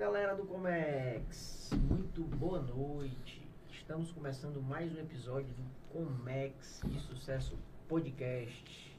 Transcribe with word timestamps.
galera 0.00 0.34
do 0.34 0.44
Comex, 0.44 1.68
muito 1.90 2.22
boa 2.22 2.62
noite. 2.62 3.46
Estamos 3.70 4.10
começando 4.12 4.62
mais 4.62 4.90
um 4.96 4.98
episódio 4.98 5.52
do 5.52 5.62
Comex 5.92 6.80
de 6.86 6.98
Sucesso 7.00 7.58
Podcast. 7.86 8.96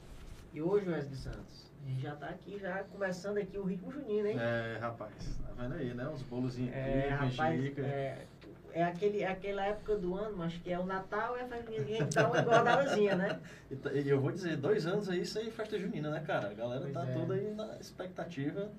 E 0.53 0.61
hoje, 0.61 0.87
Wesley 0.87 1.15
Santos, 1.15 1.71
a 1.83 1.89
gente 1.89 2.01
já 2.03 2.15
tá 2.15 2.27
aqui, 2.27 2.59
já 2.59 2.83
começando 2.83 3.39
aqui 3.39 3.57
o 3.57 3.63
ritmo 3.63 3.91
junino, 3.91 4.27
hein? 4.27 4.37
É, 4.39 4.77
rapaz, 4.79 5.39
tá 5.43 5.51
vendo 5.57 5.73
aí, 5.73 5.91
né? 5.91 6.07
Uns 6.07 6.21
bolozinhos 6.21 6.71
É, 6.71 7.00
aqui, 7.00 7.09
rapaz, 7.09 7.55
canjica. 7.55 7.81
é, 7.81 8.27
é, 8.71 8.83
aquele, 8.83 9.23
é 9.23 9.27
aquela 9.31 9.65
época 9.65 9.95
do 9.97 10.15
ano, 10.15 10.43
acho 10.43 10.61
que 10.61 10.71
é 10.71 10.77
o 10.77 10.86
Natal 10.86 11.36
e 11.36 11.41
a 11.41 11.47
festa 11.47 11.65
junina, 11.71 11.83
que 11.86 11.93
a 11.93 11.97
gente 11.97 12.13
dá 12.13 12.27
uma 12.27 12.41
engordadazinha, 12.41 13.15
né? 13.15 13.39
E 13.71 13.75
tá- 13.75 13.89
eu 13.91 14.21
vou 14.21 14.31
dizer, 14.31 14.55
dois 14.55 14.86
anos 14.86 15.09
aí, 15.09 15.21
isso 15.21 15.39
aí, 15.39 15.49
festa 15.49 15.79
junina, 15.79 16.11
né, 16.11 16.20
cara? 16.20 16.52
A 16.52 16.54
galera 16.54 16.81
Pois 16.81 16.93
tá 16.93 17.07
é. 17.09 17.11
toda 17.13 17.33
aí 17.33 17.52
na 17.55 17.77
expectativa 17.79 18.70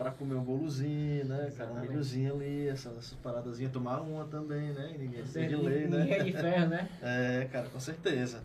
pra 0.00 0.10
comer 0.12 0.34
um 0.36 0.42
bolozinho, 0.42 1.26
né? 1.26 1.52
Cara, 1.54 1.72
um 1.72 1.80
milhozinho 1.80 2.32
ali, 2.34 2.68
essas, 2.68 2.96
essas 2.96 3.12
paradazinhas, 3.18 3.70
tomar 3.70 4.00
uma 4.00 4.24
também, 4.24 4.72
né? 4.72 4.96
Ninguém 4.98 5.20
Você- 5.22 5.46
de 5.46 5.56
lei, 5.56 5.86
Ninguém 5.86 6.12
é 6.14 6.18
né? 6.18 6.24
de 6.24 6.32
ferro, 6.32 6.68
né? 6.70 6.88
É, 7.02 7.48
cara, 7.52 7.68
com 7.68 7.78
certeza. 7.78 8.42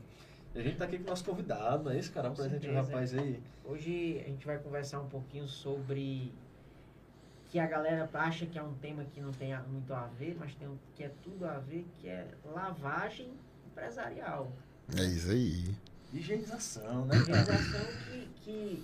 E 0.53 0.59
a 0.59 0.61
gente 0.61 0.75
tá 0.75 0.83
aqui 0.83 0.97
com 0.97 1.05
o 1.05 1.07
nosso 1.07 1.23
convidado, 1.23 1.89
é 1.89 1.97
isso, 1.97 2.11
cara? 2.11 2.27
Apresente 2.27 2.57
o 2.67 2.71
certeza. 2.73 2.81
rapaz 2.81 3.13
aí. 3.13 3.39
Hoje 3.63 4.21
a 4.25 4.29
gente 4.29 4.45
vai 4.45 4.57
conversar 4.57 4.99
um 4.99 5.07
pouquinho 5.07 5.47
sobre 5.47 6.33
que 7.49 7.57
a 7.57 7.67
galera 7.67 8.09
acha 8.13 8.45
que 8.45 8.59
é 8.59 8.63
um 8.63 8.73
tema 8.73 9.05
que 9.05 9.21
não 9.21 9.31
tem 9.31 9.57
muito 9.69 9.93
a 9.93 10.07
ver, 10.07 10.35
mas 10.37 10.53
tem 10.55 10.67
um, 10.67 10.75
que 10.93 11.05
é 11.05 11.11
tudo 11.23 11.45
a 11.45 11.57
ver, 11.59 11.85
que 12.01 12.09
é 12.09 12.27
lavagem 12.53 13.29
empresarial. 13.71 14.51
É 14.97 15.03
isso 15.05 15.31
aí. 15.31 15.73
Higienização, 16.13 17.05
né? 17.05 17.15
Organização 17.17 17.85
que, 18.11 18.27
que 18.43 18.83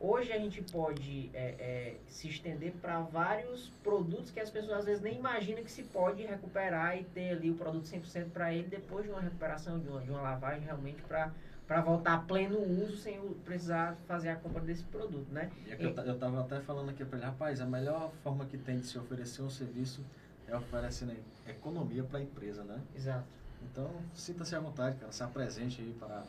hoje 0.00 0.32
a 0.32 0.38
gente 0.38 0.62
pode 0.62 1.30
é, 1.34 1.38
é, 1.58 1.96
se 2.08 2.26
estender 2.28 2.72
para 2.80 3.00
vários 3.00 3.68
produtos 3.82 4.30
que 4.30 4.40
as 4.40 4.50
pessoas 4.50 4.78
às 4.78 4.84
vezes 4.86 5.02
nem 5.02 5.16
imaginam 5.18 5.62
que 5.62 5.70
se 5.70 5.82
pode 5.84 6.22
recuperar 6.24 6.96
e 6.98 7.04
ter 7.04 7.30
ali 7.30 7.50
o 7.50 7.54
produto 7.54 7.84
100% 7.84 8.30
para 8.30 8.52
ele 8.52 8.66
depois 8.68 9.04
de 9.04 9.10
uma 9.12 9.20
recuperação, 9.20 9.78
de 9.78 9.88
uma, 9.88 10.00
de 10.00 10.10
uma 10.10 10.22
lavagem 10.22 10.62
realmente 10.64 11.02
para 11.02 11.30
para 11.66 11.82
voltar 11.82 12.14
a 12.14 12.18
pleno 12.18 12.58
uso 12.60 12.96
sem 12.96 13.20
precisar 13.44 13.96
fazer 14.08 14.30
a 14.30 14.34
compra 14.34 14.60
desse 14.60 14.82
produto, 14.82 15.28
né? 15.30 15.48
E 15.64 15.70
é 15.70 15.76
eu, 15.78 15.94
ta- 15.94 16.02
eu 16.02 16.18
tava 16.18 16.40
até 16.40 16.58
falando 16.58 16.88
aqui 16.88 17.04
pra 17.04 17.16
ele, 17.16 17.26
rapaz, 17.26 17.60
a 17.60 17.64
melhor 17.64 18.10
forma 18.24 18.44
que 18.44 18.58
tem 18.58 18.80
de 18.80 18.86
se 18.86 18.98
oferecer 18.98 19.40
um 19.42 19.48
serviço 19.48 20.04
é 20.48 20.56
oferecendo 20.56 21.14
economia 21.46 22.02
pra 22.02 22.20
empresa, 22.20 22.64
né? 22.64 22.80
Exato. 22.96 23.24
Então, 23.62 23.88
sinta-se 24.12 24.56
à 24.56 24.58
vontade, 24.58 24.96
cara. 24.96 25.12
Se 25.12 25.22
apresente 25.22 25.80
aí 25.80 25.94
para, 25.96 26.24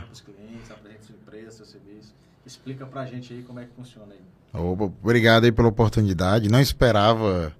para 0.00 0.12
os 0.12 0.20
clientes, 0.20 0.70
apresente 0.70 1.04
sua 1.06 1.14
empresa, 1.16 1.50
seu 1.50 1.64
serviço. 1.64 2.14
Explica 2.48 2.86
pra 2.86 3.04
gente 3.04 3.34
aí 3.34 3.42
como 3.42 3.60
é 3.60 3.64
que 3.66 3.74
funciona 3.76 4.14
aí. 4.14 4.58
Obrigado 5.02 5.44
aí 5.44 5.52
pela 5.52 5.68
oportunidade. 5.68 6.48
Não 6.48 6.58
esperava 6.58 7.52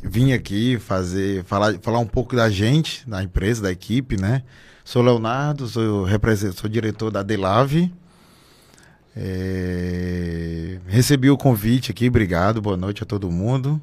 vir 0.00 0.32
aqui 0.32 0.78
fazer, 0.78 1.42
falar, 1.42 1.76
falar 1.80 1.98
um 1.98 2.06
pouco 2.06 2.36
da 2.36 2.48
gente, 2.48 3.04
da 3.04 3.20
empresa, 3.20 3.60
da 3.60 3.72
equipe, 3.72 4.16
né? 4.16 4.44
Sou 4.84 5.02
Leonardo, 5.02 5.66
sou, 5.66 6.06
sou 6.54 6.70
diretor 6.70 7.10
da 7.10 7.24
Delave. 7.24 7.92
É, 9.16 10.78
recebi 10.86 11.28
o 11.28 11.36
convite 11.36 11.90
aqui, 11.90 12.06
obrigado, 12.06 12.62
boa 12.62 12.76
noite 12.76 13.02
a 13.02 13.06
todo 13.06 13.28
mundo. 13.28 13.82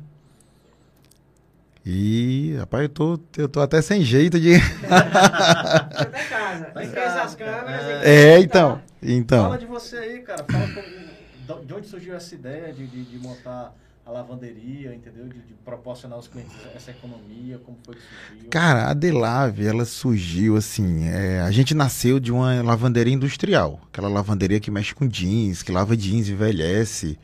E, 1.91 2.55
rapaz, 2.59 2.83
eu 2.83 2.89
tô, 2.89 3.19
eu 3.37 3.49
tô 3.49 3.59
até 3.61 3.81
sem 3.81 4.03
jeito 4.03 4.39
de. 4.39 4.53
Você 4.61 6.05
tá 6.05 6.23
em 6.23 6.29
casa. 6.29 6.65
Tá 6.65 6.83
Esquece 6.83 7.17
as 7.19 7.35
câmeras. 7.35 7.81
é. 7.83 8.01
e- 8.03 8.07
É, 8.35 8.39
então. 8.39 8.81
Então. 9.01 9.43
Fala 9.45 9.57
de 9.57 9.65
você 9.65 9.97
aí, 9.97 10.19
cara. 10.19 10.45
Fala 10.49 10.67
como- 10.67 11.65
de 11.65 11.73
onde 11.73 11.87
surgiu 11.87 12.13
essa 12.15 12.35
ideia 12.35 12.71
de, 12.71 12.85
de, 12.85 13.03
de 13.05 13.17
montar 13.17 13.73
a 14.05 14.11
lavanderia, 14.11 14.93
entendeu? 14.93 15.25
De, 15.25 15.39
de 15.39 15.53
proporcionar 15.65 16.15
aos 16.17 16.27
clientes 16.27 16.53
essa 16.75 16.91
economia, 16.91 17.59
como 17.65 17.75
foi 17.83 17.95
que 17.95 18.01
surgiu. 18.27 18.49
Cara, 18.51 18.87
a 18.89 18.93
Delave, 18.93 19.65
ela 19.65 19.83
surgiu 19.85 20.57
assim. 20.57 21.07
é, 21.07 21.41
a 21.41 21.49
gente 21.49 21.73
nasceu 21.73 22.19
de 22.19 22.31
uma 22.31 22.61
lavanderia 22.61 23.13
industrial. 23.13 23.79
Aquela 23.91 24.09
lavanderia 24.09 24.59
que 24.59 24.69
mexe 24.69 24.93
com 24.93 25.07
jeans, 25.07 25.63
que 25.63 25.71
lava 25.71 25.97
jeans, 25.97 26.29
envelhece. 26.29 27.17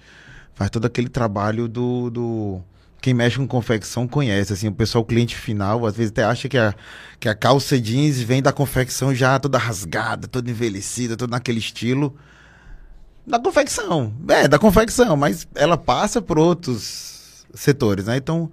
Faz 0.55 0.71
todo 0.71 0.85
aquele 0.85 1.09
trabalho 1.09 1.67
do. 1.67 2.09
do- 2.09 2.61
quem 3.05 3.13
mexe 3.13 3.37
com 3.37 3.47
confecção 3.47 4.07
conhece, 4.07 4.51
assim, 4.51 4.67
o 4.67 4.71
pessoal, 4.73 5.03
o 5.03 5.05
cliente 5.05 5.35
final, 5.35 5.85
às 5.85 5.95
vezes 5.95 6.11
até 6.11 6.23
acha 6.23 6.49
que 6.49 6.57
a, 6.57 6.73
que 7.19 7.29
a 7.29 7.35
calça 7.35 7.79
jeans 7.79 8.19
vem 8.19 8.41
da 8.41 8.51
confecção 8.51 9.13
já 9.13 9.37
toda 9.37 9.59
rasgada, 9.59 10.27
toda 10.27 10.49
envelhecida, 10.49 11.15
toda 11.15 11.29
naquele 11.29 11.59
estilo. 11.59 12.17
Da 13.23 13.37
confecção. 13.37 14.11
É, 14.27 14.47
da 14.47 14.57
confecção, 14.57 15.15
mas 15.15 15.47
ela 15.53 15.77
passa 15.77 16.19
por 16.19 16.39
outros 16.39 17.45
setores, 17.53 18.05
né? 18.05 18.17
Então, 18.17 18.49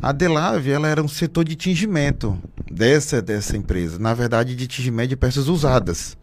a 0.00 0.10
Delave, 0.10 0.70
ela 0.70 0.88
era 0.88 1.02
um 1.02 1.08
setor 1.08 1.44
de 1.44 1.54
tingimento 1.54 2.40
dessa, 2.70 3.20
dessa 3.20 3.58
empresa. 3.58 3.98
Na 3.98 4.14
verdade, 4.14 4.56
de 4.56 4.66
tingimento 4.66 5.10
de 5.10 5.16
peças 5.16 5.48
usadas, 5.48 6.16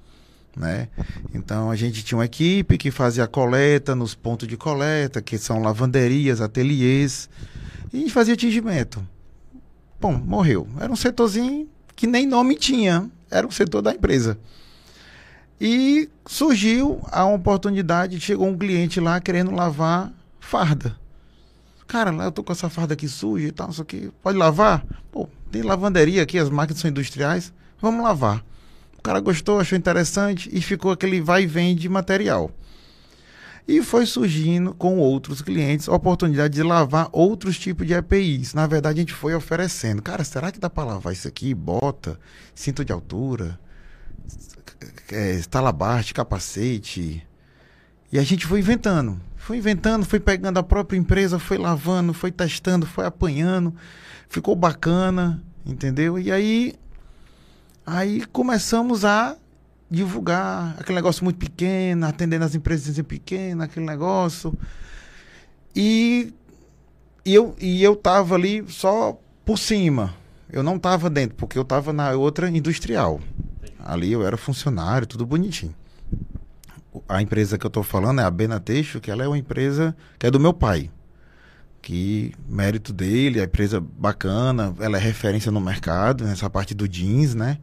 né? 0.57 0.87
Então, 1.35 1.69
a 1.69 1.75
gente 1.75 2.03
tinha 2.03 2.17
uma 2.17 2.25
equipe 2.25 2.79
que 2.79 2.89
fazia 2.89 3.27
coleta 3.27 3.93
nos 3.93 4.15
pontos 4.15 4.47
de 4.47 4.57
coleta, 4.57 5.21
que 5.21 5.37
são 5.37 5.61
lavanderias, 5.61 6.41
ateliês, 6.41 7.29
e 7.91 8.09
fazia 8.09 8.35
tingimento. 8.35 9.05
Bom, 9.99 10.13
morreu. 10.13 10.67
Era 10.79 10.91
um 10.91 10.95
setorzinho 10.95 11.69
que 11.95 12.07
nem 12.07 12.25
nome 12.25 12.55
tinha. 12.55 13.09
Era 13.29 13.45
um 13.45 13.51
setor 13.51 13.81
da 13.81 13.93
empresa. 13.93 14.37
E 15.59 16.09
surgiu 16.25 17.01
a 17.11 17.25
oportunidade, 17.25 18.19
chegou 18.19 18.47
um 18.47 18.57
cliente 18.57 18.99
lá 18.99 19.19
querendo 19.19 19.51
lavar 19.51 20.13
farda. 20.39 20.95
Cara, 21.85 22.11
lá 22.11 22.25
eu 22.25 22.31
tô 22.31 22.43
com 22.43 22.53
essa 22.53 22.69
farda 22.69 22.93
aqui 22.93 23.07
suja 23.07 23.47
e 23.47 23.51
tal, 23.51 23.67
não 23.67 23.73
sei 23.73 23.81
o 23.81 23.85
que. 23.85 24.11
Pode 24.21 24.37
lavar? 24.37 24.85
Pô, 25.11 25.27
tem 25.51 25.61
lavanderia 25.61 26.23
aqui, 26.23 26.37
as 26.37 26.49
máquinas 26.49 26.79
são 26.79 26.89
industriais. 26.89 27.51
Vamos 27.81 28.03
lavar. 28.03 28.45
O 28.97 29.01
cara 29.01 29.19
gostou, 29.19 29.59
achou 29.59 29.77
interessante 29.77 30.49
e 30.51 30.61
ficou 30.61 30.91
aquele 30.91 31.19
vai 31.19 31.43
e 31.43 31.47
vem 31.47 31.75
de 31.75 31.89
material. 31.89 32.51
E 33.67 33.83
foi 33.83 34.05
surgindo 34.05 34.73
com 34.73 34.97
outros 34.97 35.41
clientes 35.41 35.87
a 35.87 35.93
oportunidade 35.93 36.55
de 36.55 36.63
lavar 36.63 37.09
outros 37.11 37.57
tipos 37.59 37.85
de 37.85 37.93
EPIs. 37.93 38.53
Na 38.53 38.65
verdade, 38.65 38.99
a 38.99 39.01
gente 39.01 39.13
foi 39.13 39.35
oferecendo. 39.35 40.01
Cara, 40.01 40.23
será 40.23 40.51
que 40.51 40.59
dá 40.59 40.69
para 40.69 40.85
lavar 40.85 41.13
isso 41.13 41.27
aqui? 41.27 41.53
Bota, 41.53 42.19
cinto 42.55 42.83
de 42.83 42.91
altura, 42.91 43.59
é, 45.11 45.39
capacete. 46.13 47.25
E 48.11 48.17
a 48.17 48.23
gente 48.23 48.45
foi 48.47 48.59
inventando. 48.59 49.19
Foi 49.35 49.57
inventando, 49.57 50.05
foi 50.05 50.19
pegando 50.19 50.57
a 50.57 50.63
própria 50.63 50.97
empresa, 50.97 51.39
foi 51.39 51.57
lavando, 51.57 52.13
foi 52.13 52.31
testando, 52.31 52.85
foi 52.85 53.05
apanhando. 53.05 53.73
Ficou 54.27 54.55
bacana, 54.55 55.43
entendeu? 55.65 56.19
E 56.19 56.31
aí, 56.31 56.75
aí 57.85 58.25
começamos 58.27 59.05
a 59.05 59.35
divulgar 59.89 60.75
aquele 60.77 60.95
negócio 60.95 61.23
muito 61.23 61.37
pequeno, 61.37 62.05
atendendo 62.05 62.45
as 62.45 62.53
empresas 62.53 62.99
pequenas, 63.01 63.65
aquele 63.65 63.85
negócio. 63.85 64.53
E, 65.75 66.33
e, 67.25 67.33
eu, 67.33 67.55
e 67.59 67.83
eu 67.83 67.95
tava 67.95 68.35
ali 68.35 68.63
só 68.67 69.19
por 69.43 69.57
cima. 69.57 70.13
Eu 70.51 70.63
não 70.63 70.77
tava 70.77 71.09
dentro, 71.09 71.35
porque 71.35 71.57
eu 71.57 71.63
tava 71.63 71.93
na 71.93 72.11
outra 72.11 72.49
industrial. 72.49 73.19
Ali 73.83 74.11
eu 74.11 74.25
era 74.25 74.37
funcionário, 74.37 75.07
tudo 75.07 75.25
bonitinho. 75.25 75.73
A 77.07 77.21
empresa 77.21 77.57
que 77.57 77.65
eu 77.65 77.69
tô 77.69 77.83
falando 77.83 78.19
é 78.19 78.23
a 78.23 78.31
Benateixo, 78.31 78.99
que 78.99 79.11
ela 79.11 79.23
é 79.23 79.27
uma 79.27 79.37
empresa 79.37 79.95
que 80.17 80.25
é 80.25 80.31
do 80.31 80.39
meu 80.39 80.53
pai. 80.53 80.89
Que 81.81 82.33
mérito 82.47 82.91
dele, 82.91 83.39
a 83.39 83.45
empresa 83.45 83.79
bacana, 83.79 84.75
ela 84.79 84.97
é 84.97 84.99
referência 84.99 85.51
no 85.51 85.61
mercado, 85.61 86.25
nessa 86.25 86.49
parte 86.49 86.73
do 86.73 86.87
jeans, 86.87 87.33
né? 87.33 87.57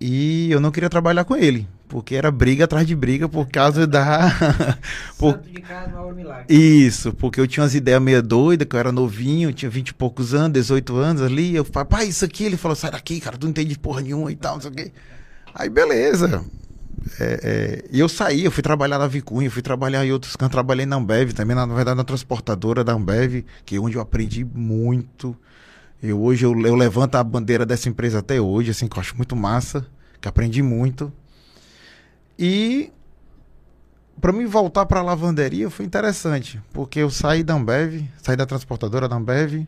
E 0.00 0.50
eu 0.50 0.60
não 0.60 0.70
queria 0.70 0.90
trabalhar 0.90 1.24
com 1.24 1.34
ele, 1.34 1.66
porque 1.88 2.14
era 2.14 2.30
briga 2.30 2.64
atrás 2.64 2.86
de 2.86 2.94
briga 2.94 3.28
por 3.28 3.48
causa 3.48 3.86
da. 3.86 4.30
por- 5.18 5.32
Santo 5.32 5.48
de 5.50 5.60
casa, 5.62 5.88
maior 5.90 6.14
milagre. 6.14 6.44
Isso, 6.54 7.12
porque 7.14 7.40
eu 7.40 7.46
tinha 7.46 7.62
umas 7.64 7.74
ideias 7.74 8.02
meio 8.02 8.22
doidas, 8.22 8.68
que 8.68 8.76
eu 8.76 8.80
era 8.80 8.92
novinho, 8.92 9.52
tinha 9.52 9.70
20 9.70 9.88
e 9.88 9.94
poucos 9.94 10.34
anos, 10.34 10.52
18 10.52 10.96
anos 10.96 11.22
ali. 11.22 11.54
Eu 11.56 11.64
falei, 11.64 11.88
pai, 11.88 12.06
isso 12.08 12.24
aqui. 12.24 12.44
Ele 12.44 12.56
falou, 12.58 12.76
sai 12.76 12.90
daqui, 12.90 13.18
cara, 13.20 13.38
tu 13.38 13.44
não 13.44 13.50
entende 13.50 13.78
porra 13.78 14.02
nenhuma 14.02 14.30
e 14.30 14.36
tal, 14.36 14.56
não 14.56 14.60
sei 14.62 14.70
o 14.70 14.74
quê. 14.74 14.92
Aí, 15.54 15.70
beleza. 15.70 16.44
É, 17.20 17.40
é, 17.42 17.84
e 17.92 18.00
eu 18.00 18.08
saí, 18.08 18.44
eu 18.44 18.50
fui 18.50 18.62
trabalhar 18.62 18.98
na 18.98 19.06
Vicunha, 19.06 19.50
fui 19.50 19.62
trabalhar 19.62 20.04
em 20.04 20.10
outros 20.12 20.34
cantos, 20.34 20.52
trabalhei 20.52 20.84
na 20.84 20.96
Ambev 20.96 21.32
também, 21.32 21.54
na, 21.54 21.64
na 21.64 21.74
verdade 21.74 21.96
na 21.96 22.02
transportadora 22.04 22.82
da 22.82 22.92
Ambev, 22.94 23.44
que 23.64 23.76
é 23.76 23.80
onde 23.80 23.96
eu 23.96 24.00
aprendi 24.02 24.44
muito. 24.44 25.36
Eu 26.02 26.22
hoje 26.22 26.44
eu, 26.44 26.58
eu 26.60 26.74
levanto 26.74 27.16
a 27.16 27.24
bandeira 27.24 27.64
dessa 27.64 27.88
empresa 27.88 28.18
até 28.18 28.40
hoje, 28.40 28.70
assim, 28.70 28.86
que 28.86 28.96
eu 28.96 29.00
acho 29.00 29.16
muito 29.16 29.34
massa, 29.34 29.86
que 30.20 30.28
aprendi 30.28 30.62
muito. 30.62 31.12
E 32.38 32.92
para 34.20 34.32
mim 34.32 34.46
voltar 34.46 34.86
para 34.86 35.00
a 35.00 35.02
lavanderia 35.02 35.70
foi 35.70 35.84
interessante, 35.84 36.60
porque 36.72 37.00
eu 37.00 37.10
saí 37.10 37.42
da 37.42 37.54
Ambev, 37.54 38.04
saí 38.22 38.36
da 38.36 38.46
transportadora 38.46 39.08
da 39.08 39.16
Ambev 39.16 39.66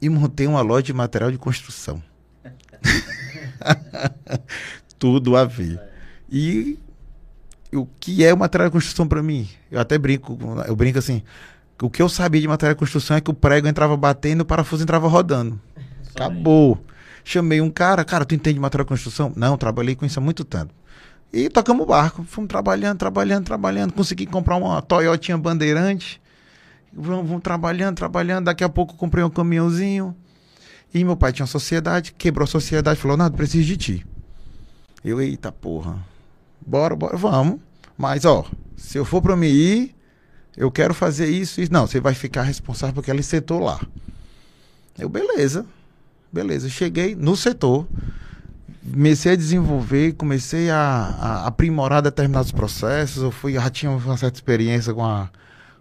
e 0.00 0.08
montei 0.08 0.46
uma 0.46 0.62
loja 0.62 0.82
de 0.82 0.92
material 0.92 1.30
de 1.30 1.38
construção. 1.38 2.02
Tudo 4.98 5.36
a 5.36 5.44
ver. 5.44 5.80
E 6.30 6.78
o 7.72 7.86
que 7.86 8.24
é 8.24 8.32
o 8.32 8.38
material 8.38 8.68
de 8.68 8.72
construção 8.72 9.06
para 9.06 9.22
mim? 9.22 9.48
Eu 9.70 9.80
até 9.80 9.98
brinco, 9.98 10.38
eu 10.66 10.76
brinco 10.76 10.98
assim, 10.98 11.22
o 11.82 11.90
que 11.90 12.00
eu 12.00 12.08
sabia 12.08 12.40
de 12.40 12.46
material 12.46 12.74
de 12.74 12.78
construção 12.78 13.16
é 13.16 13.20
que 13.20 13.30
o 13.30 13.34
prego 13.34 13.66
entrava 13.66 13.96
batendo 13.96 14.40
e 14.40 14.42
o 14.42 14.44
parafuso 14.44 14.82
entrava 14.82 15.08
rodando. 15.08 15.60
Acabou. 16.14 16.78
Chamei 17.24 17.60
um 17.60 17.70
cara, 17.70 18.04
cara, 18.04 18.24
tu 18.24 18.34
entende 18.34 18.54
de 18.54 18.60
material 18.60 18.84
de 18.84 18.88
construção? 18.88 19.32
Não, 19.34 19.56
trabalhei 19.58 19.96
com 19.96 20.06
isso 20.06 20.18
há 20.18 20.22
muito 20.22 20.44
tempo. 20.44 20.72
E 21.32 21.48
tocamos 21.48 21.82
o 21.82 21.86
barco. 21.86 22.22
Fomos 22.24 22.48
trabalhando, 22.48 22.98
trabalhando, 22.98 23.44
trabalhando. 23.44 23.92
Consegui 23.92 24.26
comprar 24.26 24.56
uma 24.56 24.80
Toyota 24.80 25.36
Bandeirante. 25.36 26.20
Vamos, 26.92 27.26
vamos 27.26 27.42
trabalhando, 27.42 27.96
trabalhando. 27.96 28.44
Daqui 28.44 28.62
a 28.62 28.68
pouco 28.68 28.94
comprei 28.94 29.24
um 29.24 29.30
caminhãozinho. 29.30 30.14
E 30.94 31.02
meu 31.02 31.16
pai 31.16 31.32
tinha 31.32 31.44
uma 31.44 31.50
sociedade, 31.50 32.12
quebrou 32.12 32.44
a 32.44 32.46
sociedade, 32.46 33.00
falou, 33.00 33.16
não, 33.16 33.30
preciso 33.30 33.66
de 33.66 33.76
ti. 33.76 34.06
Eu, 35.02 35.20
eita 35.20 35.50
porra. 35.50 35.96
Bora, 36.64 36.94
bora, 36.94 37.16
vamos. 37.16 37.60
Mas, 37.96 38.24
ó, 38.24 38.44
se 38.76 38.98
eu 38.98 39.04
for 39.04 39.22
para 39.22 39.34
me 39.34 39.48
ir, 39.48 39.96
eu 40.56 40.70
quero 40.70 40.94
fazer 40.94 41.28
isso, 41.28 41.60
isso. 41.60 41.72
Não, 41.72 41.86
você 41.86 42.00
vai 42.00 42.14
ficar 42.14 42.42
responsável 42.42 42.94
por 42.94 43.00
aquele 43.00 43.22
setor 43.22 43.60
lá. 43.60 43.80
Eu, 44.98 45.08
beleza. 45.08 45.66
Beleza. 46.32 46.68
Cheguei 46.68 47.14
no 47.14 47.36
setor 47.36 47.86
comecei 48.90 49.32
a 49.32 49.36
desenvolver, 49.36 50.12
comecei 50.14 50.68
a, 50.70 50.76
a, 50.78 51.46
aprimorar 51.46 52.02
determinados 52.02 52.52
processos. 52.52 53.22
Eu 53.22 53.30
fui, 53.30 53.54
já 53.54 53.70
tinha 53.70 53.90
uma 53.90 54.16
certa 54.16 54.36
experiência 54.36 54.92
com 54.92 55.04
a, 55.04 55.30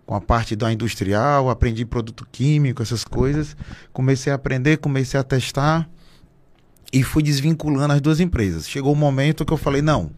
com 0.06 0.16
a 0.16 0.22
parte 0.22 0.56
da 0.56 0.72
industrial, 0.72 1.50
aprendi 1.50 1.86
produto 1.86 2.28
químico, 2.32 2.82
essas 2.82 3.04
coisas. 3.04 3.56
Comecei 3.92 4.32
a 4.32 4.36
aprender, 4.36 4.78
comecei 4.78 5.20
a 5.20 5.24
testar 5.24 5.90
e 6.94 7.04
fui 7.04 7.24
desvinculando 7.24 7.94
as 7.94 8.02
duas 8.02 8.20
empresas. 8.20 8.70
Chegou 8.70 8.94
o 8.94 8.96
um 8.96 9.00
momento 9.00 9.46
que 9.46 9.54
eu 9.54 9.58
falei: 9.58 9.82
não, 9.82 10.12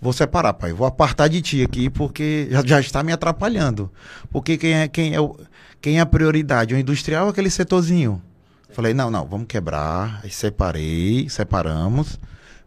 vou 0.00 0.12
separar, 0.12 0.54
pai, 0.54 0.72
vou 0.72 0.86
apartar 0.86 1.28
de 1.28 1.40
ti 1.40 1.62
aqui 1.62 1.88
porque 1.88 2.48
já, 2.50 2.62
já 2.64 2.80
está 2.80 3.02
me 3.02 3.12
atrapalhando. 3.12 3.90
Porque 4.30 4.56
quem 4.56 4.74
é, 4.74 4.88
quem 4.88 5.14
é, 5.14 5.20
o, 5.20 5.36
quem 5.80 5.98
é 5.98 6.00
a 6.00 6.06
prioridade? 6.06 6.74
O 6.74 6.78
industrial 6.78 7.24
ou 7.24 7.30
aquele 7.30 7.50
setorzinho? 7.50 8.22
Falei, 8.70 8.92
não, 8.92 9.10
não, 9.10 9.24
vamos 9.24 9.46
quebrar. 9.46 10.20
Aí 10.22 10.30
separei, 10.30 11.28
separamos. 11.28 12.18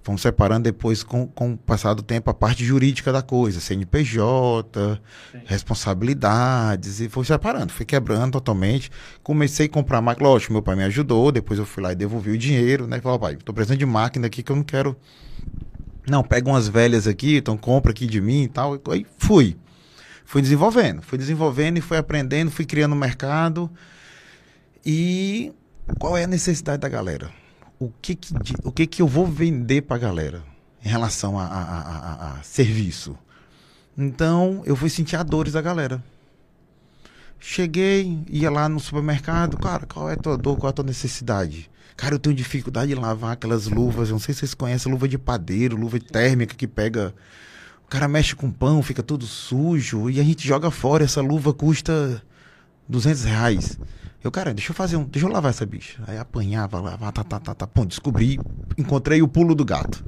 Fomos 0.08 0.22
separando 0.22 0.64
depois, 0.64 1.04
com, 1.04 1.28
com 1.28 1.52
o 1.52 1.58
passar 1.58 1.94
do 1.94 2.02
tempo, 2.02 2.30
a 2.30 2.34
parte 2.34 2.64
jurídica 2.64 3.12
da 3.12 3.22
coisa. 3.22 3.60
CNPJ, 3.60 5.02
Sim. 5.34 5.42
responsabilidades. 5.46 7.02
E 7.02 7.10
fui 7.10 7.26
separando, 7.26 7.74
fui 7.74 7.86
quebrando 7.86 8.32
totalmente. 8.32 8.90
Comecei 9.22 9.66
a 9.66 9.70
comprar 9.70 10.02
máquina. 10.02 10.30
Lógico, 10.30 10.54
meu 10.54 10.62
pai 10.62 10.78
me 10.78 10.86
ajudou. 10.86 11.30
Depois 11.30 11.60
eu 11.60 11.66
fui 11.66 11.84
lá 11.84 11.92
e 11.92 11.96
devolvi 11.96 12.32
o 12.32 12.38
dinheiro, 12.38 12.88
né? 12.88 13.02
Falei, 13.02 13.20
pai, 13.20 13.36
tô 13.36 13.52
precisando 13.52 13.80
de 13.80 13.86
máquina 13.86 14.28
aqui 14.28 14.42
que 14.42 14.50
eu 14.50 14.56
não 14.56 14.64
quero... 14.64 14.96
Não, 16.10 16.24
pega 16.24 16.50
umas 16.50 16.68
velhas 16.70 17.06
aqui, 17.06 17.38
então 17.38 17.58
compra 17.58 17.92
aqui 17.92 18.08
de 18.08 18.22
mim 18.22 18.44
e 18.44 18.48
tal. 18.48 18.80
Aí 18.90 19.06
fui. 19.18 19.58
Fui 20.24 20.42
desenvolvendo. 20.42 21.02
Fui 21.02 21.18
desenvolvendo 21.18 21.78
e 21.78 21.82
fui 21.82 21.98
aprendendo, 21.98 22.50
fui 22.50 22.66
criando 22.66 22.96
mercado. 22.96 23.70
E 24.86 25.54
qual 26.00 26.18
é 26.18 26.24
a 26.24 26.28
necessidade 26.28 26.80
da 26.80 26.88
galera? 26.88 27.30
O 27.78 27.92
que 28.02 28.16
que, 28.16 28.34
o 28.64 28.72
que, 28.72 28.88
que 28.88 29.02
eu 29.02 29.08
vou 29.08 29.28
vender 29.28 29.82
para 29.82 29.98
a 29.98 30.00
galera 30.00 30.44
em 30.84 30.88
relação 30.88 31.38
a, 31.38 31.46
a, 31.46 31.62
a, 31.62 32.32
a, 32.32 32.44
serviço? 32.44 33.18
Então, 33.98 34.64
eu 34.66 34.76
fui 34.76 34.90
sentir 34.90 35.18
a 35.18 35.24
dores 35.24 35.54
da 35.54 35.62
galera. 35.62 36.02
Cheguei, 37.40 38.24
ia 38.30 38.50
lá 38.50 38.68
no 38.70 38.80
supermercado, 38.80 39.58
cara, 39.58 39.86
qual 39.86 40.10
é 40.10 40.14
a 40.14 40.18
tua 40.18 40.38
dor, 40.38 40.58
qual 40.58 40.70
é 40.70 40.72
a 40.72 40.74
tua 40.74 40.86
necessidade? 40.86 41.70
Cara, 41.98 42.14
eu 42.14 42.20
tenho 42.20 42.36
dificuldade 42.36 42.94
de 42.94 42.96
lavar 42.96 43.34
aquelas 43.34 43.66
luvas, 43.66 44.12
não 44.12 44.20
sei 44.20 44.32
se 44.32 44.42
vocês 44.42 44.54
conhecem, 44.54 44.92
luva 44.92 45.08
de 45.08 45.18
padeiro, 45.18 45.76
luva 45.76 46.00
térmica 46.00 46.56
que 46.56 46.68
pega. 46.68 47.12
O 47.84 47.90
cara 47.90 48.08
mexe 48.08 48.36
com 48.36 48.52
pão, 48.52 48.84
fica 48.84 49.02
tudo 49.02 49.26
sujo, 49.26 50.08
e 50.08 50.20
a 50.20 50.24
gente 50.24 50.48
joga 50.48 50.70
fora, 50.70 51.04
essa 51.04 51.22
luva 51.22 51.52
custa 51.56 52.22
200 52.88 53.24
reais. 53.24 53.80
Eu, 54.24 54.32
cara, 54.32 54.54
deixa 54.54 54.72
eu 54.72 54.76
fazer 54.76 54.96
um. 54.96 55.06
Deixa 55.06 55.28
eu 55.28 55.32
lavar 55.32 55.50
essa 55.50 55.66
bicha. 55.66 56.04
Aí 56.06 56.18
apanhava, 56.20 56.80
lavava, 56.80 57.12
tá, 57.12 57.24
tá, 57.24 57.40
tá, 57.40 57.56
tá. 57.56 57.68
Pô, 57.68 57.84
descobri, 57.84 58.40
encontrei 58.78 59.22
o 59.22 59.28
pulo 59.28 59.56
do 59.56 59.66
gato. 59.66 60.06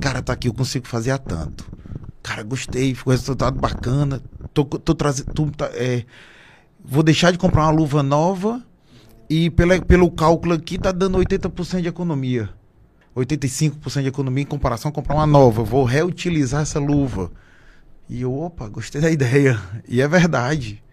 Cara, 0.00 0.22
tá 0.22 0.32
aqui, 0.32 0.48
eu 0.48 0.54
consigo 0.54 0.86
fazer 0.86 1.10
a 1.10 1.18
tanto. 1.18 1.70
Cara, 2.22 2.42
gostei, 2.42 2.94
ficou 2.94 3.10
resultado 3.10 3.58
bacana. 3.60 4.22
Tô, 4.54 4.64
tô 4.64 4.94
trazendo. 4.94 5.50
Tá, 5.50 5.70
é, 5.74 6.04
vou 6.82 7.02
deixar 7.02 7.32
de 7.32 7.38
comprar 7.38 7.64
uma 7.64 7.70
luva 7.70 8.02
nova 8.02 8.62
e 9.32 9.48
pela, 9.48 9.80
pelo 9.80 10.10
cálculo 10.10 10.52
aqui 10.52 10.76
tá 10.76 10.92
dando 10.92 11.16
80% 11.16 11.80
de 11.80 11.88
economia. 11.88 12.50
85% 13.16 14.02
de 14.02 14.08
economia 14.08 14.42
em 14.42 14.46
comparação 14.46 14.90
a 14.90 14.92
comprar 14.92 15.14
uma 15.14 15.26
nova. 15.26 15.62
Vou 15.64 15.84
reutilizar 15.84 16.60
essa 16.60 16.78
luva. 16.78 17.32
E 18.10 18.20
eu, 18.20 18.34
opa, 18.38 18.68
gostei 18.68 19.00
da 19.00 19.10
ideia. 19.10 19.58
E 19.88 20.02
é 20.02 20.06
verdade. 20.06 20.84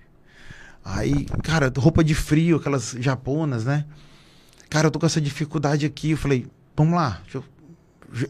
Aí, 0.85 1.25
cara, 1.43 1.69
roupa 1.77 2.01
de 2.01 2.15
frio, 2.15 2.55
aquelas 2.55 2.95
japonas, 2.97 3.65
né? 3.65 3.83
Cara, 4.69 4.87
eu 4.87 4.91
tô 4.91 4.99
com 4.99 5.05
essa 5.05 5.19
dificuldade 5.19 5.85
aqui. 5.85 6.11
Eu 6.11 6.17
falei, 6.17 6.47
vamos 6.77 6.95
lá. 6.95 7.21
Eu, 7.33 7.43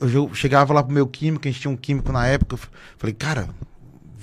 eu, 0.01 0.09
eu, 0.09 0.33
chegava 0.33 0.73
lá 0.73 0.81
pro 0.81 0.91
meu 0.91 1.05
químico, 1.05 1.47
a 1.47 1.51
gente 1.51 1.61
tinha 1.61 1.71
um 1.71 1.77
químico 1.77 2.11
na 2.11 2.25
época. 2.25 2.55
Eu 2.55 2.59
falei, 2.97 3.13
cara, 3.13 3.47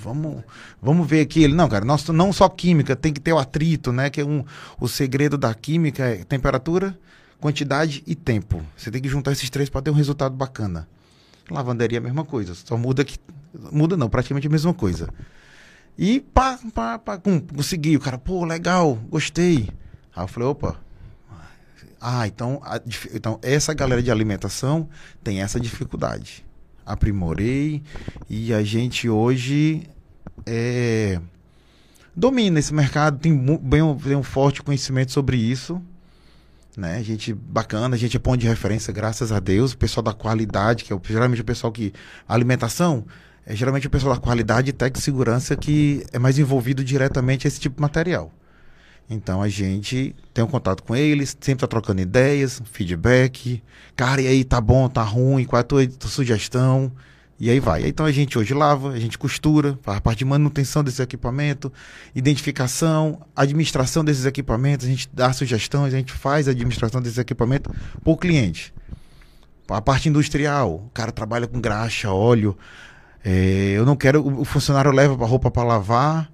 vamos, 0.07 0.45
vamos 0.81 1.07
ver 1.07 1.21
aqui. 1.21 1.43
Ele, 1.43 1.55
não, 1.55 1.69
cara, 1.69 1.85
nós, 1.85 2.07
não 2.09 2.33
só 2.33 2.49
química, 2.49 2.95
tem 2.95 3.13
que 3.13 3.21
ter 3.21 3.33
o 3.33 3.39
atrito, 3.39 3.93
né? 3.93 4.09
Que 4.09 4.21
é 4.21 4.25
um, 4.25 4.45
o 4.81 4.89
segredo 4.89 5.37
da 5.37 5.53
química 5.55 6.05
é 6.05 6.25
temperatura, 6.25 6.97
quantidade 7.41 8.03
e 8.07 8.15
tempo. 8.15 8.65
Você 8.77 8.91
tem 8.91 9.03
que 9.03 9.09
juntar 9.09 9.33
esses 9.33 9.51
três 9.51 9.69
para 9.69 9.83
ter 9.83 9.91
um 9.91 9.95
resultado 9.95 10.35
bacana. 10.35 10.89
Lavanderia 11.51 11.99
é 11.99 12.01
a 12.01 12.03
mesma 12.03 12.25
coisa, 12.25 12.55
só 12.55 12.77
muda 12.77 13.05
que. 13.05 13.19
Muda 13.73 13.97
não, 13.97 14.09
praticamente 14.09 14.47
a 14.47 14.51
mesma 14.51 14.75
coisa. 14.75 15.09
E 15.99 16.21
pá, 16.21 16.59
pá, 16.75 16.99
pá, 16.99 17.19
consegui. 17.19 17.97
O 17.97 18.01
cara, 18.01 18.19
pô, 18.19 18.45
legal, 18.45 18.97
gostei. 19.09 19.71
Aí 20.15 20.25
eu 20.25 20.29
falei, 20.29 20.49
opa. 20.49 20.77
Ah, 22.01 22.27
então, 22.27 22.61
a, 22.63 22.81
então 23.15 23.39
essa 23.43 23.73
galera 23.73 24.03
de 24.03 24.11
alimentação 24.11 24.89
tem 25.25 25.41
essa 25.41 25.59
dificuldade. 25.59 26.45
Aprimorei 26.85 27.83
e 28.29 28.53
a 28.53 28.63
gente 28.63 29.09
hoje 29.09 29.89
é, 30.45 31.21
domina 32.15 32.59
esse 32.59 32.75
mercado, 32.75 33.19
tem 33.19 33.37
bem 33.59 33.83
um, 33.83 33.95
bem 33.95 34.17
um 34.17 34.23
forte 34.23 34.63
conhecimento 34.63 35.13
sobre 35.13 35.37
isso. 35.37 35.81
Né? 36.77 37.03
Gente 37.03 37.33
bacana, 37.33 37.97
gente 37.97 38.17
é 38.17 38.21
ponto 38.21 38.39
de 38.39 38.47
referência, 38.47 38.93
graças 38.93 39.33
a 39.33 39.41
Deus. 39.41 39.73
O 39.73 39.79
pessoal 39.79 40.05
da 40.05 40.13
qualidade, 40.13 40.85
que 40.85 40.93
é 40.93 40.97
o, 40.97 41.01
geralmente 41.03 41.41
o 41.41 41.45
pessoal 41.45 41.73
que. 41.73 41.93
alimentação, 42.29 43.05
é 43.47 43.57
geralmente 43.57 43.87
o 43.87 43.91
pessoal 43.91 44.15
da 44.15 44.21
qualidade 44.21 44.71
e 44.71 44.73
tech 44.73 44.99
segurança 45.01 45.57
que 45.57 46.05
é 46.13 46.19
mais 46.19 46.39
envolvido 46.39 46.85
diretamente 46.85 47.47
esse 47.47 47.61
tipo 47.61 47.77
de 47.77 47.83
material. 47.83 48.31
Então 49.09 49.41
a 49.41 49.49
gente 49.49 50.15
tem 50.35 50.45
um 50.45 50.49
contato 50.49 50.83
com 50.83 50.95
eles, 50.95 51.37
sempre 51.41 51.61
tá 51.61 51.67
trocando 51.67 52.01
ideias, 52.01 52.61
feedback. 52.73 53.63
Cara, 53.95 54.21
e 54.21 54.27
aí, 54.27 54.45
tá 54.45 54.61
bom, 54.61 54.89
tá 54.89 55.03
ruim, 55.03 55.45
qual 55.45 55.59
é 55.59 55.61
a 55.61 55.65
tua, 55.65 55.87
tua 55.87 56.11
sugestão? 56.11 56.93
E 57.39 57.51
aí 57.51 57.61
vai. 57.61 57.87
Então 57.87 58.07
a 58.07 58.13
gente 58.13 58.39
hoje 58.39 58.55
lava, 58.55 58.91
a 58.91 58.99
gente 58.99 59.19
costura, 59.19 59.79
a 59.85 60.01
parte 60.01 60.21
de 60.21 60.25
manutenção 60.25 60.83
desse 60.83 61.03
equipamento, 61.03 61.71
identificação, 62.15 63.21
administração 63.35 64.03
desses 64.03 64.25
equipamentos, 64.25 64.87
a 64.87 64.89
gente 64.89 65.09
dá 65.13 65.33
sugestões, 65.33 65.93
a 65.93 65.97
gente 65.99 66.13
faz 66.13 66.49
a 66.49 66.53
administração 66.53 67.01
desses 67.03 67.19
equipamentos 67.19 67.71
para 68.03 68.13
o 68.13 68.17
cliente. 68.17 68.73
A 69.69 69.83
parte 69.83 70.09
industrial, 70.09 70.87
o 70.87 70.91
cara 70.95 71.13
trabalha 71.13 71.47
com 71.47 71.61
graxa, 71.61 72.11
óleo, 72.11 72.57
é, 73.25 73.73
eu 73.77 73.85
não 73.85 73.97
quero. 73.97 74.25
O 74.25 74.45
funcionário 74.45 74.93
leva 74.93 75.23
a 75.23 75.27
roupa 75.27 75.51
para 75.51 75.65
lavar 75.65 76.31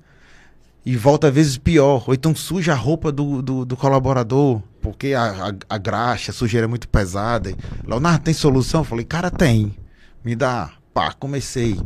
e 0.85 0.94
volta 0.94 1.28
às 1.28 1.35
vezes 1.35 1.56
pior. 1.56 2.04
Ou 2.06 2.14
então 2.14 2.35
suja 2.35 2.73
a 2.73 2.76
roupa 2.76 3.11
do, 3.11 3.40
do, 3.40 3.64
do 3.64 3.76
colaborador, 3.76 4.62
porque 4.80 5.14
a, 5.14 5.49
a, 5.49 5.52
a, 5.71 5.78
graxa, 5.78 6.30
a 6.30 6.35
sujeira 6.35 6.66
é 6.66 6.68
muito 6.68 6.87
pesada. 6.88 7.54
Leonardo, 7.85 8.23
tem 8.23 8.35
solução? 8.35 8.82
Eu 8.82 8.85
falei, 8.85 9.04
cara, 9.06 9.30
tem. 9.30 9.75
Me 10.23 10.37
dá. 10.37 10.71
Pá, 10.92 11.12
comecei. 11.12 11.80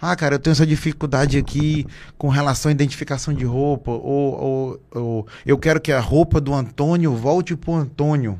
Ah, 0.00 0.16
cara, 0.16 0.36
eu 0.36 0.38
tenho 0.38 0.52
essa 0.52 0.66
dificuldade 0.66 1.36
aqui 1.36 1.86
com 2.16 2.28
relação 2.28 2.70
à 2.70 2.72
identificação 2.72 3.34
de 3.34 3.44
roupa. 3.44 3.90
Ou, 3.90 4.40
ou, 4.40 4.80
ou 4.92 5.26
eu 5.44 5.58
quero 5.58 5.80
que 5.80 5.92
a 5.92 6.00
roupa 6.00 6.40
do 6.40 6.54
Antônio 6.54 7.14
volte 7.14 7.54
pro 7.54 7.74
Antônio. 7.74 8.38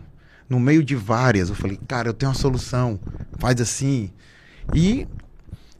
No 0.48 0.60
meio 0.60 0.82
de 0.82 0.94
várias. 0.94 1.48
Eu 1.48 1.54
falei, 1.54 1.78
cara, 1.88 2.08
eu 2.08 2.14
tenho 2.14 2.30
uma 2.30 2.38
solução. 2.38 2.98
Faz 3.38 3.60
assim. 3.60 4.10
E 4.74 5.06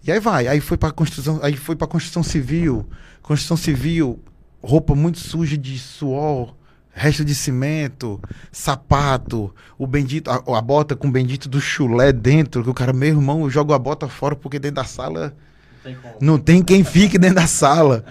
e 0.07 0.13
aí 0.13 0.21
vai, 0.21 0.47
aí 0.47 0.61
foi 0.61 0.77
para 0.77 0.93
construção, 0.93 1.41
aí 1.43 1.57
foi 1.57 1.75
para 1.75 1.89
construção 1.89 2.23
civil, 2.23 2.89
construção 3.21 3.57
civil, 3.57 4.21
roupa 4.63 4.95
muito 4.95 5.19
suja 5.19 5.59
de 5.59 5.77
suor, 5.81 6.55
resto 6.97 7.23
de 7.23 7.35
cimento, 7.35 8.19
sapato, 8.51 9.55
o 9.77 9.87
bendito, 9.87 10.31
a, 10.31 10.37
a, 10.37 10.61
bota 10.63 10.97
com 10.97 11.09
o 11.09 11.11
bendito 11.11 11.47
do 11.47 11.61
chulé 11.61 12.11
dentro, 12.11 12.65
que 12.65 12.71
o 12.71 12.75
cara, 12.75 12.93
meu 12.95 13.11
irmão, 13.11 13.43
eu 13.43 13.51
jogo 13.51 13.75
a 13.75 13.79
bota 13.79 14.09
fora 14.09 14.35
porque 14.35 14.59
dentro 14.59 14.77
da 14.77 14.85
sala 14.85 15.37
não 15.85 15.93
tem, 15.93 15.99
não 16.23 16.39
tem 16.39 16.63
quem 16.63 16.83
fique 16.83 17.19
dentro 17.19 17.37
da 17.37 17.47
sala. 17.47 18.03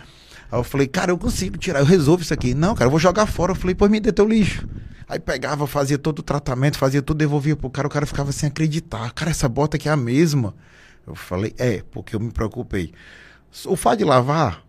Aí 0.51 0.59
eu 0.59 0.63
falei, 0.63 0.85
cara, 0.85 1.11
eu 1.11 1.17
consigo 1.17 1.57
tirar, 1.57 1.79
eu 1.79 1.85
resolvo 1.85 2.21
isso 2.21 2.33
aqui. 2.33 2.53
Não, 2.53 2.75
cara, 2.75 2.85
eu 2.85 2.91
vou 2.91 2.99
jogar 2.99 3.25
fora. 3.25 3.53
Eu 3.53 3.55
falei, 3.55 3.73
pô, 3.73 3.89
me 3.89 3.99
dê 3.99 4.11
teu 4.11 4.27
lixo. 4.27 4.67
Aí 5.09 5.19
pegava, 5.19 5.65
fazia 5.65 5.97
todo 5.97 6.19
o 6.19 6.23
tratamento, 6.23 6.77
fazia 6.77 7.01
tudo, 7.01 7.17
devolvia 7.17 7.55
pro 7.55 7.69
cara, 7.69 7.87
o 7.87 7.91
cara 7.91 8.05
ficava 8.05 8.31
sem 8.31 8.47
acreditar. 8.47 9.11
Cara, 9.13 9.31
essa 9.31 9.49
bota 9.49 9.77
aqui 9.77 9.89
é 9.89 9.91
a 9.91 9.97
mesma. 9.97 10.53
Eu 11.07 11.15
falei, 11.15 11.53
é, 11.57 11.83
porque 11.91 12.15
eu 12.15 12.19
me 12.19 12.31
preocupei. 12.31 12.93
O 13.65 13.75
fato 13.75 13.97
de 13.99 14.03
lavar, 14.03 14.64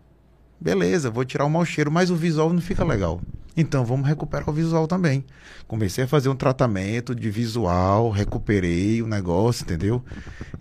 beleza, 0.59 1.09
vou 1.09 1.25
tirar 1.25 1.45
o 1.45 1.49
mau 1.49 1.65
cheiro, 1.65 1.91
mas 1.91 2.09
o 2.09 2.15
visual 2.15 2.51
não 2.51 2.61
fica 2.61 2.83
legal. 2.83 3.21
Então 3.55 3.83
vamos 3.83 4.07
recuperar 4.07 4.47
o 4.47 4.53
visual 4.53 4.87
também. 4.87 5.25
Comecei 5.67 6.03
a 6.03 6.07
fazer 6.07 6.29
um 6.29 6.35
tratamento 6.35 7.15
de 7.15 7.29
visual, 7.31 8.11
recuperei 8.11 9.01
o 9.01 9.07
negócio, 9.07 9.63
entendeu? 9.63 10.03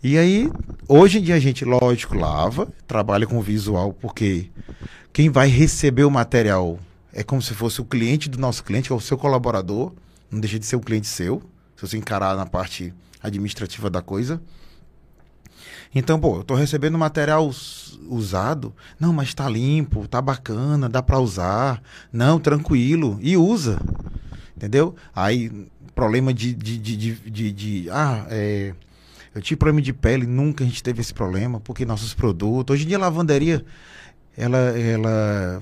E 0.03 0.17
aí, 0.17 0.51
hoje 0.89 1.19
em 1.19 1.23
dia 1.23 1.35
a 1.35 1.39
gente, 1.39 1.65
lógico, 1.65 2.17
lava, 2.17 2.67
trabalha 2.87 3.27
com 3.27 3.41
visual, 3.43 3.93
porque 3.93 4.51
quem 5.13 5.29
vai 5.29 5.49
receber 5.49 6.05
o 6.05 6.11
material 6.11 6.79
é 7.13 7.23
como 7.23 7.43
se 7.43 7.53
fosse 7.53 7.83
o 7.83 7.85
cliente 7.85 8.31
do 8.31 8.39
nosso 8.39 8.65
cliente, 8.65 8.89
que 8.89 8.93
é 8.93 8.97
o 8.97 9.01
seu 9.01 9.19
colaborador, 9.19 9.93
não 10.31 10.41
deixa 10.41 10.59
de 10.59 10.65
ser 10.65 10.77
um 10.77 10.81
cliente 10.81 11.07
seu, 11.07 11.43
se 11.77 11.87
você 11.87 11.99
encarar 11.99 12.35
na 12.35 12.47
parte 12.47 12.95
administrativa 13.23 13.91
da 13.91 14.01
coisa. 14.01 14.41
Então, 15.99 16.21
pô, 16.21 16.37
eu 16.37 16.45
tô 16.45 16.55
recebendo 16.55 16.99
material 16.99 17.51
usado. 18.07 18.75
Não, 19.01 19.15
mas 19.15 19.33
tá 19.33 19.49
limpo, 19.49 20.07
tá 20.07 20.21
bacana, 20.21 20.91
dá 20.91 21.03
para 21.03 21.19
usar. 21.19 21.83
Não, 22.13 22.39
tranquilo. 22.39 23.19
E 23.23 23.35
usa. 23.35 23.81
Entendeu? 24.55 24.95
Aí, 25.15 25.51
problema 25.95 26.35
de. 26.35 26.53
de, 26.53 26.77
de, 26.77 26.97
de, 26.97 27.15
de, 27.31 27.53
de 27.53 27.91
ah, 27.91 28.27
é. 28.29 28.75
Eu 29.35 29.41
tive 29.41 29.57
problema 29.57 29.81
de 29.81 29.93
pele, 29.95 30.27
nunca 30.27 30.65
a 30.65 30.67
gente 30.67 30.83
teve 30.83 31.01
esse 31.01 31.15
problema, 31.15 31.61
porque 31.61 31.87
nossos 31.87 32.13
produtos. 32.13 32.75
Hoje 32.75 32.85
em 32.85 32.89
dia 32.89 32.99
a 32.99 33.01
lavanderia 33.01 33.65
ela, 34.37 34.59
ela 34.59 35.61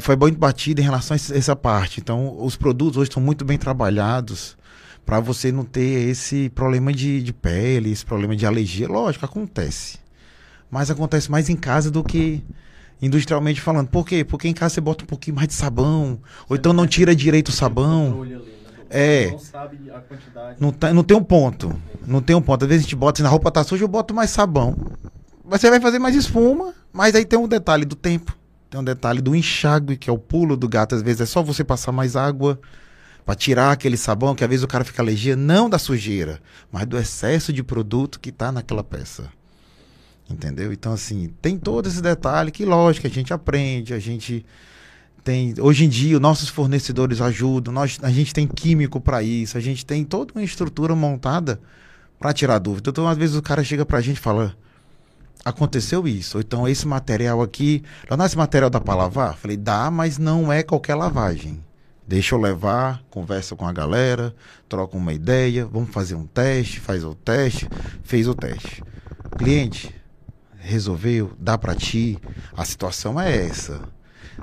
foi 0.00 0.16
muito 0.16 0.38
batida 0.38 0.80
em 0.80 0.84
relação 0.84 1.16
a 1.16 1.36
essa 1.36 1.54
parte. 1.54 2.00
Então, 2.00 2.36
os 2.40 2.56
produtos 2.56 2.96
hoje 2.96 3.10
estão 3.10 3.22
muito 3.22 3.44
bem 3.44 3.58
trabalhados 3.58 4.56
para 5.08 5.20
você 5.20 5.50
não 5.50 5.64
ter 5.64 6.10
esse 6.10 6.50
problema 6.50 6.92
de, 6.92 7.22
de 7.22 7.32
pele, 7.32 7.90
esse 7.90 8.04
problema 8.04 8.36
de 8.36 8.44
alergia. 8.44 8.86
Lógico, 8.86 9.24
acontece. 9.24 9.98
Mas 10.70 10.90
acontece 10.90 11.30
mais 11.30 11.48
em 11.48 11.56
casa 11.56 11.90
do 11.90 12.04
que 12.04 12.44
industrialmente 13.00 13.58
falando. 13.58 13.88
Por 13.88 14.04
quê? 14.04 14.22
Porque 14.22 14.46
em 14.48 14.52
casa 14.52 14.74
você 14.74 14.80
bota 14.82 15.04
um 15.04 15.06
pouquinho 15.06 15.34
mais 15.34 15.48
de 15.48 15.54
sabão, 15.54 16.18
ou 16.46 16.54
então 16.54 16.74
não 16.74 16.86
tira 16.86 17.16
direito 17.16 17.48
o 17.48 17.52
sabão. 17.52 18.22
É. 18.90 19.30
Não 19.30 19.38
sabe 19.38 19.78
a 19.90 19.98
quantidade. 19.98 20.56
Não, 20.60 20.70
tá, 20.70 20.92
não 20.92 21.02
tem 21.02 21.16
um 21.16 21.24
ponto. 21.24 21.74
Não 22.06 22.20
tem 22.20 22.36
um 22.36 22.42
ponto. 22.42 22.64
Às 22.64 22.68
vezes 22.68 22.82
a 22.82 22.84
gente 22.84 22.96
bota, 22.96 23.16
se 23.16 23.22
na 23.22 23.30
roupa 23.30 23.50
tá 23.50 23.64
suja, 23.64 23.84
eu 23.84 23.88
boto 23.88 24.12
mais 24.12 24.28
sabão. 24.28 24.76
Você 25.42 25.70
vai 25.70 25.80
fazer 25.80 25.98
mais 25.98 26.14
espuma, 26.14 26.74
mas 26.92 27.14
aí 27.14 27.24
tem 27.24 27.38
um 27.38 27.48
detalhe 27.48 27.86
do 27.86 27.96
tempo. 27.96 28.36
Tem 28.68 28.78
um 28.78 28.84
detalhe 28.84 29.22
do 29.22 29.34
enxágue, 29.34 29.96
que 29.96 30.10
é 30.10 30.12
o 30.12 30.18
pulo 30.18 30.54
do 30.54 30.68
gato. 30.68 30.94
Às 30.94 31.00
vezes 31.00 31.22
é 31.22 31.24
só 31.26 31.42
você 31.42 31.64
passar 31.64 31.92
mais 31.92 32.14
água 32.14 32.60
para 33.28 33.34
tirar 33.34 33.72
aquele 33.72 33.98
sabão 33.98 34.34
que 34.34 34.42
às 34.42 34.48
vezes 34.48 34.64
o 34.64 34.66
cara 34.66 34.86
fica 34.86 35.02
alergia 35.02 35.36
não 35.36 35.68
da 35.68 35.78
sujeira, 35.78 36.40
mas 36.72 36.86
do 36.86 36.96
excesso 36.96 37.52
de 37.52 37.62
produto 37.62 38.18
que 38.18 38.30
está 38.30 38.50
naquela 38.50 38.82
peça. 38.82 39.30
Entendeu? 40.30 40.72
Então 40.72 40.94
assim, 40.94 41.30
tem 41.42 41.58
todo 41.58 41.86
esse 41.86 42.00
detalhe 42.00 42.50
que 42.50 42.64
lógico, 42.64 43.06
a 43.06 43.10
gente 43.10 43.30
aprende, 43.30 43.92
a 43.92 43.98
gente 43.98 44.46
tem, 45.22 45.54
hoje 45.60 45.84
em 45.84 45.90
dia, 45.90 46.16
os 46.16 46.22
nossos 46.22 46.48
fornecedores 46.48 47.20
ajudam, 47.20 47.70
nós, 47.70 47.98
a 48.02 48.10
gente 48.10 48.32
tem 48.32 48.46
químico 48.46 48.98
para 48.98 49.22
isso, 49.22 49.58
a 49.58 49.60
gente 49.60 49.84
tem 49.84 50.04
toda 50.04 50.32
uma 50.32 50.42
estrutura 50.42 50.96
montada 50.96 51.60
para 52.18 52.32
tirar 52.32 52.58
dúvida. 52.58 52.88
Então, 52.88 53.06
às 53.06 53.18
vezes 53.18 53.36
o 53.36 53.42
cara 53.42 53.62
chega 53.62 53.84
para 53.84 53.98
a 53.98 54.00
gente 54.00 54.16
e 54.16 54.20
fala: 54.20 54.56
aconteceu 55.44 56.08
isso. 56.08 56.38
Então, 56.38 56.66
esse 56.66 56.88
material 56.88 57.42
aqui, 57.42 57.82
é 58.08 58.24
esse 58.24 58.38
material 58.38 58.70
dá 58.70 58.80
para 58.80 58.94
lavar? 58.94 59.36
Falei, 59.36 59.58
dá, 59.58 59.90
mas 59.90 60.16
não 60.16 60.50
é 60.50 60.62
qualquer 60.62 60.94
lavagem. 60.94 61.62
Deixa 62.08 62.34
eu 62.34 62.40
levar, 62.40 63.02
conversa 63.10 63.54
com 63.54 63.68
a 63.68 63.72
galera, 63.72 64.34
troca 64.66 64.96
uma 64.96 65.12
ideia, 65.12 65.66
vamos 65.66 65.90
fazer 65.90 66.14
um 66.14 66.26
teste, 66.26 66.80
faz 66.80 67.04
o 67.04 67.14
teste, 67.14 67.68
fez 68.02 68.26
o 68.26 68.34
teste. 68.34 68.82
Cliente, 69.36 69.94
resolveu, 70.58 71.30
dá 71.38 71.58
para 71.58 71.74
ti, 71.74 72.18
a 72.56 72.64
situação 72.64 73.20
é 73.20 73.46
essa. 73.46 73.82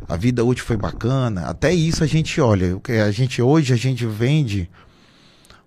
A 0.08 0.16
vida 0.16 0.46
útil 0.46 0.64
foi 0.64 0.78
bacana, 0.78 1.48
até 1.48 1.74
isso 1.74 2.04
a 2.04 2.08
gente 2.08 2.40
olha, 2.40 2.80
a 3.04 3.10
gente 3.10 3.42
hoje 3.42 3.74
a 3.74 3.78
gente 3.78 4.06
vende 4.06 4.70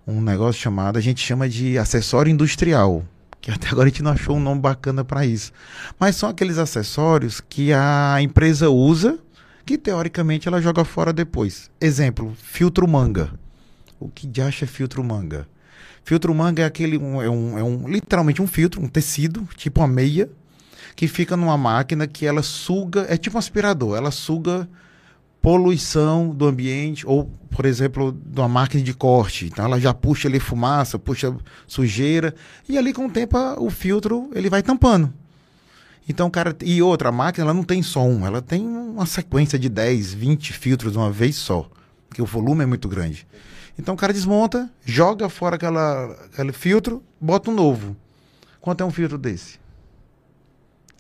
um 0.07 0.21
negócio 0.21 0.63
chamado, 0.63 0.99
a 0.99 1.03
gente 1.03 1.21
chama 1.21 1.49
de 1.49 1.77
acessório 1.79 2.31
industrial, 2.31 3.05
que 3.41 3.51
até 3.51 3.67
agora 3.71 3.89
a 3.89 3.91
gente 3.91 4.05
não 4.05 4.13
achou 4.13 4.37
um 4.37 4.41
nome 4.41 4.61
bacana 4.61 5.05
para 5.05 5.27
isso. 5.27 5.51
Mas 5.99 6.15
são 6.15 6.29
aqueles 6.29 6.59
acessórios 6.59 7.41
que 7.41 7.73
a 7.73 8.19
empresa 8.23 8.71
usa 8.71 9.19
que 9.69 9.77
teoricamente 9.77 10.49
ela 10.49 10.63
joga 10.63 10.83
fora 10.83 11.13
depois. 11.13 11.71
Exemplo, 11.79 12.35
filtro 12.43 12.89
manga. 12.89 13.31
O 14.01 14.09
que 14.09 14.27
de 14.27 14.41
acha 14.41 14.67
filtro 14.67 15.05
manga? 15.05 15.47
Filtro 16.03 16.35
manga 16.35 16.63
é 16.63 16.65
aquele, 16.65 16.97
um, 16.97 17.21
é, 17.21 17.29
um, 17.29 17.59
é 17.59 17.63
um, 17.63 17.87
literalmente 17.87 18.41
um 18.41 18.47
filtro, 18.47 18.81
um 18.81 18.89
tecido, 18.89 19.47
tipo 19.59 19.83
uma 19.83 19.87
meia, 19.87 20.31
que 20.97 21.07
fica 21.07 21.37
numa 21.37 21.59
máquina 21.59 22.07
que 22.07 22.25
ela 22.25 22.43
suga, 22.43 23.05
é 23.11 23.19
tipo 23.19 23.37
um 23.37 23.39
aspirador, 23.39 23.95
ela 23.95 24.11
suga 24.11 24.67
poluição 25.43 26.31
do 26.31 26.47
ambiente, 26.47 27.07
ou, 27.07 27.31
por 27.51 27.67
exemplo, 27.67 28.19
de 28.25 28.41
uma 28.41 28.49
máquina 28.49 28.83
de 28.83 28.95
corte. 28.95 29.49
Então 29.53 29.67
ela 29.67 29.79
já 29.79 29.93
puxa 29.93 30.29
ali 30.29 30.41
fumaça, 30.41 30.99
puxa 30.99 31.37
sujeira, 31.67 32.35
e 32.67 32.79
ali 32.79 32.95
com 32.95 33.05
o 33.05 33.11
tempo 33.11 33.37
o 33.59 33.69
filtro 33.69 34.31
ele 34.35 34.49
vai 34.49 34.63
tampando. 34.63 35.13
Então, 36.09 36.31
cara, 36.31 36.57
e 36.63 36.81
outra, 36.81 37.11
a 37.11 37.13
máquina 37.13 37.45
ela 37.45 37.55
não 37.55 37.63
tem 37.63 37.83
som, 37.83 38.27
ela 38.27 38.41
tem 38.41 38.67
uma 38.67 39.05
sequência 39.05 39.59
de 39.59 39.69
10, 39.69 40.15
20 40.15 40.53
filtros 40.55 40.93
de 40.93 40.99
uma 40.99 41.11
vez 41.11 41.37
só, 41.37 41.69
porque 42.09 42.23
o 42.23 42.27
volume 42.27 42.63
é 42.63 42.67
muito 42.67 42.89
grande. 42.89 43.27
Então 43.79 43.95
o 43.95 43.97
cara 43.97 44.13
desmonta, 44.13 44.71
joga 44.85 45.29
fora 45.29 45.57
aquela, 45.57 46.11
aquele 46.33 46.53
filtro, 46.53 47.03
bota 47.21 47.51
um 47.51 47.55
novo. 47.55 47.95
Quanto 48.61 48.83
é 48.83 48.87
um 48.87 48.91
filtro 48.91 49.19
desse? 49.19 49.61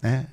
É. 0.02 0.26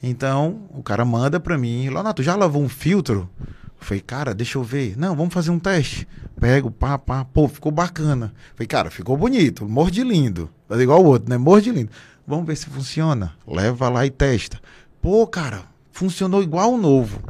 Então, 0.00 0.68
o 0.70 0.82
cara 0.82 1.04
manda 1.04 1.40
para 1.40 1.58
mim, 1.58 1.88
Leonardo, 1.88 2.22
já 2.22 2.36
lavou 2.36 2.62
um 2.62 2.68
filtro? 2.68 3.28
Eu 3.40 3.46
falei, 3.84 4.00
cara, 4.00 4.34
deixa 4.34 4.58
eu 4.58 4.62
ver. 4.62 4.96
Não, 4.96 5.16
vamos 5.16 5.34
fazer 5.34 5.50
um 5.50 5.58
teste. 5.58 6.06
Pego, 6.38 6.70
pá, 6.70 6.98
pá, 6.98 7.24
pô, 7.24 7.48
ficou 7.48 7.72
bacana. 7.72 8.32
Eu 8.50 8.54
falei, 8.54 8.66
cara, 8.68 8.90
ficou 8.90 9.16
bonito, 9.16 9.68
morro 9.68 9.90
de 9.90 10.04
lindo. 10.04 10.48
Fazer 10.68 10.84
igual 10.84 11.02
o 11.02 11.06
outro, 11.06 11.28
né? 11.28 11.36
Morro 11.36 11.60
de 11.60 11.72
lindo. 11.72 11.90
Vamos 12.28 12.46
ver 12.46 12.56
se 12.56 12.66
funciona. 12.66 13.32
Leva 13.46 13.88
lá 13.88 14.04
e 14.04 14.10
testa. 14.10 14.60
Pô, 15.00 15.26
cara, 15.26 15.62
funcionou 15.90 16.42
igual 16.42 16.74
o 16.74 16.76
novo. 16.76 17.22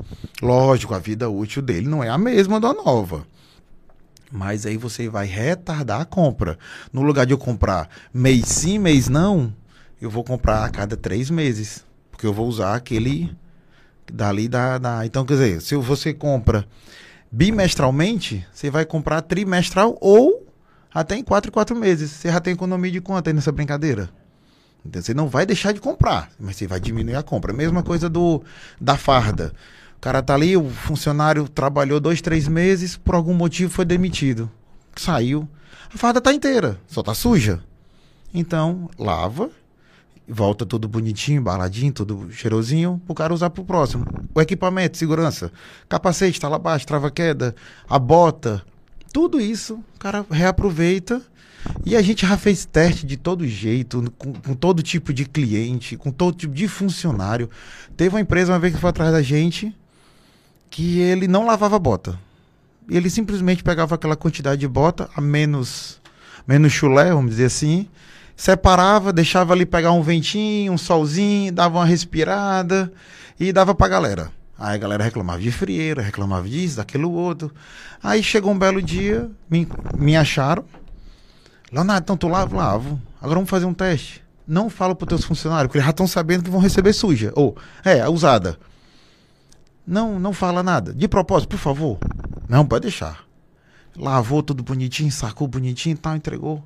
Lógico, 0.43 0.93
a 0.93 0.99
vida 0.99 1.31
útil 1.31 1.63
dele 1.63 1.87
não 1.87 2.03
é 2.03 2.09
a 2.09 2.19
mesma 2.19 2.59
da 2.59 2.75
nova. 2.75 3.25
Mas 4.33 4.67
aí 4.67 4.77
você 4.77 5.09
vai 5.09 5.25
retardar 5.25 6.01
a 6.01 6.05
compra. 6.05 6.59
No 6.93 7.03
lugar 7.03 7.27
de 7.27 7.33
eu 7.33 7.39
comprar 7.39 7.89
mês 8.13 8.47
sim, 8.47 8.77
mês 8.77 9.09
não, 9.09 9.55
eu 10.03 10.11
vou 10.11 10.25
comprar 10.25 10.65
a 10.65 10.69
cada 10.69 10.97
três 10.97 11.31
meses. 11.31 11.85
Porque 12.11 12.27
eu 12.27 12.35
vou 12.35 12.49
usar 12.49 12.75
aquele 12.75 13.33
dali 14.13 14.49
da, 14.49 14.79
da. 14.79 15.07
Então, 15.07 15.25
quer 15.25 15.35
dizer, 15.35 15.63
se 15.63 15.77
você 15.77 16.13
compra 16.13 16.67
bimestralmente, 17.31 18.45
você 18.53 18.69
vai 18.69 18.85
comprar 18.85 19.23
trimestral 19.23 19.97
ou 20.01 20.45
até 20.93 21.15
em 21.15 21.23
quatro, 21.23 21.53
quatro 21.53 21.77
meses. 21.77 22.11
Você 22.11 22.33
já 22.33 22.41
tem 22.41 22.53
economia 22.53 22.91
de 22.91 23.01
quanto 23.01 23.29
aí 23.29 23.33
nessa 23.33 23.53
brincadeira? 23.53 24.11
Então, 24.85 25.03
você 25.03 25.13
não 25.13 25.29
vai 25.29 25.45
deixar 25.45 25.73
de 25.73 25.81
comprar, 25.81 26.31
mas 26.39 26.57
você 26.57 26.67
vai 26.67 26.81
diminuir 26.81 27.17
a 27.17 27.23
compra. 27.23 27.53
Mesma 27.53 27.83
coisa 27.83 28.09
do 28.09 28.43
da 28.81 28.97
farda. 28.97 29.53
O 29.97 30.01
cara 30.01 30.23
tá 30.23 30.35
ali, 30.35 30.57
o 30.57 30.71
funcionário 30.71 31.49
trabalhou 31.49 31.99
dois, 31.99 32.21
três 32.21 32.47
meses, 32.47 32.97
por 32.97 33.15
algum 33.15 33.35
motivo 33.35 33.73
foi 33.73 33.85
demitido. 33.85 34.51
Saiu. 34.97 35.49
A 35.93 35.99
farda 35.99 36.21
tá 36.21 36.33
inteira, 36.33 36.79
só 36.87 37.03
tá 37.03 37.15
suja. 37.15 37.61
Então, 38.33 38.89
lava, 38.99 39.51
volta 40.29 40.67
tudo 40.67 40.87
bonitinho, 40.87 41.41
embaladinho, 41.41 41.93
tudo 41.93 42.31
cheirosinho, 42.31 43.01
pro 43.07 43.15
cara 43.15 43.33
usar 43.33 43.51
pro 43.51 43.65
próximo. 43.65 44.07
O 44.35 44.41
equipamento, 44.41 44.97
segurança, 44.99 45.51
capacete, 45.89 46.41
tá 46.41 46.49
lá 46.49 46.57
abaixo, 46.57 46.87
trava-queda, 46.87 47.55
a 47.89 47.99
bota, 47.99 48.63
tudo 49.13 49.41
isso, 49.41 49.75
o 49.97 49.99
cara 49.99 50.25
reaproveita 50.31 51.23
e 51.85 51.97
a 51.97 52.03
gente 52.03 52.27
já 52.27 52.37
fez 52.37 52.65
teste 52.65 53.07
de 53.07 53.17
todo 53.17 53.47
jeito, 53.47 54.13
com, 54.19 54.33
com, 54.33 54.55
todo 54.55 54.83
tipo 54.83 55.13
de 55.13 55.25
cliente, 55.25 55.97
com 55.97 56.11
todo 56.11 56.37
tipo 56.37 56.55
de 56.55 56.69
funcionário. 56.69 57.49
Teve 57.97 58.15
uma 58.15 58.21
empresa 58.21 58.53
uma 58.53 58.59
vez 58.59 58.75
que 58.75 58.81
foi 58.81 58.91
atrás 58.91 59.13
da 59.13 59.23
gente 59.23 59.75
que 60.71 61.01
ele 61.01 61.27
não 61.27 61.47
lavava 61.47 61.79
bota. 61.79 62.19
Ele 62.89 63.11
simplesmente 63.11 63.63
pegava 63.63 63.95
aquela 63.95 64.17
quantidade 64.17 64.61
de 64.61 64.69
bota 64.69 65.09
a 65.15 65.21
menos, 65.21 66.01
menos 66.47 66.73
chulé, 66.73 67.13
vamos 67.13 67.33
dizer 67.33 67.47
assim, 67.47 67.89
separava, 68.37 69.13
deixava 69.13 69.53
ali 69.53 69.67
pegar 69.67 69.93
um 69.93 70.03
ventinho, 70.03 70.73
um 70.73 70.79
solzinho, 70.79 71.53
dava 71.53 71.79
uma 71.79 71.87
respirada 71.87 72.93
e 73.39 73.53
dava 73.53 73.75
pra 73.75 73.89
galera. 73.89 74.31
Aí 74.59 74.75
a 74.75 74.79
galera 74.79 75.05
reclamava 75.05 75.41
de 75.41 75.53
frieira, 75.53 76.03
reclamava 76.03 76.49
disso, 76.49 76.79
daquilo 76.79 77.13
outro. 77.13 77.53
Aí 78.03 78.23
chegou 78.23 78.53
um 78.53 78.59
belo 78.59 78.83
dia, 78.83 79.31
me, 79.49 79.69
me 79.97 80.17
acharam, 80.17 80.65
Leonardo, 81.73 82.05
então 82.05 82.17
tu 82.17 82.29
lava? 82.29 82.57
Lavo. 82.57 83.01
Agora 83.21 83.37
vamos 83.37 83.51
fazer 83.51 83.67
um 83.67 83.75
teste. 83.75 84.23
Não 84.47 84.71
fala 84.71 84.95
para 84.95 85.09
teus 85.09 85.25
funcionários, 85.25 85.69
porque 85.69 85.79
eles 85.79 85.85
já 85.85 85.91
estão 85.91 86.07
sabendo 86.07 86.45
que 86.45 86.51
vão 86.51 86.61
receber 86.61 86.93
suja. 86.93 87.33
Ou, 87.35 87.57
é, 87.85 88.09
usada. 88.09 88.59
Não, 89.87 90.19
não 90.19 90.33
fala 90.33 90.63
nada. 90.63 90.95
De 90.95 91.07
propósito, 91.07 91.51
por 91.51 91.59
favor. 91.59 91.99
Não, 92.49 92.65
pode 92.65 92.83
deixar. 92.83 93.25
Lavou 93.97 94.43
tudo 94.43 94.63
bonitinho, 94.63 95.11
sacou 95.11 95.47
bonitinho 95.47 95.95
e 95.95 95.99
tal, 95.99 96.17
entregou. 96.17 96.65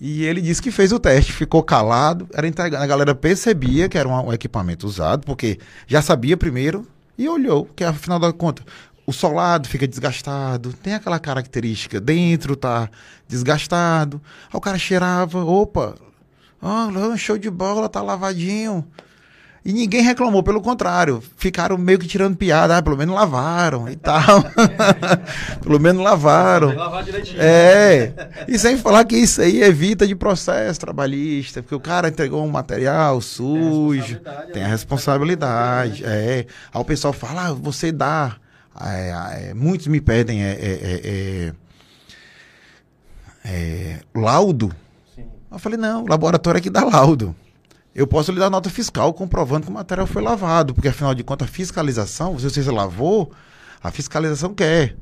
E 0.00 0.24
ele 0.24 0.40
disse 0.40 0.60
que 0.60 0.70
fez 0.70 0.90
o 0.92 0.98
teste, 0.98 1.32
ficou 1.32 1.62
calado, 1.62 2.28
era 2.34 2.46
entregando. 2.46 2.82
A 2.82 2.86
galera 2.86 3.14
percebia 3.14 3.88
que 3.88 3.96
era 3.96 4.08
um, 4.08 4.26
um 4.26 4.32
equipamento 4.32 4.86
usado, 4.86 5.24
porque 5.24 5.58
já 5.86 6.02
sabia 6.02 6.36
primeiro 6.36 6.86
e 7.16 7.28
olhou, 7.28 7.66
que 7.76 7.84
afinal 7.84 8.18
da 8.18 8.32
conta, 8.32 8.62
o 9.06 9.12
solado 9.12 9.68
fica 9.68 9.86
desgastado, 9.86 10.72
tem 10.72 10.94
aquela 10.94 11.18
característica, 11.18 12.00
dentro 12.00 12.54
tá 12.54 12.88
desgastado. 13.26 14.20
Aí 14.44 14.56
o 14.56 14.60
cara 14.60 14.78
cheirava, 14.78 15.44
opa, 15.44 15.94
oh, 16.60 17.16
show 17.16 17.36
de 17.36 17.50
bola, 17.50 17.88
tá 17.88 18.00
lavadinho. 18.00 18.86
E 19.64 19.72
ninguém 19.72 20.02
reclamou, 20.02 20.42
pelo 20.42 20.60
contrário, 20.60 21.22
ficaram 21.36 21.78
meio 21.78 21.96
que 21.96 22.06
tirando 22.08 22.36
piada, 22.36 22.76
ah, 22.76 22.82
pelo 22.82 22.96
menos 22.96 23.14
lavaram 23.14 23.88
e 23.88 23.94
tal. 23.94 24.42
pelo 25.62 25.78
menos 25.78 26.02
lavaram. 26.02 26.74
Lavar 26.74 27.04
direitinho. 27.04 27.40
É. 27.40 28.12
E 28.48 28.58
sem 28.58 28.76
falar 28.76 29.04
que 29.04 29.16
isso 29.16 29.40
aí 29.40 29.62
evita 29.62 30.04
de 30.04 30.16
processo 30.16 30.80
trabalhista, 30.80 31.62
porque 31.62 31.76
o 31.76 31.80
cara 31.80 32.08
entregou 32.08 32.44
um 32.44 32.50
material 32.50 33.20
sujo, 33.20 34.14
responsabilidade, 34.14 34.52
tem 34.52 34.64
a 34.64 34.66
responsabilidade. 34.66 36.04
É. 36.04 36.46
Aí 36.74 36.80
o 36.80 36.84
pessoal 36.84 37.12
fala, 37.12 37.46
ah, 37.46 37.52
você 37.52 37.92
dá. 37.92 38.36
É, 38.80 39.48
é, 39.50 39.54
muitos 39.54 39.86
me 39.86 40.00
pedem 40.00 40.42
é, 40.44 41.52
é, 43.44 44.00
laudo. 44.14 44.74
Sim. 45.14 45.24
Eu 45.50 45.58
falei, 45.58 45.78
não, 45.78 46.04
o 46.04 46.08
laboratório 46.08 46.58
é 46.58 46.60
que 46.60 46.70
dá 46.70 46.84
laudo. 46.84 47.34
Eu 47.94 48.06
posso 48.06 48.32
lhe 48.32 48.38
dar 48.38 48.48
nota 48.48 48.70
fiscal 48.70 49.12
comprovando 49.12 49.66
que 49.66 49.70
o 49.70 49.74
material 49.74 50.06
foi 50.06 50.22
lavado, 50.22 50.74
porque 50.74 50.88
afinal 50.88 51.14
de 51.14 51.22
contas 51.22 51.48
a 51.48 51.50
fiscalização, 51.50 52.38
se 52.38 52.48
você 52.48 52.62
lavou, 52.70 53.30
a 53.82 53.90
fiscalização 53.90 54.54
quer. 54.54 54.96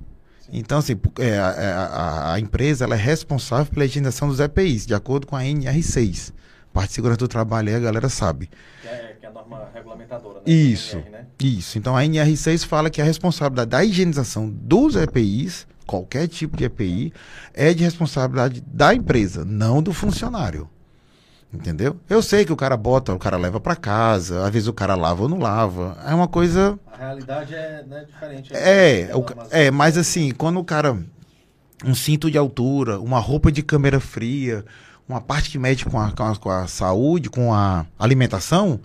Então, 0.53 0.79
assim, 0.79 0.95
a, 1.41 1.49
a- 1.77 2.33
a 2.35 2.41
empresa 2.41 2.85
ela 2.85 2.97
é 2.97 2.99
responsável 2.99 3.67
pela 3.73 3.85
higienização 3.85 4.27
dos 4.27 4.41
EPIs, 4.41 4.85
de 4.87 4.95
acordo 4.95 5.25
com 5.27 5.37
a 5.37 5.43
NR6. 5.43 6.33
Parte 6.73 6.89
de 6.89 6.95
segurança 6.95 7.19
do 7.19 7.29
trabalho 7.29 7.69
aí 7.69 7.75
a 7.77 7.79
galera 7.81 8.09
sabe. 8.09 8.51
É 8.85 9.10
a 9.31 9.33
norma 9.33 9.69
regulamentadora, 9.75 10.35
né? 10.37 10.43
Isso. 10.47 10.97
NR, 10.97 11.11
né? 11.11 11.27
Isso. 11.41 11.79
Então 11.79 11.97
a 11.97 12.03
NR6 12.03 12.65
fala 12.67 12.91
que 12.91 13.01
a 13.01 13.05
responsabilidade 13.05 13.71
da 13.71 13.85
higienização 13.85 14.49
dos 14.49 14.97
EPIs, 14.97 15.67
qualquer 15.87 16.29
tipo 16.29 16.57
de 16.57 16.65
EPI, 16.65 17.13
é 17.55 17.73
de 17.73 17.83
responsabilidade 17.85 18.63
da 18.67 18.95
empresa, 18.95 19.45
não 19.45 19.83
do 19.83 19.93
funcionário. 19.93 20.69
Entendeu? 21.53 21.97
Eu 22.09 22.23
sei 22.23 22.45
que 22.45 22.53
o 22.53 22.57
cara 22.57 22.77
bota, 22.77 23.13
o 23.13 23.19
cara 23.19 23.37
leva 23.37 23.59
para 23.59 23.75
casa, 23.75 24.45
às 24.47 24.51
vezes 24.53 24.69
o 24.69 24.73
cara 24.73 24.95
lava 24.95 25.23
ou 25.23 25.29
não 25.29 25.39
lava. 25.39 25.97
É 26.07 26.15
uma 26.15 26.29
coisa. 26.29 26.79
A 26.93 26.97
realidade 26.97 27.53
é 27.55 27.83
né, 27.89 28.05
diferente. 28.05 28.53
É, 28.55 29.11
o 29.15 29.23
ca- 29.23 29.35
mas- 29.37 29.49
é, 29.53 29.71
mas 29.71 29.99
assim, 29.99 30.31
quando 30.31 30.61
o 30.61 30.65
cara. 30.65 30.97
Um 31.83 31.95
cinto 31.95 32.31
de 32.31 32.37
altura, 32.37 33.01
uma 33.01 33.19
roupa 33.19 33.51
de 33.51 33.63
câmera 33.63 33.99
fria, 33.99 34.65
uma 35.09 35.19
parte 35.19 35.49
que 35.51 35.59
mede 35.59 35.85
com 35.87 35.99
a, 35.99 36.13
com 36.13 36.23
a, 36.23 36.37
com 36.37 36.51
a 36.51 36.67
saúde, 36.67 37.31
com 37.31 37.55
a 37.55 37.87
alimentação, 37.99 38.79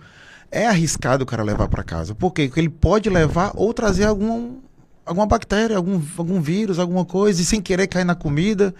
é 0.56 0.66
arriscado 0.66 1.24
o 1.24 1.26
cara 1.26 1.42
levar 1.42 1.68
para 1.68 1.84
casa. 1.84 2.14
Por 2.14 2.32
quê? 2.32 2.46
Porque 2.46 2.60
ele 2.60 2.70
pode 2.70 3.10
levar 3.10 3.52
ou 3.54 3.74
trazer 3.74 4.04
algum, 4.04 4.56
alguma 5.04 5.26
bactéria, 5.26 5.76
algum, 5.76 6.00
algum 6.16 6.40
vírus, 6.40 6.78
alguma 6.78 7.04
coisa, 7.04 7.42
e 7.42 7.44
sem 7.44 7.60
querer 7.60 7.86
cair 7.86 8.04
na 8.04 8.14
comida. 8.14 8.74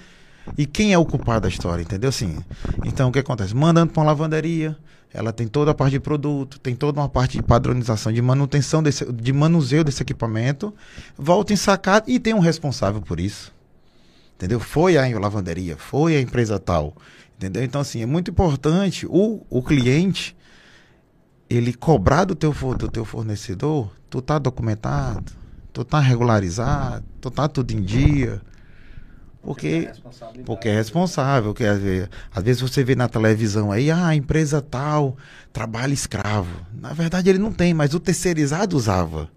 E 0.56 0.64
quem 0.64 0.94
é 0.94 0.98
o 0.98 1.04
culpado 1.04 1.42
da 1.42 1.48
história, 1.48 1.82
entendeu? 1.82 2.08
Assim, 2.08 2.38
então 2.84 3.10
o 3.10 3.12
que 3.12 3.18
acontece? 3.18 3.54
Mandando 3.54 3.92
para 3.92 4.00
uma 4.00 4.06
lavanderia, 4.06 4.74
ela 5.12 5.32
tem 5.32 5.46
toda 5.46 5.72
a 5.72 5.74
parte 5.74 5.92
de 5.92 6.00
produto, 6.00 6.58
tem 6.58 6.74
toda 6.74 6.98
uma 6.98 7.08
parte 7.10 7.36
de 7.36 7.42
padronização, 7.42 8.10
de 8.10 8.22
manutenção, 8.22 8.82
desse, 8.82 9.04
de 9.12 9.32
manuseio 9.32 9.84
desse 9.84 10.02
equipamento, 10.02 10.72
volta 11.16 11.52
ensacado 11.52 12.08
e 12.08 12.18
tem 12.18 12.32
um 12.32 12.38
responsável 12.38 13.02
por 13.02 13.20
isso. 13.20 13.52
Entendeu? 14.36 14.60
Foi 14.60 14.96
a 14.96 15.18
lavanderia, 15.18 15.76
foi 15.76 16.16
a 16.16 16.20
empresa 16.20 16.58
tal. 16.58 16.94
Entendeu? 17.36 17.62
Então, 17.62 17.82
assim, 17.82 18.02
é 18.02 18.06
muito 18.06 18.30
importante 18.30 19.06
o, 19.06 19.44
o 19.50 19.62
cliente 19.62 20.34
ele 21.48 21.72
cobrar 21.72 22.24
do 22.24 22.34
teu, 22.34 22.52
do 22.52 22.88
teu 22.88 23.04
fornecedor, 23.04 23.92
tu 24.10 24.20
tá 24.20 24.38
documentado, 24.38 25.32
tu 25.72 25.84
tá 25.84 26.00
regularizado, 26.00 27.04
tu 27.20 27.30
tá 27.30 27.48
tudo 27.48 27.72
em 27.72 27.82
dia. 27.82 28.40
Porque 29.46 29.88
é 29.88 30.42
porque 30.44 30.68
é 30.68 30.74
responsável. 30.74 31.54
Que 31.54 31.64
às 31.64 31.78
vezes, 31.78 32.08
às 32.34 32.42
vezes 32.42 32.60
você 32.60 32.82
vê 32.82 32.96
na 32.96 33.08
televisão 33.08 33.70
aí, 33.70 33.92
ah, 33.92 34.08
a 34.08 34.16
empresa 34.16 34.60
tal 34.60 35.16
trabalha 35.52 35.94
escravo. 35.94 36.66
Na 36.74 36.92
verdade 36.92 37.30
ele 37.30 37.38
não 37.38 37.52
tem, 37.52 37.72
mas 37.72 37.94
o 37.94 38.00
terceirizado 38.00 38.76
usava. 38.76 39.30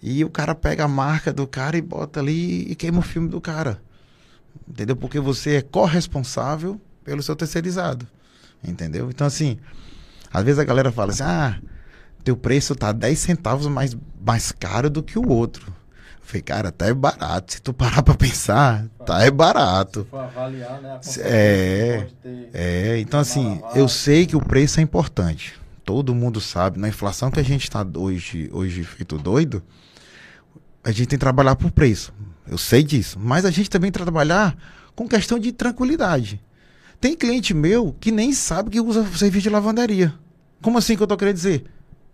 E 0.00 0.24
o 0.24 0.30
cara 0.30 0.54
pega 0.54 0.84
a 0.84 0.88
marca 0.88 1.32
do 1.32 1.44
cara 1.44 1.76
e 1.76 1.82
bota 1.82 2.20
ali 2.20 2.70
e 2.70 2.76
queima 2.76 3.00
o 3.00 3.02
filme 3.02 3.28
do 3.28 3.40
cara. 3.40 3.82
Entendeu? 4.68 4.94
Porque 4.94 5.18
você 5.18 5.56
é 5.56 5.62
corresponsável 5.62 6.80
pelo 7.02 7.20
seu 7.20 7.34
terceirizado. 7.34 8.06
Entendeu? 8.62 9.10
Então 9.10 9.26
assim, 9.26 9.58
às 10.32 10.44
vezes 10.44 10.58
a 10.58 10.64
galera 10.64 10.90
fala 10.92 11.12
assim, 11.12 11.22
ah, 11.22 11.58
teu 12.24 12.36
preço 12.36 12.74
tá 12.74 12.92
10 12.92 13.18
centavos 13.18 13.66
mais, 13.66 13.96
mais 14.24 14.52
caro 14.52 14.90
do 14.90 15.02
que 15.02 15.18
o 15.18 15.28
outro. 15.28 15.66
Eu 15.66 15.74
falei, 16.30 16.42
cara, 16.42 16.70
tá 16.70 16.86
é 16.86 16.92
barato. 16.94 17.54
Se 17.54 17.62
tu 17.62 17.72
parar 17.72 18.02
pra 18.02 18.14
pensar, 18.14 18.86
tá 19.06 19.22
é 19.24 19.30
barato. 19.30 20.02
Se 20.02 20.10
for 20.10 20.20
avaliar, 20.20 20.80
né? 20.82 21.00
é, 21.20 21.92
que 21.96 22.02
pode 22.02 22.14
ter- 22.16 22.50
É, 22.52 22.98
então 23.00 23.18
assim, 23.20 23.60
eu 23.74 23.88
sei 23.88 24.26
que 24.26 24.36
o 24.36 24.40
preço 24.40 24.78
é 24.78 24.82
importante. 24.82 25.54
Todo 25.84 26.14
mundo 26.14 26.38
sabe, 26.38 26.78
na 26.78 26.88
inflação 26.88 27.30
que 27.30 27.40
a 27.40 27.42
gente 27.42 27.62
está 27.64 27.86
hoje, 27.96 28.50
hoje 28.52 28.84
feito 28.84 29.16
doido, 29.16 29.62
a 30.84 30.90
gente 30.90 31.06
tem 31.08 31.18
que 31.18 31.24
trabalhar 31.24 31.56
por 31.56 31.70
preço. 31.70 32.12
Eu 32.46 32.58
sei 32.58 32.82
disso. 32.82 33.18
Mas 33.18 33.44
a 33.46 33.50
gente 33.50 33.70
também 33.70 33.90
tem 33.90 33.98
que 33.98 34.04
trabalhar 34.04 34.54
com 34.94 35.08
questão 35.08 35.38
de 35.38 35.50
tranquilidade. 35.52 36.40
Tem 37.00 37.14
cliente 37.14 37.54
meu 37.54 37.94
que 38.00 38.10
nem 38.10 38.32
sabe 38.32 38.70
que 38.70 38.80
usa 38.80 39.06
serviço 39.16 39.44
de 39.44 39.50
lavanderia. 39.50 40.14
Como 40.60 40.78
assim 40.78 40.96
que 40.96 41.02
eu 41.02 41.06
tô 41.06 41.16
querendo 41.16 41.36
dizer? 41.36 41.64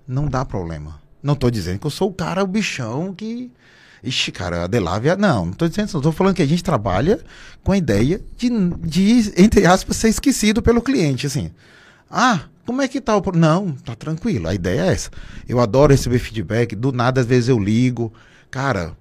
Não 0.06 0.26
dá 0.26 0.44
problema. 0.44 1.00
Não 1.22 1.34
tô 1.34 1.50
dizendo 1.50 1.78
que 1.78 1.86
eu 1.86 1.90
sou 1.90 2.10
o 2.10 2.12
cara, 2.12 2.44
o 2.44 2.46
bichão 2.46 3.14
que. 3.14 3.50
Ixi, 4.02 4.30
cara, 4.30 4.64
a 4.64 4.66
Delávia. 4.66 5.16
Não, 5.16 5.46
não 5.46 5.52
tô 5.54 5.66
dizendo 5.66 5.88
isso. 5.88 6.00
Tô 6.02 6.12
falando 6.12 6.34
que 6.34 6.42
a 6.42 6.46
gente 6.46 6.62
trabalha 6.62 7.18
com 7.62 7.72
a 7.72 7.78
ideia 7.78 8.20
de, 8.36 8.50
de, 8.80 9.32
entre 9.38 9.64
aspas, 9.64 9.96
ser 9.96 10.08
esquecido 10.10 10.60
pelo 10.60 10.82
cliente. 10.82 11.26
Assim, 11.26 11.50
ah, 12.10 12.42
como 12.66 12.82
é 12.82 12.88
que 12.88 13.00
tá 13.00 13.16
o. 13.16 13.22
Não, 13.34 13.72
tá 13.72 13.94
tranquilo. 13.94 14.46
A 14.46 14.54
ideia 14.54 14.82
é 14.82 14.92
essa. 14.92 15.10
Eu 15.48 15.60
adoro 15.60 15.92
receber 15.92 16.18
feedback. 16.18 16.76
Do 16.76 16.92
nada, 16.92 17.22
às 17.22 17.26
vezes 17.26 17.48
eu 17.48 17.58
ligo. 17.58 18.12
Cara, 18.50 18.94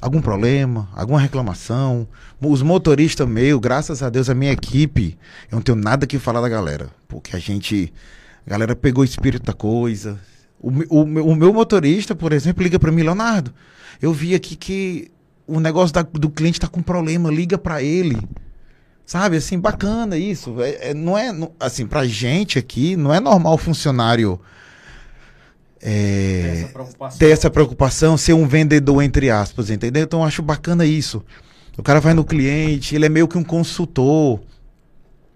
algum 0.00 0.20
problema, 0.20 0.88
alguma 0.94 1.20
reclamação. 1.20 2.06
Os 2.40 2.62
motoristas 2.62 3.26
meus, 3.28 3.60
graças 3.60 4.02
a 4.02 4.08
Deus, 4.10 4.28
a 4.30 4.34
minha 4.34 4.52
equipe, 4.52 5.18
eu 5.50 5.56
não 5.56 5.62
tenho 5.62 5.76
nada 5.76 6.06
que 6.06 6.18
falar 6.18 6.40
da 6.40 6.48
galera. 6.48 6.90
Porque 7.06 7.34
a 7.34 7.38
gente. 7.38 7.92
A 8.46 8.50
galera 8.50 8.74
pegou 8.76 9.02
o 9.02 9.04
espírito 9.04 9.44
da 9.44 9.52
coisa. 9.52 10.18
O, 10.60 10.68
o, 11.02 11.06
meu- 11.06 11.26
o 11.26 11.34
meu 11.36 11.52
motorista, 11.52 12.14
por 12.14 12.32
exemplo, 12.32 12.62
liga 12.62 12.78
para 12.78 12.90
mim, 12.92 13.02
Leonardo. 13.02 13.52
Eu 14.00 14.12
vi 14.12 14.34
aqui 14.34 14.56
que 14.56 15.10
o 15.46 15.60
negócio 15.60 15.94
da- 15.94 16.02
do 16.02 16.30
cliente 16.30 16.60
tá 16.60 16.66
com 16.68 16.80
problema, 16.82 17.30
liga 17.30 17.56
para 17.58 17.82
ele. 17.82 18.16
Sabe, 19.04 19.36
assim, 19.38 19.58
bacana 19.58 20.16
isso. 20.16 20.60
É, 20.60 20.90
é- 20.90 20.94
não 20.94 21.16
é, 21.16 21.32
não- 21.32 21.52
assim, 21.58 21.86
pra 21.86 22.06
gente 22.06 22.58
aqui, 22.58 22.96
não 22.96 23.12
é 23.12 23.20
normal 23.20 23.56
funcionário 23.58 24.38
é, 25.82 26.60
essa 26.62 26.72
preocupação. 26.72 27.18
ter 27.18 27.30
essa 27.30 27.50
preocupação, 27.50 28.16
ser 28.16 28.32
um 28.32 28.46
vendedor, 28.46 29.02
entre 29.02 29.30
aspas, 29.30 29.70
entendeu? 29.70 30.02
Então 30.02 30.20
eu 30.20 30.26
acho 30.26 30.42
bacana 30.42 30.84
isso. 30.84 31.24
O 31.76 31.82
cara 31.82 32.00
vai 32.00 32.14
no 32.14 32.24
cliente, 32.24 32.94
ele 32.94 33.06
é 33.06 33.08
meio 33.08 33.28
que 33.28 33.38
um 33.38 33.44
consultor, 33.44 34.40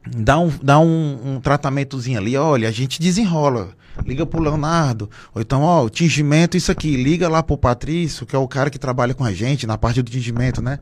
dá 0.06 0.38
um, 0.38 0.52
dá 0.62 0.78
um, 0.80 1.34
um 1.36 1.40
tratamentozinho 1.40 2.18
ali, 2.18 2.36
olha, 2.36 2.68
a 2.68 2.72
gente 2.72 3.00
desenrola. 3.00 3.70
Liga 4.06 4.24
pro 4.24 4.40
Leonardo, 4.40 5.10
ou 5.34 5.42
então, 5.42 5.60
ó, 5.60 5.84
o 5.84 5.90
tingimento, 5.90 6.56
isso 6.56 6.72
aqui, 6.72 6.96
liga 6.96 7.28
lá 7.28 7.42
pro 7.42 7.58
Patrício, 7.58 8.24
que 8.24 8.34
é 8.34 8.38
o 8.38 8.48
cara 8.48 8.70
que 8.70 8.78
trabalha 8.78 9.12
com 9.12 9.22
a 9.22 9.34
gente 9.34 9.66
na 9.66 9.76
parte 9.76 10.00
do 10.00 10.10
tingimento, 10.10 10.62
né? 10.62 10.78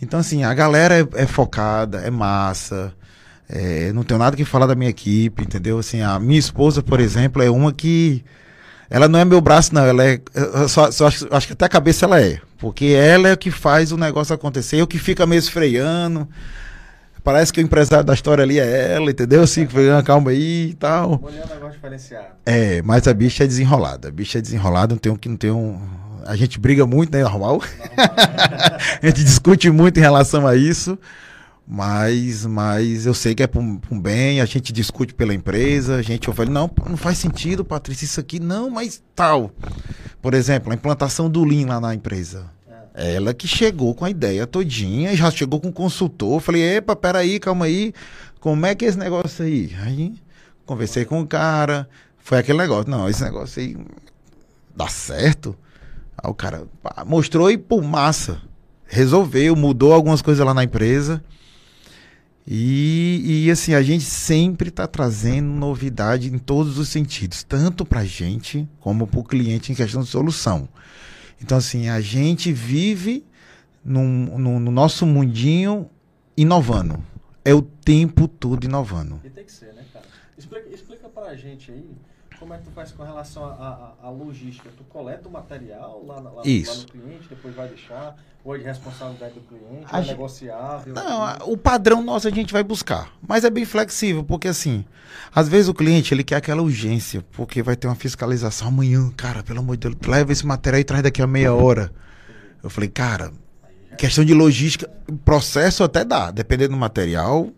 Então, 0.00 0.18
assim, 0.18 0.42
a 0.42 0.52
galera 0.54 0.98
é, 0.98 1.22
é 1.22 1.26
focada, 1.26 1.98
é 2.00 2.10
massa. 2.10 2.92
é, 3.48 3.92
não 3.92 4.02
tenho 4.02 4.18
nada 4.18 4.36
que 4.36 4.44
falar 4.44 4.66
da 4.66 4.74
minha 4.74 4.90
equipe, 4.90 5.44
entendeu? 5.44 5.78
Assim, 5.78 6.00
a 6.00 6.18
minha 6.18 6.38
esposa, 6.38 6.82
por 6.82 6.98
exemplo, 7.00 7.42
é 7.42 7.50
uma 7.50 7.72
que. 7.72 8.24
Ela 8.92 9.08
não 9.08 9.18
é 9.18 9.24
meu 9.24 9.40
braço, 9.40 9.74
não. 9.74 9.86
Ela 9.86 10.04
é. 10.04 10.20
eu 10.34 10.68
só, 10.68 10.90
só 10.90 11.06
acho, 11.06 11.26
acho 11.30 11.46
que 11.46 11.54
até 11.54 11.64
a 11.64 11.68
cabeça 11.68 12.04
ela 12.04 12.20
é. 12.20 12.38
Porque 12.58 12.84
ela 12.84 13.30
é 13.30 13.36
que 13.36 13.50
faz 13.50 13.90
o 13.90 13.96
negócio 13.96 14.34
acontecer, 14.34 14.76
eu 14.76 14.86
que 14.86 14.98
fica 14.98 15.24
meio 15.24 15.38
esfreando. 15.38 16.28
Parece 17.24 17.50
que 17.52 17.60
o 17.60 17.62
empresário 17.62 18.04
da 18.04 18.12
história 18.12 18.42
ali 18.44 18.60
é 18.60 18.92
ela, 18.94 19.10
entendeu? 19.10 19.42
Assim, 19.42 19.66
"Ah, 19.96 20.02
calma 20.02 20.32
aí 20.32 20.70
e 20.70 20.74
tal. 20.74 21.18
Mulher 21.22 21.40
é 21.40 21.46
um 21.46 21.54
negócio 21.54 21.72
diferenciado. 21.72 22.26
É, 22.44 22.82
mas 22.82 23.08
a 23.08 23.14
bicha 23.14 23.44
é 23.44 23.46
desenrolada. 23.46 24.08
A 24.08 24.10
bicha 24.10 24.38
é 24.38 24.42
desenrolada, 24.42 24.92
não 24.94 24.98
tem 24.98 25.10
um 25.10 25.16
que 25.16 25.28
não 25.28 25.36
tem 25.36 25.50
um. 25.50 25.80
A 26.26 26.36
gente 26.36 26.60
briga 26.60 26.86
muito, 26.86 27.16
né? 27.16 27.22
Normal. 27.22 27.62
a 27.96 29.06
gente 29.06 29.24
discute 29.24 29.70
muito 29.70 29.96
em 29.96 30.00
relação 30.00 30.46
a 30.46 30.54
isso. 30.54 30.98
Mas, 31.74 32.44
mas 32.44 33.06
eu 33.06 33.14
sei 33.14 33.34
que 33.34 33.42
é 33.42 33.46
para 33.46 33.58
um, 33.58 33.80
um 33.90 33.98
bem, 33.98 34.42
a 34.42 34.44
gente 34.44 34.74
discute 34.74 35.14
pela 35.14 35.32
empresa, 35.32 35.96
a 35.96 36.02
gente 36.02 36.28
eu 36.28 36.34
falei, 36.34 36.52
não, 36.52 36.70
não 36.86 36.98
faz 36.98 37.16
sentido, 37.16 37.64
Patrícia, 37.64 38.04
isso 38.04 38.20
aqui, 38.20 38.38
não, 38.38 38.68
mas 38.68 39.02
tal. 39.16 39.50
Por 40.20 40.34
exemplo, 40.34 40.70
a 40.70 40.74
implantação 40.74 41.30
do 41.30 41.42
Lean 41.42 41.66
lá 41.68 41.80
na 41.80 41.94
empresa. 41.94 42.44
Ela 42.92 43.32
que 43.32 43.48
chegou 43.48 43.94
com 43.94 44.04
a 44.04 44.10
ideia 44.10 44.46
todinha, 44.46 45.16
já 45.16 45.30
chegou 45.30 45.58
com 45.62 45.68
o 45.68 45.72
consultor. 45.72 46.42
Falei, 46.42 46.76
epa, 46.76 46.94
peraí, 46.94 47.40
calma 47.40 47.64
aí. 47.64 47.94
como 48.38 48.66
é 48.66 48.74
que 48.74 48.84
é 48.84 48.88
esse 48.88 48.98
negócio 48.98 49.42
aí? 49.42 49.74
Aí 49.80 50.12
conversei 50.66 51.06
com 51.06 51.22
o 51.22 51.26
cara, 51.26 51.88
foi 52.18 52.36
aquele 52.36 52.58
negócio, 52.58 52.90
não, 52.90 53.08
esse 53.08 53.24
negócio 53.24 53.62
aí 53.62 53.78
dá 54.76 54.88
certo. 54.88 55.56
Aí 56.22 56.30
o 56.30 56.34
cara 56.34 56.66
pá, 56.82 57.02
mostrou 57.06 57.50
e, 57.50 57.56
pô, 57.56 57.80
massa. 57.80 58.42
Resolveu, 58.84 59.56
mudou 59.56 59.94
algumas 59.94 60.20
coisas 60.20 60.44
lá 60.44 60.52
na 60.52 60.64
empresa. 60.64 61.24
E, 62.46 63.44
e 63.46 63.50
assim, 63.50 63.72
a 63.74 63.82
gente 63.82 64.04
sempre 64.04 64.68
está 64.68 64.86
trazendo 64.86 65.48
novidade 65.48 66.32
em 66.32 66.38
todos 66.38 66.76
os 66.78 66.88
sentidos, 66.88 67.44
tanto 67.44 67.84
para 67.84 68.00
a 68.00 68.04
gente 68.04 68.68
como 68.80 69.06
para 69.06 69.20
o 69.20 69.24
cliente 69.24 69.70
em 69.70 69.74
questão 69.74 70.02
de 70.02 70.08
solução. 70.08 70.68
Então, 71.40 71.58
assim, 71.58 71.88
a 71.88 72.00
gente 72.00 72.52
vive 72.52 73.24
num, 73.84 74.38
num, 74.38 74.60
no 74.60 74.70
nosso 74.70 75.06
mundinho 75.06 75.88
inovando. 76.36 77.02
É 77.44 77.52
o 77.54 77.62
tempo 77.62 78.28
todo 78.28 78.64
inovando. 78.64 79.20
E 79.24 79.30
tem 79.30 79.44
que 79.44 79.52
ser, 79.52 79.72
né, 79.74 79.84
cara? 79.92 80.06
Explica, 80.38 80.68
explica 80.68 81.08
pra 81.08 81.34
gente 81.34 81.70
aí 81.70 81.84
como 82.42 82.54
é 82.54 82.58
que 82.58 82.64
tu 82.64 82.72
faz 82.72 82.90
com 82.90 83.04
relação 83.04 83.44
à 83.44 84.10
logística? 84.10 84.68
Tu 84.76 84.82
coleta 84.84 85.28
o 85.28 85.30
material 85.30 86.02
lá, 86.04 86.16
lá, 86.16 86.30
lá, 86.30 86.36
no 86.38 86.42
cliente, 86.42 87.28
depois 87.28 87.54
vai 87.54 87.68
deixar? 87.68 88.16
Ou 88.44 88.56
é 88.56 88.58
de 88.58 88.64
responsabilidade 88.64 89.34
do 89.34 89.42
cliente? 89.42 89.86
A 89.88 90.00
é 90.00 90.02
gente... 90.02 90.10
negociável? 90.10 90.92
Não, 90.92 91.52
o 91.52 91.56
padrão 91.56 92.02
nosso 92.02 92.26
a 92.26 92.32
gente 92.32 92.52
vai 92.52 92.64
buscar. 92.64 93.12
Mas 93.26 93.44
é 93.44 93.50
bem 93.50 93.64
flexível, 93.64 94.24
porque 94.24 94.48
assim, 94.48 94.84
às 95.32 95.48
vezes 95.48 95.68
o 95.68 95.74
cliente 95.74 96.12
ele 96.12 96.24
quer 96.24 96.34
aquela 96.34 96.62
urgência, 96.62 97.24
porque 97.30 97.62
vai 97.62 97.76
ter 97.76 97.86
uma 97.86 97.94
fiscalização 97.94 98.66
amanhã. 98.66 99.08
Cara, 99.16 99.44
pelo 99.44 99.60
amor 99.60 99.76
de 99.76 99.88
Deus, 99.88 99.96
leva 100.04 100.32
esse 100.32 100.44
material 100.44 100.80
e 100.80 100.84
traz 100.84 101.04
daqui 101.04 101.22
a 101.22 101.28
meia 101.28 101.54
hora. 101.54 101.92
Eu 102.60 102.68
falei, 102.68 102.90
cara, 102.90 103.32
questão 103.96 104.24
de 104.24 104.34
logística, 104.34 104.90
processo 105.24 105.84
até 105.84 106.04
dá, 106.04 106.32
dependendo 106.32 106.72
do 106.72 106.78
material, 106.78 107.50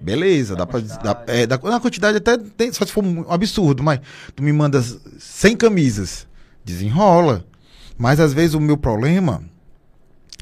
Beleza, 0.00 0.54
dá 0.54 0.66
pra. 0.66 0.80
Dá, 0.80 1.24
é, 1.26 1.46
dá, 1.46 1.58
na 1.58 1.80
quantidade 1.80 2.18
até 2.18 2.36
tem, 2.36 2.72
só 2.72 2.84
se 2.84 2.92
for 2.92 3.04
um 3.04 3.30
absurdo, 3.30 3.82
mas 3.82 4.00
tu 4.34 4.42
me 4.42 4.52
manda 4.52 4.82
100 5.18 5.56
camisas, 5.56 6.26
desenrola. 6.64 7.44
Mas 7.98 8.20
às 8.20 8.32
vezes 8.32 8.54
o 8.54 8.60
meu 8.60 8.76
problema 8.76 9.42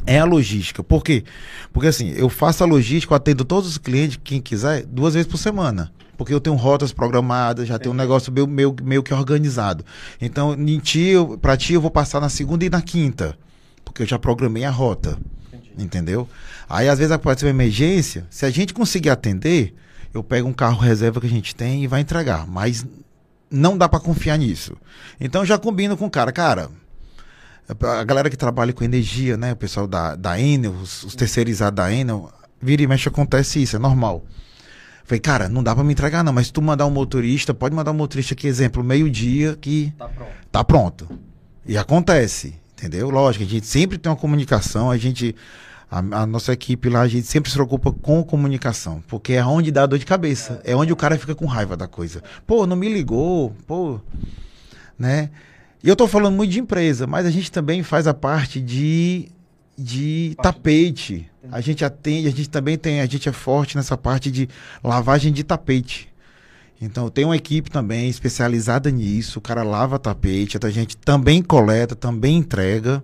é 0.07 0.19
a 0.19 0.25
logística. 0.25 0.83
Por 0.83 1.03
quê? 1.03 1.25
Porque 1.73 1.89
assim, 1.89 2.13
eu 2.17 2.29
faço 2.29 2.63
a 2.63 2.67
logística, 2.67 3.13
eu 3.13 3.17
atendo 3.17 3.45
todos 3.45 3.69
os 3.71 3.79
clientes, 3.79 4.19
quem 4.23 4.41
quiser, 4.41 4.85
duas 4.87 5.15
vezes 5.15 5.31
por 5.31 5.39
semana. 5.39 5.93
Porque 6.17 6.33
eu 6.33 6.41
tenho 6.41 6.57
rotas 6.57 6.93
programadas, 6.93 7.67
já 7.67 7.79
tenho 7.79 7.95
um 7.95 7.97
negócio 7.97 8.33
meio, 8.33 8.47
meio, 8.47 8.75
meio 8.83 9.03
que 9.03 9.13
organizado. 9.13 9.85
Então, 10.21 10.55
em 10.55 10.79
ti, 10.79 11.13
pra 11.41 11.57
ti, 11.57 11.75
eu 11.75 11.81
vou 11.81 11.91
passar 11.91 12.21
na 12.21 12.29
segunda 12.29 12.65
e 12.65 12.71
na 12.71 12.81
quinta. 12.81 13.37
Porque 13.85 14.03
eu 14.03 14.07
já 14.07 14.19
programei 14.19 14.65
a 14.65 14.71
rota. 14.71 15.19
Entendeu? 15.77 16.29
Aí 16.69 16.89
às 16.89 16.99
vezes 16.99 17.13
aparece 17.13 17.45
uma 17.45 17.51
emergência, 17.51 18.27
se 18.31 18.47
a 18.47 18.51
gente 18.51 18.73
conseguir 18.73 19.11
atender, 19.11 19.75
eu 20.13 20.23
pego 20.23 20.49
um 20.49 20.53
carro 20.53 20.81
reserva 20.81 21.21
que 21.21 21.27
a 21.27 21.31
gente 21.31 21.55
tem 21.55 21.83
e 21.83 21.87
vai 21.87 22.01
entregar, 22.01 22.47
mas 22.47 22.87
não 23.51 23.77
dá 23.77 23.89
para 23.89 24.01
confiar 24.01 24.39
nisso. 24.39 24.77
Então 25.21 25.45
já 25.45 25.59
combino 25.59 25.97
com 25.97 26.07
o 26.07 26.11
cara, 26.11 26.31
cara, 26.31 26.71
a 27.69 28.05
galera 28.05 28.31
que 28.31 28.37
trabalha 28.37 28.73
com 28.73 28.85
energia, 28.85 29.37
né, 29.37 29.53
o 29.53 29.57
pessoal 29.57 29.87
da, 29.87 30.15
da 30.15 30.41
Enel, 30.41 30.73
os, 30.73 31.03
os 31.03 31.15
terceirizados 31.15 31.77
da 31.77 31.93
Enel, 31.93 32.31
vira 32.61 32.83
e 32.83 32.87
mexe 32.87 33.09
acontece 33.09 33.63
isso, 33.63 33.77
é 33.77 33.79
normal. 33.79 34.25
Falei, 35.05 35.21
cara, 35.21 35.49
não 35.49 35.63
dá 35.63 35.75
para 35.75 35.85
me 35.85 35.93
entregar 35.93 36.25
não, 36.25 36.33
mas 36.33 36.47
se 36.47 36.53
tu 36.53 36.63
mandar 36.63 36.87
um 36.87 36.91
motorista, 36.91 37.53
pode 37.53 37.75
mandar 37.75 37.91
um 37.91 37.95
motorista 37.95 38.35
que, 38.35 38.47
exemplo, 38.47 38.83
meio-dia 38.83 39.57
que 39.61 39.93
tá 39.99 40.09
pronto. 40.09 40.31
tá 40.51 40.65
pronto. 40.65 41.09
E 41.67 41.77
acontece, 41.77 42.55
entendeu? 42.85 43.09
Lógico, 43.09 43.45
a 43.45 43.49
gente 43.49 43.67
sempre 43.67 43.97
tem 43.97 44.11
uma 44.11 44.17
comunicação, 44.17 44.91
a 44.91 44.99
gente 44.99 45.35
a, 45.91 45.99
a, 45.99 46.27
nossa 46.27 46.53
equipe 46.53 46.89
lá, 46.89 47.01
a 47.01 47.09
gente 47.09 47.27
sempre 47.27 47.51
se 47.51 47.57
preocupa 47.57 47.93
com 47.93 48.23
comunicação, 48.23 49.03
porque 49.09 49.35
é 49.35 49.45
onde 49.45 49.71
dá 49.71 49.87
dor 49.87 49.99
de 49.99 50.05
cabeça, 50.05 50.61
é 50.65 50.77
onde 50.77 50.93
o 50.93 50.97
cara 50.97 51.19
fica 51.19 51.35
com 51.35 51.47
raiva 51.47 51.77
da 51.77 51.89
coisa. 51.89 52.23
Pô, 52.47 52.67
não 52.67 52.77
me 52.77 52.89
ligou, 52.89 53.55
pô, 53.67 54.01
né? 54.99 55.31
E 55.83 55.89
eu 55.89 55.97
tô 55.97 56.07
falando 56.07 56.35
muito 56.35 56.51
de 56.51 56.61
empresa, 56.61 57.07
mas 57.07 57.27
a 57.27 57.31
gente 57.31 57.51
também 57.51 57.83
faz 57.83 58.07
a 58.07 58.15
parte 58.15 58.61
de, 58.61 59.29
de 59.77 60.35
tapete. 60.43 61.31
A 61.53 61.61
gente 61.61 61.85
atende, 61.85 62.27
a 62.27 62.31
gente 62.31 62.49
também 62.49 62.77
tem, 62.79 63.01
a 63.01 63.07
gente 63.07 63.29
é 63.29 63.33
forte 63.33 63.77
nessa 63.77 63.97
parte 63.97 64.31
de 64.31 64.49
lavagem 64.83 65.33
de 65.33 65.45
tapete. 65.45 66.09
Então, 66.85 67.09
tem 67.09 67.25
uma 67.25 67.37
equipe 67.37 67.71
também 67.71 68.11
especializada 68.11 68.91
nisso. 68.91 69.39
O 69.39 69.43
cara 69.43 69.63
lava 69.63 69.99
tapete, 69.99 70.59
a 70.63 70.71
gente 70.71 70.97
também 70.99 71.43
coleta, 71.43 71.97
também 71.97 72.37
entrega. 72.37 73.03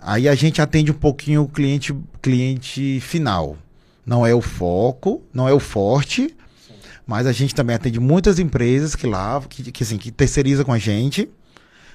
Aí 0.00 0.26
a 0.26 0.34
gente 0.34 0.62
atende 0.62 0.90
um 0.90 0.94
pouquinho 0.94 1.42
o 1.42 1.48
cliente, 1.48 1.94
cliente 2.22 2.98
final. 3.00 3.58
Não 4.04 4.26
é 4.26 4.34
o 4.34 4.40
foco, 4.40 5.22
não 5.32 5.46
é 5.46 5.52
o 5.52 5.60
forte, 5.60 6.34
Sim. 6.66 6.74
mas 7.06 7.26
a 7.26 7.32
gente 7.32 7.54
também 7.54 7.76
atende 7.76 8.00
muitas 8.00 8.38
empresas 8.38 8.94
que 8.94 9.06
lá, 9.06 9.42
que, 9.46 9.70
que, 9.70 9.82
assim, 9.82 9.98
que 9.98 10.10
terceiriza 10.10 10.64
com 10.64 10.72
a 10.72 10.78
gente. 10.78 11.28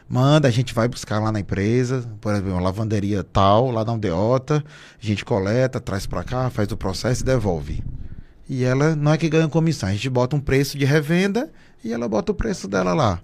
Manda, 0.08 0.48
a 0.48 0.52
gente 0.52 0.74
vai 0.74 0.88
buscar 0.88 1.20
lá 1.20 1.32
na 1.32 1.40
empresa, 1.40 2.06
por 2.20 2.34
exemplo, 2.34 2.52
uma 2.52 2.62
lavanderia 2.62 3.24
tal, 3.24 3.72
lá 3.72 3.84
da 3.84 3.94
Ondeota, 3.94 4.64
a 5.02 5.06
gente 5.06 5.24
coleta, 5.24 5.80
traz 5.80 6.06
para 6.06 6.24
cá, 6.24 6.50
faz 6.50 6.70
o 6.72 6.78
processo 6.78 7.22
e 7.24 7.26
devolve. 7.26 7.82
E 8.52 8.66
ela 8.66 8.98
não 8.98 9.14
é 9.14 9.18
que 9.18 9.30
ganha 9.30 9.48
comissão, 9.48 9.88
a 9.88 9.94
gente 9.94 10.10
bota 10.10 10.36
um 10.36 10.40
preço 10.42 10.78
de 10.78 10.84
revenda 10.84 11.50
e 11.82 11.94
ela 11.94 12.10
bota 12.10 12.34
o 12.34 12.36
preço 12.36 12.68
dela 12.68 12.94
lá. 12.94 13.22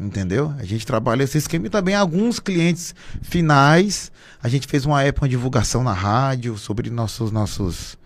Entendeu? 0.00 0.54
A 0.58 0.64
gente 0.64 0.86
trabalha 0.86 1.24
esse 1.24 1.36
esquema 1.36 1.66
e 1.66 1.68
também 1.68 1.94
alguns 1.94 2.40
clientes 2.40 2.94
finais. 3.20 4.10
A 4.42 4.48
gente 4.48 4.66
fez 4.66 4.86
uma 4.86 5.02
época 5.02 5.28
de 5.28 5.32
divulgação 5.32 5.84
na 5.84 5.92
rádio 5.92 6.56
sobre 6.56 6.88
nossos 6.88 7.30
nossos 7.30 7.98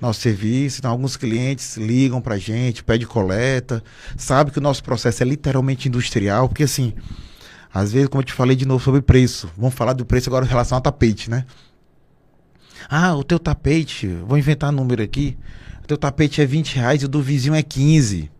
nosso 0.00 0.20
serviço. 0.20 0.80
Então, 0.80 0.90
alguns 0.90 1.16
clientes 1.16 1.76
ligam 1.76 2.20
pra 2.20 2.36
gente, 2.36 2.82
pede 2.82 3.06
coleta, 3.06 3.80
sabe 4.16 4.50
que 4.50 4.58
o 4.58 4.62
nosso 4.62 4.82
processo 4.82 5.22
é 5.22 5.26
literalmente 5.26 5.86
industrial, 5.86 6.48
porque 6.48 6.64
assim, 6.64 6.94
às 7.72 7.92
vezes, 7.92 8.08
como 8.08 8.22
eu 8.22 8.26
te 8.26 8.32
falei 8.32 8.56
de 8.56 8.66
novo 8.66 8.82
sobre 8.82 9.02
preço, 9.02 9.48
vamos 9.56 9.76
falar 9.76 9.92
do 9.92 10.04
preço 10.04 10.28
agora 10.28 10.44
em 10.44 10.48
relação 10.48 10.74
ao 10.74 10.82
tapete, 10.82 11.30
né? 11.30 11.46
Ah, 12.90 13.14
o 13.14 13.22
teu 13.22 13.38
tapete, 13.38 14.08
vou 14.26 14.36
inventar 14.36 14.70
um 14.70 14.76
número 14.76 15.00
aqui. 15.00 15.38
Teu 15.88 15.96
tapete 15.96 16.42
é 16.42 16.44
20 16.44 16.76
reais 16.76 17.00
e 17.00 17.06
o 17.06 17.08
do 17.08 17.22
vizinho 17.22 17.54
é 17.54 17.62
15. 17.62 18.30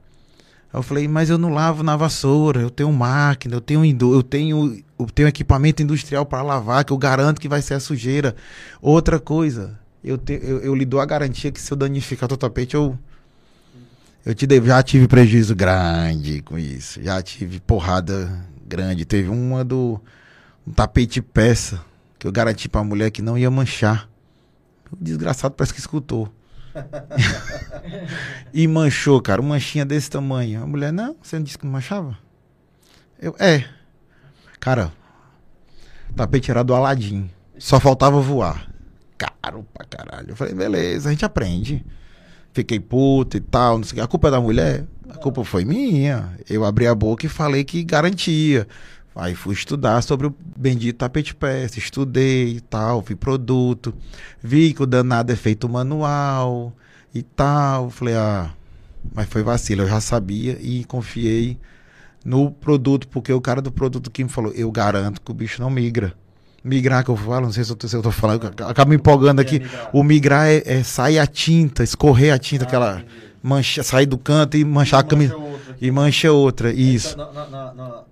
Aí 0.70 0.78
eu 0.78 0.82
falei, 0.82 1.08
mas 1.08 1.30
eu 1.30 1.38
não 1.38 1.48
lavo 1.48 1.82
na 1.82 1.96
vassoura, 1.96 2.60
eu 2.60 2.68
tenho 2.68 2.92
máquina, 2.92 3.56
eu 3.56 3.60
tenho, 3.62 3.82
eu 4.14 4.22
tenho, 4.22 4.84
eu 4.98 5.06
tenho 5.06 5.28
equipamento 5.28 5.82
industrial 5.82 6.26
para 6.26 6.42
lavar, 6.42 6.84
que 6.84 6.92
eu 6.92 6.98
garanto 6.98 7.40
que 7.40 7.48
vai 7.48 7.62
ser 7.62 7.72
a 7.72 7.80
sujeira. 7.80 8.36
Outra 8.82 9.18
coisa, 9.18 9.80
eu, 10.04 10.18
te, 10.18 10.38
eu, 10.42 10.60
eu 10.60 10.74
lhe 10.74 10.84
dou 10.84 11.00
a 11.00 11.06
garantia 11.06 11.50
que 11.50 11.58
se 11.58 11.72
eu 11.72 11.76
danificar 11.76 12.30
o 12.30 12.36
tapete, 12.36 12.74
eu, 12.74 12.98
eu 14.26 14.34
te 14.34 14.46
devo. 14.46 14.66
Já 14.66 14.82
tive 14.82 15.08
prejuízo 15.08 15.56
grande 15.56 16.42
com 16.42 16.58
isso, 16.58 17.02
já 17.02 17.22
tive 17.22 17.60
porrada 17.60 18.44
grande. 18.66 19.06
Teve 19.06 19.30
uma 19.30 19.64
do 19.64 19.98
um 20.66 20.70
tapete 20.70 21.22
peça, 21.22 21.82
que 22.18 22.26
eu 22.26 22.32
garanti 22.32 22.68
para 22.68 22.82
a 22.82 22.84
mulher 22.84 23.10
que 23.10 23.22
não 23.22 23.38
ia 23.38 23.50
manchar. 23.50 24.06
O 24.92 25.02
desgraçado 25.02 25.54
parece 25.54 25.72
que 25.72 25.80
escutou 25.80 26.30
e 28.52 28.66
manchou, 28.66 29.20
cara, 29.20 29.40
uma 29.40 29.50
manchinha 29.50 29.84
desse 29.84 30.10
tamanho. 30.10 30.62
A 30.62 30.66
mulher, 30.66 30.92
não, 30.92 31.16
você 31.22 31.36
não 31.36 31.42
disse 31.42 31.58
que 31.58 31.64
não 31.64 31.72
manchava? 31.72 32.16
Eu, 33.20 33.34
é. 33.38 33.64
Cara, 34.60 34.92
tapete 36.14 36.50
era 36.50 36.62
do 36.62 36.74
Aladim. 36.74 37.30
Só 37.58 37.80
faltava 37.80 38.20
voar. 38.20 38.70
Caro 39.16 39.66
pra 39.74 39.84
caralho. 39.84 40.30
Eu 40.30 40.36
falei, 40.36 40.54
beleza, 40.54 41.08
a 41.08 41.12
gente 41.12 41.24
aprende. 41.24 41.84
Fiquei 42.52 42.80
puto 42.80 43.36
e 43.36 43.40
tal, 43.40 43.78
não 43.78 43.84
sei 43.84 44.00
A 44.00 44.06
culpa 44.06 44.28
é 44.28 44.30
da 44.30 44.40
mulher? 44.40 44.84
A 45.08 45.14
culpa 45.14 45.44
foi 45.44 45.64
minha. 45.64 46.36
Eu 46.48 46.64
abri 46.64 46.86
a 46.86 46.94
boca 46.94 47.26
e 47.26 47.28
falei 47.28 47.64
que 47.64 47.82
garantia. 47.82 48.66
Aí 49.18 49.34
fui 49.34 49.52
estudar 49.52 50.00
sobre 50.00 50.28
o 50.28 50.34
bendito 50.56 50.98
tapete 50.98 51.34
peça, 51.34 51.76
estudei 51.76 52.50
e 52.50 52.60
tal, 52.60 53.02
vi 53.02 53.16
produto, 53.16 53.92
vi 54.40 54.72
que 54.72 54.80
o 54.80 54.86
danado 54.86 55.32
é 55.32 55.36
feito 55.36 55.68
manual 55.68 56.72
e 57.12 57.20
tal. 57.20 57.90
Falei, 57.90 58.14
ah, 58.14 58.48
mas 59.12 59.28
foi 59.28 59.42
vacilo, 59.42 59.82
eu 59.82 59.88
já 59.88 60.00
sabia 60.00 60.56
e 60.60 60.84
confiei 60.84 61.58
no 62.24 62.52
produto, 62.52 63.08
porque 63.08 63.32
o 63.32 63.40
cara 63.40 63.60
do 63.60 63.72
produto 63.72 64.08
que 64.08 64.22
me 64.22 64.30
falou, 64.30 64.52
eu 64.52 64.70
garanto 64.70 65.20
que 65.20 65.30
o 65.32 65.34
bicho 65.34 65.60
não 65.60 65.68
migra. 65.68 66.14
Migrar 66.62 67.02
que 67.02 67.10
eu 67.10 67.16
falo, 67.16 67.46
não 67.46 67.52
sei 67.52 67.64
se 67.64 67.72
eu 67.72 67.76
tô, 67.76 67.88
se 67.88 67.96
eu 67.96 68.02
tô 68.02 68.12
falando, 68.12 68.46
acaba 68.46 68.88
me 68.88 68.94
empolgando 68.94 69.40
aqui. 69.40 69.60
O 69.92 70.04
migrar 70.04 70.46
é, 70.46 70.62
é 70.64 70.82
sair 70.84 71.18
a 71.18 71.26
tinta, 71.26 71.82
escorrer 71.82 72.32
a 72.32 72.38
tinta, 72.38 72.64
ah, 72.64 72.68
aquela 72.68 73.04
mancha, 73.42 73.82
sair 73.82 74.06
do 74.06 74.16
canto 74.16 74.56
e 74.56 74.64
manchar 74.64 75.00
e 75.00 75.04
a 75.04 75.08
camisa. 75.08 75.36
E 75.80 75.90
mancha 75.90 76.30
outra, 76.30 76.72
isso. 76.72 77.16
Na, 77.16 77.32
na, 77.32 77.74
na, 77.74 78.04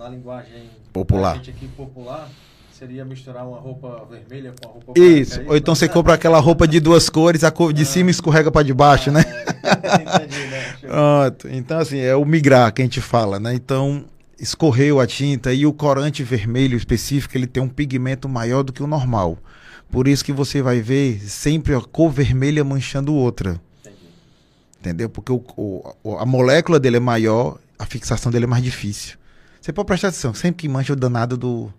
na 0.00 0.08
linguagem 0.08 0.62
popular. 0.94 1.36
aqui 1.36 1.68
popular, 1.76 2.30
seria 2.72 3.04
misturar 3.04 3.46
uma 3.46 3.58
roupa 3.60 4.06
vermelha 4.10 4.54
com 4.58 4.66
a 4.66 4.72
roupa 4.72 4.92
Isso, 4.98 5.34
branca, 5.34 5.46
é 5.46 5.50
ou 5.50 5.56
então 5.58 5.74
você 5.74 5.86
compra 5.86 6.14
aquela 6.14 6.38
roupa 6.38 6.66
de 6.66 6.80
duas 6.80 7.10
cores, 7.10 7.44
a 7.44 7.50
cor 7.50 7.70
de 7.70 7.82
ah. 7.82 7.84
cima 7.84 8.10
escorrega 8.10 8.50
para 8.50 8.64
de 8.64 8.72
baixo, 8.72 9.12
né? 9.12 9.20
Entendi, 9.20 10.46
né? 10.46 10.76
Pronto. 10.80 11.48
Então, 11.50 11.78
assim, 11.78 11.98
é 11.98 12.16
o 12.16 12.24
migrar 12.24 12.72
que 12.72 12.80
a 12.80 12.84
gente 12.84 13.02
fala, 13.02 13.38
né? 13.38 13.52
Então, 13.52 14.06
escorreu 14.38 15.00
a 15.00 15.06
tinta 15.06 15.52
e 15.52 15.66
o 15.66 15.72
corante 15.72 16.24
vermelho 16.24 16.78
específico, 16.78 17.36
ele 17.36 17.46
tem 17.46 17.62
um 17.62 17.68
pigmento 17.68 18.26
maior 18.26 18.62
do 18.62 18.72
que 18.72 18.82
o 18.82 18.86
normal. 18.86 19.36
Por 19.90 20.08
isso 20.08 20.24
que 20.24 20.32
você 20.32 20.62
vai 20.62 20.80
ver 20.80 21.20
sempre 21.20 21.74
a 21.74 21.80
cor 21.80 22.10
vermelha 22.10 22.64
manchando 22.64 23.12
outra. 23.12 23.60
Entendeu? 24.78 25.10
Porque 25.10 25.30
o, 25.30 25.44
o, 26.02 26.16
a 26.16 26.24
molécula 26.24 26.80
dele 26.80 26.96
é 26.96 27.00
maior, 27.00 27.58
a 27.78 27.84
fixação 27.84 28.32
dele 28.32 28.46
é 28.46 28.48
mais 28.48 28.64
difícil. 28.64 29.19
Você 29.70 29.72
pode 29.72 29.86
prestar 29.86 30.08
atenção, 30.08 30.34
sempre 30.34 30.62
que 30.62 30.68
mancha 30.68 30.94
o 30.94 30.96
danado 30.96 31.36
do, 31.36 31.72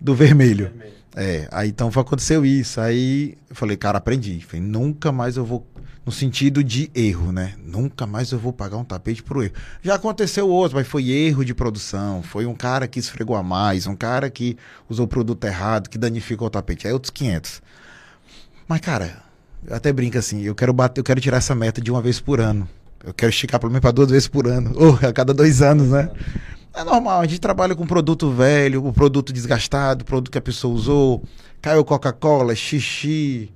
do 0.00 0.14
vermelho. 0.14 0.68
vermelho. 0.68 0.92
É, 1.14 1.46
aí 1.52 1.68
então 1.68 1.90
aconteceu 1.94 2.42
isso. 2.42 2.80
Aí 2.80 3.36
eu 3.50 3.54
falei, 3.54 3.76
cara, 3.76 3.98
aprendi. 3.98 4.40
Falei, 4.40 4.64
nunca 4.64 5.12
mais 5.12 5.36
eu 5.36 5.44
vou. 5.44 5.66
No 6.06 6.10
sentido 6.10 6.64
de 6.64 6.90
erro, 6.94 7.30
né? 7.30 7.54
Nunca 7.62 8.06
mais 8.06 8.32
eu 8.32 8.38
vou 8.38 8.50
pagar 8.50 8.78
um 8.78 8.84
tapete 8.84 9.22
pro 9.22 9.42
erro. 9.42 9.52
Já 9.82 9.96
aconteceu 9.96 10.48
outro, 10.48 10.78
mas 10.78 10.88
foi 10.88 11.10
erro 11.10 11.44
de 11.44 11.52
produção. 11.52 12.22
Foi 12.22 12.46
um 12.46 12.54
cara 12.54 12.88
que 12.88 12.98
esfregou 12.98 13.36
a 13.36 13.42
mais, 13.42 13.86
um 13.86 13.94
cara 13.94 14.30
que 14.30 14.56
usou 14.88 15.04
o 15.04 15.08
produto 15.08 15.44
errado, 15.44 15.90
que 15.90 15.98
danificou 15.98 16.46
o 16.46 16.50
tapete. 16.50 16.86
Aí 16.86 16.94
outros 16.94 17.10
500. 17.10 17.60
Mas, 18.66 18.80
cara, 18.80 19.22
eu 19.66 19.76
até 19.76 19.92
brinco 19.92 20.16
assim, 20.16 20.40
eu 20.40 20.54
quero 20.54 20.72
bater, 20.72 21.00
eu 21.00 21.04
quero 21.04 21.20
tirar 21.20 21.36
essa 21.36 21.54
meta 21.54 21.78
de 21.78 21.90
uma 21.90 22.00
vez 22.00 22.18
por 22.18 22.40
ano. 22.40 22.66
Eu 23.04 23.12
quero 23.12 23.28
esticar 23.28 23.60
pelo 23.60 23.70
menos 23.70 23.82
para 23.82 23.92
duas 23.92 24.10
vezes 24.10 24.28
por 24.28 24.48
ano. 24.48 24.72
Ou 24.80 24.98
a 25.06 25.12
cada 25.12 25.34
dois 25.34 25.60
anos, 25.60 25.88
né? 25.90 26.10
É 26.74 26.84
normal, 26.84 27.20
a 27.20 27.26
gente 27.26 27.40
trabalha 27.40 27.74
com 27.74 27.86
produto 27.86 28.30
velho, 28.30 28.86
o 28.86 28.92
produto 28.92 29.32
desgastado, 29.32 30.04
produto 30.04 30.30
que 30.30 30.38
a 30.38 30.42
pessoa 30.42 30.74
usou, 30.74 31.22
caiu 31.60 31.84
Coca-Cola, 31.84 32.54
xixi, 32.54 33.52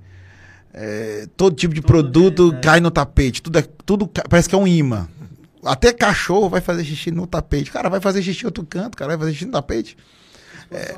é, 0.73 1.27
todo 1.35 1.55
tipo 1.55 1.73
de 1.73 1.81
tudo 1.81 1.87
produto 1.87 2.55
é, 2.55 2.59
cai 2.61 2.79
no 2.79 2.91
tapete. 2.91 3.41
Tudo, 3.41 3.57
é, 3.57 3.63
tudo 3.83 4.07
parece 4.29 4.47
que 4.47 4.53
é 4.53 4.57
um 4.57 4.67
imã. 4.67 5.07
Até 5.65 5.91
cachorro 5.91 6.49
vai 6.49 6.61
fazer 6.61 6.83
xixi 6.83 7.09
no 7.09 7.25
tapete. 7.25 7.71
Cara, 7.71 7.89
vai 7.89 7.99
fazer 7.99 8.21
xixi 8.21 8.43
em 8.43 8.45
outro 8.45 8.63
canto, 8.63 8.95
cara, 8.95 9.09
vai 9.09 9.17
fazer 9.17 9.33
xixi 9.33 9.45
no 9.45 9.51
tapete. 9.51 9.97
É, 10.69 10.95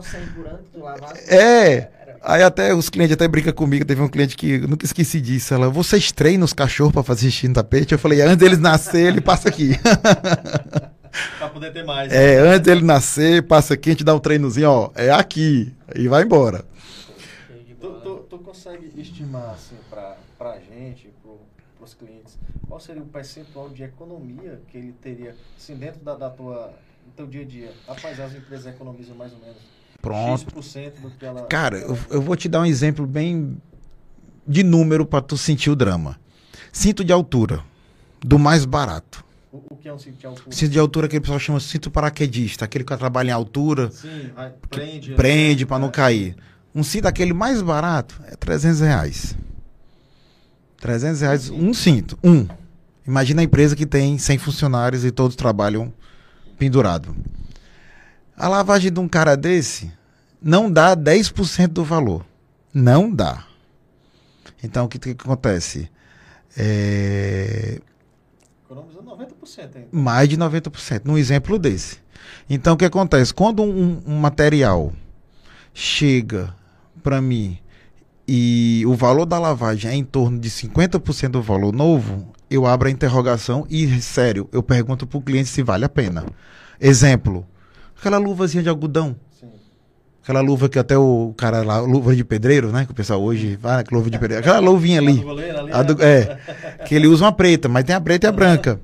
é, 1.28 1.90
aí 2.22 2.44
até 2.44 2.74
os 2.74 2.90
clientes 2.90 3.14
até 3.14 3.28
brincam 3.30 3.54
comigo. 3.54 3.86
Teve 3.86 4.02
um 4.02 4.10
cliente 4.10 4.36
que 4.36 4.58
nunca 4.60 4.86
esqueci 4.86 5.22
disso. 5.22 5.54
Ela, 5.54 5.70
vocês 5.70 6.12
treinam 6.12 6.44
os 6.44 6.52
cachorros 6.52 6.92
para 6.92 7.04
fazer 7.04 7.32
xixi 7.32 7.48
no 7.48 7.54
tapete? 7.54 7.94
Eu 7.94 8.00
falei, 8.00 8.22
antes 8.22 8.36
deles 8.36 8.60
nascer, 8.60 9.08
ele 9.08 9.22
passa 9.22 9.48
aqui. 9.48 9.80
pra 11.38 11.50
poder 11.50 11.72
ter 11.72 11.84
mais. 11.84 12.12
É, 12.12 12.42
né? 12.42 12.50
antes 12.50 12.62
dele 12.62 12.82
nascer, 12.82 13.44
passa 13.48 13.74
aqui, 13.74 13.90
a 13.90 13.94
gente 13.94 14.04
dá 14.04 14.16
um 14.16 14.20
treinozinho, 14.20 14.70
ó, 14.70 14.92
é 14.96 15.12
aqui, 15.12 15.74
e 15.96 16.08
vai 16.08 16.24
embora. 16.24 16.66
Tu, 17.80 17.92
tu, 18.02 18.16
tu 18.30 18.38
consegue 18.40 18.92
estimar, 19.00 19.52
assim, 19.52 19.76
pra, 19.90 20.18
pra 20.38 20.60
gente, 20.60 21.10
pro, 21.22 21.40
pros 21.78 21.94
clientes, 21.94 22.38
qual 22.68 22.80
seria 22.80 23.02
o 23.02 23.06
percentual 23.06 23.70
de 23.70 23.84
economia 23.84 24.62
que 24.68 24.78
ele 24.78 24.94
teria, 25.02 25.36
assim, 25.58 25.76
dentro 25.76 26.02
da, 26.02 26.16
da 26.16 26.30
tua, 26.30 26.74
do 27.06 27.12
teu 27.16 27.28
dia 27.28 27.42
a 27.42 27.46
dia? 27.46 27.72
Rapaz, 27.88 28.20
as 28.20 28.34
empresas 28.34 28.68
economizam 28.68 29.16
mais 29.16 29.32
ou 29.32 29.40
menos 29.40 29.80
Pronto. 30.02 30.62
X% 30.62 31.02
do 31.02 31.12
que 31.12 31.26
ela... 31.26 31.46
Cara, 31.48 31.78
eu, 31.78 31.98
eu 32.10 32.22
vou 32.22 32.36
te 32.36 32.48
dar 32.48 32.62
um 32.62 32.66
exemplo 32.66 33.06
bem 33.06 33.58
de 34.48 34.64
número 34.64 35.06
para 35.06 35.22
tu 35.22 35.38
sentir 35.38 35.70
o 35.70 35.76
drama. 35.76 36.20
Cinto 36.72 37.04
de 37.04 37.12
altura, 37.12 37.64
do 38.22 38.40
mais 38.40 38.66
barato. 38.66 39.24
O, 39.52 39.76
que 39.76 39.88
é 39.88 39.94
um 39.94 39.98
cinto 39.98 40.18
de 40.18 40.26
altura? 40.28 40.56
Cinto 40.56 40.72
de 40.72 40.80
altura 40.80 41.08
que 41.08 41.18
o 41.18 41.22
pessoal 41.22 41.40
chama 41.40 41.60
cinto 41.60 41.90
paraquedista, 41.90 42.66
aquele 42.66 42.84
que 42.84 42.96
trabalha 42.96 43.30
em 43.30 43.34
altura. 43.34 43.90
Sim, 43.90 44.32
prende. 44.70 45.16
Prende 45.16 45.66
para 45.66 45.80
não 45.80 45.88
é. 45.88 45.92
cair. 45.92 46.36
Um 46.74 46.84
cinto 46.84 47.08
aquele 47.08 47.34
mais 47.34 47.62
barato 47.62 48.22
é 48.28 48.36
300 48.36 48.80
reais. 48.82 49.36
300 50.78 51.22
reais 51.22 51.50
um 51.50 51.74
cinto, 51.74 52.18
um. 52.24 52.48
Imagina 53.06 53.42
a 53.42 53.44
empresa 53.44 53.76
que 53.76 53.88
tem 53.88 54.20
100 54.20 54.38
funcionários 54.38 55.04
e 55.04 55.12
todos 55.12 55.36
trabalham 55.36 55.92
pendurado. 56.58 57.16
A 58.38 58.48
lavagem 58.48 58.92
de 58.92 59.00
um 59.00 59.08
cara 59.08 59.36
desse 59.36 59.92
não 60.42 60.72
dá 60.72 60.96
10% 60.96 61.70
do 61.70 61.84
valor. 61.84 62.24
Não 62.72 63.12
dá. 63.12 63.46
Então, 64.64 64.86
o 64.86 64.88
que, 64.88 65.00
que 65.00 65.10
acontece? 65.10 65.90
É, 66.56 67.82
Economiza 68.70 69.02
90% 69.02 69.76
ainda. 69.76 69.88
Mais 69.92 70.30
de 70.30 70.38
90%, 70.38 71.02
num 71.04 71.18
exemplo 71.18 71.58
desse. 71.58 71.98
Então, 72.48 72.76
o 72.76 72.78
que 72.78 72.86
acontece? 72.86 73.34
Quando 73.34 73.64
um, 73.64 74.00
um 74.06 74.20
material 74.20 74.94
chega 75.74 76.54
para 77.02 77.20
mim 77.20 77.58
e 78.28 78.84
o 78.86 78.94
valor 78.94 79.26
da 79.26 79.40
lavagem 79.40 79.90
é 79.90 79.96
em 79.96 80.04
torno 80.04 80.38
de 80.38 80.52
50% 80.52 81.30
do 81.30 81.42
valor 81.42 81.74
novo, 81.74 82.32
eu 82.48 82.68
abro 82.68 82.88
a 82.88 82.92
interrogação 82.92 83.66
e, 83.72 84.00
sério, 84.04 84.48
eu 84.52 84.62
pergunto 84.62 85.08
para 85.08 85.18
o 85.18 85.22
cliente 85.22 85.50
se 85.50 85.64
vale 85.64 85.86
a 85.86 85.90
pena. 85.90 86.28
Exemplo, 86.80 87.48
aquela 87.98 88.20
luvazinha 88.20 88.62
de 88.62 88.70
algodão. 88.70 89.16
Aquela 90.30 90.42
luva 90.42 90.70
que 90.70 90.78
até 90.78 90.96
o 90.96 91.34
cara 91.36 91.64
lá, 91.64 91.80
luva 91.80 92.16
de 92.16 92.24
pedreiro, 92.24 92.72
né? 92.72 92.86
Que 92.86 92.92
o 92.92 92.94
pessoal 92.94 93.20
hoje 93.20 93.56
vai, 93.56 93.78
né, 93.78 93.84
luva 93.92 94.12
de 94.12 94.20
pedreiro. 94.20 94.44
Aquela 94.44 94.60
luvinha 94.60 95.00
ali. 95.00 95.26
A 95.74 95.82
do, 95.82 96.00
é, 96.04 96.38
que 96.86 96.94
ele 96.94 97.08
usa 97.08 97.26
uma 97.26 97.32
preta, 97.32 97.68
mas 97.68 97.84
tem 97.84 97.96
a 97.96 98.00
preta 98.00 98.28
e 98.28 98.30
a 98.30 98.32
branca. 98.32 98.80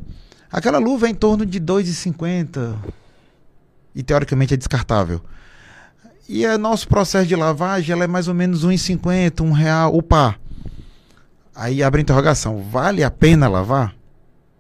Aquela 0.52 0.80
luva 0.80 1.06
é 1.06 1.12
em 1.12 1.14
torno 1.14 1.46
de 1.46 1.62
2,50 1.62 2.74
e 3.94 4.02
teoricamente 4.02 4.56
é 4.56 4.58
descartável. 4.58 5.22
E 6.28 6.44
o 6.48 6.58
nosso 6.58 6.88
processo 6.88 7.28
de 7.28 7.36
lavagem 7.36 7.94
ela 7.94 8.06
é 8.06 8.08
mais 8.08 8.28
ou 8.28 8.34
menos 8.34 8.66
1,50, 8.66 9.42
um 9.42 9.52
real 9.52 9.96
o 9.96 10.02
par. 10.02 10.40
Aí 11.56 11.84
abre 11.84 12.00
a 12.00 12.02
interrogação, 12.02 12.64
vale 12.72 13.04
a 13.04 13.12
pena 13.12 13.48
lavar? 13.48 13.94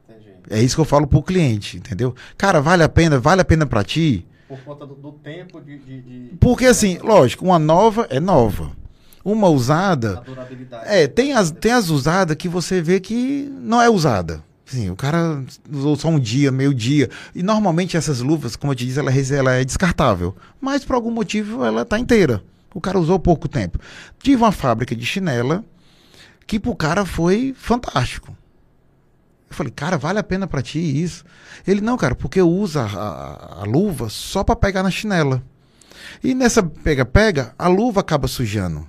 Entendi. 0.08 0.36
É 0.52 0.62
isso 0.62 0.76
que 0.76 0.82
eu 0.82 0.86
falo 0.86 1.08
pro 1.08 1.24
cliente, 1.24 1.78
entendeu? 1.78 2.13
Cara, 2.38 2.62
vale 2.62 2.84
a 2.84 2.89
pena? 2.89 3.17
Vale 3.17 3.41
a 3.41 3.45
pena 3.45 3.65
para 3.65 3.84
ti? 3.84 4.24
Por 4.48 4.60
conta 4.60 4.86
do, 4.86 4.96
do 4.96 5.12
tempo 5.12 5.60
de, 5.60 5.78
de, 5.80 6.02
de, 6.02 6.36
Porque 6.38 6.66
assim, 6.66 7.00
lógico, 7.00 7.46
uma 7.46 7.58
nova 7.58 8.08
é 8.10 8.20
nova. 8.20 8.72
Uma 9.24 9.50
usada. 9.50 10.24
É, 10.84 11.08
tem 11.08 11.34
as, 11.34 11.50
tem 11.50 11.72
as 11.72 11.90
usadas 11.90 12.38
que 12.38 12.48
você 12.48 12.80
vê 12.82 13.00
que 13.00 13.52
não 13.60 13.82
é 13.82 13.90
usada. 13.90 14.44
Sim, 14.66 14.90
o 14.90 14.96
cara 14.96 15.44
usou 15.72 15.96
só 15.96 16.10
um 16.10 16.20
dia, 16.20 16.52
meio 16.52 16.74
dia. 16.74 17.10
E 17.34 17.42
normalmente 17.42 17.98
essas 17.98 18.20
luvas, 18.20 18.56
como 18.56 18.72
eu 18.72 18.76
te 18.76 18.86
disse, 18.86 19.00
ela, 19.00 19.12
ela 19.12 19.54
é 19.54 19.66
descartável. 19.66 20.36
Mas 20.60 20.86
por 20.86 20.96
algum 20.96 21.12
motivo 21.12 21.64
ela 21.64 21.84
está 21.84 21.98
inteira. 21.98 22.44
O 22.74 22.82
cara 22.82 23.00
usou 23.00 23.18
pouco 23.18 23.48
tempo. 23.48 23.80
Tive 24.22 24.38
uma 24.38 24.52
fábrica 24.52 24.96
de 24.96 25.06
chinela 25.06 25.64
que 26.46 26.60
pro 26.60 26.76
cara 26.76 27.06
foi 27.06 27.56
fantástico. 27.58 28.36
Eu 29.56 29.58
falei, 29.58 29.72
cara, 29.74 29.98
vale 29.98 30.20
a 30.20 30.24
pena 30.24 30.46
para 30.46 30.62
ti 30.62 30.80
isso? 30.80 31.24
Ele, 31.65 31.80
não, 31.80 31.96
cara, 31.96 32.13
porque 32.13 32.41
uso 32.41 32.78
a, 32.78 32.84
a, 32.84 33.62
a 33.62 33.63
luva 33.63 34.10
só 34.10 34.44
para 34.44 34.56
pegar 34.56 34.84
na 34.84 34.91
chinela. 34.91 35.41
E 36.22 36.36
nessa 36.36 36.62
pega-pega, 36.62 37.56
a 37.58 37.70
luva 37.70 38.02
acaba 38.02 38.28
sujando. 38.28 38.86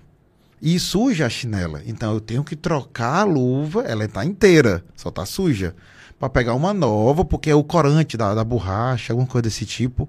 E 0.61 0.77
suja 0.81 1.27
a 1.27 1.31
chinela. 1.31 1.83
Então 1.87 2.13
eu 2.13 2.21
tenho 2.21 2.43
que 2.43 2.57
trocar 2.57 3.21
a 3.21 3.25
luva, 3.25 3.83
ela 3.83 4.07
está 4.07 4.25
inteira, 4.25 4.85
só 4.97 5.09
está 5.09 5.25
suja. 5.25 5.73
Para 6.19 6.29
pegar 6.31 6.55
uma 6.55 6.75
nova, 6.75 7.25
porque 7.25 7.49
é 7.49 7.55
o 7.55 7.63
corante 7.63 8.17
da, 8.17 8.35
da 8.35 8.43
borracha, 8.43 9.13
alguma 9.13 9.29
coisa 9.29 9.43
desse 9.43 9.65
tipo. 9.65 10.09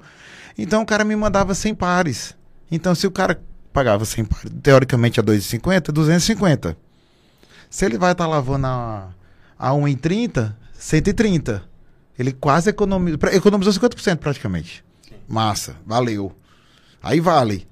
Então 0.57 0.81
o 0.81 0.85
cara 0.87 1.03
me 1.03 1.15
mandava 1.15 1.53
100 1.53 1.75
pares. 1.75 2.35
Então 2.71 2.95
se 2.95 3.05
o 3.05 3.11
cara 3.11 3.39
pagava 3.71 4.05
100 4.05 4.25
pares, 4.25 4.51
teoricamente 4.63 5.19
a 5.19 5.23
2,50, 5.23 5.91
250. 5.91 6.75
Se 7.69 7.85
ele 7.85 7.99
vai 7.99 8.13
estar 8.13 8.23
tá 8.23 8.29
lavando 8.29 8.65
a 8.65 9.09
a 9.57 9.71
1,30, 9.71 10.55
130. 10.73 11.63
Ele 12.17 12.31
quase 12.31 12.69
economizou, 12.69 13.19
economizou 13.31 13.73
50% 13.73 14.17
praticamente. 14.17 14.83
Sim. 15.07 15.15
Massa, 15.27 15.75
valeu. 15.85 16.35
Aí 17.01 17.19
vale. 17.19 17.67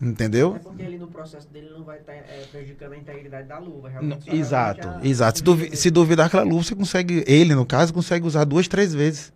Entendeu? 0.00 0.54
É 0.54 0.58
porque 0.60 0.82
ele 0.82 0.96
no 0.96 1.08
processo 1.08 1.48
dele 1.48 1.70
não 1.76 1.82
vai 1.82 1.98
estar 1.98 2.12
tá, 2.12 2.18
é, 2.18 2.46
prejudicando 2.52 2.92
a 2.92 2.96
integridade 2.96 3.48
da 3.48 3.58
luva. 3.58 3.90
exato, 4.28 4.88
exato. 5.02 5.38
Se, 5.38 5.44
duvi 5.44 5.76
se, 5.76 5.90
duvidar 5.90 6.26
aquela 6.26 6.44
luva, 6.44 6.62
você 6.62 6.74
consegue, 6.76 7.24
ele 7.26 7.52
no 7.54 7.66
caso, 7.66 7.92
consegue 7.92 8.24
usar 8.24 8.44
duas, 8.44 8.68
três 8.68 8.94
vezes. 8.94 9.32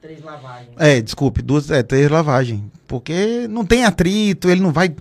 Três 0.00 0.22
lavagens. 0.22 0.70
É, 0.78 1.02
desculpe, 1.02 1.42
duas, 1.42 1.70
é, 1.70 1.82
três 1.82 2.10
lavagens. 2.10 2.62
Porque 2.86 3.46
não 3.48 3.66
tem 3.66 3.84
atrito, 3.84 4.48
ele 4.48 4.62
não 4.62 4.72
vai, 4.72 4.96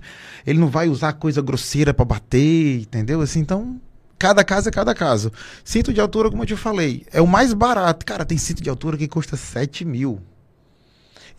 ele 0.45 0.59
não 0.59 0.67
vai 0.67 0.89
usar 0.89 1.13
coisa 1.13 1.41
grosseira 1.41 1.93
para 1.93 2.03
bater, 2.03 2.81
entendeu? 2.81 3.21
Assim, 3.21 3.39
então 3.39 3.79
Cada 4.19 4.43
caso 4.43 4.69
é 4.69 4.71
cada 4.71 4.95
caso. 4.95 5.31
Cinto 5.63 5.93
de 5.93 6.01
altura, 6.01 6.29
como 6.29 6.41
eu 6.41 6.47
te 6.47 6.55
falei, 6.55 7.05
é 7.11 7.21
o 7.21 7.27
mais 7.27 7.53
barato. 7.53 8.05
Cara, 8.05 8.25
tem 8.25 8.37
cinto 8.37 8.63
de 8.63 8.69
altura 8.69 8.97
que 8.97 9.07
custa 9.07 9.37
7 9.37 9.85
mil. 9.85 10.19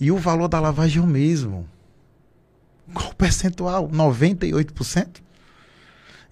E 0.01 0.13
o 0.13 0.17
valor 0.17 0.49
da 0.49 0.61
lavagem 0.61 1.03
é 1.03 1.05
o 1.05 1.09
mesmo. 1.09 1.69
Qual 2.95 3.11
o 3.11 3.15
percentual? 3.15 3.89
98%? 3.89 5.21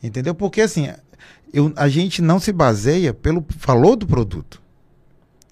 Entendeu? 0.02 0.34
Porque 0.34 0.60
assim, 0.60 0.88
eu, 1.52 1.72
a 1.74 1.88
gente 1.88 2.22
não 2.22 2.38
se 2.38 2.52
baseia 2.52 3.12
pelo 3.12 3.44
valor 3.58 3.96
do 3.96 4.06
produto. 4.06 4.62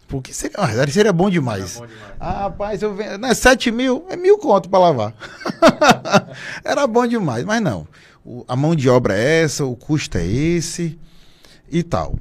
Porque 0.07 0.33
seria, 0.33 0.57
seria 0.87 1.13
bom 1.13 1.29
demais. 1.29 1.77
Bom 1.77 1.87
demais. 1.87 2.13
Ah, 2.21 2.43
rapaz, 2.43 2.83
eu 2.83 2.95
vendo. 2.95 3.19
Não, 3.19 3.31
é 3.31 3.35
7 3.35 3.73
mil, 3.73 4.07
é 4.09 4.17
mil 4.17 4.39
conto 4.39 4.69
para 4.69 4.79
lavar. 4.79 5.15
Era 6.63 6.87
bom 6.87 7.05
demais, 7.05 7.45
mas 7.45 7.61
não 7.61 7.89
o, 8.25 8.45
a 8.49 8.57
mão 8.57 8.75
de 8.75 8.89
obra 8.89 9.17
é 9.17 9.43
essa, 9.43 9.65
o 9.65 9.77
custo 9.77 10.19
é 10.19 10.27
esse 10.27 10.99
e 11.71 11.83
tal. 11.83 12.19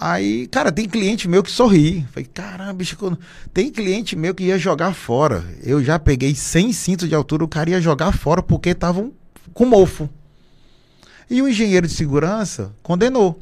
Aí, 0.00 0.46
cara, 0.46 0.72
tem 0.72 0.88
cliente 0.88 1.28
meu 1.28 1.42
que 1.42 1.50
sorri. 1.50 2.06
Falei, 2.10 2.28
caramba, 2.32 2.74
bicho, 2.74 2.96
tem 3.52 3.70
cliente 3.70 4.16
meu 4.16 4.34
que 4.34 4.44
ia 4.44 4.58
jogar 4.58 4.94
fora. 4.94 5.44
Eu 5.62 5.82
já 5.82 5.98
peguei 5.98 6.34
100 6.34 6.72
cintos 6.72 7.08
de 7.08 7.14
altura, 7.14 7.44
o 7.44 7.48
cara 7.48 7.70
ia 7.70 7.80
jogar 7.80 8.12
fora 8.12 8.42
porque 8.42 8.70
estavam 8.70 9.12
com 9.52 9.66
mofo. 9.66 10.08
E 11.28 11.40
o 11.40 11.48
engenheiro 11.48 11.86
de 11.86 11.94
segurança 11.94 12.72
condenou. 12.82 13.38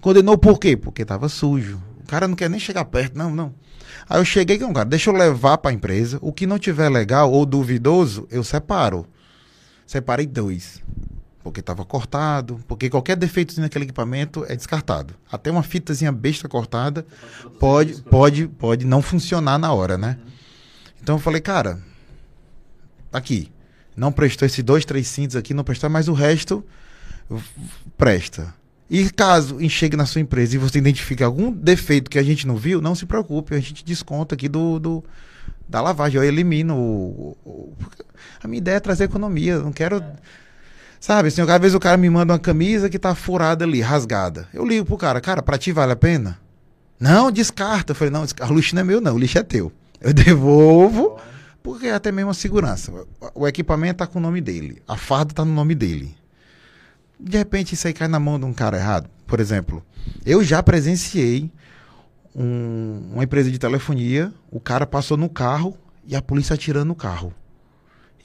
Condenou 0.00 0.36
por 0.36 0.58
quê? 0.58 0.76
Porque 0.76 1.04
tava 1.04 1.28
sujo. 1.28 1.80
O 2.02 2.06
cara 2.06 2.28
não 2.28 2.36
quer 2.36 2.50
nem 2.50 2.60
chegar 2.60 2.84
perto, 2.84 3.16
não, 3.16 3.34
não. 3.34 3.54
Aí 4.08 4.20
eu 4.20 4.24
cheguei 4.24 4.58
com 4.58 4.66
o 4.66 4.74
cara, 4.74 4.84
deixa 4.84 5.10
eu 5.10 5.14
levar 5.14 5.58
para 5.58 5.70
a 5.70 5.74
empresa. 5.74 6.18
O 6.20 6.32
que 6.32 6.46
não 6.46 6.58
tiver 6.58 6.88
legal 6.88 7.30
ou 7.32 7.46
duvidoso, 7.46 8.26
eu 8.30 8.44
separo. 8.44 9.06
Separei 9.86 10.26
dois. 10.26 10.82
Porque 11.44 11.60
estava 11.60 11.84
cortado, 11.84 12.58
porque 12.66 12.90
qualquer 12.90 13.16
defeito 13.16 13.60
naquele 13.60 13.84
equipamento 13.84 14.44
é 14.48 14.56
descartado. 14.56 15.14
Até 15.30 15.50
uma 15.50 15.62
fitazinha 15.62 16.10
besta 16.10 16.48
cortada 16.48 17.06
pode, 17.60 18.02
pode, 18.02 18.48
pode 18.48 18.86
não 18.86 19.00
funcionar 19.00 19.58
na 19.58 19.72
hora, 19.72 19.96
né? 19.96 20.18
Então 21.00 21.16
eu 21.16 21.20
falei, 21.20 21.40
cara, 21.40 21.80
aqui. 23.12 23.52
Não 23.96 24.10
prestou 24.10 24.44
esses 24.44 24.64
dois, 24.64 24.84
três 24.84 25.06
cintos 25.06 25.36
aqui, 25.36 25.54
não 25.54 25.62
prestou, 25.62 25.88
mas 25.88 26.08
o 26.08 26.14
resto 26.14 26.64
presta. 27.96 28.52
E 28.90 29.08
caso 29.10 29.58
chegue 29.68 29.96
na 29.96 30.06
sua 30.06 30.20
empresa 30.20 30.56
e 30.56 30.58
você 30.58 30.78
identifique 30.78 31.22
algum 31.22 31.52
defeito 31.52 32.10
que 32.10 32.18
a 32.18 32.22
gente 32.22 32.46
não 32.46 32.56
viu, 32.56 32.80
não 32.80 32.94
se 32.94 33.06
preocupe, 33.06 33.54
a 33.54 33.60
gente 33.60 33.84
desconta 33.84 34.34
aqui 34.34 34.48
do, 34.48 34.78
do 34.78 35.04
da 35.68 35.80
lavagem, 35.80 36.18
eu 36.18 36.24
elimino 36.24 36.76
o, 36.76 37.36
o, 37.44 37.72
a 38.42 38.48
minha 38.48 38.58
ideia 38.58 38.76
é 38.76 38.80
trazer 38.80 39.04
economia, 39.04 39.58
não 39.58 39.72
quero 39.72 39.96
é. 39.96 40.16
Sabe, 41.04 41.28
assim, 41.28 41.42
às 41.42 41.60
vezes 41.60 41.74
o 41.74 41.80
cara 41.80 41.96
me 41.96 42.08
manda 42.08 42.32
uma 42.32 42.38
camisa 42.38 42.88
que 42.88 42.98
tá 42.98 43.14
furada 43.14 43.64
ali, 43.64 43.80
rasgada. 43.80 44.48
Eu 44.54 44.64
ligo 44.64 44.86
pro 44.86 44.96
cara, 44.96 45.20
cara, 45.20 45.42
para 45.42 45.58
ti 45.58 45.72
vale 45.72 45.92
a 45.92 45.96
pena? 45.96 46.38
Não, 46.98 47.30
descarta. 47.30 47.92
Eu 47.92 47.96
falei, 47.96 48.12
não, 48.12 48.22
o 48.22 48.54
lixo 48.54 48.74
não 48.74 48.80
é 48.80 48.84
meu 48.84 49.00
não, 49.00 49.14
o 49.14 49.18
lixo 49.18 49.38
é 49.38 49.42
teu. 49.42 49.72
Eu 50.00 50.12
devolvo, 50.14 51.18
porque 51.62 51.88
é 51.88 51.94
até 51.94 52.12
mesmo 52.12 52.30
a 52.30 52.34
segurança. 52.34 52.92
O 53.34 53.46
equipamento 53.46 53.98
tá 53.98 54.06
com 54.06 54.18
o 54.18 54.22
nome 54.22 54.40
dele, 54.40 54.80
a 54.86 54.96
farda 54.96 55.34
tá 55.34 55.44
no 55.44 55.52
nome 55.52 55.74
dele 55.74 56.16
de 57.18 57.38
repente 57.38 57.74
isso 57.74 57.86
aí 57.86 57.92
cai 57.92 58.08
na 58.08 58.20
mão 58.20 58.38
de 58.38 58.44
um 58.44 58.52
cara 58.52 58.76
errado. 58.76 59.08
Por 59.26 59.40
exemplo, 59.40 59.82
eu 60.24 60.42
já 60.44 60.62
presenciei 60.62 61.50
um, 62.34 63.10
uma 63.12 63.24
empresa 63.24 63.50
de 63.50 63.58
telefonia, 63.58 64.32
o 64.50 64.60
cara 64.60 64.86
passou 64.86 65.16
no 65.16 65.28
carro 65.28 65.76
e 66.06 66.14
a 66.14 66.22
polícia 66.22 66.54
atirando 66.54 66.88
no 66.88 66.94
carro. 66.94 67.32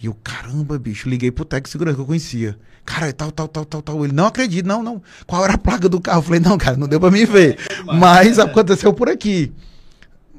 E 0.02 0.06
eu, 0.06 0.14
caramba, 0.24 0.80
bicho, 0.80 1.10
liguei 1.10 1.30
pro 1.30 1.44
técnico 1.44 1.68
de 1.68 1.72
segurança 1.72 1.96
que 1.96 2.02
eu 2.02 2.06
conhecia. 2.06 2.58
Cara, 2.86 3.12
tal, 3.12 3.32
tal, 3.32 3.48
tal, 3.50 3.66
tal, 3.66 3.82
tal. 3.82 4.06
Ele, 4.06 4.14
não 4.14 4.28
acredito, 4.28 4.66
não, 4.66 4.82
não. 4.82 5.02
Qual 5.28 5.44
era 5.44 5.56
a 5.56 5.58
placa 5.58 5.90
do 5.90 6.00
carro? 6.00 6.20
Eu 6.20 6.24
falei, 6.24 6.40
não, 6.40 6.58
cara, 6.58 6.78
não 6.78 6.88
deu 6.88 7.00
pra 7.00 7.12
me 7.12 7.26
ver. 7.26 7.58
Mas 7.86 8.40
aconteceu 8.40 8.94
por 8.94 9.10
aqui. 9.10 9.52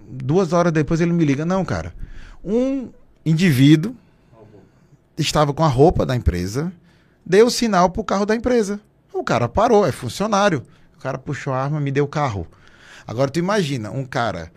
Duas 0.08 0.54
horas 0.54 0.72
depois 0.72 1.00
ele 1.00 1.12
me 1.12 1.24
liga, 1.24 1.44
não, 1.44 1.62
cara. 1.62 1.94
Um 2.42 2.88
indivíduo 3.24 3.94
estava 5.18 5.52
com 5.52 5.62
a 5.62 5.68
roupa 5.68 6.06
da 6.06 6.16
empresa, 6.16 6.72
deu 7.24 7.46
o 7.46 7.50
sinal 7.50 7.90
pro 7.90 8.02
carro 8.02 8.24
da 8.24 8.34
empresa. 8.34 8.80
O 9.12 9.22
cara 9.22 9.46
parou, 9.46 9.86
é 9.86 9.92
funcionário. 9.92 10.62
O 10.96 11.00
cara 11.00 11.18
puxou 11.18 11.52
a 11.52 11.62
arma, 11.62 11.78
me 11.78 11.90
deu 11.90 12.04
o 12.04 12.08
carro. 12.08 12.46
Agora 13.06 13.30
tu 13.30 13.38
imagina, 13.38 13.90
um 13.90 14.04
cara 14.04 14.50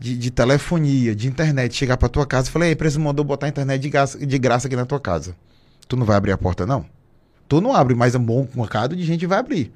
de, 0.00 0.16
de 0.16 0.30
telefonia, 0.30 1.14
de 1.14 1.28
internet, 1.28 1.76
chegar 1.76 1.98
pra 1.98 2.08
tua 2.08 2.26
casa 2.26 2.48
e 2.48 2.50
falar, 2.50 2.70
empresa 2.70 2.98
mandou 2.98 3.24
botar 3.24 3.48
internet 3.48 3.82
de 3.82 3.90
graça, 3.90 4.26
de 4.26 4.38
graça 4.38 4.66
aqui 4.66 4.74
na 4.74 4.86
tua 4.86 4.98
casa. 4.98 5.36
Tu 5.86 5.94
não 5.94 6.06
vai 6.06 6.16
abrir 6.16 6.32
a 6.32 6.38
porta, 6.38 6.64
não? 6.64 6.86
Tu 7.46 7.60
não 7.60 7.74
abre, 7.74 7.94
mas 7.94 8.14
um 8.14 8.24
bom 8.24 8.48
mercado 8.54 8.96
de 8.96 9.04
gente 9.04 9.26
vai 9.26 9.38
abrir. 9.38 9.72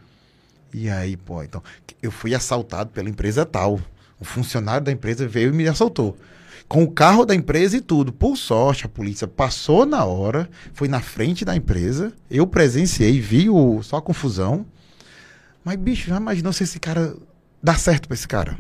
E 0.73 0.89
aí, 0.89 1.17
pô, 1.17 1.43
então, 1.43 1.63
eu 2.03 2.11
fui 2.11 2.35
assaltado 2.35 2.91
pela 2.91 3.09
empresa 3.09 3.45
tal. 3.45 3.79
O 4.19 4.25
funcionário 4.25 4.85
da 4.85 4.91
empresa 4.91 5.29
veio 5.29 5.51
e 5.51 5.53
me 5.53 5.69
assaltou 5.69 6.17
com 6.69 6.83
o 6.83 6.91
carro 6.91 7.27
da 7.27 7.35
empresa 7.35 7.77
e 7.77 7.81
tudo. 7.81 8.13
Por 8.13 8.37
sorte, 8.37 8.87
a 8.87 8.89
polícia 8.89 9.27
passou 9.27 9.85
na 9.85 10.05
hora, 10.05 10.49
foi 10.73 10.89
na 10.89 11.01
frente 11.01 11.45
da 11.45 11.55
empresa, 11.55 12.13
eu 12.31 12.47
presenciei, 12.47 13.21
vi 13.21 13.51
o, 13.51 13.83
só 13.83 13.97
a 13.97 14.03
confusão. 14.03 14.65
Mas, 15.65 15.77
bicho, 15.77 16.09
já 16.09 16.17
imaginou 16.17 16.53
se 16.53 16.65
esse 16.65 16.79
cara 16.79 17.15
dá 17.63 17.75
certo 17.75 18.09
para 18.09 18.15
esse 18.15 18.29
cara? 18.29 18.57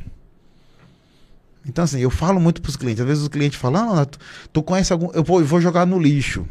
Então, 1.66 1.84
assim, 1.84 2.00
eu 2.00 2.10
falo 2.10 2.40
muito 2.40 2.60
pros 2.60 2.76
clientes. 2.76 3.00
Às 3.00 3.06
vezes 3.06 3.22
os 3.22 3.28
clientes 3.28 3.58
falam, 3.58 3.94
ah, 3.98 4.04
tu, 4.04 4.18
tu 4.52 4.62
conhece 4.62 4.92
algum. 4.92 5.10
Eu 5.12 5.24
vou, 5.24 5.40
eu 5.40 5.46
vou 5.46 5.60
jogar 5.60 5.86
no 5.86 5.98
lixo. 5.98 6.46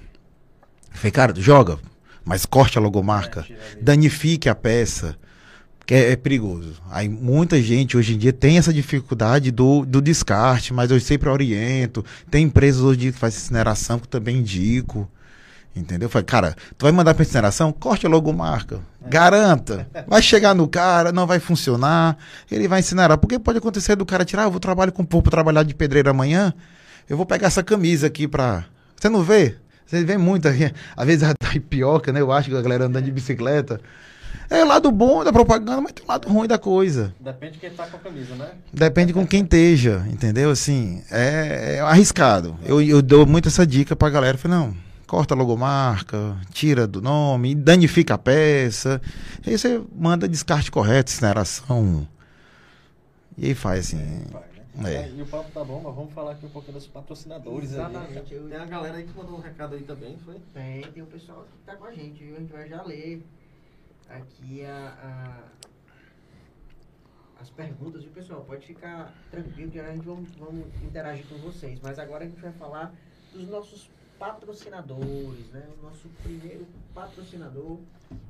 Eu 0.92 0.98
falei, 0.98 1.12
cara, 1.12 1.34
joga, 1.36 1.78
mas 2.26 2.46
corte 2.46 2.78
a 2.78 2.82
logomarca, 2.82 3.46
é, 3.50 3.82
danifique 3.82 4.50
a 4.50 4.56
peça 4.56 5.18
que 5.86 5.94
é, 5.94 6.12
é, 6.12 6.16
perigoso. 6.16 6.76
Aí 6.90 7.10
muita 7.10 7.62
gente 7.62 7.98
hoje 7.98 8.16
em 8.16 8.18
dia 8.18 8.32
tem 8.32 8.58
essa 8.58 8.74
dificuldade 8.74 9.52
do, 9.52 9.86
do 9.86 10.02
descarte, 10.02 10.74
mas 10.74 10.92
eu 10.92 11.00
sempre 11.00 11.30
oriento. 11.30 12.06
Tem 12.32 12.46
empresas 12.46 12.82
hoje 12.82 13.12
que 13.12 13.12
fazem 13.12 13.40
incineração 13.40 14.00
que 14.00 14.06
eu 14.06 14.10
também 14.10 14.38
indico. 14.38 15.10
Entendeu? 15.76 16.08
Falei, 16.08 16.26
cara, 16.26 16.56
tu 16.78 16.84
vai 16.84 16.92
mandar 16.92 17.16
para 17.16 17.24
incineração? 17.24 17.72
Corte 17.72 18.06
a 18.06 18.10
logomarca. 18.10 18.80
É. 19.04 19.10
Garanta. 19.10 19.88
Vai 20.08 20.22
chegar 20.22 20.54
no 20.54 20.68
cara, 20.68 21.12
não 21.12 21.26
vai 21.26 21.40
funcionar. 21.40 22.18
Ele 22.52 22.68
vai 22.68 22.80
incinerar. 22.80 23.18
Porque 23.18 23.40
pode 23.40 23.58
acontecer 23.58 23.96
do 23.96 24.06
cara 24.06 24.24
tirar, 24.24 24.44
ah, 24.44 24.46
eu 24.46 24.52
vou 24.52 24.60
trabalhar 24.60 24.92
com 24.92 25.06
vou 25.10 25.22
trabalhar 25.24 25.64
de 25.64 25.74
pedreiro 25.74 26.10
amanhã. 26.10 26.54
Eu 27.10 27.18
vou 27.18 27.26
pegar 27.26 27.48
essa 27.48 27.64
camisa 27.64 28.08
aqui 28.08 28.28
pra. 28.28 28.66
Você 28.96 29.10
não 29.10 29.24
vê? 29.24 29.58
Você 29.86 30.04
vê 30.04 30.18
muito 30.18 30.48
aqui. 30.48 30.72
Às 30.96 31.08
vezes 31.08 31.24
a 31.24 31.34
tapioca, 31.34 32.12
né? 32.12 32.22
Eu 32.22 32.32
acho 32.32 32.50
que 32.50 32.56
a 32.56 32.62
galera 32.62 32.86
andando 32.86 33.06
de 33.06 33.12
bicicleta. 33.12 33.82
É 34.50 34.64
o 34.64 34.68
lado 34.68 34.92
bom 34.92 35.24
da 35.24 35.32
propaganda, 35.32 35.82
mas 35.82 35.94
tem 35.94 36.06
o 36.06 36.08
lado 36.08 36.28
ruim 36.28 36.48
da 36.48 36.58
coisa. 36.58 37.14
Depende 37.20 37.54
de 37.54 37.60
quem 37.60 37.72
tá 37.72 37.88
com 37.88 37.98
a 37.98 38.00
camisa, 38.00 38.36
né? 38.36 38.50
Depende 38.72 39.14
com 39.14 39.26
quem 39.26 39.42
esteja, 39.42 40.06
entendeu? 40.12 40.52
Assim, 40.52 41.02
é, 41.10 41.78
é 41.78 41.80
arriscado. 41.80 42.56
Eu, 42.64 42.82
eu 42.82 43.02
dou 43.02 43.26
muito 43.26 43.48
essa 43.48 43.66
dica 43.66 43.96
pra 43.96 44.10
galera. 44.10 44.38
Falei, 44.38 44.58
não, 44.58 44.76
corta 45.14 45.36
a 45.36 45.38
logomarca, 45.38 46.36
tira 46.52 46.88
do 46.88 47.00
nome, 47.00 47.54
danifica 47.54 48.16
a 48.16 48.18
peça. 48.18 49.00
Aí 49.46 49.56
você 49.56 49.80
manda 49.96 50.28
descarte 50.28 50.72
correto, 50.72 51.12
incineração. 51.12 52.08
E 53.38 53.46
aí 53.46 53.54
faz 53.54 53.86
assim. 53.86 54.00
É, 54.00 54.82
né? 54.82 54.96
é. 54.96 55.12
E 55.16 55.22
o 55.22 55.28
papo 55.28 55.52
tá 55.52 55.64
bom, 55.64 55.82
mas 55.84 55.94
vamos 55.94 56.12
falar 56.16 56.32
aqui 56.32 56.48
um 56.48 56.50
pouquinho 56.50 56.74
dos 56.74 56.88
patrocinadores 56.88 57.74
Exatamente. 57.74 58.34
aí. 58.34 58.50
Tem 58.50 58.58
a 58.58 58.66
galera 58.66 58.98
aí 58.98 59.04
que 59.04 59.16
mandou 59.16 59.38
um 59.38 59.40
recado 59.40 59.76
aí 59.76 59.84
também, 59.84 60.18
foi? 60.26 60.42
Tem, 60.52 60.82
tem 60.82 61.04
o 61.04 61.06
pessoal 61.06 61.44
que 61.44 61.64
tá 61.64 61.76
com 61.76 61.86
a 61.86 61.92
gente, 61.92 62.24
viu? 62.24 62.36
A 62.36 62.40
gente 62.40 62.52
vai 62.52 62.68
já 62.68 62.82
ler 62.82 63.24
aqui 64.10 64.66
a, 64.66 64.98
a 67.38 67.40
as 67.40 67.52
perguntas, 67.52 68.02
viu 68.02 68.12
pessoal? 68.14 68.42
Pode 68.48 68.66
ficar 68.66 69.14
tranquilo 69.30 69.70
que 69.70 69.80
a 69.80 69.94
gente 69.94 70.04
vamos, 70.04 70.32
vamos 70.40 70.66
interagir 70.82 71.28
com 71.28 71.38
vocês. 71.38 71.80
Mas 71.84 72.00
agora 72.00 72.26
a 72.26 72.28
gente 72.28 72.42
vai 72.42 72.54
falar 72.54 72.92
dos 73.32 73.48
nossos 73.48 73.92
patrocinadores, 74.24 75.48
né? 75.52 75.68
O 75.78 75.84
nosso 75.84 76.08
primeiro 76.24 76.66
patrocinador 76.94 77.78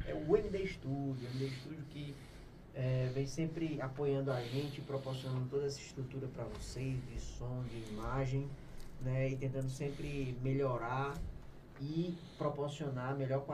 é 0.07 0.13
o 0.15 0.35
MD 0.35 0.65
Studio. 0.65 1.27
O 1.29 1.35
MD 1.35 1.49
Studio 1.51 1.83
que 1.91 2.15
é, 2.73 3.11
vem 3.13 3.27
sempre 3.27 3.79
apoiando 3.79 4.31
a 4.31 4.41
gente, 4.41 4.81
proporcionando 4.81 5.47
toda 5.51 5.67
essa 5.67 5.79
estrutura 5.79 6.27
para 6.29 6.45
vocês, 6.45 6.97
de 7.05 7.19
som, 7.19 7.63
de 7.69 7.93
imagem, 7.93 8.49
né? 9.01 9.29
E 9.29 9.35
tentando 9.35 9.69
sempre 9.69 10.35
melhorar 10.41 11.13
e 11.79 12.17
proporcionar 12.39 13.15
melhor 13.15 13.45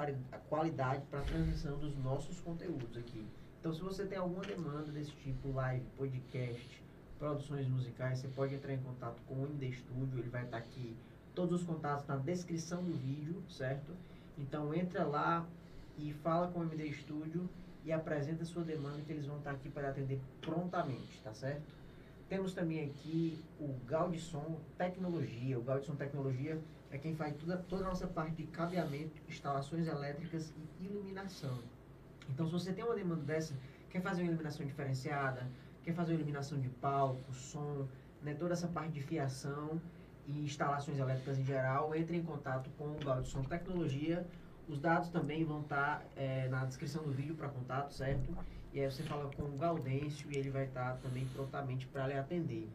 qualidade 0.47 1.04
para 1.08 1.19
a 1.19 1.23
transmissão 1.23 1.78
dos 1.78 1.97
nossos 1.97 2.39
conteúdos 2.39 2.95
aqui. 2.95 3.28
Então, 3.60 3.73
se 3.73 3.82
você 3.82 4.06
tem 4.06 4.17
alguma 4.17 4.43
demanda 4.43 4.89
desse 4.93 5.12
tipo, 5.12 5.52
live, 5.52 5.84
podcast, 5.97 6.82
produções 7.17 7.67
musicais, 7.67 8.19
você 8.19 8.30
pode 8.30 8.56
entrar 8.56 8.73
em 8.73 8.80
contato 8.80 9.21
com 9.28 9.34
o 9.34 9.45
MD 9.45 9.73
Studio, 9.73 10.19
ele 10.19 10.30
vai 10.30 10.45
estar 10.45 10.58
aqui, 10.58 10.95
todos 11.39 11.62
os 11.62 11.65
contatos 11.65 12.06
na 12.06 12.17
descrição 12.17 12.84
do 12.84 12.91
vídeo, 12.91 13.41
certo? 13.47 13.93
Então, 14.38 14.73
entra 14.73 15.06
lá 15.06 15.47
e 15.97 16.12
fala 16.15 16.49
com 16.49 16.60
o 16.60 16.63
MD 16.63 16.91
Studio 16.91 17.49
e 17.86 17.93
apresenta 17.93 18.43
sua 18.43 18.62
demanda 18.62 18.99
que 19.04 19.13
eles 19.13 19.25
vão 19.25 19.38
estar 19.38 19.52
aqui 19.52 19.69
para 19.69 19.88
atender 19.88 20.19
prontamente, 20.41 21.21
tá 21.23 21.34
certo? 21.34 21.63
Temos 22.28 22.54
também 22.54 22.84
aqui 22.84 23.41
o 23.58 23.73
Gaudisson 23.88 24.60
Tecnologia. 24.78 25.58
O 25.58 25.62
Gaudisson 25.62 25.95
Tecnologia 25.95 26.60
é 26.91 26.97
quem 26.97 27.15
faz 27.15 27.34
toda, 27.38 27.56
toda 27.56 27.86
a 27.86 27.88
nossa 27.88 28.06
parte 28.06 28.36
de 28.36 28.43
cabeamento, 28.47 29.21
instalações 29.30 29.88
elétricas 29.88 30.54
e 30.82 30.88
iluminação. 30.88 31.58
Então, 32.30 32.47
se 32.47 32.52
você 32.52 32.73
tem 32.73 32.84
uma 32.84 32.95
demanda 32.95 33.21
dessa, 33.21 33.54
quer 33.89 34.02
fazer 34.02 34.23
uma 34.23 34.28
iluminação 34.28 34.65
diferenciada, 34.65 35.47
quer 35.84 35.93
fazer 35.93 36.12
uma 36.12 36.17
iluminação 36.17 36.60
de 36.60 36.67
palco, 36.67 37.34
som, 37.34 37.87
né, 38.21 38.33
toda 38.33 38.52
essa 38.52 38.67
parte 38.67 38.92
de 38.92 39.02
fiação 39.02 39.79
e 40.30 40.46
instalações 40.46 40.98
elétricas 40.98 41.40
em 41.40 41.44
geral, 41.44 41.96
entre 41.96 42.17
em 42.17 42.23
contato 42.23 42.69
com 42.77 42.86
o 42.86 42.98
Gaudson 43.04 43.44
Tecnologia. 43.44 44.25
Os 44.67 44.80
dados 44.80 45.10
também 45.10 45.44
vão 45.44 45.62
estar 45.62 46.06
é, 46.15 46.48
na 46.48 46.63
descrição 46.65 47.04
do 47.04 47.12
vídeo 47.12 47.34
para 47.36 47.50
contato, 47.50 47.92
certo? 47.94 48.38
E 48.71 48.80
aí 48.80 48.90
você 48.90 49.02
fala 49.02 49.32
com 49.36 49.44
o 49.44 49.58
Gaudêncio 49.58 50.32
e 50.32 50.38
ele 50.38 50.52
vai 50.52 50.65
estar 50.65 50.98
também 50.98 51.25
prontamente 51.34 51.88
para 51.88 52.08
lhe 52.08 52.13
atender. 52.13 52.69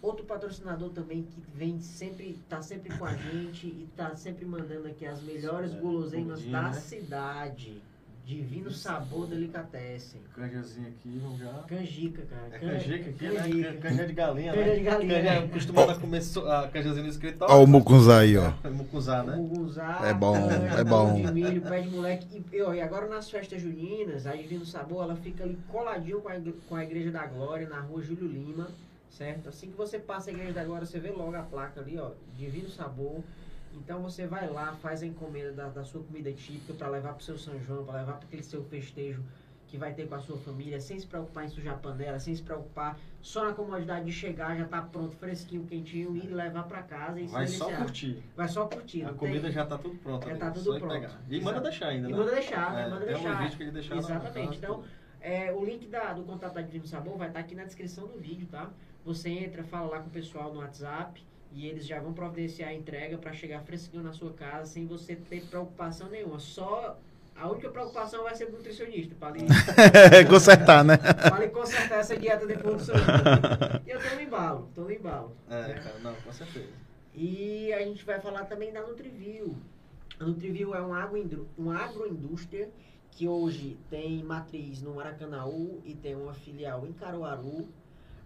Outro 0.00 0.24
patrocinador 0.24 0.90
também 0.90 1.22
que 1.22 1.40
vem 1.54 1.78
sempre, 1.78 2.38
tá 2.48 2.62
sempre 2.62 2.96
com 2.96 3.04
a 3.04 3.14
gente 3.14 3.66
e 3.66 3.88
tá 3.96 4.16
sempre 4.16 4.44
mandando 4.44 4.88
aqui 4.88 5.06
as 5.06 5.22
melhores 5.22 5.74
guloseimas 5.74 6.42
da 6.46 6.62
né? 6.62 6.72
cidade. 6.72 7.80
Divino 8.24 8.70
sabor 8.70 9.26
delicatessen. 9.26 10.20
Canjazinho 10.34 10.86
aqui, 10.88 11.18
vamos 11.20 11.40
já. 11.40 11.52
Canjica, 11.66 12.22
cara. 12.22 12.48
É 12.52 12.58
canjica 12.58 13.10
aqui, 13.10 13.26
canjica. 13.26 13.70
né? 13.72 13.78
Canja 13.80 14.06
de 14.06 14.12
galinha, 14.12 14.52
Canja 14.52 14.66
né? 14.70 14.74
de 14.76 14.82
galinha, 14.84 15.14
Canja, 15.48 15.72
né? 15.86 15.94
comer 16.00 16.22
so- 16.22 16.46
a 16.48 16.68
canjazinha 16.68 17.02
no 17.02 17.08
escritório. 17.08 17.52
Ó 17.52 17.64
o 17.64 17.66
mucunzá 17.66 18.20
aí, 18.20 18.36
ó. 18.36 18.52
É, 18.62 18.70
mucunzá, 18.70 19.24
né? 19.24 19.34
Mugunzá, 19.34 20.02
É 20.04 20.14
bom, 20.14 20.34
canja, 20.48 20.80
é 20.80 20.84
bom. 20.84 21.14
De 21.20 21.32
milho, 21.32 21.62
pé 21.62 21.80
de 21.80 21.90
moleque. 21.90 22.44
E, 22.52 22.62
ó, 22.62 22.72
e 22.72 22.80
agora 22.80 23.08
nas 23.08 23.28
festas 23.28 23.60
juninas, 23.60 24.24
a 24.24 24.36
Divino 24.36 24.64
Sabor, 24.64 25.02
ela 25.02 25.16
fica 25.16 25.42
ali 25.42 25.58
coladinho 25.68 26.20
com 26.20 26.28
a, 26.28 26.34
com 26.68 26.76
a 26.76 26.84
Igreja 26.84 27.10
da 27.10 27.26
Glória, 27.26 27.68
na 27.68 27.80
rua 27.80 28.00
Júlio 28.02 28.28
Lima, 28.28 28.68
certo? 29.10 29.48
Assim 29.48 29.68
que 29.68 29.76
você 29.76 29.98
passa 29.98 30.30
a 30.30 30.32
Igreja 30.32 30.52
da 30.52 30.62
Glória, 30.64 30.86
você 30.86 31.00
vê 31.00 31.10
logo 31.10 31.34
a 31.34 31.42
placa 31.42 31.80
ali, 31.80 31.98
ó, 31.98 32.12
Divino 32.38 32.68
Sabor. 32.68 33.20
Então 33.74 34.00
você 34.02 34.26
vai 34.26 34.48
lá, 34.48 34.74
faz 34.74 35.02
a 35.02 35.06
encomenda 35.06 35.52
da, 35.52 35.68
da 35.68 35.84
sua 35.84 36.02
comida 36.02 36.32
típica 36.32 36.72
para 36.74 36.88
levar 36.88 37.14
pro 37.14 37.24
seu 37.24 37.38
São 37.38 37.58
João, 37.62 37.84
para 37.84 38.00
levar 38.00 38.14
para 38.14 38.26
aquele 38.26 38.42
seu 38.42 38.62
festejo 38.64 39.22
que 39.66 39.78
vai 39.78 39.94
ter 39.94 40.06
com 40.06 40.14
a 40.14 40.20
sua 40.20 40.36
família, 40.36 40.78
sem 40.80 41.00
se 41.00 41.06
preocupar 41.06 41.46
em 41.46 41.48
sujar 41.48 41.74
a 41.74 41.78
panela, 41.78 42.18
sem 42.20 42.34
se 42.34 42.42
preocupar 42.42 42.98
só 43.22 43.46
na 43.46 43.54
comodidade 43.54 44.04
de 44.04 44.12
chegar, 44.12 44.54
já 44.54 44.66
tá 44.66 44.82
pronto, 44.82 45.16
fresquinho, 45.16 45.64
quentinho 45.64 46.14
e 46.14 46.26
levar 46.26 46.64
para 46.64 46.82
casa 46.82 47.18
e 47.18 47.26
Vai 47.26 47.46
só 47.46 47.72
curtir. 47.74 48.22
Vai 48.36 48.48
só 48.48 48.66
curtir. 48.66 49.04
A 49.04 49.14
comida 49.14 49.40
tem- 49.44 49.52
já 49.52 49.64
tá 49.64 49.78
tudo 49.78 49.96
pronto. 49.96 50.24
Já 50.26 50.30
ali, 50.32 50.40
tá 50.40 50.50
tudo 50.50 50.78
pronto. 50.78 50.92
pegar. 50.92 51.18
E 51.26 51.36
manda 51.40 51.50
Exato. 51.52 51.62
deixar 51.62 51.86
ainda, 51.88 52.08
E 52.08 52.12
né? 52.12 52.18
manda 52.18 52.30
deixar, 52.32 52.78
É, 52.78 52.90
manda 52.90 53.06
deixar. 53.06 53.28
um 53.30 53.32
logística 53.38 53.64
de 53.64 53.70
deixar 53.70 53.94
na- 53.94 54.00
Exatamente. 54.02 54.56
Então, 54.58 54.84
é, 55.22 55.52
o 55.54 55.64
link 55.64 55.86
da, 55.86 56.12
do 56.12 56.22
contato 56.24 56.52
da 56.52 56.60
Divino 56.60 56.86
Sabor 56.86 57.16
vai 57.16 57.28
estar 57.28 57.40
aqui 57.40 57.54
na 57.54 57.64
descrição 57.64 58.06
do 58.06 58.18
vídeo, 58.18 58.46
tá? 58.50 58.68
Você 59.06 59.30
entra, 59.30 59.64
fala 59.64 59.88
lá 59.88 60.00
com 60.00 60.08
o 60.08 60.12
pessoal 60.12 60.52
no 60.52 60.60
WhatsApp 60.60 61.24
e 61.54 61.66
eles 61.66 61.86
já 61.86 62.00
vão 62.00 62.12
providenciar 62.12 62.70
a 62.70 62.74
entrega 62.74 63.18
para 63.18 63.32
chegar 63.32 63.60
fresquinho 63.62 64.02
na 64.02 64.12
sua 64.12 64.32
casa 64.32 64.66
sem 64.66 64.86
você 64.86 65.14
ter 65.16 65.42
preocupação 65.46 66.08
nenhuma. 66.08 66.38
Só 66.38 66.98
a 67.36 67.48
única 67.50 67.68
preocupação 67.70 68.22
vai 68.24 68.34
ser 68.34 68.46
do 68.46 68.52
nutricionista, 68.58 69.14
para 69.18 69.36
lhe, 69.36 69.46
Consertar, 70.28 70.84
né? 70.84 70.98
lhe 71.40 71.48
consertar 71.48 71.98
essa 72.00 72.16
dieta 72.16 72.46
depois 72.46 72.76
do 72.76 72.84
seu 72.84 72.94
E 73.86 73.90
eu 73.90 74.00
tô 74.00 74.14
no 74.14 74.20
embalo, 74.22 74.68
tô 74.74 74.80
no 74.82 74.92
embalo. 74.92 75.36
É, 75.50 75.74
cara, 75.74 75.98
não, 76.02 76.14
com 76.14 76.32
certeza. 76.32 76.68
E 77.14 77.72
a 77.72 77.80
gente 77.80 78.04
vai 78.04 78.20
falar 78.20 78.44
também 78.44 78.72
da 78.72 78.80
Nutrivil. 78.86 79.56
A 80.18 80.24
Nutrivil 80.24 80.74
é 80.74 80.80
uma, 80.80 81.02
agroindru- 81.02 81.48
uma 81.58 81.76
agroindústria 81.78 82.70
que 83.10 83.28
hoje 83.28 83.76
tem 83.90 84.22
matriz 84.22 84.80
no 84.80 84.94
Maracanaú 84.94 85.82
e 85.84 85.94
tem 85.94 86.14
uma 86.16 86.32
filial 86.32 86.86
em 86.86 86.92
Caruaru. 86.92 87.68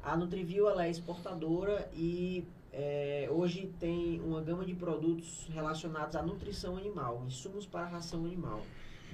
A 0.04 0.16
Nutrivil 0.16 0.68
ela 0.68 0.86
é 0.86 0.90
exportadora 0.90 1.88
e 1.92 2.44
é, 2.78 3.26
hoje 3.30 3.72
tem 3.80 4.20
uma 4.20 4.42
gama 4.42 4.62
de 4.62 4.74
produtos 4.74 5.48
relacionados 5.50 6.14
à 6.14 6.22
nutrição 6.22 6.76
animal, 6.76 7.24
insumos 7.26 7.66
para 7.66 7.86
ração 7.86 8.26
animal. 8.26 8.60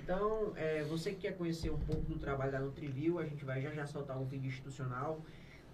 Então, 0.02 0.52
é, 0.56 0.82
você 0.82 1.12
que 1.12 1.20
quer 1.20 1.36
conhecer 1.36 1.70
um 1.70 1.78
pouco 1.78 2.02
do 2.02 2.18
trabalho 2.18 2.50
da 2.50 2.58
Nutrivil, 2.58 3.20
a 3.20 3.24
gente 3.24 3.44
vai 3.44 3.62
já 3.62 3.70
já 3.70 3.86
soltar 3.86 4.18
um 4.18 4.24
vídeo 4.24 4.48
institucional, 4.48 5.20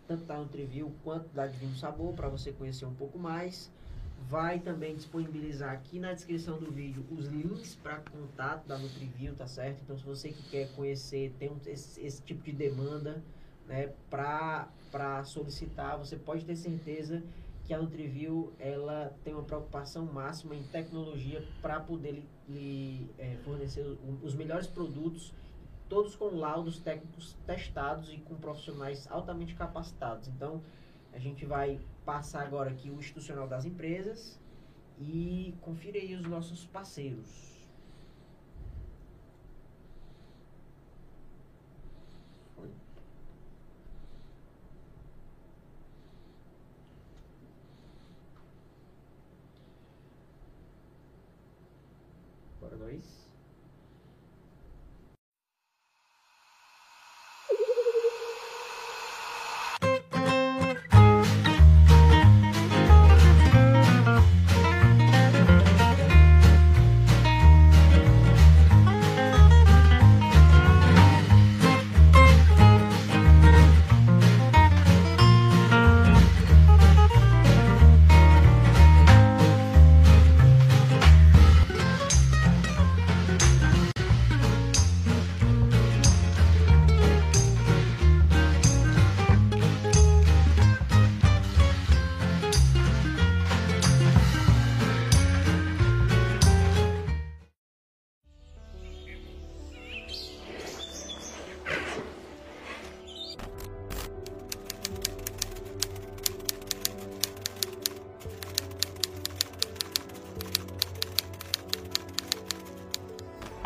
tanto 0.07 0.25
da 0.25 0.37
Nutrivil 0.37 0.93
quanto 1.03 1.29
da 1.31 1.47
Divino 1.47 1.75
Sabor, 1.77 2.13
para 2.13 2.29
você 2.29 2.53
conhecer 2.53 2.85
um 2.85 2.95
pouco 2.95 3.19
mais. 3.19 3.73
Vai 4.29 4.59
também 4.59 4.95
disponibilizar 4.95 5.73
aqui 5.73 5.99
na 5.99 6.13
descrição 6.13 6.59
do 6.59 6.71
vídeo 6.71 7.03
os 7.11 7.25
links 7.29 7.75
para 7.77 8.01
contato 8.01 8.67
da 8.67 8.77
Nutrivil, 8.77 9.35
tá 9.35 9.47
certo? 9.47 9.81
Então, 9.83 9.97
se 9.97 10.05
você 10.05 10.29
que 10.29 10.43
quer 10.51 10.69
conhecer, 10.73 11.33
tem 11.39 11.49
um- 11.49 11.57
esse, 11.65 11.99
esse 12.05 12.21
tipo 12.21 12.43
de 12.43 12.53
demanda, 12.53 13.23
né, 13.67 13.93
para 14.11 15.25
solicitar, 15.25 15.97
você 15.97 16.17
pode 16.17 16.45
ter 16.45 16.57
certeza 16.57 17.23
que 17.23 17.48
a 17.75 17.79
Nutrivil 17.79 18.53
ela 18.59 19.15
tem 19.23 19.35
uma 19.35 19.43
preocupação 19.43 20.07
máxima 20.07 20.55
em 20.55 20.63
tecnologia 20.63 21.47
para 21.61 21.81
poder 21.81 22.13
lhe, 22.13 22.29
lhe, 22.49 23.11
eh, 23.19 23.37
fornecer 23.45 23.85
os 24.23 24.35
melhores 24.35 24.67
produtos, 24.67 25.35
todos 25.89 26.17
com 26.17 26.27
laudos 26.27 26.79
técnicos 26.79 27.37
testados 27.47 28.13
e 28.13 28.19
com 28.19 28.35
profissionais 28.37 29.07
altamente 29.11 29.55
capacitados. 29.55 30.29
Então, 30.29 30.63
a 31.13 31.19
gente 31.19 31.45
vai 31.45 31.81
passar 32.05 32.43
agora 32.43 32.71
aqui 32.71 32.91
o 32.91 32.99
institucional 32.99 33.47
das 33.47 33.65
empresas 33.65 34.41
e 34.99 35.55
confira 35.61 35.99
aí 35.99 36.15
os 36.15 36.27
nossos 36.27 36.65
parceiros. 36.67 37.48
Bora 52.69 52.77
dois. 52.77 53.28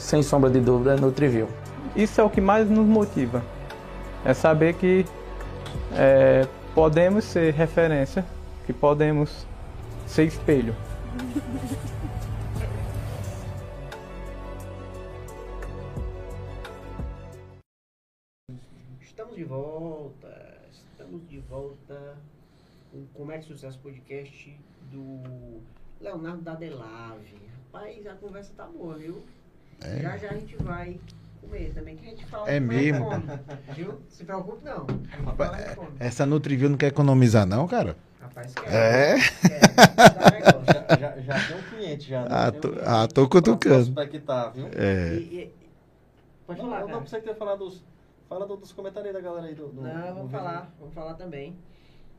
sem 0.00 0.22
sombra 0.22 0.50
de 0.50 0.60
dúvida, 0.60 0.94
é 0.94 0.96
Nutrivil. 0.96 1.48
Isso 1.94 2.20
é 2.20 2.24
o 2.24 2.30
que 2.30 2.40
mais 2.40 2.68
nos 2.68 2.86
motiva. 2.86 3.44
É 4.24 4.32
saber 4.32 4.74
que 4.74 5.04
é, 5.92 6.46
podemos 6.74 7.24
ser 7.24 7.52
referência, 7.52 8.24
que 8.66 8.72
podemos 8.72 9.46
ser 10.06 10.24
espelho. 10.24 10.74
Estamos 19.00 19.36
de 19.36 19.44
volta. 19.44 20.58
Estamos 20.72 21.28
de 21.28 21.38
volta 21.40 22.16
com 22.90 22.98
o 22.98 23.06
Comércio 23.14 23.54
Sucesso 23.54 23.78
Podcast 23.80 24.58
do 24.90 25.60
Leonardo 26.00 26.42
da 26.42 26.54
Delave. 26.54 27.36
Rapaz, 27.72 28.06
a 28.06 28.14
conversa 28.14 28.52
tá 28.56 28.66
boa, 28.66 28.96
viu? 28.96 29.22
Já 29.80 30.16
já 30.16 30.30
a 30.30 30.34
gente 30.34 30.56
vai 30.56 31.00
comer 31.40 31.72
também, 31.74 31.96
que 31.96 32.06
a 32.06 32.10
gente 32.10 32.26
fala 32.26 32.50
É 32.50 32.60
com 32.60 32.66
mesmo? 32.66 33.04
fome, 33.10 33.24
viu? 33.74 34.00
Se 34.08 34.24
preocupe 34.24 34.64
não. 34.64 34.86
Com 34.86 35.74
fome. 35.74 35.92
Essa 35.98 36.26
Nutrivil 36.26 36.70
não 36.70 36.76
quer 36.76 36.88
economizar, 36.88 37.46
não, 37.46 37.66
cara? 37.66 37.96
Rapaz, 38.20 38.52
rapaz. 38.54 38.74
É? 38.74 39.16
já, 40.96 40.96
já, 40.96 41.20
já 41.20 41.46
tem 41.48 41.56
um 41.56 41.62
cliente 41.62 42.08
já. 42.08 42.22
Né? 42.22 42.28
Ah, 42.30 42.52
tô, 42.52 42.74
ah, 42.84 43.08
tô 43.08 43.28
cutucando. 43.28 43.94
Tá, 44.26 44.50
viu? 44.50 44.68
É. 44.76 45.14
E, 45.14 45.18
e... 45.18 45.54
Pode 46.46 46.60
falar, 46.60 46.70
não, 46.80 46.86
cara. 46.86 46.92
não 46.92 47.00
precisa 47.02 47.22
ter 47.22 47.34
falado 47.34 47.58
dos... 47.58 47.84
Fala 48.28 48.46
dos 48.46 48.72
comentários 48.72 49.12
da 49.12 49.20
galera 49.20 49.48
aí 49.48 49.56
do. 49.56 49.66
do 49.68 49.82
não, 49.82 50.14
vamos 50.14 50.22
do 50.22 50.28
falar, 50.28 50.60
vídeo. 50.60 50.72
vamos 50.78 50.94
falar 50.94 51.14
também. 51.14 51.56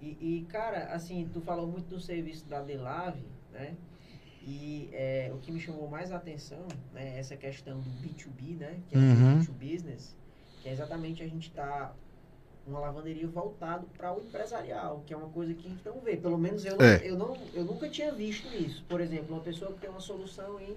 E, 0.02 0.08
e, 0.20 0.46
cara, 0.50 0.90
assim, 0.94 1.30
tu 1.34 1.40
falou 1.40 1.66
muito 1.68 1.88
do 1.88 2.02
serviço 2.02 2.46
da 2.50 2.62
Delave, 2.62 3.24
né? 3.54 3.76
E 4.44 4.90
é, 4.92 5.32
o 5.34 5.38
que 5.38 5.52
me 5.52 5.60
chamou 5.60 5.88
mais 5.88 6.12
a 6.12 6.18
atenção, 6.18 6.66
né, 6.92 7.18
essa 7.18 7.36
questão 7.38 7.80
do 7.80 7.90
B2B, 7.92 8.58
né? 8.58 8.80
Que 8.88 8.96
é 8.96 8.98
Uhum. 9.00 9.38
o 9.40 9.44
B2 9.44 9.52
Business, 9.52 10.16
que 10.62 10.70
é 10.70 10.72
exatamente 10.72 11.22
a 11.22 11.28
gente 11.28 11.52
tá 11.52 11.94
uma 12.66 12.80
lavanderia 12.80 13.28
voltado 13.28 13.88
para 13.98 14.14
o 14.14 14.20
empresarial, 14.22 15.02
que 15.06 15.14
é 15.14 15.18
uma 15.18 15.30
coisa 15.30 15.54
que 15.54 15.66
a 15.66 15.70
gente 15.70 15.86
não 15.86 16.00
vê. 16.00 16.16
Pelo 16.16 16.38
menos 16.38 16.64
eu, 16.66 16.78
não, 16.78 16.86
É. 16.86 17.02
eu, 17.08 17.18
não, 17.18 17.36
eu 17.54 17.64
nunca 17.66 17.90
tinha 17.90 18.12
visto 18.12 18.48
isso. 18.56 18.84
Por 18.88 19.02
exemplo, 19.02 19.34
uma 19.36 19.44
pessoa 19.44 19.72
que 19.74 19.80
tem 19.80 19.90
uma 19.90 20.00
solução 20.00 20.60
em 20.60 20.76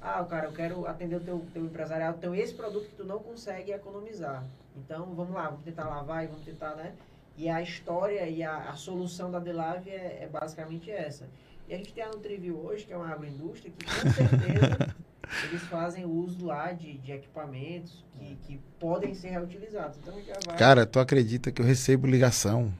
ah, 0.00 0.22
cara, 0.24 0.48
eu 0.48 0.52
quero 0.52 0.86
atender 0.86 1.16
o 1.16 1.20
teu, 1.20 1.46
teu 1.54 1.64
empresarial, 1.64 2.14
então 2.18 2.34
esse 2.34 2.52
produto 2.52 2.90
que 2.90 2.96
tu 2.96 3.04
não 3.04 3.18
consegue 3.20 3.72
economizar. 3.72 4.44
Então, 4.76 5.14
vamos 5.14 5.32
lá, 5.34 5.48
vamos 5.48 5.64
tentar 5.64 5.88
lavar 5.88 6.24
e 6.24 6.26
vamos 6.26 6.44
tentar, 6.44 6.74
né? 6.74 6.92
E 7.38 7.48
a 7.48 7.62
história 7.62 8.28
e 8.28 8.42
a, 8.42 8.68
a 8.70 8.76
solução 8.76 9.30
da 9.30 9.38
Delave 9.38 9.88
é, 9.90 10.18
é 10.24 10.28
basicamente 10.30 10.90
essa. 10.90 11.26
E 11.68 11.74
a 11.74 11.76
gente 11.76 11.92
tem 11.92 12.04
a 12.04 12.08
Nutriview 12.08 12.58
hoje, 12.64 12.84
que 12.84 12.92
é 12.92 12.96
uma 12.96 13.08
agroindústria, 13.08 13.72
que 13.76 13.84
com 13.84 14.12
certeza 14.12 14.94
eles 15.48 15.62
fazem 15.62 16.04
uso 16.04 16.44
lá 16.44 16.72
de, 16.72 16.98
de 16.98 17.12
equipamentos 17.12 18.04
que, 18.18 18.36
que 18.46 18.60
podem 18.78 19.14
ser 19.14 19.30
reutilizados. 19.30 19.98
Então 20.02 20.14
já 20.22 20.34
vai. 20.46 20.56
Cara, 20.56 20.86
tu 20.86 20.98
acredita 21.00 21.50
que 21.50 21.62
eu 21.62 21.66
recebo 21.66 22.06
ligação 22.06 22.72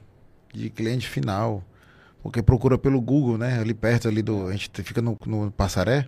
de 0.53 0.69
cliente 0.69 1.07
final? 1.07 1.63
Porque 2.21 2.41
procura 2.41 2.77
pelo 2.77 2.99
Google, 3.01 3.37
né? 3.37 3.59
Ali 3.59 3.73
perto 3.73 4.07
ali 4.07 4.21
do. 4.21 4.47
A 4.47 4.51
gente 4.51 4.69
fica 4.83 5.01
no, 5.01 5.17
no 5.25 5.51
Passaré. 5.51 6.07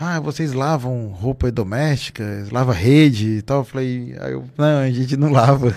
Ah, 0.00 0.20
vocês 0.20 0.52
lavam 0.52 1.08
roupa 1.08 1.50
doméstica, 1.50 2.46
lava 2.52 2.72
rede 2.72 3.38
e 3.38 3.42
tal. 3.42 3.58
Eu 3.60 3.64
falei, 3.64 4.14
aí 4.20 4.32
eu, 4.32 4.44
não, 4.56 4.78
a 4.78 4.90
gente 4.90 5.16
não 5.16 5.32
lava. 5.32 5.74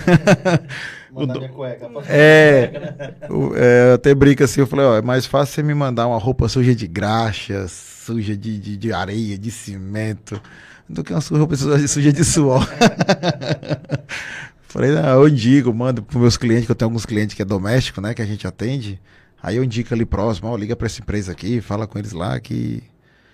Mandar 1.12 1.34
do- 1.34 1.40
minha 1.40 1.52
cueca. 1.52 1.90
É, 2.08 2.72
o- 3.30 3.56
é, 3.56 3.90
eu 3.90 3.94
até 3.96 4.14
brinco 4.14 4.44
assim, 4.44 4.62
eu 4.62 4.68
falei, 4.68 4.86
ó, 4.86 4.96
é 4.96 5.02
mais 5.02 5.26
fácil 5.26 5.56
você 5.56 5.64
me 5.64 5.74
mandar 5.74 6.08
uma 6.08 6.20
roupa 6.20 6.48
suja 6.48 6.76
de 6.76 6.88
graxa, 6.88 7.68
suja 7.68 8.38
de, 8.38 8.60
de, 8.60 8.78
de 8.78 8.94
areia, 8.94 9.38
de 9.38 9.50
cimento, 9.50 10.40
do 10.88 11.04
que 11.04 11.12
uma 11.14 11.20
roupa 11.40 11.56
suja 11.56 11.88
suja 11.88 12.14
de 12.14 12.24
suor. 12.24 12.66
falei, 14.70 14.92
não, 14.92 15.04
eu 15.22 15.28
indico, 15.28 15.74
mando 15.74 16.04
pros 16.04 16.22
meus 16.22 16.38
clientes, 16.38 16.66
que 16.68 16.72
eu 16.72 16.76
tenho 16.76 16.88
alguns 16.90 17.06
clientes 17.08 17.36
que 17.36 17.42
é 17.42 17.46
doméstico, 17.46 18.00
né, 18.00 18.14
que 18.14 18.22
a 18.22 18.26
gente 18.26 18.46
atende, 18.48 19.00
aí 19.42 19.58
eu 19.58 19.64
indico 19.64 19.94
ali 19.94 20.06
próximo, 20.06 20.48
ó, 20.50 20.56
liga 20.56 20.76
pra 20.76 20.86
essa 20.86 21.02
empresa 21.02 21.32
aqui, 21.32 21.60
fala 21.60 21.88
com 21.88 21.98
eles 21.98 22.12
lá 22.14 22.40
que... 22.40 22.84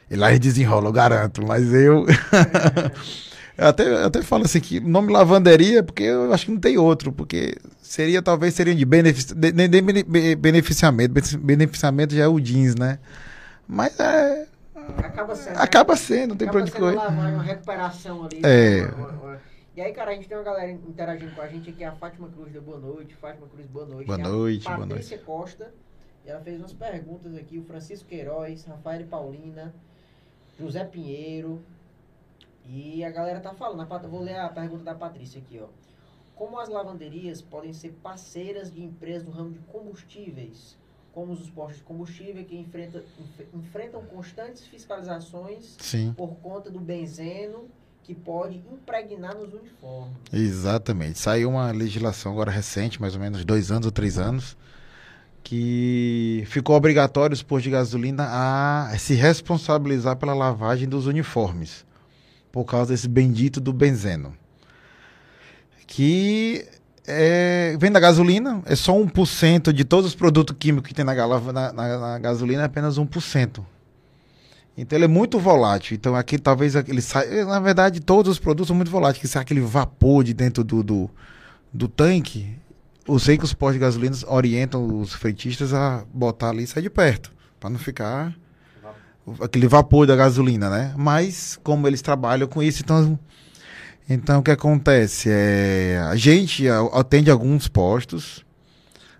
E 0.10 0.16
lá 0.16 0.30
eles 0.30 0.39
desenrolam, 0.39 0.88
eu 0.89 0.93
garanto, 0.93 1.45
mas 1.45 1.74
eu... 1.74 2.05
Eu 3.58 3.66
até, 3.70 3.88
eu 3.91 4.05
até 4.05 4.22
falo 4.22 4.43
assim 4.45 4.60
que 4.60 4.80
nome 4.80 5.12
lavanderia, 5.12 5.82
porque 5.82 6.03
eu 6.03 6.32
acho 6.32 6.45
que 6.45 6.51
não 6.51 6.60
tem 6.60 6.78
outro, 6.78 7.12
porque 7.12 7.55
seria, 7.82 8.22
talvez, 8.22 8.53
seria 8.53 8.76
de, 8.76 8.86
benefici 8.86 9.34
de, 9.34 9.51
de- 9.51 9.68
de 9.68 9.82
bene- 9.82 10.03
be- 10.03 10.36
beneficiamento. 10.36 11.12
Bene- 11.12 11.38
Beneficiamento 11.43 12.14
já 12.14 12.26
é 12.26 12.28
o 12.28 12.39
jeans, 12.39 12.76
né? 12.76 12.99
Mas 13.68 13.99
é. 13.99 14.45
Acaba 14.99 15.36
sendo. 15.36 15.58
Acaba 15.58 15.95
sendo, 15.95 16.30
não 16.30 16.38
tem 16.38 16.47
pra 16.47 16.60
Acaba 16.60 16.62
onde 16.62 16.72
sendo 16.72 16.80
correr. 16.82 16.95
uma 16.97 17.03
lavagem, 17.05 17.34
uma 17.34 17.43
recuperação 17.43 18.26
ali. 18.26 18.41
É. 18.43 18.86
uma- 18.95 19.08
uma- 19.08 19.10
uma- 19.24 19.41
E 19.76 19.82
aí, 19.82 19.91
cara, 19.91 20.12
a 20.12 20.14
gente 20.14 20.28
tem 20.30 20.38
uma 20.38 20.43
galera 20.43 20.72
interagindo 20.72 21.32
com 21.32 21.41
a 21.41 21.47
gente 21.47 21.68
aqui, 21.72 21.84
a 21.84 21.93
Fátima 21.93 22.28
Cruz 22.30 22.53
da 22.53 22.62
Boa 22.62 22.78
Noite. 22.78 23.16
Fátima 23.20 23.47
Cruz, 23.47 23.66
boa 23.66 23.88
noite. 23.88 24.05
Boa 24.05 24.18
noite, 24.20 24.64
boa 24.66 24.78
Patrícia 24.88 25.18
Costa. 25.18 25.72
E 26.24 26.30
ela 26.30 26.41
fez 26.41 26.60
umas 26.60 26.74
perguntas 26.74 27.36
aqui. 27.36 27.58
O 27.58 27.64
Francisco 27.64 28.08
Queiroz, 28.08 28.66
Rafael 28.66 29.03
Paulina, 29.08 29.74
José 30.60 30.84
Pinheiro. 30.84 31.62
E 32.66 33.03
a 33.03 33.10
galera 33.10 33.39
tá 33.39 33.53
falando. 33.53 33.88
Vou 34.10 34.22
ler 34.22 34.38
a 34.38 34.49
pergunta 34.49 34.84
da 34.84 34.95
Patrícia 34.95 35.39
aqui, 35.39 35.60
ó. 35.62 35.68
Como 36.36 36.60
as 36.60 36.70
lavanderias 36.70 37.41
podem 37.41 37.74
ser 37.74 37.91
parceiras 38.03 38.72
de 38.72 38.84
empresas 38.84 39.26
no 39.26 39.32
ramo 39.32 39.51
de 39.51 39.60
combustíveis, 39.72 40.78
como 41.14 41.32
os 41.34 41.49
postos 41.49 41.78
de 41.78 41.84
combustível 41.84 42.43
que 42.45 42.55
enfrenta, 42.58 43.03
enf- 43.20 43.47
enfrentam 43.55 44.03
constantes 44.05 44.68
fiscalizações 44.68 45.76
Sim, 45.80 46.14
por 46.16 46.36
conta 46.36 46.70
do 46.70 46.80
benzeno 46.80 47.66
que 48.03 48.14
pode 48.14 48.58
impregnar 48.72 49.36
nos 49.36 49.51
uniformes. 49.53 50.16
exatamente. 50.32 51.18
Saiu 51.18 51.49
uma 51.49 51.72
legislação 51.72 52.34
agora 52.34 52.51
recente, 52.51 53.01
mais 53.01 53.16
ou 53.16 53.20
menos 53.20 53.43
dois 53.43 53.72
anos 53.72 53.86
ou 53.88 53.91
três 53.91 54.18
anos, 54.20 54.55
que 55.50 56.43
ficou 56.48 56.76
obrigatório 56.76 57.34
os 57.34 57.41
postos 57.41 57.64
de 57.64 57.70
gasolina 57.70 58.28
a 58.30 58.93
se 58.98 59.14
responsabilizar 59.14 60.18
pela 60.18 60.34
lavagem 60.34 60.89
dos 60.89 61.06
uniformes, 61.08 61.86
por 62.52 62.66
causa 62.66 62.91
desse 62.91 63.08
bendito 63.08 63.62
do 63.62 63.72
benzeno. 63.72 64.34
Que 65.88 66.68
é, 67.08 67.78
vem 67.80 67.89
da 67.89 68.00
gasolina, 68.00 68.62
é 68.66 68.76
só 68.76 68.91
1% 68.93 69.72
de 69.72 69.86
todos 69.86 70.08
os 70.08 70.16
produtos 70.16 70.54
químicos 70.60 70.89
que 70.89 70.93
tem 70.93 71.06
na, 71.06 71.16
na- 71.16 71.72
na- 71.72 71.98
na 71.98 72.20
gasolina, 72.20 72.64
é 72.64 72.66
apenas 72.66 72.98
1%. 73.00 73.64
Então 74.78 74.98
ele 74.98 75.06
é 75.06 75.08
muito 75.08 75.39
volátil. 75.39 75.95
Então 75.95 76.14
aqui 76.14 76.38
talvez 76.38 76.76
ele 76.76 77.02
sai. 77.02 77.45
Na 77.45 77.62
verdade, 77.62 78.02
todos 78.02 78.34
os 78.34 78.38
produtos 78.39 78.68
são 78.68 78.76
muito 78.76 78.91
voláteis, 78.91 79.22
que 79.22 79.28
sai 79.30 79.43
aquele 79.43 79.62
vapor 79.62 80.26
de 80.26 80.34
dentro 80.34 80.62
do, 80.62 80.84
do, 80.84 81.10
do 81.74 81.88
tanque. 81.88 82.54
Eu 83.08 83.18
sei 83.20 83.38
que 83.38 83.43
os 83.45 83.53
postos 83.53 83.76
de 83.76 83.80
gasolina 83.80 84.16
orientam 84.28 84.99
os 84.99 85.14
freitistas 85.14 85.74
a 85.74 86.03
botar 86.14 86.49
ali 86.49 86.64
e 86.64 86.68
sair 86.68 86.84
de 86.84 86.89
perto. 86.89 87.32
para 87.60 87.70
não 87.72 87.80
ficar 87.80 88.36
aquele 89.41 89.68
vapor 89.68 90.05
da 90.05 90.16
gasolina, 90.16 90.70
né? 90.70 90.93
Mas 90.95 91.58
como 91.64 91.88
eles 91.88 92.01
trabalham 92.01 92.47
com 92.47 92.62
isso, 92.62 92.82
então 92.84 93.18
então 94.10 94.39
o 94.39 94.43
que 94.43 94.51
acontece 94.51 95.28
é 95.32 95.99
a 96.08 96.16
gente 96.16 96.66
atende 96.93 97.30
alguns 97.32 97.68
postos 97.68 98.45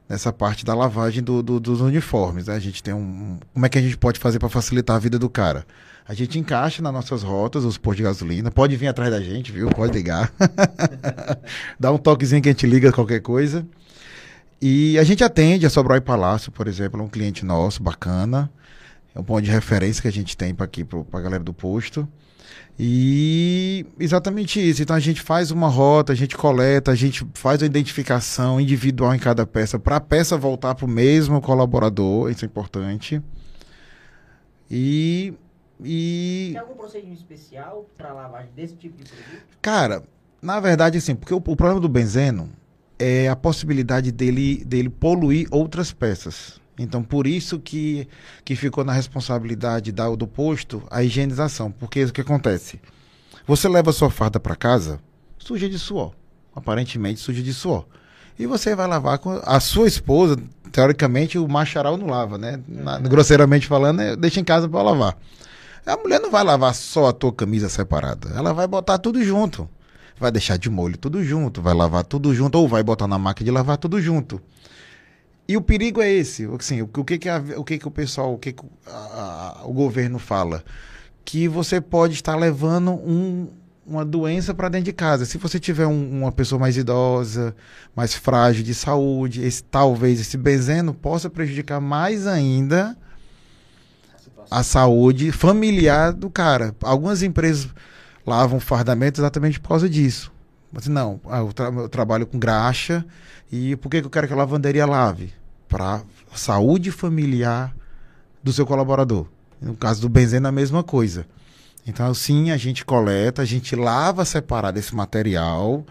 nessa 0.08 0.32
parte 0.32 0.64
da 0.64 0.74
lavagem 0.74 1.22
do- 1.24 1.42
do- 1.44 1.60
dos 1.60 1.82
uniformes. 1.82 2.48
Né? 2.48 2.56
A 2.56 2.60
gente 2.60 2.82
tem 2.84 2.94
um 2.94 3.38
como 3.54 3.66
é 3.66 3.70
que 3.70 3.78
a 3.78 3.82
gente 3.82 3.98
pode 3.98 4.20
fazer 4.20 4.38
para 4.40 4.50
facilitar 4.50 4.96
a 4.96 5.00
vida 5.00 5.18
do 5.20 5.30
cara? 5.30 5.66
A 6.08 6.14
gente 6.14 6.40
encaixa 6.40 6.82
nas 6.82 6.94
nossas 6.94 7.22
rotas 7.22 7.66
os 7.66 7.78
postos 7.78 7.98
de 7.98 8.04
gasolina. 8.04 8.50
Pode 8.50 8.76
vir 8.78 8.88
atrás 8.88 9.12
da 9.12 9.20
gente, 9.20 9.52
viu? 9.52 9.70
Pode 9.70 9.94
ligar. 9.94 10.32
Dá 11.78 11.92
um 11.92 11.98
toquezinho 11.98 12.42
que 12.42 12.48
a 12.48 12.52
gente 12.54 12.66
liga 12.66 12.94
qualquer 12.94 13.20
coisa. 13.20 13.68
E 14.62 14.98
a 14.98 15.04
gente 15.04 15.24
atende 15.24 15.66
a 15.66 15.70
Sobral 15.70 15.98
e 15.98 16.02
Palácio, 16.02 16.52
por 16.52 16.68
exemplo, 16.68 17.04
um 17.04 17.10
cliente 17.10 17.44
nosso, 17.44 17.84
bacana. 17.84 18.50
É 19.14 19.20
um 19.20 19.24
ponto 19.24 19.42
de 19.42 19.52
referência 19.52 20.02
que 20.02 20.08
a 20.08 20.12
gente 20.12 20.38
tem 20.38 20.56
para 20.56 20.66
aqui, 20.66 20.84
para 20.84 21.04
a 21.12 21.22
galera 21.22 21.44
do 21.44 21.54
posto. 21.54 22.08
E 22.80 23.86
exatamente 24.00 24.60
isso. 24.60 24.82
Então 24.82 24.96
a 24.96 25.00
gente 25.00 25.22
faz 25.22 25.52
uma 25.52 25.68
rota, 25.68 26.14
a 26.14 26.16
gente 26.16 26.38
coleta, 26.38 26.92
a 26.92 26.96
gente 26.96 27.28
faz 27.34 27.62
a 27.62 27.66
identificação 27.66 28.62
individual 28.62 29.14
em 29.14 29.20
cada 29.20 29.46
peça, 29.46 29.80
para 29.80 29.98
a 29.98 30.00
peça 30.00 30.38
voltar 30.38 30.76
para 30.76 30.86
o 30.86 30.90
mesmo 30.90 31.42
colaborador, 31.42 32.30
isso 32.30 32.46
é 32.46 32.48
importante. 32.48 33.22
E, 34.70 35.34
e 35.84 36.50
Tem 36.54 36.62
algum 36.62 36.76
procedimento 36.76 37.20
especial 37.20 37.88
para 37.98 38.14
lavagem 38.14 38.52
desse 38.56 38.76
tipo 38.76 38.98
de 38.98 39.10
produto? 39.10 39.42
Cara, 39.62 40.04
na 40.42 40.60
verdade, 40.60 40.98
assim, 40.98 41.16
porque 41.16 41.34
o, 41.34 41.38
o 41.38 41.56
problema 41.56 41.80
do 41.80 41.90
benzeno 41.90 42.50
é 43.00 43.28
a 43.30 43.36
possibilidade 43.36 44.12
dele, 44.12 44.64
dele 44.66 44.90
poluir 44.90 45.48
outras 45.52 45.92
peças. 45.94 46.60
Então, 46.80 47.02
por 47.04 47.26
isso 47.26 47.60
que, 47.60 48.08
que 48.46 48.56
ficou 48.56 48.84
na 48.84 48.94
responsabilidade 48.94 49.92
da, 49.92 50.08
do 50.10 50.28
posto 50.28 50.84
a 50.92 51.04
higienização. 51.04 51.72
Porque 51.72 52.04
o 52.04 52.14
que 52.14 52.22
acontece? 52.22 52.80
Você 53.48 53.68
leva 53.68 53.90
a 53.90 53.94
sua 53.94 54.10
farda 54.12 54.40
para 54.40 54.56
casa 54.56 55.00
suja 55.38 55.68
de 55.70 55.80
suor. 55.80 56.14
Aparentemente 56.56 57.20
suja 57.20 57.42
de 57.42 57.54
suor. 57.54 57.86
E 58.38 58.46
você 58.46 58.76
vai 58.76 58.86
lavar 58.88 59.18
com 59.18 59.42
a 59.44 59.60
sua 59.60 59.88
esposa, 59.88 60.38
teoricamente 60.72 61.40
o 61.40 61.48
macharal 61.48 61.98
não 61.98 62.08
lava, 62.08 62.38
né? 62.38 62.60
Na- 62.68 63.00
grosseiramente 63.00 63.66
falando, 63.66 64.02
é, 64.02 64.16
deixa 64.16 64.40
em 64.40 64.44
casa 64.44 64.70
para 64.70 64.82
lavar. 64.84 65.18
A 65.88 65.98
mulher 65.98 66.20
não 66.20 66.30
vai 66.30 66.44
lavar 66.44 66.76
só 66.76 67.08
a 67.08 67.14
tua 67.14 67.32
camisa 67.32 67.70
separada. 67.70 68.30
Ela 68.36 68.54
vai 68.54 68.68
botar 68.68 68.98
tudo 68.98 69.24
junto. 69.24 69.70
Vai 70.20 70.32
deixar 70.32 70.58
de 70.58 70.70
molho 70.70 70.98
tudo 70.98 71.24
junto, 71.24 71.62
vai 71.62 71.74
lavar 71.74 72.04
tudo 72.04 72.34
junto, 72.34 72.58
ou 72.58 72.68
vai 72.68 72.84
botar 72.84 73.08
na 73.08 73.18
máquina 73.18 73.46
de 73.46 73.52
lavar 73.52 73.78
tudo 73.78 74.02
junto. 74.02 74.42
E 75.48 75.56
o 75.56 75.62
perigo 75.62 76.02
é 76.02 76.12
esse. 76.12 76.46
Assim, 76.60 76.82
o, 76.82 76.88
que- 76.88 77.18
que, 77.18 77.30
a- 77.30 77.42
o, 77.56 77.64
que, 77.64 77.78
que 77.78 77.88
o 77.88 77.92
pessoal, 77.92 78.34
o 78.34 78.38
que, 78.38 78.52
que 78.52 78.66
o- 78.66 78.70
a- 78.86 79.60
a- 79.62 79.66
o 79.68 79.72
governo 79.72 80.20
fala? 80.20 80.64
Que 81.24 81.48
você 81.48 81.80
pode 81.80 82.16
estar 82.16 82.36
levando 82.36 82.92
um- 82.92 83.48
uma 83.86 84.04
doença 84.04 84.54
para 84.54 84.68
dentro 84.68 84.86
de 84.86 84.94
casa. 84.94 85.24
Se 85.24 85.38
você 85.38 85.58
tiver 85.60 85.88
um- 85.88 86.20
uma 86.22 86.32
pessoa 86.32 86.60
mais 86.60 86.76
idosa, 86.76 87.56
mais 87.96 88.14
frágil 88.14 88.64
de 88.64 88.74
saúde, 88.74 89.42
esse, 89.46 89.64
talvez 89.64 90.20
esse 90.20 90.36
benzeno 90.36 90.94
possa 90.94 91.30
prejudicar 91.30 91.80
mais 91.80 92.28
ainda 92.28 92.98
a 94.50 94.64
saúde 94.64 95.32
familiar 95.32 96.14
do 96.14 96.30
cara. 96.30 96.76
Algumas 96.84 97.22
empresas 97.24 97.68
lavam 98.26 98.60
fardamento 98.60 99.20
exatamente 99.20 99.60
por 99.60 99.70
causa 99.70 99.90
disso. 99.90 100.32
Mas 100.72 100.88
não, 100.88 101.20
ah, 101.30 101.40
eu, 101.40 101.54
tra- 101.54 101.70
eu 101.70 101.90
trabalho 101.90 102.28
com 102.28 102.38
graxa 102.38 103.06
e 103.52 103.76
por 103.78 103.90
que, 103.90 104.02
que 104.02 104.08
eu 104.08 104.12
quero 104.12 104.28
que 104.28 104.34
a 104.34 104.38
lavanderia 104.38 104.86
lave? 104.86 105.34
para 105.68 106.02
saúde 106.34 106.92
familiar 106.92 107.76
do 108.44 108.54
seu 108.54 108.66
colaborador. 108.66 109.28
No 109.62 109.76
caso 109.76 110.02
do 110.02 110.10
benzeno, 110.10 110.48
a 110.48 110.52
mesma 110.52 110.84
coisa. 110.84 111.26
Então, 111.86 112.14
sim, 112.14 112.52
a 112.52 112.58
gente 112.58 112.86
coleta, 112.86 113.42
a 113.42 113.46
gente 113.46 113.76
lava 113.76 114.24
separado 114.26 114.78
esse 114.78 114.96
material, 114.96 115.86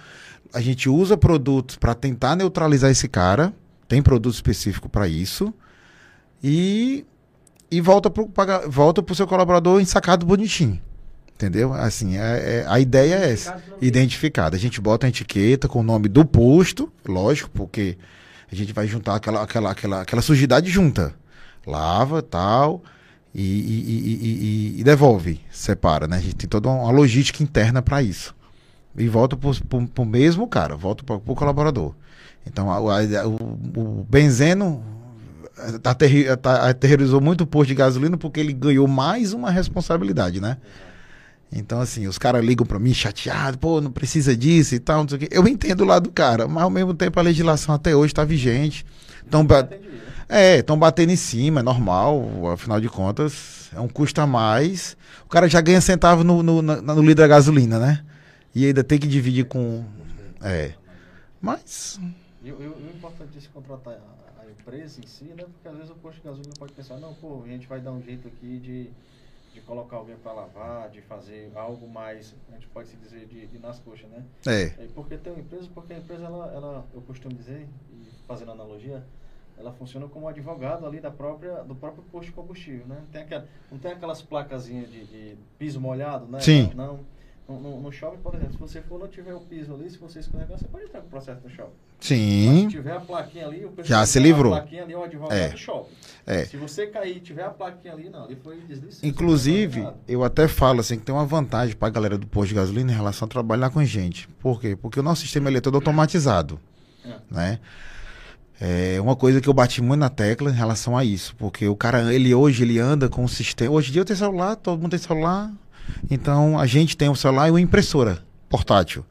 a 0.53 0.61
gente 0.61 0.89
usa 0.89 1.17
produtos 1.17 1.77
para 1.77 1.95
tentar 1.95 2.37
neutralizar 2.37 2.91
esse 2.91 3.09
cara, 3.09 3.53
tem 3.89 4.03
produto 4.03 4.35
específico 4.35 4.89
para 4.89 5.09
isso, 5.09 5.53
e, 6.43 7.05
e 7.71 7.81
volta 7.81 8.11
para 8.11 8.69
volta 8.69 9.05
o 9.09 9.15
seu 9.15 9.27
colaborador 9.27 9.81
ensacado 9.81 10.25
bonitinho. 10.25 10.81
Entendeu? 11.35 11.75
Assim, 11.75 12.17
é, 12.17 12.61
é, 12.61 12.65
a 12.67 12.81
ideia 12.81 13.17
é 13.17 13.33
essa. 13.33 13.63
Identificada. 13.81 14.57
A 14.57 14.59
gente 14.59 14.81
bota 14.81 15.07
a 15.07 15.11
etiqueta 15.11 15.69
com 15.69 15.81
o 15.81 15.83
nome 15.83 16.09
do 16.09 16.25
posto, 16.25 16.91
lógico, 17.07 17.51
porque 17.51 17.99
a 18.51 18.55
gente 18.55 18.73
vai 18.73 18.87
juntar 18.87 19.17
aquela, 19.17 19.43
aquela, 19.43 19.71
aquela, 19.71 20.01
aquela 20.01 20.23
sujidade 20.23 20.71
junta. 20.71 21.15
Lava, 21.67 22.23
tal, 22.23 22.83
e, 23.35 23.43
e, 23.43 24.77
e, 24.77 24.81
e, 24.81 24.85
devolve, 24.85 25.41
separa, 25.51 26.07
né? 26.09 26.17
A 26.17 26.21
gente 26.21 26.37
tem 26.37 26.49
toda 26.49 26.71
uma 26.71 26.91
logística 26.91 27.43
interna 27.43 27.83
para 27.83 28.03
isso. 28.03 28.35
E 28.97 29.07
volta 29.09 29.37
para 29.37 30.03
o 30.03 30.07
mesmo 30.07 30.49
cara, 30.49 30.75
volta 30.75 31.05
para 31.05 31.17
o 31.17 31.35
colaborador. 31.35 31.93
Então, 32.47 32.71
a, 32.71 32.77
a, 32.77 33.29
o, 33.29 33.35
o 33.77 34.07
benzeno 34.09 34.83
aterrorizou 36.69 37.21
muito 37.21 37.43
o 37.43 37.47
posto 37.47 37.69
de 37.69 37.75
gasolina 37.75 38.17
porque 38.17 38.41
ele 38.41 38.53
ganhou 38.53 38.87
mais 38.87 39.33
uma 39.33 39.51
responsabilidade, 39.51 40.41
né? 40.41 40.59
Então, 41.51 41.81
assim, 41.81 42.07
os 42.07 42.19
caras 42.19 42.45
ligam 42.45 42.67
para 42.67 42.79
mim 42.79 42.93
chateado, 42.93 43.57
pô, 43.57 43.81
não 43.81 43.91
precisa 43.91 44.37
disso 44.37 44.75
e 44.75 44.79
tal, 44.79 45.03
não 45.03 45.09
sei 45.09 45.17
o 45.17 45.21
quê. 45.21 45.29
Eu 45.31 45.47
entendo 45.47 45.83
o 45.83 45.85
lado 45.85 46.05
do 46.05 46.13
cara, 46.13 46.49
mas 46.49 46.63
ao 46.63 46.71
mesmo 46.71 46.93
tempo 46.93 47.19
a 47.19 47.23
legislação 47.23 47.75
até 47.75 47.95
hoje 47.95 48.13
está 48.13 48.25
vigente. 48.25 48.85
Então, 49.27 49.47
é, 50.29 50.59
estão 50.59 50.79
batendo 50.79 51.13
em 51.13 51.17
cima, 51.17 51.61
é 51.61 51.63
normal, 51.63 52.51
afinal 52.53 52.81
de 52.81 52.89
contas, 52.89 53.71
é 53.75 53.81
um 53.81 53.89
custo 53.89 54.21
a 54.21 54.27
mais. 54.27 54.97
O 55.25 55.29
cara 55.29 55.49
já 55.49 55.61
ganha 55.61 55.81
centavo 55.81 56.25
no, 56.25 56.43
no, 56.43 56.61
no, 56.61 56.83
no 56.83 57.01
litro 57.01 57.23
da 57.23 57.29
gasolina, 57.29 57.79
né? 57.79 58.05
E 58.55 58.67
ainda 58.67 58.83
tem 58.83 58.99
que 58.99 59.07
dividir 59.07 59.45
com. 59.45 59.85
É. 60.43 60.73
Mas. 61.41 62.01
E 62.43 62.51
o 62.51 62.91
importante 62.95 63.39
é 63.39 63.41
se 63.41 63.49
contratar 63.49 63.95
empresa 64.67 65.01
em 65.01 65.07
si, 65.07 65.25
né? 65.25 65.45
Porque 65.45 65.69
às 65.69 65.77
vezes 65.77 65.91
o 65.91 65.95
posto 65.95 66.19
de 66.19 66.25
gasolina 66.25 66.55
pode 66.59 66.73
pensar, 66.73 66.97
não, 66.99 67.15
pô, 67.15 67.43
a 67.45 67.49
gente 67.49 67.67
vai 67.67 67.81
dar 67.81 67.93
um 67.93 68.03
jeito 68.03 68.27
aqui 68.29 68.59
de 68.59 68.91
de 69.57 69.63
colocar 69.63 69.97
alguém 69.97 70.17
para 70.17 70.33
lavar, 70.33 70.91
de 70.91 71.01
fazer 71.01 71.51
algo 71.55 71.89
mais, 71.89 72.35
a 72.51 72.53
gente 72.53 72.67
pode 72.69 72.89
se 72.89 72.97
dizer, 72.97 73.25
de, 73.27 73.47
de 73.47 73.59
nas 73.59 73.79
coxas, 73.79 74.07
né? 74.11 74.23
É. 74.47 74.65
é. 74.65 74.89
Porque 74.95 75.17
tem 75.17 75.33
uma 75.33 75.41
empresa, 75.41 75.67
porque 75.75 75.95
a 75.95 75.97
empresa, 75.97 76.25
ela, 76.27 76.53
ela, 76.53 76.87
eu 76.93 77.01
costumo 77.01 77.35
dizer, 77.35 77.67
e 77.91 78.27
fazendo 78.27 78.53
analogia, 78.53 79.03
ela 79.57 79.73
funciona 79.73 80.07
como 80.09 80.29
advogado 80.29 80.85
ali 80.85 81.01
da 81.01 81.11
própria, 81.11 81.65
do 81.65 81.75
próprio 81.75 82.05
posto 82.05 82.27
de 82.27 82.33
combustível, 82.33 82.87
né? 82.87 82.97
Não 83.01 83.07
tem, 83.07 83.23
aquela, 83.23 83.49
não 83.73 83.79
tem 83.79 83.93
aquelas 83.93 84.21
placazinhas 84.21 84.91
de, 84.91 85.07
de 85.07 85.39
piso 85.59 85.81
molhado, 85.81 86.27
né? 86.27 86.41
Sim. 86.41 86.71
Não, 86.75 87.01
no, 87.49 87.81
no, 87.81 87.91
shopping, 87.91 88.19
por 88.19 88.35
exemplo, 88.35 88.53
se 88.53 88.59
você 88.59 88.83
for 88.83 88.99
não 88.99 89.09
tiver 89.09 89.33
o 89.33 89.41
piso 89.41 89.73
ali, 89.73 89.89
se 89.89 89.97
você 89.97 90.19
escorregar, 90.19 90.59
você 90.59 90.69
pode 90.69 90.85
entrar 90.85 91.01
com 91.01 91.07
o 91.07 91.11
processo 91.11 91.41
no 91.43 91.49
shopping. 91.49 91.86
Sim. 91.99 92.63
Mas 92.63 92.63
se 92.63 92.69
tiver 92.69 92.93
a 92.93 93.01
plaquinha 93.01 93.47
ali, 93.47 93.69
já 93.83 94.07
se 94.07 94.19
livrou. 94.19 94.55
A 94.55 94.61
plaquinha 94.61 94.83
ali 94.83 94.93
é 94.93 94.99
o 94.99 95.05
advogado 95.05 95.39
é. 95.39 95.57
shopping. 95.57 95.95
É. 96.27 96.45
Se 96.45 96.57
você 96.57 96.87
cair 96.89 97.17
e 97.17 97.21
tiver 97.21 97.45
a 97.45 97.51
plaquinha 97.51 97.95
ali, 97.95 98.11
não, 98.11 98.25
ali 98.25 98.37
foi. 98.37 98.59
Inclusive, 99.03 99.89
eu 100.09 100.25
até 100.25 100.49
falo 100.49 100.81
assim 100.81 100.99
que 100.99 101.05
tem 101.05 101.15
uma 101.15 101.25
vantagem 101.25 101.77
para 101.77 101.89
a 101.89 101.91
galera 101.91 102.19
do 102.19 102.27
posto 102.27 102.49
de 102.49 102.55
gasolina 102.55 102.93
em 102.93 102.95
relação 102.95 103.27
a 103.27 103.29
trabalhar 103.29 103.71
com 103.71 103.85
gente. 103.85 104.29
Por 104.41 104.61
quê? 104.61 104.77
Porque 104.77 104.99
o 104.99 105.03
nosso 105.03 105.23
sistema 105.23 105.49
ele 105.49 105.59
é 105.59 105.61
todo 105.61 105.77
automatizado, 105.77 106.61
é. 107.05 107.15
né? 107.31 107.61
É 108.61 108.99
uma 109.01 109.15
coisa 109.15 109.41
que 109.41 109.49
eu 109.49 109.53
bati 109.53 109.83
muito 109.83 110.01
na 110.01 110.09
tecla 110.09 110.51
em 110.51 110.55
relação 110.55 110.97
a 110.97 111.05
isso, 111.05 111.37
porque 111.37 111.69
o 111.69 111.77
cara, 111.77 112.13
ele 112.13 112.35
hoje, 112.35 112.63
ele 112.63 112.79
anda 112.79 113.09
com 113.09 113.23
o 113.23 113.29
sistema. 113.29 113.71
Hoje 113.71 113.91
em 113.91 113.93
dia 113.93 114.01
eu 114.01 114.05
tenho 114.05 114.19
celular, 114.19 114.57
todo 114.57 114.81
mundo 114.81 114.91
tem 114.91 114.99
celular, 114.99 115.53
então 116.11 116.59
a 116.59 116.67
gente 116.67 116.97
tem 116.97 117.09
um 117.09 117.15
celular 117.15 117.49
e 117.49 117.51
uma 117.51 117.61
impressora 117.61 118.25
portátil. 118.49 119.05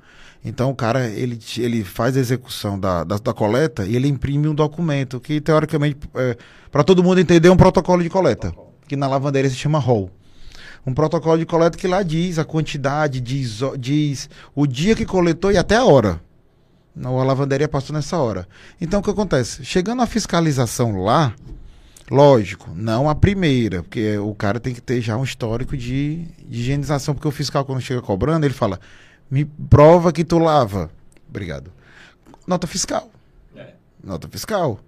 Então 0.45 0.69
o 0.69 0.75
cara 0.75 1.07
ele, 1.07 1.39
ele 1.57 1.83
faz 1.83 2.15
a 2.15 2.19
execução 2.19 2.79
da, 2.79 3.03
da, 3.03 3.17
da 3.17 3.33
coleta 3.33 3.83
e 3.83 3.95
ele 3.95 4.07
imprime 4.07 4.47
um 4.47 4.53
documento 4.53 5.19
que 5.19 5.41
teoricamente 5.41 5.97
é, 6.13 6.37
para 6.71 6.83
todo 6.83 7.03
mundo 7.03 7.19
entender 7.19 7.49
é 7.49 7.51
um 7.51 7.57
protocolo 7.57 8.03
de 8.03 8.09
coleta 8.09 8.53
que 8.87 8.95
na 8.95 9.07
lavanderia 9.07 9.49
se 9.49 9.55
chama 9.55 9.79
ROL. 9.79 10.11
Um 10.85 10.93
protocolo 10.93 11.39
de 11.39 11.45
coleta 11.47 11.75
que 11.75 11.87
lá 11.87 12.03
diz 12.03 12.37
a 12.37 12.45
quantidade, 12.45 13.19
diz, 13.19 13.59
diz 13.79 14.29
o 14.53 14.67
dia 14.67 14.95
que 14.95 15.03
coletou 15.03 15.51
e 15.51 15.57
até 15.57 15.75
a 15.75 15.83
hora. 15.83 16.21
A 17.03 17.09
lavanderia 17.23 17.67
passou 17.67 17.95
nessa 17.95 18.17
hora. 18.17 18.47
Então 18.79 18.99
o 18.99 19.03
que 19.03 19.09
acontece? 19.09 19.65
Chegando 19.65 20.03
a 20.03 20.05
fiscalização 20.05 21.01
lá, 21.03 21.33
Lógico, 22.11 22.69
não 22.75 23.09
a 23.09 23.15
primeira, 23.15 23.81
porque 23.81 24.15
o 24.19 24.35
cara 24.35 24.59
tem 24.59 24.75
que 24.75 24.81
ter 24.81 25.01
já 25.01 25.17
um 25.17 25.23
histórico 25.23 25.75
de, 25.75 26.17
de 26.47 26.59
higienização, 26.59 27.15
porque 27.15 27.27
o 27.27 27.31
fiscal, 27.31 27.65
quando 27.65 27.81
chega 27.81 27.99
cobrando, 27.99 28.45
ele 28.45 28.53
fala: 28.53 28.79
me 29.29 29.45
prova 29.45 30.11
que 30.11 30.23
tu 30.23 30.37
lava. 30.37 30.89
Obrigado. 31.27 31.71
Nota 32.47 32.67
fiscal. 32.67 33.09
É. 33.55 33.73
Nota 34.03 34.27
fiscal. 34.27 34.79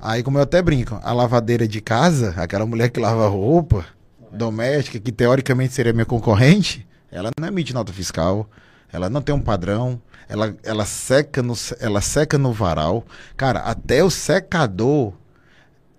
Aí, 0.00 0.22
como 0.22 0.38
eu 0.38 0.42
até 0.42 0.60
brinco, 0.60 1.00
a 1.02 1.12
lavadeira 1.12 1.66
de 1.66 1.80
casa, 1.80 2.34
aquela 2.36 2.66
mulher 2.66 2.90
que 2.90 3.00
lava 3.00 3.28
roupa 3.28 3.86
é. 4.32 4.36
doméstica, 4.36 4.98
que 4.98 5.12
teoricamente 5.12 5.72
seria 5.72 5.92
minha 5.92 6.04
concorrente, 6.04 6.86
ela 7.10 7.30
não 7.38 7.48
emite 7.48 7.72
nota 7.72 7.92
fiscal, 7.92 8.48
ela 8.92 9.08
não 9.08 9.22
tem 9.22 9.34
um 9.34 9.40
padrão, 9.40 10.00
ela, 10.28 10.54
ela, 10.62 10.84
seca, 10.84 11.42
no, 11.42 11.54
ela 11.80 12.00
seca 12.00 12.36
no 12.36 12.52
varal. 12.52 13.04
Cara, 13.36 13.60
até 13.60 14.02
o 14.04 14.10
secador 14.10 15.12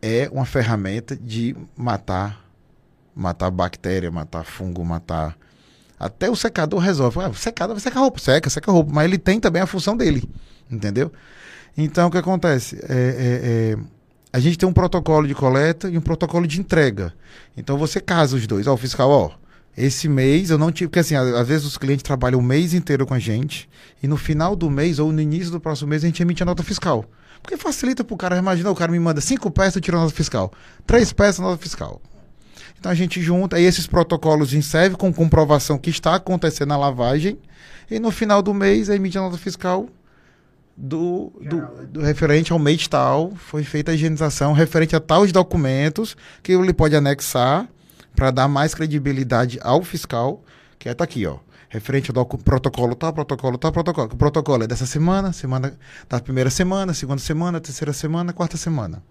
é 0.01 0.29
uma 0.31 0.45
ferramenta 0.45 1.15
de 1.15 1.55
matar 1.75 2.47
matar 3.17 3.49
bactéria, 3.49 4.11
matar 4.11 4.43
fungo, 4.45 4.85
matar 4.85 5.35
até 5.99 6.29
o 6.29 6.35
secador 6.35 6.79
resolve. 6.79 7.19
Ah, 7.19 7.31
secador 7.33 7.75
vai 7.75 7.81
secar 7.81 7.99
roupa, 7.99 8.19
seca, 8.19 8.49
seca 8.49 8.71
roupa, 8.71 8.91
mas 8.93 9.05
ele 9.05 9.17
tem 9.17 9.39
também 9.39 9.61
a 9.61 9.67
função 9.67 9.97
dele, 9.97 10.27
entendeu? 10.69 11.11
Então 11.77 12.07
o 12.07 12.11
que 12.11 12.17
acontece? 12.17 12.77
É, 12.83 12.93
é, 12.93 13.73
é, 13.73 13.77
a 14.33 14.39
gente 14.39 14.57
tem 14.57 14.67
um 14.67 14.73
protocolo 14.73 15.27
de 15.27 15.35
coleta 15.35 15.89
e 15.89 15.97
um 15.97 16.01
protocolo 16.01 16.45
de 16.47 16.59
entrega. 16.59 17.13
Então 17.55 17.77
você 17.77 17.99
casa 17.99 18.35
os 18.35 18.45
dois. 18.45 18.67
Ó, 18.67 18.73
o 18.73 18.77
fiscal, 18.77 19.09
ó, 19.09 19.31
esse 19.75 20.09
mês 20.09 20.49
eu 20.49 20.57
não 20.57 20.71
tive. 20.71 20.87
Porque 20.87 20.99
assim, 20.99 21.15
às 21.15 21.47
vezes 21.47 21.65
os 21.65 21.77
clientes 21.77 22.03
trabalham 22.03 22.39
o 22.39 22.43
mês 22.43 22.73
inteiro 22.73 23.05
com 23.05 23.13
a 23.13 23.19
gente 23.19 23.69
e 24.01 24.07
no 24.07 24.17
final 24.17 24.55
do 24.55 24.69
mês 24.69 24.99
ou 24.99 25.11
no 25.11 25.21
início 25.21 25.51
do 25.51 25.59
próximo 25.59 25.89
mês 25.89 26.03
a 26.03 26.07
gente 26.07 26.21
emite 26.21 26.41
a 26.43 26.45
nota 26.45 26.63
fiscal. 26.63 27.05
Porque 27.41 27.55
facilita 27.57 28.03
pro 28.03 28.17
cara. 28.17 28.37
Imagina, 28.37 28.71
o 28.71 28.75
cara 28.75 28.91
me 28.91 28.99
manda 28.99 29.21
cinco 29.21 29.51
peças, 29.51 29.75
eu 29.75 29.81
tiro 29.81 29.97
a 29.97 30.01
nota 30.01 30.13
fiscal. 30.13 30.51
Três 30.85 31.13
peças, 31.13 31.39
nota 31.39 31.61
fiscal. 31.61 32.01
Então 32.79 32.91
a 32.91 32.95
gente 32.95 33.21
junta, 33.21 33.59
e 33.59 33.63
esses 33.63 33.87
protocolos 33.87 34.51
servem 34.65 34.97
com 34.97 35.13
comprovação 35.13 35.77
que 35.77 35.89
está 35.89 36.15
acontecendo 36.15 36.73
a 36.73 36.77
lavagem, 36.77 37.37
e 37.89 37.99
no 37.99 38.11
final 38.11 38.41
do 38.41 38.53
mês 38.53 38.89
emite 38.89 39.17
a 39.17 39.21
nota 39.21 39.37
fiscal 39.37 39.87
do, 40.75 41.31
do, 41.41 41.87
do, 41.87 42.01
referente 42.01 42.51
ao 42.51 42.59
mês 42.59 42.87
tal, 42.87 43.33
foi 43.35 43.63
feita 43.63 43.91
a 43.91 43.95
higienização 43.95 44.53
referente 44.53 44.95
a 44.95 44.99
tais 44.99 45.31
documentos 45.31 46.15
que 46.43 46.51
ele 46.51 46.73
pode 46.73 46.95
anexar 46.95 47.67
para 48.15 48.29
dar 48.29 48.47
mais 48.47 48.75
credibilidade 48.75 49.59
ao 49.63 49.83
fiscal, 49.83 50.43
que 50.77 50.87
é 50.87 50.93
tá 50.93 51.03
aqui, 51.03 51.25
ó 51.25 51.39
referente 51.69 52.11
ao 52.15 52.25
protocolo 52.25 52.95
tal, 52.95 53.13
protocolo 53.13 53.57
tal, 53.57 53.71
protocolo. 53.71 54.09
O 54.13 54.17
protocolo 54.17 54.63
é 54.63 54.67
dessa 54.67 54.85
semana, 54.85 55.33
semana 55.33 55.77
da 56.07 56.19
primeira 56.19 56.49
semana, 56.49 56.93
segunda 56.93 57.19
semana, 57.19 57.59
terceira 57.59 57.93
semana, 57.93 58.33
quarta 58.33 58.57
semana. 58.57 59.03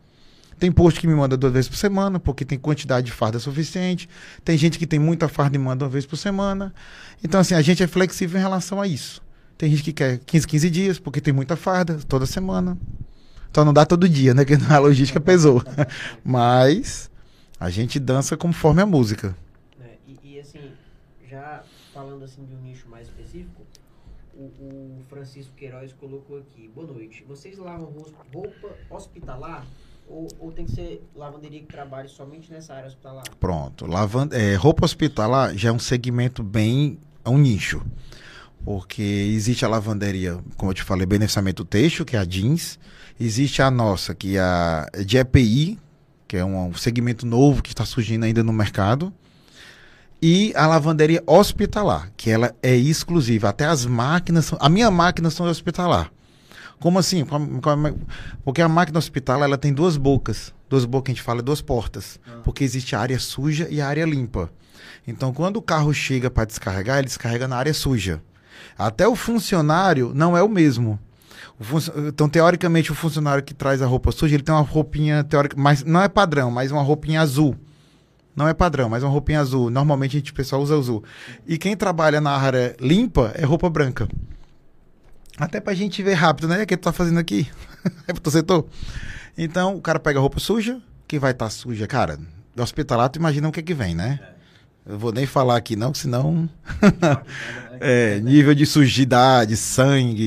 Tem 0.59 0.73
posto 0.73 1.01
que 1.01 1.07
me 1.07 1.15
manda 1.15 1.37
duas 1.37 1.53
vezes 1.53 1.69
por 1.69 1.77
semana, 1.77 2.19
porque 2.19 2.45
tem 2.45 2.59
quantidade 2.59 3.07
de 3.07 3.13
farda 3.13 3.39
suficiente. 3.39 4.09
Tem 4.45 4.57
gente 4.57 4.79
que 4.79 4.87
tem 4.87 4.99
muita 4.99 5.29
farda 5.29 5.57
e 5.57 5.59
manda 5.59 5.85
uma 5.85 5.91
vez 5.91 6.07
por 6.07 6.17
semana. 6.17 6.75
Então, 7.23 7.41
assim, 7.41 7.55
a 7.55 7.61
gente 7.61 7.83
é 7.83 7.87
flexível 7.87 8.39
em 8.39 8.43
relação 8.43 8.81
a 8.81 8.87
isso. 8.87 9.23
Tem 9.59 9.71
gente 9.71 9.83
que 9.83 9.93
quer 9.93 10.19
15, 10.19 10.47
15 10.47 10.71
dias, 10.71 10.99
porque 10.99 11.21
tem 11.21 11.33
muita 11.33 11.57
farda 11.57 11.99
toda 12.07 12.27
semana. 12.27 12.79
Então 13.51 13.65
não 13.65 13.73
dá 13.73 13.87
todo 13.87 14.07
dia, 14.07 14.35
né? 14.35 14.45
Que 14.45 14.53
a 14.71 14.79
logística 14.79 15.19
pesou. 15.19 15.63
Mas 16.23 17.11
a 17.59 17.71
gente 17.71 17.99
dança 17.99 18.37
conforme 18.37 18.83
a 18.83 18.87
música. 18.87 19.35
É, 19.81 19.97
e, 20.07 20.35
e 20.35 20.41
assim, 20.41 20.73
já 21.27 21.63
falando 21.93 22.23
assim 22.23 22.45
de 22.45 22.55
um 22.55 22.61
nicho 22.61 22.87
mais 22.89 23.09
específico, 23.09 23.63
o, 24.35 24.43
o, 24.43 25.03
Francisco 25.09 25.55
Queiroz 25.57 25.95
colocou 25.95 26.39
aqui, 26.39 26.69
boa 26.75 26.87
noite, 26.87 27.25
vocês 27.27 27.57
lavam 27.57 27.91
roupa 28.31 28.77
hospitalar 28.91 29.67
ou, 30.09 30.53
tem 30.53 30.65
que 30.65 30.73
ser 30.73 31.03
lavanderia 31.15 31.61
que 31.61 31.67
trabalhe 31.67 32.09
somente 32.09 32.51
nessa 32.51 32.75
área 32.75 32.89
hospitalar? 32.89 33.25
Pronto, 33.39 33.87
lavand 33.87 34.29
é, 34.33 34.55
roupa 34.55 34.85
hospitalar 34.85 35.57
já 35.57 35.69
é 35.69 35.73
um 35.73 35.79
segmento 35.79 36.43
bem, 36.43 36.99
é 37.25 37.29
um 37.29 37.39
nicho, 37.39 37.85
porque 38.65 39.03
existe 39.03 39.65
a 39.65 39.69
lavanderia, 39.69 40.39
como 40.57 40.71
eu 40.71 40.75
te 40.75 40.83
falei, 40.83 41.07
beneficiamento 41.07 41.65
texto, 41.65 42.05
que 42.05 42.17
é 42.17 42.21
a 42.21 42.25
jeans, 42.25 42.79
existe 43.19 43.63
a 43.63 43.71
nossa, 43.71 44.15
que 44.15 44.37
é 44.37 44.41
a 44.41 44.87
de 45.05 45.19
EPI, 45.19 45.79
que 46.29 46.37
é 46.37 46.45
um, 46.45 46.69
um 46.69 46.75
segmento 46.75 47.27
novo 47.27 47.63
que 47.63 47.71
está 47.71 47.85
surgindo 47.85 48.25
ainda 48.25 48.43
no 48.43 48.53
mercado, 48.53 49.13
e 50.21 50.53
a 50.57 50.67
lavanderia 50.67 51.23
hospitalar, 51.27 52.11
que 52.17 52.31
ela 52.31 52.55
é 52.63 52.75
exclusiva. 52.75 53.51
Até 53.51 53.67
as 53.67 53.85
máquinas, 53.85 54.53
a 54.59 54.69
minha 54.69 54.91
máquina 54.91 55.31
são 55.31 55.47
hospitalar. 55.47 56.11
Como 56.81 56.99
assim? 56.99 57.25
Porque 58.45 58.63
a 58.63 58.69
máquina 58.69 58.99
hospitalar 58.99 59.49
ela 59.49 59.59
tem 59.59 59.73
duas 59.73 59.97
bocas. 59.97 60.55
Duas 60.69 60.85
bocas, 60.85 61.13
a 61.13 61.15
gente 61.15 61.23
fala, 61.23 61.43
duas 61.43 61.61
portas. 61.61 62.21
Ah. 62.27 62.41
Porque 62.45 62.65
existe 62.65 62.95
a 62.95 63.01
área 63.01 63.19
suja 63.19 63.69
e 63.71 63.81
a 63.81 63.89
área 63.89 64.05
limpa. 64.05 64.51
Então, 65.07 65.33
quando 65.33 65.57
o 65.57 65.63
carro 65.63 65.95
chega 65.95 66.29
para 66.29 66.45
descarregar, 66.45 66.99
ele 66.99 67.07
descarrega 67.07 67.47
na 67.47 67.57
área 67.57 67.73
suja. 67.73 68.21
Até 68.77 69.07
o 69.07 69.15
funcionário 69.15 70.13
não 70.15 70.37
é 70.37 70.43
o 70.43 70.49
mesmo. 70.49 70.99
Então, 72.09 72.29
teoricamente, 72.29 72.93
o 72.93 72.95
funcionário 72.95 73.43
que 73.43 73.55
traz 73.55 73.81
a 73.81 73.87
roupa 73.87 74.13
suja, 74.13 74.35
ele 74.35 74.43
tem 74.43 74.55
uma 74.55 74.61
roupinha 74.61 75.25
teórica, 75.25 75.57
mas 75.59 75.83
não 75.85 76.03
é 76.03 76.09
padrão, 76.09 76.51
mas 76.51 76.71
uma 76.71 76.83
roupinha 76.83 77.21
azul. 77.21 77.57
Não 78.35 78.47
é 78.47 78.53
padrão, 78.53 78.91
mas 78.91 79.03
uma 79.03 79.11
roupinha 79.11 79.41
azul. 79.41 79.71
Normalmente 79.71 80.17
a 80.17 80.19
gente, 80.19 80.33
o 80.33 80.35
pessoal 80.35 80.61
usa 80.61 80.77
azul. 80.77 81.03
E 81.47 81.57
quem 81.57 81.75
trabalha 81.75 82.21
na 82.21 82.33
área 82.33 82.77
limpa 82.79 83.33
é 83.35 83.45
roupa 83.47 83.71
branca. 83.71 84.07
Até 85.39 85.61
pra 85.61 85.75
gente 85.75 86.03
ver 86.03 86.15
rápido, 86.15 86.49
né? 86.49 86.63
O 86.63 86.67
que 86.67 86.77
tu 86.77 86.85
tá 86.85 86.93
fazendo 86.93 87.19
aqui? 87.19 87.49
é 88.09 88.13
pro 88.13 88.31
setor. 88.31 88.67
Então, 89.37 89.77
o 89.77 89.83
cara 89.83 89.99
pega 89.99 90.19
a 90.19 90.23
roupa 90.23 90.41
suja, 90.41 90.81
que 91.07 91.19
vai 91.19 91.33
estar 91.33 91.47
tá 91.47 91.51
suja. 91.51 91.87
Cara, 91.87 92.19
do 92.55 92.63
hospitalar, 92.63 93.11
tu 93.11 93.19
imagina 93.19 93.49
o 93.49 93.53
que 93.53 93.63
que 93.63 93.75
vem, 93.75 93.95
né? 93.95 94.19
Eu 94.87 94.99
vou 94.99 95.13
nem 95.13 95.27
falar 95.27 95.57
aqui 95.57 95.77
não, 95.77 95.93
senão... 95.93 96.49
é, 97.81 98.19
nível 98.21 98.55
de 98.55 98.65
sujidade, 98.65 99.57
sangue, 99.57 100.23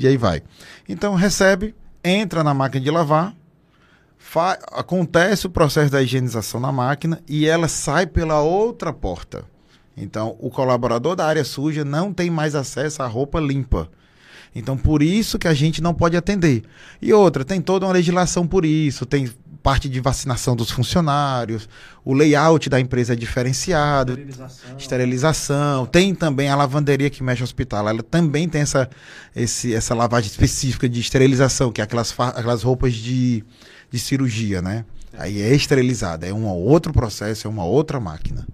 e 0.00 0.06
aí 0.06 0.16
vai. 0.16 0.42
Então, 0.88 1.14
recebe, 1.14 1.74
entra 2.02 2.42
na 2.42 2.54
máquina 2.54 2.82
de 2.82 2.90
lavar, 2.90 3.34
acontece 4.72 5.46
o 5.46 5.50
processo 5.50 5.90
da 5.90 6.02
higienização 6.02 6.60
na 6.60 6.72
máquina 6.72 7.20
e 7.28 7.46
ela 7.46 7.68
sai 7.68 8.06
pela 8.06 8.40
outra 8.40 8.92
porta. 8.92 9.44
Então, 10.00 10.36
o 10.38 10.50
colaborador 10.50 11.16
da 11.16 11.26
área 11.26 11.44
suja 11.44 11.84
não 11.84 12.12
tem 12.12 12.30
mais 12.30 12.54
acesso 12.54 13.02
à 13.02 13.06
roupa 13.06 13.40
limpa. 13.40 13.88
Então, 14.54 14.76
por 14.76 15.02
isso 15.02 15.38
que 15.38 15.48
a 15.48 15.54
gente 15.54 15.82
não 15.82 15.92
pode 15.92 16.16
atender. 16.16 16.62
E 17.02 17.12
outra, 17.12 17.44
tem 17.44 17.60
toda 17.60 17.86
uma 17.86 17.92
legislação 17.92 18.46
por 18.46 18.64
isso, 18.64 19.04
tem 19.04 19.30
parte 19.62 19.88
de 19.88 20.00
vacinação 20.00 20.56
dos 20.56 20.70
funcionários, 20.70 21.68
o 22.04 22.14
layout 22.14 22.70
da 22.70 22.80
empresa 22.80 23.12
é 23.12 23.16
diferenciado, 23.16 24.12
esterilização, 24.12 24.76
esterilização 24.78 25.86
tem 25.86 26.14
também 26.14 26.48
a 26.48 26.56
lavanderia 26.56 27.10
que 27.10 27.22
mexe 27.22 27.40
no 27.40 27.44
hospital, 27.44 27.86
ela 27.86 28.02
também 28.02 28.48
tem 28.48 28.62
essa, 28.62 28.88
esse, 29.34 29.74
essa 29.74 29.94
lavagem 29.94 30.30
específica 30.30 30.88
de 30.88 31.00
esterilização, 31.00 31.72
que 31.72 31.80
é 31.80 31.84
aquelas, 31.84 32.14
aquelas 32.18 32.62
roupas 32.62 32.94
de 32.94 33.44
de 33.90 33.98
cirurgia, 33.98 34.60
né? 34.60 34.84
Aí 35.16 35.40
é 35.40 35.54
esterilizada, 35.54 36.26
é 36.26 36.32
um 36.32 36.46
outro 36.46 36.92
processo, 36.92 37.46
é 37.46 37.50
uma 37.50 37.64
outra 37.64 37.98
máquina. 37.98 38.46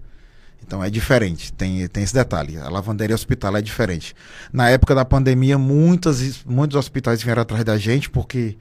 Então 0.66 0.82
é 0.82 0.88
diferente, 0.88 1.52
tem, 1.52 1.86
tem 1.88 2.02
esse 2.02 2.14
detalhe. 2.14 2.58
A 2.58 2.68
lavanderia 2.68 3.14
hospitalar 3.14 3.60
é 3.60 3.62
diferente. 3.62 4.14
Na 4.52 4.70
época 4.70 4.94
da 4.94 5.04
pandemia, 5.04 5.58
muitas, 5.58 6.42
muitos 6.44 6.76
hospitais 6.76 7.22
vieram 7.22 7.42
atrás 7.42 7.62
da 7.64 7.76
gente 7.76 8.08
porque 8.08 8.56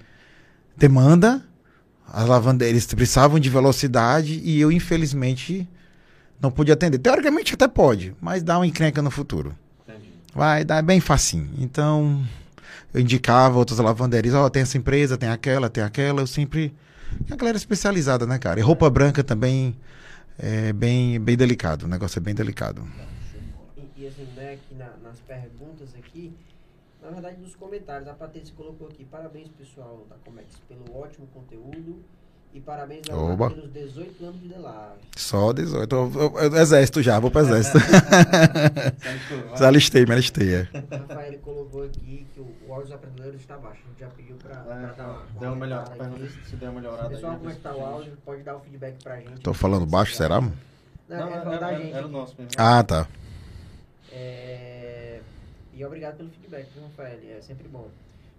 demanda, 0.76 1.43
as 2.12 2.28
lavanderias 2.28 2.86
precisavam 2.86 3.39
de 3.39 3.49
velocidade 3.49 4.41
e 4.43 4.60
eu, 4.60 4.72
infelizmente, 4.72 5.68
não 6.41 6.51
pude 6.51 6.72
atender. 6.72 6.97
Teoricamente 6.97 7.54
até 7.54 7.68
pode, 7.68 8.14
mas 8.20 8.43
dá 8.43 8.58
uma 8.58 8.68
encrenca 8.68 9.01
no 9.01 9.10
futuro. 9.10 9.56
Entendi. 9.88 10.10
Vai 10.36 10.66
dar 10.66 10.82
bem 10.82 10.99
facinho. 10.99 11.49
Então, 11.58 12.22
eu 12.93 12.99
indicava 12.99 13.58
outras 13.58 13.80
lavanderias, 13.80 14.36
ó, 14.36 14.45
oh, 14.45 14.49
tem 14.49 14.62
essa 14.64 14.78
empresa, 14.78 15.18
tem 15.18 15.30
aquela, 15.30 15.70
tem 15.70 15.84
aquela, 15.84 16.22
eu 16.22 16.28
sempre. 16.28 16.74
A 17.30 17.36
galera 17.36 17.56
especializada, 17.56 18.26
né, 18.26 18.38
cara? 18.39 18.60
E 18.60 18.64
roupa 18.64 18.89
branca 18.89 19.24
também 19.24 19.76
é 20.38 20.73
bem, 20.73 21.19
bem 21.19 21.38
delicado, 21.38 21.84
o 21.84 21.88
negócio 21.88 22.19
é 22.19 22.21
bem 22.21 22.34
delicado. 22.34 22.84
E, 23.77 24.01
e 24.01 24.07
assim, 24.07 24.25
né, 24.36 24.53
aqui 24.53 24.75
na, 24.75 24.97
nas 24.97 25.19
perguntas 25.19 25.93
aqui, 25.95 26.34
na 27.01 27.09
verdade 27.11 27.39
nos 27.39 27.55
comentários, 27.55 28.07
a 28.07 28.13
Patrícia 28.13 28.53
colocou 28.55 28.88
aqui, 28.88 29.05
parabéns 29.05 29.49
pessoal 29.49 30.05
da 30.09 30.15
Comex 30.17 30.59
pelo 30.67 30.95
ótimo 30.95 31.27
conteúdo. 31.27 32.03
E 32.54 32.60
parabéns 32.60 33.10
ao 33.10 33.36
pelos 33.36 33.72
18 33.72 34.26
anos 34.26 34.41
de 34.41 34.47
Delave. 34.49 34.99
Só 35.18 35.51
18. 35.51 35.95
Eu, 35.95 36.12
eu, 36.14 36.39
eu, 36.39 36.56
exército 36.58 37.01
já, 37.01 37.20
vou 37.20 37.32
para 37.32 37.41
exército. 37.41 37.80
já 39.58 39.68
alistei, 39.68 40.06
me 40.06 40.12
alistei. 40.12 40.54
É. 40.54 40.68
Rafael 40.91 41.39
colocou 41.39 41.84
aqui 41.84 42.28
que 42.32 42.39
o, 42.39 42.56
o 42.68 42.74
áudio 42.74 42.89
dos 42.89 42.95
aprendedores 42.95 43.41
está 43.41 43.58
baixo. 43.58 43.82
A 43.84 43.89
gente 43.89 43.99
já 44.01 44.08
pediu 44.10 44.36
para 44.36 44.54
é, 44.54 44.93
dar 44.95 45.04
uma, 45.04 45.26
deu 45.39 45.49
uma 45.49 45.56
melhor, 45.56 45.88
se 46.47 46.56
deu 46.56 46.70
uma 46.70 46.80
melhorada. 46.80 47.10
Pessoal, 47.10 47.38
como 47.38 47.49
é 47.49 47.54
que 47.54 47.58
está 47.58 47.76
o 47.76 47.84
áudio? 47.84 48.14
Pode 48.24 48.43
dar 48.43 48.56
o 48.56 48.60
feedback 48.60 49.04
para 49.04 49.16
a 49.16 49.20
gente. 49.20 49.34
Estou 49.34 49.54
falando 49.56 49.88
baixo, 49.88 50.14
será? 50.14 50.39
Não, 50.39 50.51
não 51.10 51.28
é, 51.28 51.32
era, 51.32 51.56
era, 51.56 51.80
gente 51.80 51.93
era 51.93 52.06
o 52.06 52.10
nosso 52.10 52.36
mesmo. 52.38 52.51
Ah, 52.56 52.84
tá. 52.84 53.08
É... 54.12 55.22
E 55.74 55.84
obrigado 55.84 56.18
pelo 56.18 56.30
feedback, 56.30 56.68
Rafael? 56.80 57.20
É 57.36 57.41
sempre 57.41 57.68
bom. 57.68 57.89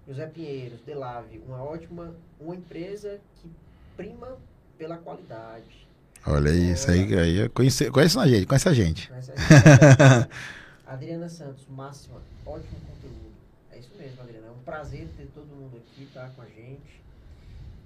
José 0.07 0.27
Pinheiros, 0.27 0.81
Delave, 0.83 1.43
uma 1.47 1.65
ótima, 1.65 2.15
uma 2.39 2.55
empresa 2.55 3.19
que 3.41 3.51
prima 3.97 4.37
pela 4.79 4.97
qualidade. 4.99 5.87
Olha 6.27 6.51
aí, 6.51 6.73
isso 6.73 6.91
aí, 6.91 7.19
aí 7.19 7.49
conhece, 7.51 7.91
conhece 7.91 8.19
a 8.19 8.27
gente, 8.27 8.47
conhece 8.47 8.69
a 8.69 8.73
gente. 8.73 9.09
Conhece 9.09 9.33
a 9.33 9.37
gente. 9.37 10.29
Adriana 10.87 11.29
Santos, 11.29 11.67
máxima, 11.69 12.21
ótimo 12.47 12.81
conteúdo. 12.81 13.33
É 13.71 13.79
isso 13.79 13.91
mesmo, 13.99 14.23
Adriana. 14.23 14.47
É 14.47 14.51
um 14.51 14.63
prazer 14.65 15.09
ter 15.17 15.29
todo 15.35 15.47
mundo 15.47 15.77
aqui, 15.77 16.09
tá, 16.13 16.31
com 16.35 16.43
a 16.43 16.47
gente. 16.47 17.03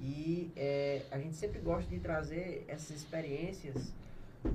E 0.01 0.51
é, 0.57 1.03
a 1.11 1.19
gente 1.19 1.35
sempre 1.35 1.59
gosta 1.59 1.89
de 1.91 1.99
trazer 1.99 2.65
essas 2.69 2.97
experiências 2.97 3.93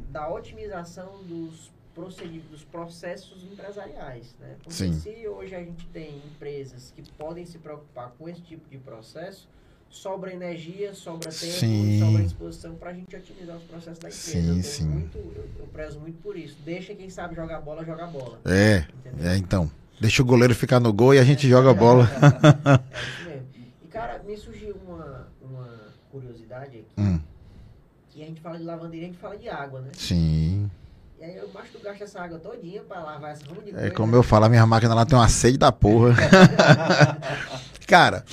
da 0.10 0.30
otimização 0.30 1.22
dos 1.24 1.72
procedimentos, 1.93 2.49
dos 2.49 2.64
processos 2.64 3.43
empresariais, 3.43 4.36
né? 4.39 4.56
Porque 4.64 4.74
Sim. 4.74 4.93
se 4.93 5.28
hoje 5.28 5.54
a 5.56 5.60
gente 5.60 5.86
tem 5.88 6.18
empresas 6.18 6.91
que 6.95 7.04
podem 7.14 7.45
se 7.45 7.58
preocupar 7.58 8.12
com 8.18 8.28
esse 8.28 8.41
tipo 8.41 8.68
de 8.70 8.78
processo, 8.78 9.47
sobra 9.94 10.34
energia, 10.34 10.94
sobra 10.94 11.30
tempo, 11.30 11.54
sim. 11.54 12.00
sobra 12.00 12.24
disposição 12.24 12.74
para 12.74 12.89
a 12.89 12.94
gente 12.94 13.16
otimizar 13.16 13.56
os 13.56 13.64
processos 13.64 14.00
da 14.00 14.10
empresa. 14.10 14.32
Sim, 14.32 14.58
eu, 14.58 14.64
sim. 14.64 14.86
Muito, 14.86 15.18
eu, 15.18 15.48
eu, 15.60 15.68
prezo 15.68 16.00
muito 16.00 16.20
por 16.22 16.36
isso. 16.36 16.58
Deixa 16.66 16.96
quem 16.96 17.10
sabe 17.12 17.36
jogar 17.36 17.62
bola, 17.62 17.86
jogar 17.86 18.08
bola. 18.08 18.39
É, 18.44 18.86
entendeu? 19.06 19.32
é 19.32 19.38
então. 19.38 19.72
Deixa 20.02 20.24
o 20.24 20.26
goleiro 20.26 20.56
ficar 20.56 20.80
no 20.80 20.91
gol 20.91 21.14
e 21.14 21.20
a 21.20 21.24
gente 21.24 21.46
é, 21.46 21.50
joga 21.50 21.70
a 21.70 21.74
bola. 21.74 22.10
É 22.10 22.18
isso 22.18 23.30
mesmo. 23.30 23.48
E, 23.84 23.88
cara, 23.88 24.22
me 24.26 24.36
surgiu 24.36 24.76
uma, 24.84 25.28
uma 25.39 25.70
curiosidade 26.12 26.80
aqui. 26.80 26.86
Hum. 26.98 27.20
Que 28.10 28.24
a 28.24 28.26
gente 28.26 28.41
fala 28.41 28.58
de 28.58 28.64
lavanderia, 28.64 29.06
a 29.06 29.10
gente 29.12 29.20
fala 29.20 29.38
de 29.38 29.48
água, 29.48 29.80
né? 29.80 29.91
Sim. 29.96 30.70
E 31.20 31.24
aí 31.24 31.38
eu 31.38 31.50
acho 31.54 31.72
que 31.72 31.78
tu 31.78 31.84
gasta 31.84 32.04
essa 32.04 32.20
água 32.20 32.39
todinha 32.39 32.82
para 32.82 33.00
lavar 33.00 33.32
essa 33.32 33.46
ruma 33.46 33.62
de 33.62 33.76
É 33.76 33.91
como 33.91 34.12
né? 34.12 34.18
eu 34.18 34.24
falo, 34.24 34.46
a 34.46 34.50
minha 34.50 34.66
máquina 34.66 34.96
lá 34.96 35.06
tem 35.06 35.18
uma 35.18 35.30
sede 35.30 35.58
da 35.58 35.72
porra. 35.72 36.16
cara, 37.88 38.26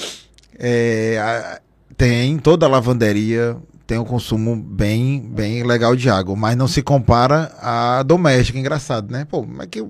é, 0.61 1.61
tem, 1.97 2.39
toda 2.39 2.69
lavanderia 2.69 3.57
tem 3.91 3.99
um 3.99 4.05
consumo 4.05 4.55
bem, 4.55 5.21
bem 5.21 5.65
legal 5.65 5.97
de 5.97 6.09
água, 6.09 6.37
mas 6.37 6.57
não 6.57 6.69
se 6.69 6.81
compara 6.81 7.51
à 7.61 8.05
doméstica, 8.05 8.57
engraçado, 8.57 9.11
né? 9.11 9.27
Pô, 9.29 9.43
como 9.43 9.61
é 9.61 9.67
que, 9.67 9.85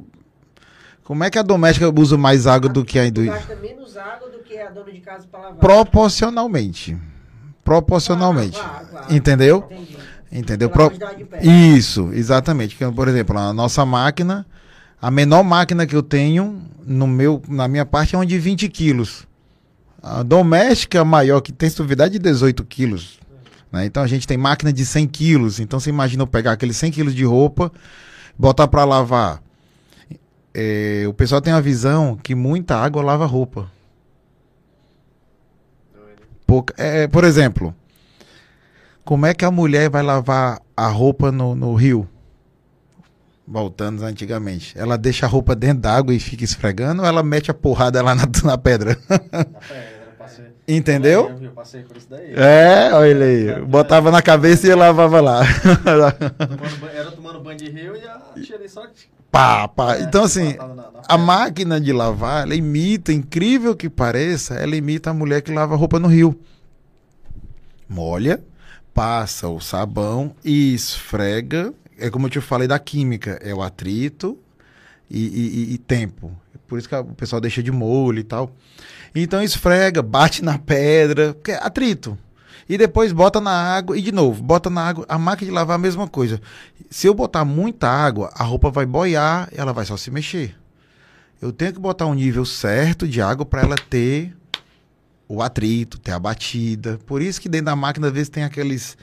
como 1.05 1.23
é 1.23 1.29
que 1.29 1.39
a 1.39 1.43
doméstica 1.43 1.93
usa 1.95 2.17
mais 2.17 2.47
água 2.47 2.71
do 2.71 2.83
que 2.83 2.99
a 2.99 3.07
indústria? 3.07 3.37
Gasta 3.37 3.57
menos 3.57 3.99
água 3.99 4.31
do 4.31 4.39
que 4.39 4.57
a 4.57 4.71
dona 4.71 4.91
de 4.91 5.01
casa 5.01 5.27
para 5.31 5.41
lavar. 5.41 5.59
Proporcionalmente. 5.59 6.97
Proporcionalmente. 7.63 8.59
Claro, 8.59 8.73
claro, 8.73 8.89
claro. 8.89 9.15
Entendeu? 9.15 9.69
Entendi. 9.71 9.99
Entendeu? 10.33 10.71
Pro... 10.71 10.91
Isso, 11.43 12.09
exatamente. 12.15 12.75
Por 12.95 13.07
exemplo, 13.07 13.37
a 13.37 13.53
nossa 13.53 13.85
máquina, 13.85 14.47
a 15.03 15.11
menor 15.11 15.43
máquina 15.43 15.87
que 15.87 15.95
eu 15.95 16.03
tenho 16.03 16.63
no 16.87 17.07
meu, 17.07 17.43
na 17.47 17.69
minha 17.69 17.85
parte 17.85 18.15
é 18.15 18.19
uma 18.19 18.25
de 18.25 18.39
20 18.39 18.67
quilos. 18.71 19.29
A 20.03 20.23
doméstica 20.23 21.05
maior, 21.05 21.41
que 21.41 21.53
tem 21.53 21.69
suavidade 21.69 22.13
de 22.13 22.19
18 22.19 22.65
quilos. 22.65 23.21
Né? 23.71 23.85
Então 23.85 24.03
a 24.03 24.07
gente 24.07 24.27
tem 24.27 24.37
máquina 24.37 24.73
de 24.73 24.85
100 24.85 25.07
quilos. 25.09 25.61
Então 25.61 25.79
você 25.79 25.91
imagina 25.91 26.23
eu 26.23 26.27
pegar 26.27 26.53
aqueles 26.53 26.77
100 26.77 26.93
quilos 26.93 27.15
de 27.15 27.25
roupa, 27.25 27.71
botar 28.39 28.67
para 28.67 28.85
lavar. 28.85 29.43
É, 30.53 31.05
o 31.07 31.15
pessoal 31.15 31.41
tem 31.41 31.53
a 31.53 31.61
visão 31.61 32.17
que 32.17 32.35
muita 32.35 32.77
água 32.77 33.03
lava 33.03 33.27
roupa. 33.27 33.71
Pouca, 36.47 36.75
é, 36.77 37.07
por 37.07 37.23
exemplo, 37.23 37.73
como 39.05 39.27
é 39.27 39.35
que 39.35 39.45
a 39.45 39.51
mulher 39.51 39.89
vai 39.89 40.03
lavar 40.03 40.61
a 40.77 40.89
roupa 40.89 41.31
no, 41.31 41.55
no 41.55 41.75
rio? 41.75 42.09
Voltando 43.51 44.05
antigamente. 44.05 44.79
Ela 44.79 44.97
deixa 44.97 45.27
a 45.27 45.29
roupa 45.29 45.57
dentro 45.57 45.83
d'água 45.83 46.15
e 46.15 46.21
fica 46.21 46.45
esfregando 46.45 47.03
ou 47.03 47.09
ela 47.09 47.23
mete 47.23 47.51
a 47.51 47.55
porrada 47.55 48.01
lá 48.01 48.15
na, 48.15 48.23
na 48.45 48.57
pedra? 48.57 48.97
Na 49.11 49.19
pedra, 49.19 50.15
passei. 50.17 50.45
Entendeu? 50.69 51.37
Eu 51.43 51.51
passei 51.51 51.83
por 51.83 51.97
isso 51.97 52.07
daí. 52.09 52.33
É, 52.33 52.91
olha 52.93 53.27
aí. 53.27 53.61
Botava 53.63 54.13
na 54.13 54.23
cabeça 54.23 54.69
e 54.69 54.75
lavava 54.75 55.21
lá. 55.21 55.43
era 56.95 57.11
tomando 57.11 57.41
banho 57.41 57.59
de 57.59 57.69
rio 57.69 57.97
e 57.97 58.07
a 58.07 58.21
tirei 58.41 58.69
só. 58.69 58.87
Pá, 59.33 59.67
pá. 59.67 59.97
É, 59.97 60.03
então, 60.03 60.23
assim, 60.23 60.57
a 61.09 61.19
máquina 61.19 61.81
de 61.81 61.93
lavar, 61.93 62.45
ela 62.45 62.55
imita, 62.55 63.13
incrível 63.13 63.75
que 63.75 63.91
pareça, 63.91 64.55
ela 64.55 64.77
imita 64.77 65.11
a 65.11 65.15
mulher 65.15 65.41
que 65.43 65.53
lava 65.53 65.75
roupa 65.75 65.99
no 65.99 66.09
rio. 66.09 66.39
Molha, 67.89 68.41
passa 68.95 69.49
o 69.49 69.61
sabão 69.61 70.35
e 70.45 70.73
esfrega 70.73 71.75
é 72.01 72.11
como 72.11 72.27
eu 72.27 72.31
te 72.31 72.41
falei 72.41 72.67
da 72.67 72.79
química, 72.79 73.39
é 73.43 73.55
o 73.55 73.63
atrito 73.63 74.39
e, 75.11 75.19
e, 75.19 75.75
e 75.75 75.79
tempo. 75.79 76.35
Por 76.67 76.79
isso 76.79 76.89
que 76.89 76.95
o 76.95 77.05
pessoal 77.05 77.41
deixa 77.41 77.63
de 77.63 77.71
molho 77.71 78.21
e 78.21 78.25
tal. 78.25 78.55
Então 79.15 79.43
esfrega, 79.43 80.03
bate 80.03 80.45
na 80.45 80.59
pedra, 80.59 81.35
porque 81.35 81.53
é 81.53 81.57
atrito. 81.57 82.17
E 82.69 82.79
depois 82.79 83.13
bota 83.13 83.41
na 83.41 83.51
água 83.51 83.99
e 83.99 84.01
de 84.01 84.13
novo, 84.13 84.43
bota 84.43 84.71
na 84.71 84.87
água. 84.87 85.05
A 85.09 85.19
máquina 85.19 85.51
de 85.51 85.55
lavar 85.55 85.75
a 85.75 85.79
mesma 85.79 86.07
coisa. 86.07 86.41
Se 86.89 87.09
eu 87.09 87.15
botar 87.15 87.45
muita 87.45 87.89
água, 87.89 88.31
a 88.35 88.45
roupa 88.45 88.71
vai 88.71 88.87
boiar 88.87 89.49
e 89.53 89.59
ela 89.59 89.73
vai 89.73 89.85
só 89.85 89.97
se 89.97 90.11
mexer. 90.11 90.55
Eu 91.43 91.53
tenho 91.53 91.73
que 91.73 91.81
botar 91.81 92.07
um 92.07 92.15
nível 92.15 92.45
certo 92.45 93.09
de 93.09 93.21
água 93.21 93.45
para 93.45 93.63
ela 93.63 93.77
ter 93.77 94.37
o 95.27 95.43
atrito, 95.43 95.99
ter 95.99 96.13
a 96.13 96.19
batida. 96.19 97.01
Por 97.07 97.21
isso 97.21 97.41
que 97.41 97.49
dentro 97.49 97.67
da 97.67 97.77
máquina 97.77 98.07
às 98.07 98.13
vezes 98.13 98.29
tem 98.29 98.45
aqueles 98.45 98.97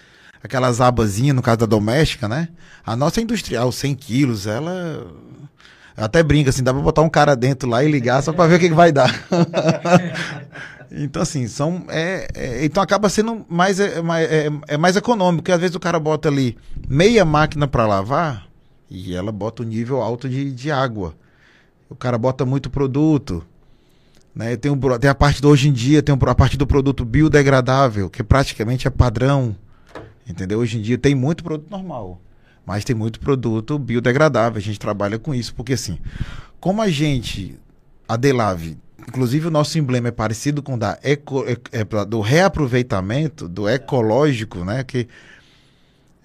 aquelas 0.44 0.82
abazinhas, 0.82 1.36
no 1.36 1.42
caso 1.42 1.58
da 1.58 1.66
doméstica, 1.66 2.28
né? 2.28 2.50
A 2.86 2.96
nossa 2.96 3.22
industrial, 3.22 3.72
100 3.72 3.96
quilos, 3.96 4.48
ela 4.48 5.06
até 5.98 6.22
brinca 6.22 6.52
assim, 6.52 6.64
dá 6.64 6.72
pra 6.72 6.82
botar 6.82 7.02
um 7.02 7.10
cara 7.10 7.36
dentro 7.36 7.68
lá 7.68 7.84
e 7.84 7.92
ligar 7.92 8.22
só 8.22 8.32
pra 8.32 8.46
ver 8.46 8.56
o 8.56 8.60
que, 8.60 8.70
que 8.70 8.76
vai 8.76 8.92
dar. 8.92 9.12
então, 10.92 11.22
assim, 11.22 11.48
são. 11.48 11.86
É, 11.90 12.28
é, 12.36 12.66
então 12.66 12.84
acaba 12.84 13.10
sendo 13.10 13.44
mais, 13.50 13.80
é, 13.80 14.00
é, 14.00 14.52
é, 14.68 14.78
mais 14.78 14.96
econômico, 14.96 15.42
porque 15.42 15.52
às 15.52 15.60
vezes 15.60 15.76
o 15.76 15.80
cara 15.80 16.00
bota 16.00 16.30
ali 16.30 16.56
meia 16.88 17.26
máquina 17.26 17.68
para 17.68 17.88
lavar 17.88 18.48
e 18.90 19.16
ela 19.16 19.32
bota 19.32 19.64
um 19.64 19.66
nível 19.66 20.02
alto 20.02 20.30
de, 20.30 20.52
de 20.52 20.72
água. 20.72 21.16
O 21.90 21.96
cara 21.96 22.18
bota 22.18 22.46
muito 22.46 22.70
produto. 22.70 23.44
Né? 24.36 24.56
Tem, 24.56 24.72
um, 24.72 24.80
tem 25.00 25.10
a 25.10 25.16
parte 25.16 25.42
do 25.42 25.50
hoje 25.50 25.68
em 25.68 25.74
dia, 25.74 26.04
tem 26.04 26.14
um, 26.14 26.20
a 26.30 26.36
parte 26.36 26.58
do 26.58 26.68
produto 26.68 27.04
biodegradável, 27.04 28.08
que 28.08 28.24
praticamente 28.24 28.88
é 28.88 28.92
padrão. 28.92 29.56
Entendeu? 30.28 30.60
Hoje 30.60 30.78
em 30.78 30.82
dia 30.82 30.98
tem 30.98 31.16
muito 31.16 31.44
produto 31.44 31.70
normal. 31.70 32.20
Mas 32.66 32.84
tem 32.84 32.96
muito 32.96 33.20
produto 33.20 33.80
biodegradável. 33.80 34.58
A 34.58 34.62
gente 34.62 34.80
trabalha 34.80 35.18
com 35.18 35.34
isso, 35.34 35.56
porque 35.56 35.74
assim, 35.74 35.98
como 36.60 36.82
a 36.82 36.90
gente, 36.90 37.58
a 38.08 38.18
Delave, 38.18 38.78
inclusive 39.08 39.48
o 39.48 39.52
nosso 39.52 39.78
emblema 39.80 40.10
é 40.10 40.12
parecido 40.12 40.62
com 40.62 40.74
o 40.74 40.78
da 40.78 41.00
eco, 41.02 41.46
é, 41.46 41.58
é, 41.72 42.06
do 42.06 42.20
reaproveitamento, 42.20 43.48
do 43.48 43.70
ecológico, 43.70 44.66
né? 44.66 44.84
Que 44.84 45.08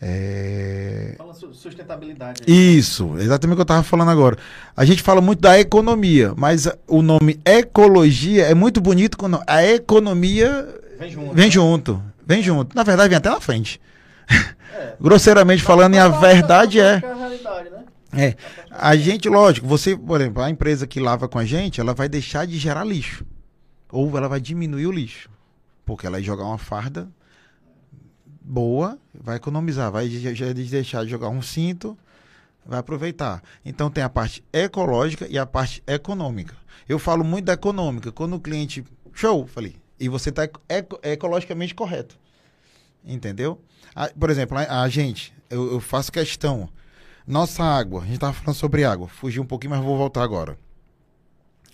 é... 0.04 1.14
Fala 1.16 1.32
sustentabilidade. 1.32 2.42
Aí. 2.44 2.76
Isso, 2.76 3.16
exatamente 3.18 3.54
o 3.54 3.56
que 3.56 3.60
eu 3.60 3.62
estava 3.62 3.84
falando 3.84 4.10
agora. 4.10 4.36
A 4.76 4.84
gente 4.84 5.00
fala 5.00 5.20
muito 5.20 5.38
da 5.38 5.60
economia, 5.60 6.34
mas 6.36 6.68
o 6.88 7.02
nome 7.02 7.38
ecologia 7.44 8.46
é 8.46 8.54
muito 8.54 8.80
bonito 8.80 9.16
quando 9.16 9.40
a 9.46 9.64
economia 9.64 10.68
vem 10.98 11.08
junto. 11.08 11.34
Vem 11.34 11.44
né? 11.44 11.50
junto, 11.50 12.02
vem 12.26 12.42
junto. 12.42 12.74
Na 12.74 12.82
verdade, 12.82 13.10
vem 13.10 13.18
até 13.18 13.30
na 13.30 13.40
frente. 13.40 13.80
É. 14.28 14.96
Grosseiramente 15.00 15.62
falando, 15.62 15.94
e 15.94 15.98
a 15.98 16.08
verdade 16.08 16.80
é. 16.80 17.02
É, 18.14 18.24
é. 18.24 18.36
A 18.70 18.96
gente, 18.96 19.28
lógico, 19.28 19.66
você, 19.66 19.96
por 19.96 20.20
exemplo, 20.20 20.42
a 20.42 20.50
empresa 20.50 20.86
que 20.86 21.00
lava 21.00 21.28
com 21.28 21.38
a 21.38 21.44
gente, 21.44 21.80
ela 21.80 21.94
vai 21.94 22.08
deixar 22.08 22.46
de 22.46 22.58
gerar 22.58 22.84
lixo. 22.84 23.24
Ou 23.90 24.16
ela 24.16 24.28
vai 24.28 24.40
diminuir 24.40 24.86
o 24.86 24.92
lixo. 24.92 25.30
Porque 25.84 26.06
ela 26.06 26.16
vai 26.16 26.22
jogar 26.22 26.44
uma 26.44 26.58
farda 26.58 27.08
boa, 28.44 28.98
vai 29.14 29.36
economizar, 29.36 29.90
vai 29.90 30.08
deixar 30.08 31.04
de 31.04 31.10
jogar 31.10 31.28
um 31.28 31.40
cinto, 31.40 31.96
vai 32.66 32.78
aproveitar. 32.78 33.42
Então 33.64 33.90
tem 33.90 34.02
a 34.02 34.08
parte 34.08 34.44
ecológica 34.52 35.26
e 35.28 35.38
a 35.38 35.46
parte 35.46 35.82
econômica. 35.86 36.54
Eu 36.88 36.98
falo 36.98 37.24
muito 37.24 37.46
da 37.46 37.52
econômica. 37.52 38.10
Quando 38.10 38.36
o 38.36 38.40
cliente. 38.40 38.84
Show, 39.12 39.46
falei. 39.46 39.76
E 40.00 40.08
você 40.08 40.30
está 40.30 40.48
eco, 40.68 40.98
ecologicamente 41.02 41.74
correto. 41.74 42.18
Entendeu? 43.04 43.60
A, 43.94 44.08
por 44.08 44.30
exemplo, 44.30 44.56
a, 44.56 44.82
a 44.82 44.88
gente, 44.88 45.34
eu, 45.50 45.72
eu, 45.72 45.80
faço 45.80 46.12
questão. 46.12 46.68
Nossa 47.26 47.62
água, 47.62 48.02
a 48.02 48.04
gente 48.04 48.14
estava 48.14 48.32
falando 48.32 48.56
sobre 48.56 48.84
água. 48.84 49.08
Fugi 49.08 49.40
um 49.40 49.46
pouquinho, 49.46 49.70
mas 49.70 49.84
vou 49.84 49.96
voltar 49.96 50.22
agora. 50.22 50.58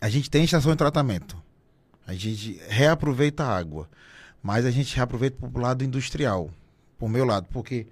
A 0.01 0.09
gente 0.09 0.31
tem 0.31 0.45
estação 0.45 0.73
de 0.73 0.79
tratamento. 0.79 1.37
A 2.07 2.15
gente 2.15 2.61
reaproveita 2.69 3.45
a 3.45 3.57
água. 3.57 3.89
Mas 4.43 4.65
a 4.65 4.71
gente 4.71 4.95
reaproveita 4.95 5.37
para 5.37 5.59
o 5.59 5.63
lado 5.63 5.85
industrial. 5.85 6.51
Por 6.99 7.09
meu 7.09 7.25
lado. 7.25 7.47
Porque 7.51 7.87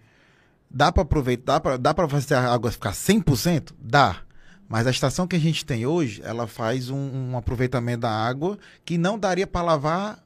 dá 0.71 0.91
para 0.91 1.03
aproveitar, 1.03 1.61
dá 1.79 1.93
para 1.93 2.09
fazer 2.09 2.35
a 2.35 2.53
água 2.53 2.71
ficar 2.71 2.93
100%? 2.93 3.73
Dá. 3.79 4.23
Mas 4.69 4.87
a 4.87 4.91
estação 4.91 5.27
que 5.27 5.37
a 5.37 5.41
gente 5.41 5.65
tem 5.65 5.87
hoje, 5.87 6.21
ela 6.25 6.47
faz 6.47 6.91
um, 6.91 7.31
um 7.31 7.37
aproveitamento 7.37 8.01
da 8.01 8.11
água 8.11 8.59
que 8.85 8.99
não 8.99 9.19
daria 9.19 9.47
para 9.47 9.63
lavar 9.63 10.25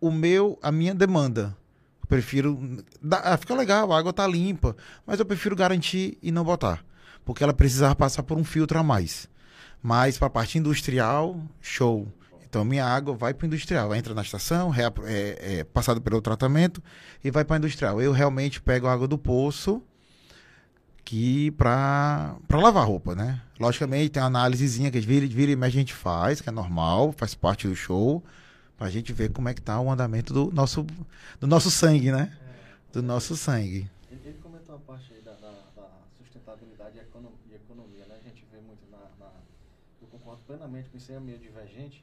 o 0.00 0.10
meu, 0.10 0.58
a 0.62 0.70
minha 0.70 0.94
demanda 0.94 1.56
prefiro. 2.10 2.82
Ah, 3.10 3.36
fica 3.36 3.54
legal, 3.54 3.92
a 3.92 3.98
água 3.98 4.12
tá 4.12 4.26
limpa. 4.26 4.76
Mas 5.06 5.20
eu 5.20 5.24
prefiro 5.24 5.54
garantir 5.54 6.18
e 6.20 6.32
não 6.32 6.44
botar. 6.44 6.84
Porque 7.24 7.44
ela 7.44 7.54
precisava 7.54 7.94
passar 7.94 8.24
por 8.24 8.36
um 8.36 8.44
filtro 8.44 8.78
a 8.78 8.82
mais. 8.82 9.28
Mas 9.80 10.18
para 10.18 10.26
a 10.26 10.30
parte 10.30 10.58
industrial, 10.58 11.40
show. 11.60 12.06
Então 12.44 12.64
minha 12.64 12.84
água 12.84 13.14
vai 13.14 13.32
para 13.32 13.44
o 13.44 13.46
industrial. 13.46 13.94
Entra 13.94 14.12
na 14.12 14.22
estação, 14.22 14.74
é, 14.74 14.92
é, 15.04 15.58
é 15.60 15.64
passado 15.64 16.00
pelo 16.02 16.20
tratamento 16.20 16.82
e 17.22 17.30
vai 17.30 17.44
para 17.44 17.56
industrial. 17.56 18.02
Eu 18.02 18.10
realmente 18.10 18.60
pego 18.60 18.88
a 18.88 18.92
água 18.92 19.06
do 19.06 19.16
poço 19.16 19.80
que 21.04 21.50
para 21.52 22.36
lavar 22.52 22.86
roupa, 22.86 23.14
né? 23.14 23.40
Logicamente 23.58 24.10
tem 24.10 24.22
uma 24.22 24.26
análisezinha 24.26 24.90
que 24.90 25.00
vira, 25.00 25.26
vira 25.26 25.52
e 25.52 25.64
a 25.64 25.68
gente 25.68 25.94
faz, 25.94 26.40
que 26.40 26.48
é 26.48 26.52
normal, 26.52 27.14
faz 27.16 27.34
parte 27.34 27.66
do 27.66 27.74
show 27.74 28.22
para 28.80 28.88
a 28.88 28.90
gente 28.90 29.12
ver 29.12 29.30
como 29.30 29.46
é 29.46 29.52
que 29.52 29.60
tá 29.60 29.78
o 29.78 29.90
andamento 29.90 30.32
do 30.32 30.50
nosso, 30.50 30.86
do 31.38 31.46
nosso 31.46 31.70
sangue, 31.70 32.10
né? 32.10 32.34
É. 32.40 32.92
Do 32.94 33.02
nosso 33.02 33.36
sangue. 33.36 33.86
Ele, 34.10 34.20
ele, 34.24 34.38
comentou 34.42 34.74
uma 34.74 34.80
parte 34.80 35.12
aí 35.12 35.20
da, 35.20 35.32
da, 35.32 35.50
da 35.76 35.86
sustentabilidade 36.16 36.96
e 36.96 37.00
economia, 37.00 37.36
e 37.50 37.54
economia, 37.56 38.06
né? 38.06 38.16
A 38.18 38.26
gente 38.26 38.42
vê 38.50 38.58
muito 38.58 38.80
na, 38.90 38.96
na, 39.22 39.30
Eu 40.00 40.08
concordo 40.08 40.40
plenamente 40.46 40.88
com 40.88 40.96
isso 40.96 41.10
aí, 41.10 41.18
é 41.18 41.20
meio 41.20 41.38
divergente, 41.38 42.02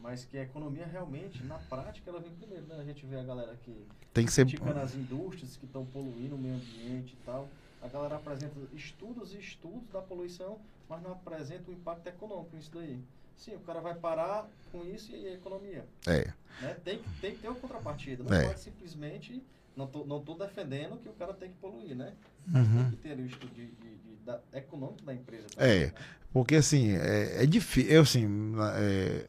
mas 0.00 0.24
que 0.24 0.36
a 0.36 0.42
economia 0.42 0.84
realmente, 0.84 1.44
na 1.44 1.60
prática, 1.60 2.10
ela 2.10 2.18
vem 2.18 2.32
primeiro, 2.32 2.66
né? 2.66 2.74
A 2.76 2.84
gente 2.84 3.06
vê 3.06 3.20
a 3.20 3.22
galera 3.22 3.56
que... 3.64 3.86
Tem 4.12 4.26
que 4.26 4.32
ser... 4.32 4.46
nas 4.74 4.96
indústrias 4.96 5.56
que 5.56 5.64
estão 5.64 5.86
poluindo 5.86 6.34
o 6.34 6.38
meio 6.38 6.56
ambiente 6.56 7.12
e 7.12 7.24
tal. 7.24 7.48
A 7.80 7.86
galera 7.86 8.16
apresenta 8.16 8.56
estudos 8.74 9.32
e 9.32 9.38
estudos 9.38 9.88
da 9.92 10.02
poluição, 10.02 10.58
mas 10.88 11.00
não 11.04 11.12
apresenta 11.12 11.70
o 11.70 11.72
impacto 11.72 12.08
econômico 12.08 12.56
nisso 12.56 12.72
daí. 12.74 13.00
Sim, 13.36 13.54
o 13.54 13.60
cara 13.60 13.80
vai 13.80 13.94
parar 13.94 14.48
com 14.72 14.84
isso 14.84 15.14
e 15.14 15.26
a 15.28 15.34
economia. 15.34 15.84
É. 16.06 16.32
Né? 16.60 16.76
Tem, 16.84 17.00
tem 17.20 17.32
que 17.34 17.42
ter 17.42 17.48
uma 17.48 17.58
contrapartida. 17.58 18.24
Não 18.24 18.36
é. 18.36 18.46
pode 18.46 18.60
simplesmente. 18.60 19.42
Não 19.76 19.86
tô, 19.86 20.04
não 20.04 20.20
tô 20.20 20.34
defendendo 20.34 20.96
que 20.96 21.08
o 21.08 21.12
cara 21.12 21.34
tem 21.34 21.50
que 21.50 21.56
poluir, 21.56 21.94
né? 21.94 22.14
Uhum. 22.48 22.82
Tem 22.82 22.90
que 22.92 22.96
ter 22.96 23.18
o 23.18 23.26
estudo 23.26 23.54
de, 23.54 23.66
de, 23.66 23.96
de, 23.96 24.16
da, 24.24 24.40
econômico 24.54 25.02
da 25.02 25.12
empresa. 25.12 25.46
Também, 25.54 25.70
é. 25.70 25.86
Né? 25.86 25.92
Porque 26.32 26.56
assim, 26.56 26.96
é, 26.96 27.42
é 27.42 27.46
difícil. 27.46 27.92
Eu, 27.92 28.02
assim. 28.02 28.54
É, 28.74 29.26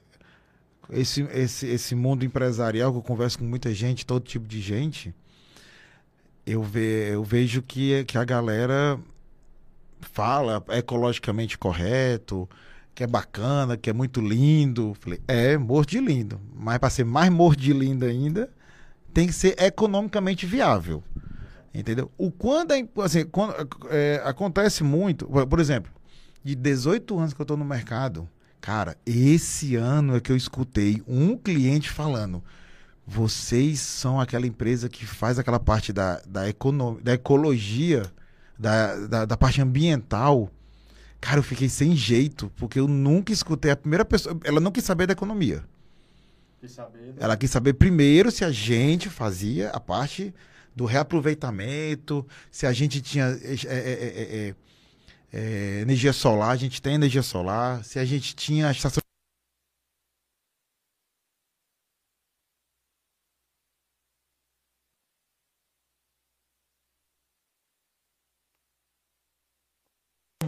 esse, 0.89 1.21
esse, 1.23 1.67
esse 1.67 1.95
mundo 1.95 2.23
empresarial 2.23 2.91
que 2.91 2.97
eu 2.97 3.03
converso 3.03 3.39
com 3.39 3.45
muita 3.45 3.73
gente, 3.73 4.05
todo 4.05 4.23
tipo 4.23 4.47
de 4.47 4.61
gente, 4.61 5.13
eu, 6.45 6.63
ve, 6.63 7.09
eu 7.11 7.23
vejo 7.23 7.61
que, 7.61 8.05
que 8.05 8.17
a 8.17 8.23
galera 8.23 8.97
fala 9.99 10.63
ecologicamente 10.69 11.57
correto, 11.57 12.49
que 12.97 13.03
é 13.03 13.07
bacana, 13.07 13.77
que 13.77 13.91
é 13.91 13.93
muito 13.93 14.19
lindo. 14.19 14.97
Falei, 14.99 15.21
é, 15.27 15.55
morto 15.55 15.91
de 15.91 15.99
lindo. 15.99 16.41
Mas 16.55 16.79
para 16.79 16.89
ser 16.89 17.03
mais 17.03 17.29
morto 17.29 17.61
de 17.61 17.71
lindo 17.71 18.03
ainda, 18.03 18.49
tem 19.13 19.27
que 19.27 19.33
ser 19.33 19.53
economicamente 19.61 20.47
viável. 20.47 21.03
Entendeu? 21.71 22.11
O 22.17 22.31
quando, 22.31 22.71
é, 22.71 22.83
assim, 23.03 23.23
quando 23.25 23.53
é, 23.91 24.19
acontece 24.25 24.83
muito, 24.83 25.27
por 25.27 25.59
exemplo, 25.59 25.91
de 26.43 26.55
18 26.55 27.19
anos 27.19 27.33
que 27.33 27.39
eu 27.39 27.43
estou 27.43 27.55
no 27.55 27.63
mercado, 27.63 28.27
cara, 28.59 28.97
esse 29.05 29.75
ano 29.75 30.15
é 30.15 30.19
que 30.19 30.31
eu 30.31 30.35
escutei 30.35 31.03
um 31.07 31.37
cliente 31.37 31.91
falando: 31.91 32.43
vocês 33.05 33.79
são 33.79 34.19
aquela 34.19 34.47
empresa 34.47 34.89
que 34.89 35.05
faz 35.05 35.37
aquela 35.37 35.59
parte 35.59 35.93
da, 35.93 36.19
da, 36.27 36.49
econo, 36.49 36.99
da 37.03 37.13
ecologia, 37.13 38.11
da, 38.57 38.95
da, 39.05 39.25
da 39.25 39.37
parte 39.37 39.61
ambiental 39.61 40.51
Cara, 41.19 41.39
eu 41.39 41.43
fiquei 41.43 41.67
sem 41.67 41.95
jeito, 41.95 42.51
porque 42.55 42.79
eu 42.79 42.87
nunca 42.87 43.31
escutei 43.31 43.71
a 43.71 43.75
primeira 43.75 44.05
pessoa. 44.05 44.37
Ela 44.43 44.59
não 44.59 44.71
quis 44.71 44.83
saber 44.83 45.07
da 45.07 45.13
economia. 45.13 45.63
Quis 46.59 46.71
saber, 46.71 47.15
Ela 47.17 47.37
quis 47.37 47.49
saber 47.49 47.73
primeiro 47.73 48.31
se 48.31 48.43
a 48.43 48.51
gente 48.51 49.09
fazia 49.09 49.69
a 49.69 49.79
parte 49.79 50.33
do 50.75 50.85
reaproveitamento, 50.85 52.25
se 52.51 52.65
a 52.65 52.71
gente 52.71 53.01
tinha 53.01 53.25
é, 53.41 53.55
é, 53.67 54.55
é, 55.33 55.79
energia 55.81 56.13
solar, 56.13 56.51
a 56.51 56.55
gente 56.55 56.81
tem 56.81 56.93
energia 56.93 57.23
solar, 57.23 57.83
se 57.83 57.97
a 57.97 58.05
gente 58.05 58.35
tinha 58.35 58.67
a 58.67 58.71
estação 58.71 59.01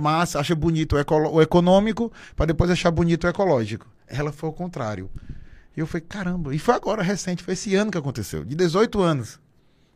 massa, 0.09 0.39
acha 0.39 0.55
bonito 0.55 0.95
o, 0.95 1.33
o 1.35 1.41
econômico, 1.41 2.11
para 2.35 2.47
depois 2.47 2.69
achar 2.71 2.91
bonito 2.91 3.25
o 3.25 3.27
ecológico. 3.29 3.87
Ela 4.07 4.31
foi 4.31 4.49
o 4.49 4.53
contrário. 4.53 5.09
E 5.77 5.79
eu 5.79 5.87
falei, 5.87 6.05
caramba. 6.07 6.53
E 6.53 6.59
foi 6.59 6.73
agora, 6.75 7.01
recente, 7.03 7.43
foi 7.43 7.53
esse 7.53 7.75
ano 7.75 7.91
que 7.91 7.97
aconteceu, 7.97 8.43
de 8.43 8.55
18 8.55 8.99
anos. 9.01 9.39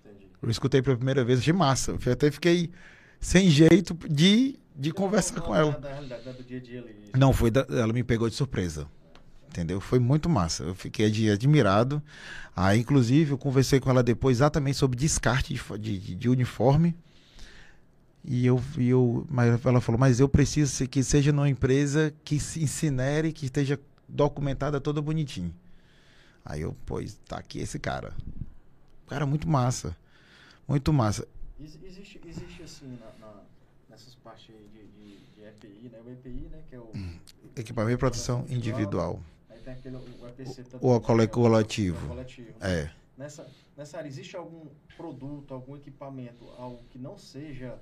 Entendi. 0.05 0.27
Eu 0.41 0.49
escutei 0.49 0.81
pela 0.81 0.95
primeira 0.95 1.23
vez, 1.25 1.39
achei 1.39 1.53
massa. 1.53 1.91
Eu 2.05 2.11
até 2.13 2.29
fiquei 2.31 2.69
sem 3.19 3.49
jeito 3.49 3.97
de, 4.09 4.57
de 4.75 4.91
conversar 4.91 5.41
com 5.41 5.55
ela. 5.55 5.71
Da, 5.73 5.89
da, 6.01 6.17
da, 6.19 6.31
do 6.31 6.43
dia 6.43 6.57
a 6.57 6.61
dia 6.61 6.79
ali. 6.81 6.95
Não, 7.17 7.33
foi 7.33 7.49
da- 7.51 7.65
ela 7.69 7.91
me 7.91 8.03
pegou 8.03 8.29
de 8.29 8.35
surpresa. 8.35 8.87
Entendeu? 9.49 9.79
Foi 9.79 9.99
muito 9.99 10.27
massa. 10.29 10.63
Eu 10.63 10.73
fiquei 10.75 11.05
admirado. 11.31 12.01
Aí, 12.55 12.79
inclusive, 12.79 13.31
eu 13.31 13.37
conversei 13.37 13.79
com 13.79 13.89
ela 13.89 14.01
depois 14.01 14.37
exatamente 14.37 14.77
sobre 14.77 14.97
descarte 14.97 15.53
de, 15.79 15.97
de- 15.99 16.15
de 16.15 16.29
uniforme. 16.29 16.95
E 18.25 18.45
eu, 18.45 18.61
e 18.77 18.87
eu, 18.89 19.25
mas 19.29 19.65
ela 19.65 19.81
falou, 19.81 19.99
mas 19.99 20.19
eu 20.19 20.29
preciso 20.29 20.87
que 20.87 21.03
seja 21.03 21.31
numa 21.33 21.49
empresa 21.49 22.13
que 22.23 22.39
se 22.39 22.63
incinere, 22.63 23.33
que 23.33 23.45
esteja 23.45 23.77
documentada 24.07 24.79
toda 24.79 25.01
bonitinho. 25.01 25.53
Aí 26.45 26.61
eu, 26.61 26.75
pois, 26.85 27.15
tá 27.27 27.37
aqui 27.37 27.59
esse 27.59 27.77
cara. 27.79 28.13
Cara, 29.07 29.25
muito 29.25 29.47
massa. 29.47 29.95
Muito 30.67 30.93
massa. 30.93 31.27
Ex- 31.59 31.77
Existe, 31.83 32.19
existe 32.25 32.63
assim, 32.63 32.97
na, 32.99 33.25
na- 33.27 33.41
nessas 33.89 34.15
partes 34.15 34.49
aí 34.55 34.67
de, 34.73 34.87
de, 34.87 35.17
de 35.35 35.41
EPI, 35.47 35.89
né? 35.89 35.99
O 36.05 36.09
EPI, 36.11 36.47
né? 36.51 36.59
Que 36.69 36.75
é 36.75 36.79
o... 36.79 36.91
Equipamento 37.55 37.95
de 37.95 37.99
proteção 37.99 38.45
individual. 38.49 39.21
Aí 39.49 39.59
tem 39.59 39.73
aquele, 39.73 39.97
o 39.97 40.27
EPC 40.29 40.63
também. 40.63 40.89
O 40.89 40.93
né, 40.93 40.99
cole- 41.01 41.27
que 41.27 41.35
é 41.35 41.39
o- 41.39 41.43
coletivo. 41.43 42.05
o 42.05 42.09
coletivo. 42.09 42.47
né? 42.59 42.81
É. 42.83 42.91
Nessa, 43.17 43.47
nessa 43.77 43.97
área, 43.97 44.07
existe 44.07 44.35
algum 44.35 44.65
produto, 44.97 45.53
algum 45.53 45.75
equipamento, 45.75 46.49
algo 46.57 46.81
que 46.89 46.97
não 46.97 47.17
seja 47.17 47.77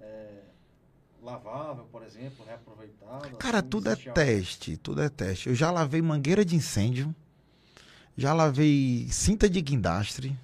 é, 0.00 0.40
lavável, 1.22 1.84
por 1.90 2.02
exemplo, 2.02 2.44
reaproveitado? 2.46 3.36
Cara, 3.38 3.58
assim, 3.58 3.68
tudo 3.68 3.88
é 3.88 3.92
algo- 3.92 4.12
teste, 4.12 4.76
tudo 4.76 5.02
é 5.02 5.08
teste. 5.08 5.48
Eu 5.48 5.54
já 5.54 5.70
lavei 5.70 6.00
mangueira 6.02 6.44
de 6.44 6.56
incêndio, 6.56 7.14
já 8.16 8.32
lavei 8.32 9.06
cinta 9.10 9.48
de 9.48 9.60
guindastre. 9.60 10.36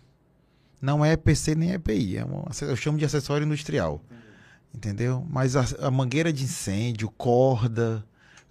Não 0.81 1.05
é 1.05 1.13
EPC 1.13 1.55
nem 1.55 1.73
EPI, 1.73 2.19
é 2.19 2.25
eu 2.63 2.77
chamo 2.77 2.99
de 2.99 3.05
acessório 3.05 3.47
industrial. 3.47 4.03
Entendeu? 4.75 5.25
Mas 5.31 5.55
a, 5.57 5.65
a 5.87 5.91
mangueira 5.91 6.33
de 6.33 6.43
incêndio, 6.45 7.09
corda, 7.11 8.05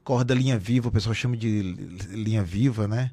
corda 0.04 0.34
linha 0.34 0.58
viva, 0.58 0.88
o 0.88 0.92
pessoal 0.92 1.14
chama 1.14 1.36
de 1.38 1.62
li- 1.62 2.24
linha 2.24 2.42
viva, 2.44 2.88
né? 2.88 3.12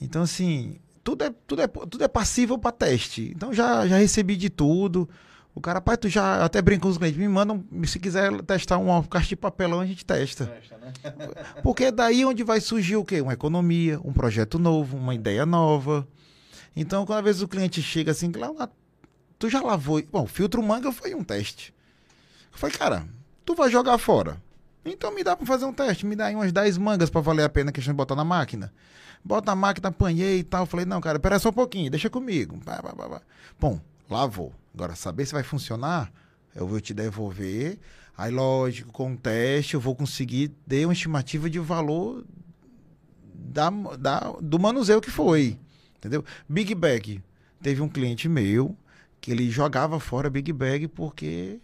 Então, 0.00 0.22
assim, 0.22 0.76
tudo 1.02 1.24
é, 1.24 1.34
tudo 1.46 1.60
é, 1.62 1.66
tudo 1.66 2.04
é 2.04 2.08
passível 2.08 2.56
para 2.56 2.70
teste. 2.72 3.32
Então, 3.34 3.52
já, 3.52 3.86
já 3.86 3.98
recebi 3.98 4.36
de 4.36 4.48
tudo. 4.48 5.08
O 5.54 5.60
cara, 5.60 5.80
pai, 5.80 5.96
tu 5.96 6.08
já 6.08 6.44
até 6.44 6.60
brinca 6.60 6.82
com 6.82 6.88
os 6.88 6.98
clientes, 6.98 7.18
me 7.18 7.28
mandam, 7.28 7.64
se 7.86 8.00
quiser 8.00 8.42
testar 8.42 8.76
uma 8.78 9.04
caixa 9.04 9.28
de 9.28 9.36
papelão, 9.36 9.80
a 9.80 9.86
gente 9.86 10.04
testa. 10.04 10.46
Testa, 10.46 10.76
né? 10.78 10.92
Porque 11.62 11.84
é 11.84 11.92
daí 11.92 12.24
onde 12.24 12.42
vai 12.42 12.60
surgir 12.60 12.96
o 12.96 13.04
quê? 13.04 13.20
Uma 13.20 13.34
economia, 13.34 14.00
um 14.04 14.12
projeto 14.12 14.58
novo, 14.58 14.96
uma 14.96 15.14
ideia 15.14 15.46
nova. 15.46 16.08
Então, 16.74 17.06
quando 17.06 17.18
às 17.18 17.24
vezes 17.24 17.42
o 17.42 17.46
cliente 17.46 17.80
chega 17.80 18.10
assim, 18.10 18.32
lá, 18.32 18.50
lá, 18.50 18.68
tu 19.38 19.48
já 19.48 19.60
lavou. 19.60 20.02
Bom, 20.10 20.26
filtro 20.26 20.60
manga 20.60 20.90
foi 20.90 21.14
um 21.14 21.22
teste. 21.22 21.72
Eu 22.52 22.58
falei, 22.58 22.76
cara, 22.76 23.06
tu 23.44 23.54
vai 23.54 23.70
jogar 23.70 23.96
fora. 23.96 24.42
Então 24.84 25.14
me 25.14 25.22
dá 25.22 25.36
pra 25.36 25.46
fazer 25.46 25.64
um 25.64 25.72
teste, 25.72 26.04
me 26.04 26.16
dá 26.16 26.26
aí 26.26 26.34
umas 26.34 26.52
10 26.52 26.78
mangas 26.78 27.08
pra 27.08 27.20
valer 27.20 27.44
a 27.44 27.48
pena 27.48 27.70
a 27.70 27.72
questão 27.72 27.94
de 27.94 27.96
botar 27.96 28.16
na 28.16 28.24
máquina. 28.24 28.72
Bota 29.24 29.52
na 29.52 29.56
máquina, 29.56 29.88
apanhei 29.88 30.40
e 30.40 30.42
tal. 30.42 30.66
Falei, 30.66 30.84
não, 30.84 31.00
cara, 31.00 31.16
espera 31.16 31.38
só 31.38 31.48
um 31.48 31.52
pouquinho, 31.52 31.90
deixa 31.90 32.10
comigo. 32.10 32.58
Pá, 32.64 32.82
pá, 32.82 32.92
pá, 32.92 33.08
pá. 33.08 33.22
Bom, 33.58 33.80
lavou. 34.08 34.52
Agora, 34.74 34.94
saber 34.94 35.26
se 35.26 35.32
vai 35.32 35.42
funcionar, 35.42 36.12
eu 36.54 36.66
vou 36.66 36.80
te 36.80 36.92
devolver. 36.92 37.78
Aí, 38.16 38.30
lógico, 38.30 38.92
com 38.92 39.12
o 39.12 39.16
teste, 39.16 39.74
eu 39.74 39.80
vou 39.80 39.94
conseguir 39.94 40.48
ter 40.68 40.84
uma 40.86 40.92
estimativa 40.92 41.50
de 41.50 41.58
valor 41.58 42.24
da, 43.34 43.70
da, 43.98 44.20
do 44.40 44.58
manuseio 44.58 45.00
que 45.00 45.10
foi. 45.10 45.58
Entendeu? 45.96 46.24
Big 46.48 46.74
Bag. 46.74 47.22
Teve 47.62 47.80
um 47.80 47.88
cliente 47.88 48.28
meu 48.28 48.76
que 49.20 49.30
ele 49.30 49.50
jogava 49.50 49.98
fora 49.98 50.28
Big 50.28 50.52
Bag 50.52 50.88
porque. 50.88 51.60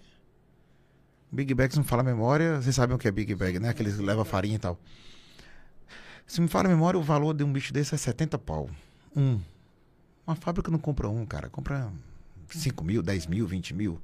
Big 1.31 1.55
Bag, 1.55 1.73
se 1.73 1.79
não 1.79 1.85
fala 1.85 2.03
memória, 2.03 2.61
vocês 2.61 2.75
sabem 2.75 2.97
o 2.97 2.99
que 2.99 3.07
é 3.07 3.13
Big 3.13 3.35
Bag, 3.35 3.61
né? 3.61 3.69
Aqueles 3.69 3.97
que 3.97 4.03
levam 4.03 4.25
farinha 4.25 4.57
e 4.57 4.59
tal. 4.59 4.79
Se 6.27 6.41
me 6.41 6.49
fala 6.49 6.67
a 6.67 6.71
memória, 6.71 6.99
o 6.99 7.03
valor 7.03 7.35
de 7.35 7.45
um 7.45 7.53
bicho 7.53 7.73
desse 7.73 7.95
é 7.95 7.99
70 7.99 8.39
pau. 8.39 8.71
Um. 9.15 9.41
Uma 10.27 10.37
fábrica 10.37 10.71
não 10.71 10.79
compra 10.79 11.09
um, 11.09 11.27
cara. 11.27 11.49
Compra 11.49 11.93
5 12.59 12.85
mil, 12.85 13.03
10 13.03 13.27
mil, 13.27 13.47
20 13.47 13.75
mil. 13.75 14.01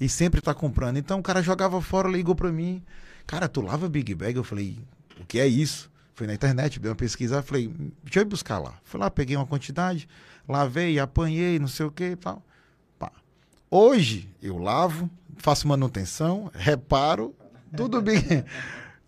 E 0.00 0.08
sempre 0.08 0.40
tá 0.40 0.52
comprando. 0.52 0.96
Então 0.96 1.20
o 1.20 1.22
cara 1.22 1.42
jogava 1.42 1.80
fora, 1.80 2.08
ligou 2.08 2.34
pra 2.34 2.50
mim. 2.50 2.82
Cara, 3.26 3.48
tu 3.48 3.60
lava 3.60 3.88
Big 3.88 4.14
Bag? 4.14 4.36
Eu 4.36 4.44
falei, 4.44 4.78
o 5.20 5.24
que 5.24 5.38
é 5.38 5.46
isso? 5.46 5.90
Fui 6.14 6.26
na 6.26 6.34
internet, 6.34 6.78
dei 6.78 6.90
uma 6.90 6.96
pesquisa, 6.96 7.42
falei, 7.42 7.68
deixa 8.02 8.20
eu 8.20 8.22
ir 8.22 8.26
buscar 8.26 8.58
lá. 8.58 8.74
Fui 8.84 9.00
lá, 9.00 9.10
peguei 9.10 9.36
uma 9.36 9.46
quantidade, 9.46 10.08
lavei, 10.48 10.98
apanhei, 10.98 11.58
não 11.58 11.66
sei 11.66 11.86
o 11.86 11.90
que 11.90 12.04
e 12.04 12.16
tal. 12.16 12.42
Pá. 12.98 13.10
Hoje 13.68 14.28
eu 14.40 14.56
lavo, 14.56 15.10
faço 15.36 15.66
manutenção, 15.66 16.50
reparo, 16.54 17.34
tudo 17.76 18.00
bem. 18.00 18.22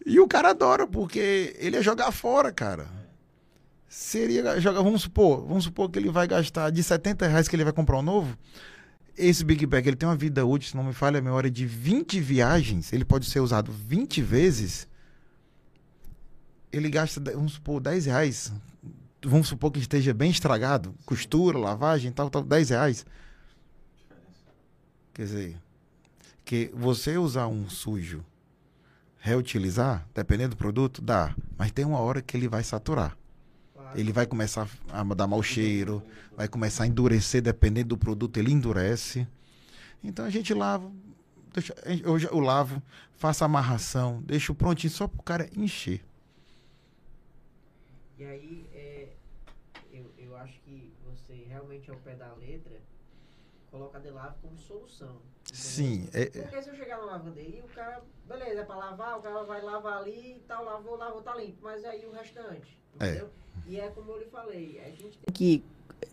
E 0.09 0.21
o 0.21 0.29
cara 0.29 0.51
adora, 0.51 0.87
porque 0.87 1.57
ele 1.59 1.79
é 1.79 1.83
jogar 1.83 2.13
fora, 2.13 2.53
cara. 2.53 2.87
Seria 3.89 4.61
jogar, 4.61 4.81
vamos 4.81 5.03
supor, 5.03 5.45
vamos 5.45 5.65
supor 5.65 5.91
que 5.91 5.99
ele 5.99 6.11
vai 6.11 6.29
gastar 6.29 6.71
de 6.71 6.81
70 6.81 7.27
reais 7.27 7.49
que 7.49 7.57
ele 7.57 7.65
vai 7.65 7.73
comprar 7.73 7.99
um 7.99 8.03
novo. 8.03 8.39
Esse 9.17 9.45
Big 9.45 9.65
Bag 9.65 9.89
ele 9.89 9.97
tem 9.97 10.09
uma 10.09 10.17
vida 10.17 10.45
útil, 10.45 10.71
se 10.71 10.77
não 10.77 10.85
me 10.85 10.93
falha 10.93 11.19
a 11.19 11.23
memória, 11.23 11.51
de 11.51 11.65
20 11.65 12.21
viagens. 12.21 12.93
Ele 12.93 13.05
pode 13.05 13.27
ser 13.27 13.41
usado 13.41 13.73
20 13.73 14.21
vezes. 14.21 14.87
Ele 16.71 16.91
gasta, 16.91 17.21
vamos 17.33 17.55
supor, 17.55 17.81
10 17.81 18.07
reais. 18.07 18.53
Vamos 19.25 19.49
supor 19.49 19.71
que 19.73 19.79
esteja 19.79 20.13
bem 20.13 20.31
estragado. 20.31 20.95
Costura, 21.07 21.57
lavagem, 21.59 22.13
tal, 22.13 22.29
tal, 22.29 22.43
10 22.43 22.71
reais. 22.71 23.07
Quer 25.15 25.23
dizer, 25.23 25.57
que 26.45 26.71
você 26.73 27.19
usar 27.19 27.49
um 27.49 27.69
sujo, 27.69 28.25
reutilizar, 29.19 30.07
dependendo 30.15 30.51
do 30.51 30.57
produto, 30.57 31.03
dá. 31.03 31.35
Mas 31.59 31.73
tem 31.73 31.85
uma 31.85 31.99
hora 31.99 32.23
que 32.23 32.37
ele 32.37 32.49
vai 32.49 32.63
saturar. 32.63 33.17
Ele 33.97 34.13
vai 34.13 34.27
começar 34.27 34.69
a 34.93 35.03
dar 35.03 35.27
mau 35.27 35.43
cheiro, 35.43 36.03
vai 36.37 36.47
começar 36.47 36.85
a 36.85 36.87
endurecer, 36.87 37.41
dependendo 37.41 37.89
do 37.89 37.99
produto, 37.99 38.37
ele 38.37 38.53
endurece. 38.53 39.27
Então 40.05 40.25
a 40.25 40.31
gente 40.31 40.53
lava, 40.53 40.93
deixa, 41.53 41.75
eu, 42.05 42.19
eu 42.19 42.39
lavo, 42.39 42.83
faço 43.17 43.43
amarração, 43.43 44.23
deixo 44.23 44.55
prontinho 44.55 44.93
só 44.93 45.09
pro 45.09 45.23
cara 45.23 45.49
encher. 45.57 46.05
E 48.19 48.25
aí, 48.25 48.67
é, 48.73 49.09
eu, 49.93 50.13
eu 50.19 50.37
acho 50.37 50.61
que 50.61 50.93
você 51.05 51.47
realmente, 51.49 51.91
ao 51.91 51.97
pé 51.97 52.15
da 52.15 52.33
letra, 52.35 52.79
coloca 53.77 53.99
a 53.99 54.01
Delave 54.01 54.35
como 54.43 54.57
solução. 54.59 55.09
entendeu? 55.09 55.53
Sim, 55.53 56.09
é, 56.13 56.23
é- 56.23 56.27
Porque 56.43 56.63
se 56.63 56.71
eu 56.71 56.75
chegar 56.75 56.99
na 56.99 57.05
lavanderia, 57.05 57.63
o 57.65 57.69
cara, 57.69 58.03
beleza, 58.27 58.61
é 58.63 58.65
pra 58.65 58.77
lavar, 58.77 59.19
o 59.19 59.23
cara 59.23 59.43
vai 59.45 59.61
lavar 59.63 59.99
ali 59.99 60.37
e 60.37 60.41
tal, 60.49 60.65
lavou, 60.65 60.97
lavou, 60.97 61.23
tá 61.23 61.35
limpo. 61.37 61.59
Mas 61.63 61.85
aí 61.85 62.05
o 62.07 62.11
restante, 62.13 62.81
É. 62.99 63.07
entendeu? 63.11 63.31
E 63.67 63.79
é 63.81 63.89
como 63.89 64.13
eu 64.13 64.19
lhe 64.19 64.27
falei, 64.27 64.81
a 64.85 64.89
gente 64.91 65.19
tem 65.19 65.33
que... 65.35 65.65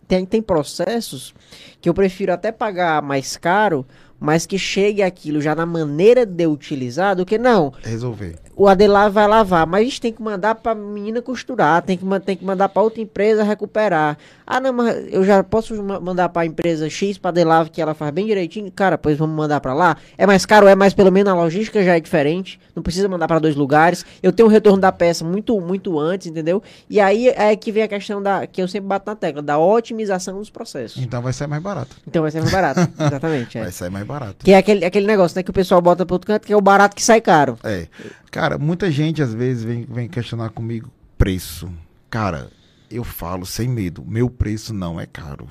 Tem, 0.06 0.24
tem 0.26 0.42
processos 0.42 1.34
que 1.80 1.88
eu 1.88 1.94
prefiro 1.94 2.32
até 2.32 2.52
pagar 2.52 3.00
mais 3.02 3.36
caro, 3.38 3.86
mas 4.20 4.44
que 4.46 4.58
chegue 4.58 5.02
aquilo 5.02 5.40
já 5.40 5.54
na 5.54 5.64
maneira 5.64 6.26
de 6.26 6.46
utilizar, 6.46 7.16
do 7.16 7.24
que 7.24 7.38
não, 7.38 7.70
resolver. 7.82 8.38
O 8.56 8.68
Adelar 8.68 9.10
vai 9.10 9.26
lavar, 9.26 9.66
mas 9.66 9.80
a 9.80 9.84
gente 9.84 10.00
tem 10.00 10.12
que 10.12 10.22
mandar 10.22 10.54
pra 10.54 10.74
menina 10.74 11.20
costurar, 11.20 11.82
tem 11.82 11.96
que, 11.98 12.04
tem 12.20 12.36
que 12.36 12.44
mandar 12.44 12.68
pra 12.68 12.82
outra 12.82 13.00
empresa 13.00 13.42
recuperar. 13.42 14.16
Ah, 14.46 14.60
não, 14.60 14.72
mas 14.72 15.06
eu 15.12 15.24
já 15.24 15.42
posso 15.42 15.82
ma- 15.82 15.98
mandar 15.98 16.28
pra 16.28 16.44
empresa 16.44 16.88
X 16.90 17.16
pra 17.18 17.30
Adelar 17.30 17.70
que 17.70 17.80
ela 17.80 17.94
faz 17.94 18.12
bem 18.12 18.26
direitinho? 18.26 18.70
Cara, 18.70 18.98
pois 18.98 19.16
vamos 19.16 19.34
mandar 19.34 19.60
pra 19.60 19.72
lá. 19.74 19.96
É 20.18 20.26
mais 20.26 20.44
caro, 20.44 20.66
é, 20.66 20.74
mas 20.74 20.92
pelo 20.92 21.10
menos 21.10 21.32
a 21.32 21.34
logística 21.36 21.82
já 21.82 21.96
é 21.96 22.00
diferente. 22.00 22.60
Não 22.76 22.82
precisa 22.82 23.08
mandar 23.08 23.26
pra 23.26 23.38
dois 23.38 23.56
lugares. 23.56 24.04
Eu 24.22 24.32
tenho 24.32 24.48
o 24.48 24.50
retorno 24.52 24.78
da 24.78 24.92
peça 24.92 25.24
muito, 25.24 25.58
muito 25.60 25.98
antes, 25.98 26.26
entendeu? 26.26 26.62
E 26.90 27.00
aí 27.00 27.28
é 27.28 27.56
que 27.56 27.72
vem 27.72 27.82
a 27.82 27.88
questão 27.88 28.22
da 28.22 28.46
que 28.46 28.60
eu 28.60 28.68
sempre 28.68 28.88
bato 28.88 29.10
na 29.10 29.16
tecla, 29.16 29.40
da 29.40 29.58
otimização 29.58 30.38
dos 30.38 30.50
processos. 30.50 31.02
Então 31.02 31.22
vai 31.22 31.32
sair 31.32 31.48
mais 31.48 31.62
barato. 31.62 31.96
Então 32.06 32.22
vai 32.22 32.30
ser 32.30 32.40
mais 32.40 32.52
barato. 32.52 32.80
Exatamente. 33.00 33.56
É. 33.58 33.62
Vai 33.62 33.72
sair 33.72 33.90
mais 33.90 34.06
barato. 34.06 34.36
Que 34.44 34.52
é 34.52 34.58
aquele, 34.58 34.84
aquele 34.84 35.06
negócio, 35.06 35.36
né? 35.36 35.42
Que 35.42 35.50
o 35.50 35.54
pessoal 35.54 35.80
bota 35.80 36.04
pro 36.04 36.14
outro 36.16 36.26
canto, 36.26 36.46
que 36.46 36.52
é 36.52 36.56
o 36.56 36.60
barato 36.60 36.94
que 36.94 37.02
sai 37.02 37.20
caro. 37.20 37.56
É. 37.64 37.86
Cara, 38.30 38.43
muita 38.58 38.90
gente 38.90 39.22
às 39.22 39.32
vezes 39.32 39.64
vem, 39.64 39.84
vem 39.84 40.08
questionar 40.08 40.50
comigo 40.50 40.90
preço. 41.18 41.72
Cara, 42.10 42.50
eu 42.90 43.02
falo 43.02 43.44
sem 43.46 43.68
medo, 43.68 44.04
meu 44.06 44.28
preço 44.28 44.72
não 44.72 45.00
é 45.00 45.06
caro. 45.06 45.48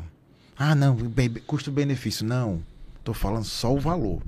Ah, 0.57 0.75
não, 0.75 0.97
custo-benefício. 1.45 2.25
Não. 2.25 2.63
Tô 3.03 3.13
falando 3.13 3.43
só 3.43 3.73
o 3.73 3.79
valor. 3.79 4.21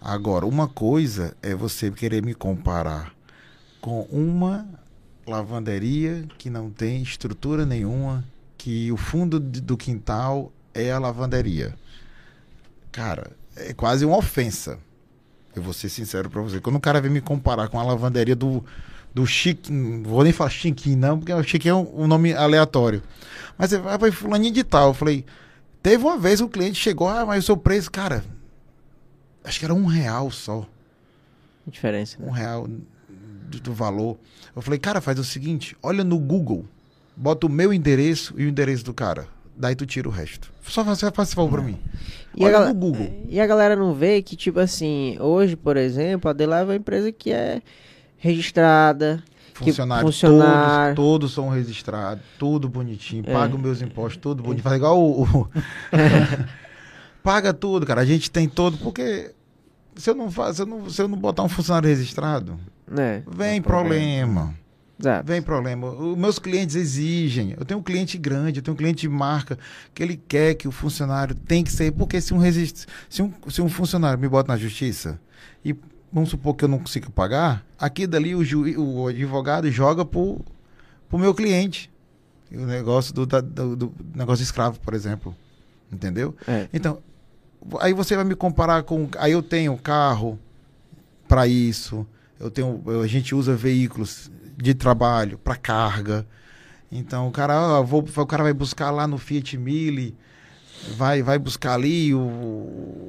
Agora, 0.00 0.46
uma 0.46 0.68
coisa 0.68 1.36
é 1.42 1.54
você 1.54 1.90
querer 1.90 2.24
me 2.24 2.32
comparar 2.32 3.12
com 3.80 4.02
uma 4.02 4.66
lavanderia 5.26 6.24
que 6.38 6.48
não 6.48 6.70
tem 6.70 7.02
estrutura 7.02 7.66
nenhuma, 7.66 8.24
que 8.56 8.90
o 8.90 8.96
fundo 8.96 9.38
do 9.38 9.76
quintal 9.76 10.52
é 10.72 10.90
a 10.90 10.98
lavanderia. 10.98 11.74
Cara, 12.90 13.30
é 13.56 13.74
quase 13.74 14.04
uma 14.04 14.16
ofensa. 14.16 14.78
Eu 15.58 15.62
vou 15.62 15.72
ser 15.72 15.88
sincero 15.88 16.30
pra 16.30 16.40
você. 16.40 16.60
Quando 16.60 16.76
o 16.76 16.80
cara 16.80 17.00
vem 17.00 17.10
me 17.10 17.20
comparar 17.20 17.68
com 17.68 17.78
a 17.78 17.82
lavanderia 17.82 18.36
do, 18.36 18.64
do 19.14 19.26
Chique, 19.26 19.72
não 19.72 20.02
vou 20.02 20.22
nem 20.22 20.32
falar 20.32 20.50
Chiquinho, 20.50 20.96
não, 20.96 21.18
porque 21.18 21.32
o 21.32 21.42
Chiquinho 21.42 21.72
é 21.72 21.76
um, 21.76 22.04
um 22.04 22.06
nome 22.06 22.32
aleatório. 22.32 23.02
Mas 23.56 23.70
você 23.70 23.78
vai 23.78 23.98
para 23.98 24.12
fulaninho 24.12 24.54
de 24.54 24.62
tal. 24.62 24.88
Eu 24.88 24.94
falei, 24.94 25.24
teve 25.82 26.02
uma 26.04 26.16
vez 26.16 26.40
o 26.40 26.48
cliente 26.48 26.80
chegou, 26.80 27.08
ah, 27.08 27.26
mas 27.26 27.44
o 27.44 27.46
seu 27.46 27.56
preço, 27.56 27.90
cara, 27.90 28.24
acho 29.42 29.58
que 29.58 29.64
era 29.64 29.74
um 29.74 29.86
real 29.86 30.30
só. 30.30 30.66
Diferença. 31.66 32.16
Um 32.20 32.30
real 32.30 32.68
do, 32.68 33.60
do 33.60 33.72
valor. 33.72 34.16
Eu 34.54 34.62
falei, 34.62 34.78
cara, 34.78 35.00
faz 35.00 35.18
o 35.18 35.24
seguinte: 35.24 35.76
olha 35.82 36.04
no 36.04 36.18
Google, 36.18 36.64
bota 37.16 37.46
o 37.46 37.50
meu 37.50 37.72
endereço 37.72 38.34
e 38.36 38.44
o 38.44 38.48
endereço 38.48 38.84
do 38.84 38.94
cara. 38.94 39.26
Daí 39.56 39.74
tu 39.74 39.84
tira 39.84 40.08
o 40.08 40.12
resto. 40.12 40.52
Só 40.62 40.84
faz, 40.84 41.00
faz 41.00 41.28
esse 41.28 41.34
favor 41.34 41.50
pra 41.50 41.62
mim. 41.62 41.78
E 42.38 42.44
a, 42.44 42.50
gal- 42.50 42.74
Google. 42.74 43.24
e 43.28 43.40
a 43.40 43.46
galera 43.46 43.74
não 43.76 43.92
vê 43.94 44.22
que, 44.22 44.36
tipo 44.36 44.60
assim, 44.60 45.16
hoje, 45.20 45.56
por 45.56 45.76
exemplo, 45.76 46.30
a 46.30 46.32
Delave 46.32 46.62
é 46.70 46.72
uma 46.72 46.76
empresa 46.76 47.10
que 47.12 47.30
é 47.32 47.60
registrada. 48.16 49.22
Funcionário, 49.54 50.06
funcionário- 50.06 50.94
Todos, 50.94 51.10
todos 51.30 51.34
são 51.34 51.48
registrados, 51.48 52.22
tudo 52.38 52.68
bonitinho, 52.68 53.24
É. 53.26 53.32
paga 53.32 53.56
os 53.56 53.60
meus 53.60 53.82
impostos, 53.82 54.20
tudo 54.22 54.40
bonitinho. 54.42 54.62
Faz 54.62 54.76
igual 54.76 55.00
o. 55.02 55.22
o- 55.24 55.48
paga 57.22 57.52
tudo, 57.52 57.84
cara. 57.84 58.00
A 58.00 58.04
gente 58.04 58.30
tem 58.30 58.48
todo, 58.48 58.78
porque 58.78 59.32
se 59.96 60.08
eu 60.10 60.14
não 60.14 60.30
faz, 60.30 60.56
se 60.56 60.62
eu 60.62 60.66
não, 60.66 60.88
se 60.88 61.02
eu 61.02 61.08
não 61.08 61.18
botar 61.18 61.42
um 61.42 61.48
funcionário 61.48 61.88
registrado, 61.88 62.58
Né? 62.86 63.22
vem 63.26 63.60
problema. 63.60 64.54
Exato. 65.00 65.26
Vem 65.26 65.40
problema. 65.40 65.88
Os 65.90 66.16
meus 66.18 66.38
clientes 66.38 66.74
exigem. 66.74 67.54
Eu 67.56 67.64
tenho 67.64 67.78
um 67.78 67.82
cliente 67.82 68.18
grande, 68.18 68.58
eu 68.58 68.62
tenho 68.62 68.74
um 68.74 68.76
cliente 68.76 69.02
de 69.02 69.08
marca 69.08 69.56
que 69.94 70.02
ele 70.02 70.16
quer 70.16 70.54
que 70.54 70.66
o 70.66 70.72
funcionário 70.72 71.34
tem 71.34 71.62
que 71.62 71.70
ser. 71.70 71.92
Porque 71.92 72.20
se 72.20 72.34
um, 72.34 72.38
resist... 72.38 72.86
se 73.08 73.22
um, 73.22 73.32
se 73.48 73.62
um 73.62 73.68
funcionário 73.68 74.18
me 74.18 74.28
bota 74.28 74.52
na 74.52 74.58
justiça 74.58 75.20
e 75.64 75.74
vamos 76.12 76.30
supor 76.30 76.54
que 76.54 76.64
eu 76.64 76.68
não 76.68 76.78
consiga 76.78 77.08
pagar, 77.10 77.64
aqui 77.78 78.06
dali 78.06 78.34
o, 78.34 78.44
juiz, 78.44 78.76
o 78.76 79.06
advogado 79.06 79.70
joga 79.70 80.04
pro, 80.04 80.40
pro 81.08 81.18
meu 81.18 81.32
cliente. 81.32 81.90
O 82.50 82.64
negócio 82.66 83.14
do, 83.14 83.24
da- 83.26 83.40
do, 83.40 83.76
do 83.76 83.94
negócio 84.14 84.42
escravo, 84.42 84.80
por 84.80 84.94
exemplo. 84.94 85.36
Entendeu? 85.92 86.34
É. 86.46 86.66
Então, 86.72 86.98
aí 87.80 87.92
você 87.92 88.16
vai 88.16 88.24
me 88.24 88.34
comparar 88.34 88.82
com. 88.82 89.08
Aí 89.18 89.32
eu 89.32 89.42
tenho 89.42 89.76
carro 89.76 90.38
para 91.28 91.46
isso. 91.46 92.06
Eu 92.40 92.50
tenho, 92.50 92.82
a 93.02 93.06
gente 93.06 93.34
usa 93.34 93.54
veículos 93.54 94.30
de 94.58 94.74
trabalho 94.74 95.38
para 95.38 95.56
carga. 95.56 96.26
Então 96.90 97.28
o 97.28 97.30
cara, 97.30 97.54
ah, 97.78 97.80
vou, 97.80 98.04
o 98.16 98.26
cara 98.26 98.42
vai 98.42 98.52
buscar 98.52 98.90
lá 98.90 99.06
no 99.06 99.18
Fiat 99.18 99.56
Mille, 99.56 100.16
vai, 100.96 101.22
vai 101.22 101.38
buscar 101.38 101.74
ali 101.74 102.14
o, 102.14 102.18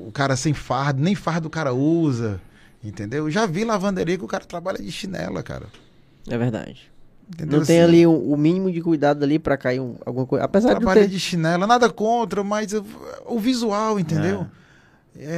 o 0.07 0.11
cara 0.13 0.35
sem 0.35 0.53
fardo, 0.53 1.01
nem 1.01 1.15
fardo 1.15 1.47
o 1.47 1.51
cara 1.51 1.73
usa, 1.73 2.39
entendeu? 2.83 3.25
Eu 3.25 3.31
já 3.31 3.45
vi 3.45 3.63
lavanderia 3.63 4.17
que 4.17 4.23
o 4.23 4.27
cara 4.27 4.45
trabalha 4.45 4.77
de 4.77 4.91
chinela, 4.91 5.41
cara. 5.41 5.67
É 6.27 6.37
verdade. 6.37 6.91
Entendeu? 7.27 7.59
Não 7.59 7.65
tem 7.65 7.79
Assim, 7.79 7.87
ali 7.89 8.07
o, 8.07 8.11
o 8.11 8.35
mínimo 8.35 8.71
de 8.71 8.81
cuidado 8.81 9.23
ali 9.23 9.37
pra 9.37 9.55
cair 9.55 9.79
um- 9.79 9.95
alguma 10.05 10.25
coisa. 10.25 10.43
Apesar 10.45 10.73
de 10.73 10.85
ter... 10.85 11.07
de 11.07 11.19
chinela, 11.19 11.67
nada 11.67 11.89
contra, 11.89 12.43
mas 12.43 12.73
o, 12.73 12.83
o 13.25 13.39
visual, 13.39 13.99
entendeu? 13.99 14.41
É, 14.41 14.68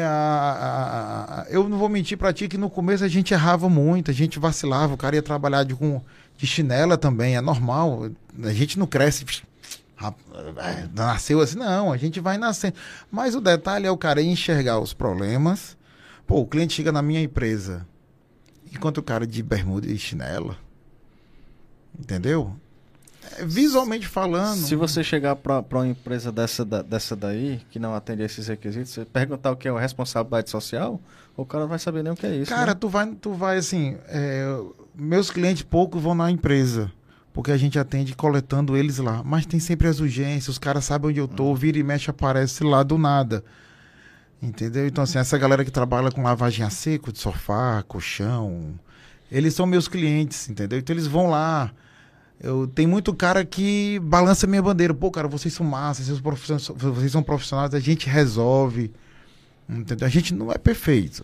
a- 0.03 0.07
a- 0.09 1.41
a- 1.41 1.45
eu 1.49 1.67
não 1.67 1.77
vou 1.77 1.89
mentir 1.89 2.17
pra 2.17 2.31
ti 2.31 2.47
que 2.47 2.57
no 2.57 2.69
começo 2.69 3.03
a 3.03 3.07
gente 3.07 3.33
errava 3.33 3.67
muito, 3.69 4.11
a 4.11 4.13
gente 4.13 4.37
vacilava, 4.39 4.93
o 4.93 4.97
cara 4.97 5.15
ia 5.15 5.21
trabalhar 5.23 5.63
de, 5.63 5.73
com, 5.75 6.01
de 6.37 6.45
chinela 6.45 6.97
também, 6.97 7.35
é 7.35 7.41
normal. 7.41 8.09
A 8.43 8.53
gente 8.53 8.77
não 8.77 8.85
cresce, 8.85 9.25
é, 10.57 10.87
nasceu 10.93 11.41
assim, 11.41 11.57
não, 11.57 11.91
a 11.91 11.97
gente 11.97 12.19
vai 12.19 12.37
nascendo. 12.37 12.75
Mas 13.11 13.35
o 13.35 13.41
detalhe 13.41 13.85
é 13.87 13.91
o 13.91 13.97
cara 13.97 14.21
enxergar 14.21 14.79
os 14.79 14.93
problemas. 14.93 15.77
Pô, 16.27 16.39
o 16.41 16.47
cliente 16.47 16.73
chega 16.73 16.91
na 16.91 17.01
minha 17.01 17.21
empresa, 17.21 17.85
enquanto 18.73 18.99
o 18.99 19.03
cara 19.03 19.25
de 19.27 19.41
bermuda 19.43 19.87
e 19.87 19.97
chinela, 19.97 20.57
entendeu? 21.99 22.55
Visualmente 23.43 24.07
falando. 24.07 24.57
Se 24.57 24.75
você 24.75 25.03
chegar 25.03 25.35
para 25.35 25.63
uma 25.71 25.87
empresa 25.87 26.31
dessa, 26.31 26.65
dessa 26.65 27.15
daí, 27.15 27.61
que 27.69 27.79
não 27.79 27.93
atende 27.93 28.23
a 28.23 28.25
esses 28.25 28.47
requisitos, 28.47 28.91
você 28.91 29.05
perguntar 29.05 29.51
o 29.51 29.55
que 29.55 29.67
é 29.67 29.71
a 29.71 29.79
responsabilidade 29.79 30.49
social, 30.49 30.99
o 31.35 31.45
cara 31.45 31.63
não 31.63 31.69
vai 31.69 31.79
saber 31.79 32.03
nem 32.03 32.11
o 32.11 32.15
que 32.15 32.25
é 32.25 32.35
isso. 32.35 32.49
Cara, 32.49 32.73
né? 32.73 32.77
tu 32.79 32.89
vai, 32.89 33.07
tu 33.15 33.33
vai 33.33 33.57
assim. 33.57 33.97
é, 34.07 34.43
meus 34.95 35.31
clientes 35.31 35.63
pouco 35.63 35.99
vão 35.99 36.15
na 36.15 36.29
empresa. 36.29 36.91
Porque 37.33 37.51
a 37.51 37.57
gente 37.57 37.79
atende 37.79 38.13
coletando 38.13 38.75
eles 38.75 38.97
lá. 38.97 39.23
Mas 39.23 39.45
tem 39.45 39.59
sempre 39.59 39.87
as 39.87 39.99
urgências, 39.99 40.49
os 40.49 40.57
caras 40.57 40.83
sabem 40.83 41.11
onde 41.11 41.19
eu 41.19 41.27
tô, 41.27 41.55
vira 41.55 41.79
e 41.79 41.83
mexe, 41.83 42.09
aparece 42.09 42.63
lá 42.63 42.83
do 42.83 42.97
nada. 42.97 43.43
Entendeu? 44.41 44.85
Então, 44.87 45.03
assim, 45.03 45.17
essa 45.17 45.37
galera 45.37 45.63
que 45.63 45.71
trabalha 45.71 46.11
com 46.11 46.23
lavagem 46.23 46.65
a 46.65 46.69
seco, 46.69 47.11
de 47.11 47.19
sofá, 47.19 47.83
colchão, 47.87 48.77
eles 49.31 49.53
são 49.53 49.65
meus 49.65 49.87
clientes, 49.87 50.49
entendeu? 50.49 50.79
Então 50.79 50.93
eles 50.93 51.07
vão 51.07 51.29
lá. 51.29 51.71
Eu, 52.43 52.65
tem 52.67 52.87
muito 52.87 53.13
cara 53.13 53.45
que 53.45 53.99
balança 53.99 54.47
minha 54.47 54.61
bandeira. 54.61 54.93
Pô, 54.93 55.11
cara, 55.11 55.27
vocês 55.27 55.53
são 55.53 55.65
massas, 55.65 56.07
vocês, 56.07 56.19
vocês 56.67 57.11
são 57.11 57.21
profissionais, 57.21 57.73
a 57.75 57.79
gente 57.79 58.09
resolve. 58.09 58.91
Entendeu? 59.69 60.07
A 60.07 60.09
gente 60.09 60.33
não 60.33 60.51
é 60.51 60.57
perfeito. 60.57 61.23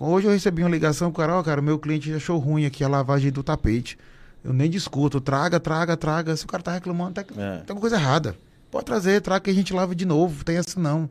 Hoje 0.00 0.26
eu 0.26 0.32
recebi 0.32 0.62
uma 0.62 0.68
ligação, 0.70 1.10
cara, 1.10 1.34
ó, 1.36 1.42
cara, 1.42 1.60
meu 1.60 1.78
cliente 1.78 2.12
achou 2.12 2.38
ruim 2.38 2.64
aqui 2.66 2.84
a 2.84 2.88
lavagem 2.88 3.32
do 3.32 3.42
tapete. 3.42 3.98
Eu 4.44 4.52
nem 4.52 4.70
discuto, 4.70 5.20
traga, 5.20 5.58
traga, 5.58 5.96
traga. 5.96 6.36
Se 6.36 6.44
o 6.44 6.46
cara 6.48 6.62
tá 6.62 6.72
reclamando, 6.72 7.14
tá, 7.14 7.24
tem 7.24 7.36
É. 7.42 7.60
alguma 7.60 7.80
coisa 7.80 7.96
errada. 7.96 8.36
Pode 8.70 8.84
trazer, 8.84 9.20
traga 9.22 9.40
que 9.40 9.50
a 9.50 9.54
gente 9.54 9.72
lava 9.72 9.94
de 9.94 10.04
novo, 10.04 10.44
tem 10.44 10.56
essa 10.56 10.78
não. 10.78 11.08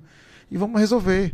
E 0.50 0.58
vamos 0.58 0.80
resolver. 0.80 1.34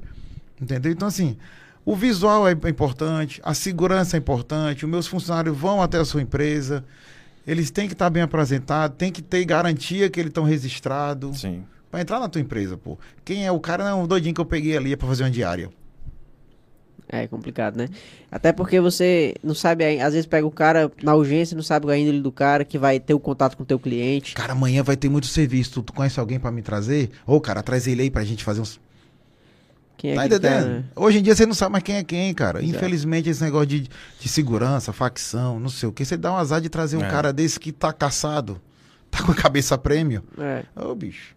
Entendeu? 0.59 0.91
Então, 0.91 1.07
assim, 1.07 1.37
o 1.85 1.95
visual 1.95 2.47
é 2.47 2.53
importante, 2.69 3.41
a 3.43 3.53
segurança 3.53 4.15
é 4.15 4.19
importante, 4.19 4.85
os 4.85 4.89
meus 4.89 5.05
funcionários 5.05 5.55
vão 5.55 5.81
até 5.81 5.99
a 5.99 6.05
sua 6.05 6.21
empresa, 6.21 6.83
eles 7.45 7.71
têm 7.71 7.87
que 7.87 7.93
estar 7.93 8.09
bem 8.09 8.23
apresentados, 8.23 8.97
tem 8.97 9.11
que 9.11 9.21
ter 9.21 9.43
garantia 9.45 10.09
que 10.09 10.19
eles 10.19 10.29
estão 10.29 10.43
registrados. 10.43 11.41
Sim. 11.41 11.63
Pra 11.91 12.01
entrar 12.01 12.19
na 12.19 12.27
tua 12.27 12.41
empresa, 12.41 12.77
pô. 12.77 12.97
Quem 13.23 13.45
é 13.45 13.51
o 13.51 13.59
cara? 13.59 13.83
Não, 13.83 14.03
o 14.03 14.07
doidinho 14.07 14.33
que 14.33 14.41
eu 14.41 14.45
peguei 14.45 14.75
ali 14.75 14.93
é 14.93 14.95
pra 14.95 15.07
fazer 15.07 15.23
uma 15.23 15.29
diária. 15.29 15.69
É 17.07 17.27
complicado, 17.27 17.77
né? 17.77 17.89
Até 18.31 18.51
porque 18.51 18.79
você 18.81 19.35
não 19.43 19.53
sabe, 19.53 20.01
às 20.01 20.13
vezes 20.13 20.25
pega 20.25 20.47
o 20.47 20.51
cara 20.51 20.91
na 21.03 21.13
urgência, 21.13 21.55
não 21.55 21.61
sabe 21.61 21.91
a 21.91 21.95
índole 21.95 22.19
do 22.19 22.31
cara 22.31 22.65
que 22.65 22.79
vai 22.79 22.99
ter 22.99 23.13
o 23.13 23.19
contato 23.19 23.55
com 23.55 23.61
o 23.61 23.65
teu 23.65 23.77
cliente. 23.77 24.33
Cara, 24.33 24.53
amanhã 24.53 24.81
vai 24.81 24.97
ter 24.97 25.09
muito 25.09 25.27
serviço. 25.27 25.73
Tu, 25.73 25.83
tu 25.83 25.93
conhece 25.93 26.19
alguém 26.19 26.39
pra 26.39 26.51
me 26.51 26.63
trazer? 26.63 27.11
Ô, 27.27 27.39
cara, 27.39 27.61
traz 27.61 27.85
ele 27.85 28.01
aí 28.01 28.09
pra 28.09 28.23
gente 28.23 28.43
fazer 28.43 28.61
uns. 28.61 28.79
Quem 29.97 30.11
é 30.11 30.15
tá 30.15 30.25
entendendo? 30.25 30.41
cara, 30.51 30.69
né? 30.69 30.83
Hoje 30.95 31.19
em 31.19 31.21
dia 31.23 31.35
você 31.35 31.45
não 31.45 31.53
sabe 31.53 31.71
mais 31.73 31.83
quem 31.83 31.95
é 31.95 32.03
quem, 32.03 32.33
cara. 32.33 32.59
Exato. 32.63 32.75
Infelizmente, 32.77 33.29
esse 33.29 33.41
negócio 33.43 33.67
de, 33.67 33.89
de 34.19 34.27
segurança, 34.29 34.91
facção, 34.91 35.59
não 35.59 35.69
sei 35.69 35.87
o 35.87 35.91
que, 35.91 36.03
você 36.03 36.17
dá 36.17 36.31
um 36.33 36.37
azar 36.37 36.59
de 36.59 36.69
trazer 36.69 36.97
um 36.97 37.03
É. 37.03 37.09
cara 37.09 37.31
desse 37.31 37.59
que 37.59 37.71
tá 37.71 37.93
caçado, 37.93 38.59
tá 39.09 39.23
com 39.23 39.31
a 39.31 39.35
cabeça 39.35 39.77
prêmio. 39.77 40.23
É. 40.37 40.65
Ô, 40.75 40.93
bicho. 40.93 41.35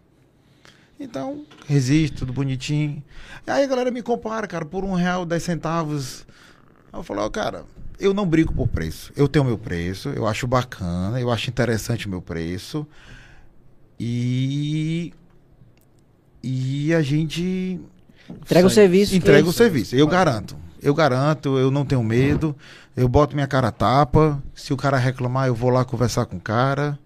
Então, 0.99 1.45
resisto, 1.67 2.19
tudo 2.19 2.33
bonitinho. 2.33 3.03
Aí 3.45 3.63
a 3.63 3.67
galera 3.67 3.91
me 3.91 4.01
compara, 4.01 4.47
cara, 4.47 4.65
por 4.65 4.83
um 4.83 4.93
real, 4.95 5.25
dez 5.25 5.43
centavos. 5.43 6.25
Aí 6.91 6.99
eu 6.99 7.03
falo, 7.03 7.21
ó, 7.21 7.29
cara, 7.29 7.63
eu 7.99 8.13
não 8.15 8.25
brigo 8.25 8.51
por 8.51 8.67
preço. 8.67 9.13
Eu 9.15 9.27
tenho 9.27 9.45
meu 9.45 9.59
preço, 9.59 10.09
eu 10.09 10.25
acho 10.27 10.47
bacana, 10.47 11.21
eu 11.21 11.31
acho 11.31 11.49
interessante 11.49 12.07
o 12.07 12.09
meu 12.09 12.21
preço. 12.21 12.85
E. 13.99 15.13
E 16.43 16.93
a 16.93 17.01
gente 17.01 17.79
Entrega 18.29 18.67
o 18.67 18.69
serviço. 18.69 19.15
entrega 19.15 19.47
o 19.47 19.53
serviço. 19.53 19.95
Eu 19.95 20.07
garanto. 20.07 20.55
Eu 20.81 20.93
garanto, 20.93 21.57
eu 21.57 21.71
não 21.71 21.85
tenho 21.85 22.03
medo. 22.03 22.55
Eu 22.95 23.07
boto 23.07 23.35
minha 23.35 23.47
cara 23.47 23.69
a 23.69 23.71
tapa. 23.71 24.41
Se 24.55 24.73
o 24.73 24.77
cara 24.77 24.97
reclamar, 24.97 25.47
eu 25.47 25.55
vou 25.55 25.69
lá 25.69 25.83
conversar 25.85 26.25
com 26.25 26.37
o 26.37 26.41
cara. 26.41 26.97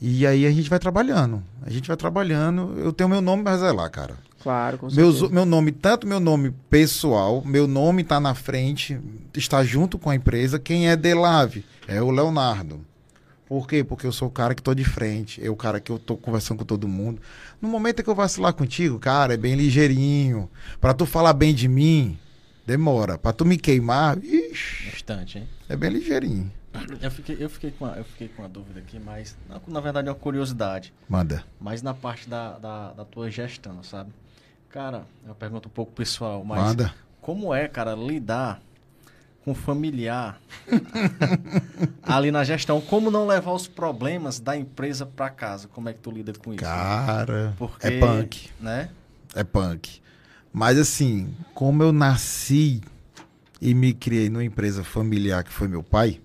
E 0.00 0.26
aí 0.26 0.46
a 0.46 0.50
gente 0.50 0.68
vai 0.68 0.78
trabalhando. 0.78 1.42
A 1.62 1.70
gente 1.70 1.88
vai 1.88 1.96
trabalhando. 1.96 2.74
Eu 2.78 2.92
tenho 2.92 3.08
meu 3.08 3.20
nome 3.20 3.42
pra 3.42 3.56
zelar, 3.56 3.90
cara. 3.90 4.14
Claro, 4.42 4.78
com 4.78 4.86
Meus, 4.86 5.16
certeza. 5.16 5.34
meu 5.34 5.44
nome, 5.44 5.72
tanto 5.72 6.06
meu 6.06 6.20
nome 6.20 6.54
pessoal, 6.70 7.42
meu 7.44 7.66
nome 7.66 8.04
tá 8.04 8.20
na 8.20 8.32
frente, 8.32 8.96
está 9.34 9.64
junto 9.64 9.98
com 9.98 10.08
a 10.08 10.14
empresa. 10.14 10.56
Quem 10.56 10.88
é 10.88 10.94
Delave? 10.94 11.64
É 11.88 12.00
o 12.00 12.12
Leonardo. 12.12 12.80
Por 13.46 13.68
quê? 13.68 13.84
Porque 13.84 14.06
eu 14.06 14.12
sou 14.12 14.26
o 14.28 14.30
cara 14.30 14.54
que 14.54 14.62
tô 14.62 14.74
de 14.74 14.84
frente, 14.84 15.44
é 15.44 15.48
o 15.48 15.54
cara 15.56 15.80
que 15.80 15.90
eu 15.90 15.98
tô 15.98 16.16
conversando 16.16 16.58
com 16.58 16.64
todo 16.64 16.88
mundo. 16.88 17.20
No 17.62 17.68
momento 17.68 18.02
que 18.02 18.10
eu 18.10 18.14
vacilar 18.14 18.52
contigo, 18.52 18.98
cara, 18.98 19.34
é 19.34 19.36
bem 19.36 19.54
ligeirinho. 19.54 20.50
Pra 20.80 20.92
tu 20.92 21.06
falar 21.06 21.32
bem 21.32 21.54
de 21.54 21.68
mim, 21.68 22.18
demora. 22.66 23.16
Pra 23.16 23.32
tu 23.32 23.44
me 23.44 23.56
queimar, 23.56 24.18
ixi, 24.22 24.90
Bastante, 24.90 25.38
hein? 25.38 25.48
é 25.68 25.76
bem 25.76 25.90
ligeirinho. 25.90 26.50
Eu 27.00 27.10
fiquei, 27.10 27.36
eu 27.40 27.48
fiquei, 27.48 27.70
com, 27.70 27.84
uma, 27.86 27.94
eu 27.94 28.04
fiquei 28.04 28.28
com 28.28 28.42
uma 28.42 28.48
dúvida 28.48 28.80
aqui, 28.80 28.98
mas 28.98 29.34
na, 29.48 29.60
na 29.66 29.80
verdade 29.80 30.08
é 30.08 30.10
uma 30.10 30.18
curiosidade. 30.18 30.92
Manda. 31.08 31.42
Mas 31.58 31.80
na 31.80 31.94
parte 31.94 32.28
da, 32.28 32.58
da, 32.58 32.92
da 32.92 33.04
tua 33.04 33.30
gestão, 33.30 33.82
sabe? 33.82 34.10
Cara, 34.68 35.06
é 35.24 35.28
uma 35.28 35.34
pergunta 35.34 35.68
um 35.68 35.70
pouco 35.70 35.92
pessoal, 35.92 36.44
mas 36.44 36.60
Manda. 36.60 36.92
como 37.22 37.54
é, 37.54 37.66
cara, 37.66 37.94
lidar 37.94 38.60
com 39.46 39.54
familiar 39.54 40.40
ali 42.02 42.32
na 42.32 42.42
gestão? 42.42 42.80
Como 42.80 43.12
não 43.12 43.28
levar 43.28 43.52
os 43.52 43.68
problemas 43.68 44.40
da 44.40 44.56
empresa 44.56 45.06
pra 45.06 45.30
casa? 45.30 45.68
Como 45.68 45.88
é 45.88 45.92
que 45.92 46.00
tu 46.00 46.10
lida 46.10 46.32
com 46.32 46.52
isso? 46.52 46.64
Cara, 46.64 47.54
Porque, 47.56 47.86
é 47.86 48.00
punk. 48.00 48.50
Né? 48.60 48.90
É 49.36 49.44
punk. 49.44 50.00
Mas 50.52 50.76
assim, 50.76 51.32
como 51.54 51.84
eu 51.84 51.92
nasci 51.92 52.80
e 53.60 53.72
me 53.72 53.94
criei 53.94 54.28
numa 54.28 54.42
empresa 54.42 54.82
familiar 54.82 55.44
que 55.44 55.52
foi 55.52 55.68
meu 55.68 55.82
pai, 55.84 56.20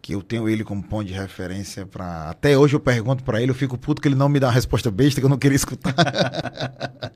que 0.00 0.14
eu 0.14 0.22
tenho 0.22 0.48
ele 0.48 0.64
como 0.64 0.82
ponto 0.82 1.04
de 1.04 1.12
referência 1.12 1.84
para 1.84 2.30
até 2.30 2.56
hoje 2.56 2.76
eu 2.76 2.80
pergunto 2.80 3.22
para 3.22 3.42
ele, 3.42 3.50
eu 3.50 3.54
fico 3.54 3.76
puto 3.76 4.00
que 4.00 4.08
ele 4.08 4.14
não 4.14 4.30
me 4.30 4.40
dá 4.40 4.46
uma 4.46 4.54
resposta 4.54 4.90
besta 4.90 5.20
que 5.20 5.26
eu 5.26 5.30
não 5.30 5.36
queria 5.36 5.56
escutar. 5.56 5.94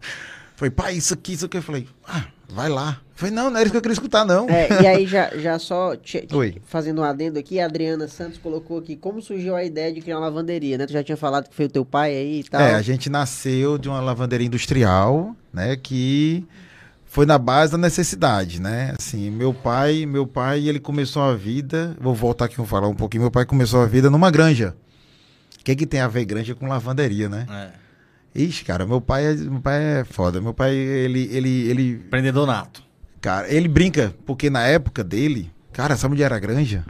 Falei, 0.58 0.72
pai, 0.72 0.94
isso 0.96 1.14
aqui, 1.14 1.34
isso 1.34 1.46
aqui. 1.46 1.56
Eu 1.56 1.62
falei, 1.62 1.86
ah, 2.04 2.24
vai 2.48 2.68
lá. 2.68 3.00
Eu 3.12 3.14
falei, 3.14 3.32
não, 3.32 3.44
não 3.48 3.56
era 3.58 3.62
isso 3.62 3.70
que 3.70 3.76
eu 3.76 3.80
queria 3.80 3.92
escutar, 3.92 4.24
não. 4.24 4.48
É, 4.50 4.82
e 4.82 4.86
aí, 4.88 5.06
já, 5.06 5.30
já 5.36 5.56
só 5.56 5.94
te- 5.94 6.22
te- 6.26 6.34
Oi. 6.34 6.56
fazendo 6.66 7.00
um 7.00 7.04
adendo 7.04 7.38
aqui, 7.38 7.60
a 7.60 7.66
Adriana 7.66 8.08
Santos 8.08 8.38
colocou 8.38 8.78
aqui 8.80 8.96
como 8.96 9.22
surgiu 9.22 9.54
a 9.54 9.62
ideia 9.62 9.92
de 9.92 10.00
criar 10.00 10.16
uma 10.16 10.26
lavanderia, 10.26 10.76
né? 10.76 10.84
Tu 10.84 10.92
já 10.94 11.04
tinha 11.04 11.16
falado 11.16 11.48
que 11.48 11.54
foi 11.54 11.66
o 11.66 11.68
teu 11.68 11.84
pai 11.84 12.10
aí 12.10 12.40
e 12.40 12.42
tal. 12.42 12.60
É, 12.60 12.74
a 12.74 12.82
gente 12.82 13.08
nasceu 13.08 13.78
de 13.78 13.88
uma 13.88 14.00
lavanderia 14.00 14.48
industrial, 14.48 15.36
né, 15.52 15.76
que 15.76 16.44
foi 17.06 17.24
na 17.24 17.38
base 17.38 17.70
da 17.70 17.78
necessidade, 17.78 18.60
né? 18.60 18.96
Assim, 18.98 19.30
meu 19.30 19.54
pai, 19.54 20.06
meu 20.06 20.26
pai, 20.26 20.68
ele 20.68 20.80
começou 20.80 21.22
a 21.22 21.36
vida, 21.36 21.96
vou 22.00 22.16
voltar 22.16 22.46
aqui 22.46 22.60
e 22.60 22.66
falar 22.66 22.88
um 22.88 22.96
pouquinho, 22.96 23.22
meu 23.22 23.30
pai 23.30 23.46
começou 23.46 23.80
a 23.80 23.86
vida 23.86 24.10
numa 24.10 24.28
granja. 24.28 24.74
O 25.60 25.62
que 25.62 25.76
que 25.76 25.86
tem 25.86 26.00
a 26.00 26.08
ver 26.08 26.24
granja 26.24 26.52
com 26.56 26.66
lavanderia, 26.66 27.28
né? 27.28 27.46
É. 27.48 27.87
Ixi, 28.40 28.64
cara, 28.64 28.86
meu 28.86 29.00
pai, 29.00 29.26
é, 29.26 29.34
meu 29.34 29.60
pai 29.60 30.00
é 30.00 30.04
foda. 30.04 30.40
Meu 30.40 30.54
pai, 30.54 30.74
ele, 30.74 31.28
ele, 31.32 31.68
ele, 31.68 31.90
Empreendedor 32.06 32.46
nato. 32.46 32.82
cara, 33.20 33.52
ele 33.52 33.66
brinca, 33.68 34.14
porque 34.24 34.48
na 34.48 34.64
época 34.66 35.02
dele, 35.02 35.50
cara, 35.72 35.96
sabe 35.96 36.14
onde 36.14 36.22
era 36.22 36.36
a 36.36 36.38
granja? 36.38 36.84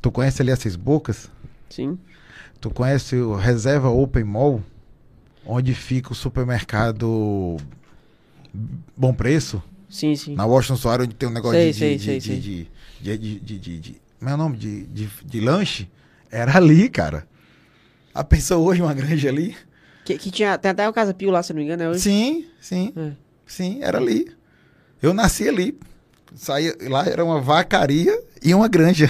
Tu 0.00 0.10
conhece 0.10 0.40
ali 0.40 0.50
as 0.50 0.58
Seis 0.58 0.76
Bocas? 0.76 1.30
Sim. 1.68 1.98
Tu 2.60 2.70
conhece 2.70 3.16
o 3.16 3.34
Reserva 3.34 3.88
Open 3.90 4.24
Mall? 4.24 4.62
Onde 5.44 5.74
fica 5.74 6.12
o 6.12 6.14
supermercado 6.14 7.56
Bom 8.96 9.12
Preço? 9.12 9.62
Sim, 9.90 10.14
sim. 10.16 10.34
Na 10.34 10.46
Washington 10.46 10.76
Soares, 10.76 11.04
onde 11.06 11.14
tem 11.14 11.28
um 11.28 11.32
negócio 11.32 11.58
Sei, 11.58 11.72
de, 11.72 11.78
sei, 11.78 11.96
de, 11.96 12.04
sei, 12.04 12.18
de, 12.18 12.26
sei. 12.26 12.40
de, 12.40 12.68
de, 13.00 13.18
de, 13.18 13.40
de, 13.40 13.58
de, 13.58 13.78
de- 13.80 14.00
Como 14.18 14.30
é 14.30 14.34
o 14.34 14.36
nome? 14.38 14.56
De, 14.56 14.84
de, 14.86 15.08
de 15.24 15.40
lanche? 15.40 15.88
Era 16.30 16.56
ali, 16.56 16.88
cara. 16.88 17.26
A 18.14 18.24
pessoa 18.24 18.60
hoje 18.60 18.80
uma 18.80 18.94
granja 18.94 19.28
ali? 19.28 19.54
Que, 20.04 20.18
que 20.18 20.30
tinha, 20.30 20.58
tem 20.58 20.70
até 20.72 20.88
o 20.88 20.92
Casa 20.92 21.14
Pio 21.14 21.30
lá, 21.30 21.42
se 21.42 21.52
não 21.52 21.58
me 21.58 21.64
engano, 21.64 21.82
é 21.84 21.88
hoje? 21.88 22.00
Sim, 22.00 22.46
sim. 22.60 22.92
É. 22.96 23.12
Sim, 23.46 23.78
era 23.82 23.98
ali. 23.98 24.30
Eu 25.00 25.12
nasci 25.14 25.48
ali. 25.48 25.78
Saía, 26.34 26.74
lá 26.88 27.06
era 27.06 27.24
uma 27.24 27.40
vacaria 27.40 28.18
e 28.42 28.54
uma 28.54 28.66
granja. 28.68 29.08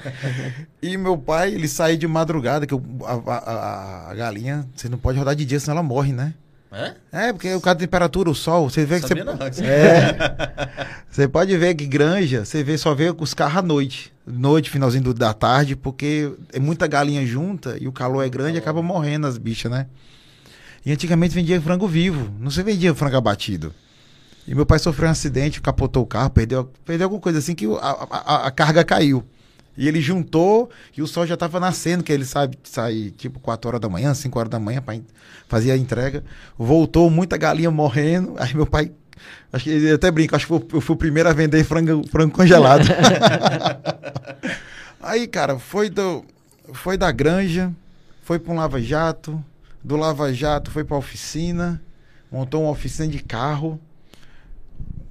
e 0.80 0.96
meu 0.96 1.18
pai, 1.18 1.52
ele 1.54 1.68
saía 1.68 1.96
de 1.96 2.06
madrugada, 2.06 2.66
que 2.66 2.72
eu- 2.74 2.82
a, 3.04 3.12
a- 3.14 3.38
a- 3.38 4.10
a 4.10 4.14
galinha, 4.14 4.66
você 4.74 4.88
não 4.88 4.98
pode 4.98 5.18
rodar 5.18 5.34
de 5.34 5.44
dia, 5.44 5.58
senão 5.58 5.74
ela 5.78 5.82
morre, 5.82 6.12
né? 6.12 6.34
É? 6.72 6.94
É, 7.28 7.32
porque 7.32 7.52
o 7.54 7.60
caso 7.60 7.76
da 7.76 7.80
temperatura, 7.80 8.28
o 8.28 8.34
sol, 8.34 8.68
você 8.68 8.84
vê 8.84 8.96
que 9.00 9.02
você. 9.02 9.08
Sabia 9.08 9.24
não. 9.24 9.34
É. 9.62 10.96
Você 11.10 11.26
pode 11.28 11.56
ver 11.56 11.74
que 11.74 11.86
granja, 11.86 12.44
você 12.44 12.62
vê, 12.62 12.76
só 12.76 12.94
vê 12.94 13.14
os 13.16 13.32
carros 13.34 13.58
à 13.58 13.62
noite. 13.62 14.12
Noite, 14.26 14.68
finalzinho 14.70 15.04
do- 15.04 15.14
da 15.14 15.32
tarde, 15.32 15.76
porque 15.76 16.32
é 16.52 16.58
muita 16.58 16.86
galinha 16.86 17.24
junta 17.24 17.76
e 17.80 17.86
o 17.86 17.92
calor 17.92 18.22
é 18.24 18.28
grande 18.28 18.56
e 18.56 18.58
acaba 18.58 18.82
morrendo 18.82 19.26
as 19.26 19.38
bichas, 19.38 19.70
né? 19.70 19.86
E 20.84 20.92
antigamente 20.92 21.34
vendia 21.34 21.60
frango 21.60 21.86
vivo, 21.86 22.30
não 22.40 22.50
se 22.50 22.62
vendia 22.62 22.94
frango 22.94 23.16
abatido. 23.16 23.72
E 24.46 24.54
meu 24.54 24.66
pai 24.66 24.78
sofreu 24.78 25.08
um 25.08 25.12
acidente, 25.12 25.60
capotou 25.60 26.02
o 26.02 26.06
carro, 26.06 26.30
perdeu, 26.30 26.70
perdeu 26.84 27.06
alguma 27.06 27.20
coisa 27.20 27.38
assim 27.38 27.54
que 27.54 27.66
a, 27.66 28.06
a- 28.10 28.46
a 28.46 28.50
carga 28.50 28.84
caiu. 28.84 29.24
E 29.76 29.86
ele 29.86 30.00
juntou 30.00 30.70
e 30.96 31.02
o 31.02 31.06
sol 31.06 31.26
já 31.26 31.34
estava 31.34 31.60
nascendo, 31.60 32.02
que 32.02 32.12
ele 32.12 32.24
sabe 32.24 32.58
sair 32.64 33.10
tipo 33.10 33.38
4 33.40 33.68
horas 33.68 33.80
da 33.80 33.88
manhã, 33.88 34.14
5 34.14 34.38
horas 34.38 34.50
da 34.50 34.58
manhã 34.58 34.80
para 34.80 34.98
fazer 35.48 35.70
a 35.70 35.76
entrega. 35.76 36.24
Voltou 36.56 37.10
muita 37.10 37.36
galinha 37.36 37.70
morrendo. 37.70 38.34
Aí 38.38 38.54
meu 38.54 38.66
pai, 38.66 38.90
acho 39.52 39.64
que 39.64 39.70
ele 39.70 39.92
até 39.92 40.10
brinca, 40.10 40.36
acho 40.36 40.46
que 40.46 40.76
eu 40.76 40.80
fui 40.80 40.94
o 40.94 40.98
primeiro 40.98 41.28
a 41.28 41.32
vender 41.32 41.62
frango, 41.64 42.06
frango 42.08 42.34
congelado. 42.34 42.86
Aí, 45.00 45.26
cara, 45.26 45.58
foi 45.58 45.88
do 45.88 46.24
foi 46.72 46.96
da 46.96 47.12
granja, 47.12 47.72
foi 48.22 48.38
para 48.38 48.52
um 48.52 48.56
lava 48.56 48.80
jato, 48.80 49.42
do 49.84 49.96
lava 49.96 50.32
jato 50.32 50.70
foi 50.70 50.82
para 50.82 50.96
oficina, 50.96 51.80
montou 52.30 52.62
uma 52.62 52.70
oficina 52.70 53.08
de 53.08 53.22
carro. 53.22 53.80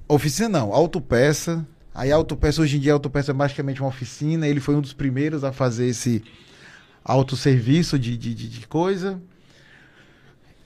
Oficina 0.08 0.48
não, 0.48 0.72
autopeça. 0.72 1.66
Aí 1.96 2.12
a 2.12 2.16
autopeça, 2.16 2.60
hoje 2.60 2.76
em 2.76 2.80
dia 2.80 2.92
a 2.92 2.94
autopeça 2.94 3.30
é 3.30 3.34
basicamente 3.34 3.80
uma 3.80 3.88
oficina. 3.88 4.46
Ele 4.46 4.60
foi 4.60 4.76
um 4.76 4.82
dos 4.82 4.92
primeiros 4.92 5.42
a 5.42 5.50
fazer 5.50 5.86
esse 5.86 6.22
autosserviço 7.02 7.98
de, 7.98 8.18
de, 8.18 8.34
de, 8.34 8.48
de 8.50 8.66
coisa. 8.66 9.18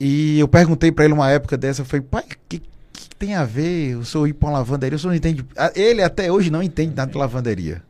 E 0.01 0.41
eu 0.41 0.49
perguntei 0.49 0.91
pra 0.91 1.05
ele 1.05 1.15
uma 1.15 1.31
época 1.31 1.57
dessa, 1.57 1.83
eu 1.83 1.85
falei, 1.85 2.05
pai, 2.05 2.25
o 2.25 2.37
que, 2.49 2.59
que 2.59 3.17
tem 3.17 3.37
a 3.37 3.45
ver 3.45 3.97
o 3.97 4.05
senhor 4.05 4.27
ir 4.27 4.33
pra 4.33 4.49
uma 4.49 4.59
lavanderia? 4.59 4.97
O 4.97 4.99
senhor 4.99 5.11
não 5.13 5.17
entende. 5.17 5.47
Ele 5.77 6.03
até 6.03 6.33
hoje 6.33 6.51
não 6.51 6.65
entende 6.65 6.97
nada 6.97 7.13
de 7.13 7.17
lavanderia. 7.17 7.81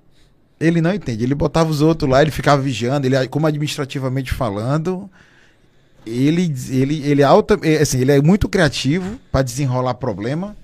Ele 0.60 0.82
não 0.82 0.92
entende. 0.92 1.24
Ele 1.24 1.34
botava 1.34 1.70
os 1.70 1.80
outros 1.80 2.10
lá, 2.10 2.20
ele 2.20 2.30
ficava 2.30 2.60
vigiando, 2.60 3.06
ele, 3.06 3.26
como 3.28 3.46
administrativamente 3.46 4.34
falando, 4.34 5.08
ele, 6.04 6.54
ele, 6.68 7.02
ele, 7.08 7.22
alta, 7.22 7.58
é, 7.62 7.80
assim, 7.80 8.00
ele 8.00 8.12
é 8.12 8.20
muito 8.20 8.50
criativo 8.50 9.18
pra 9.32 9.40
desenrolar 9.40 9.94
problema. 9.94 10.54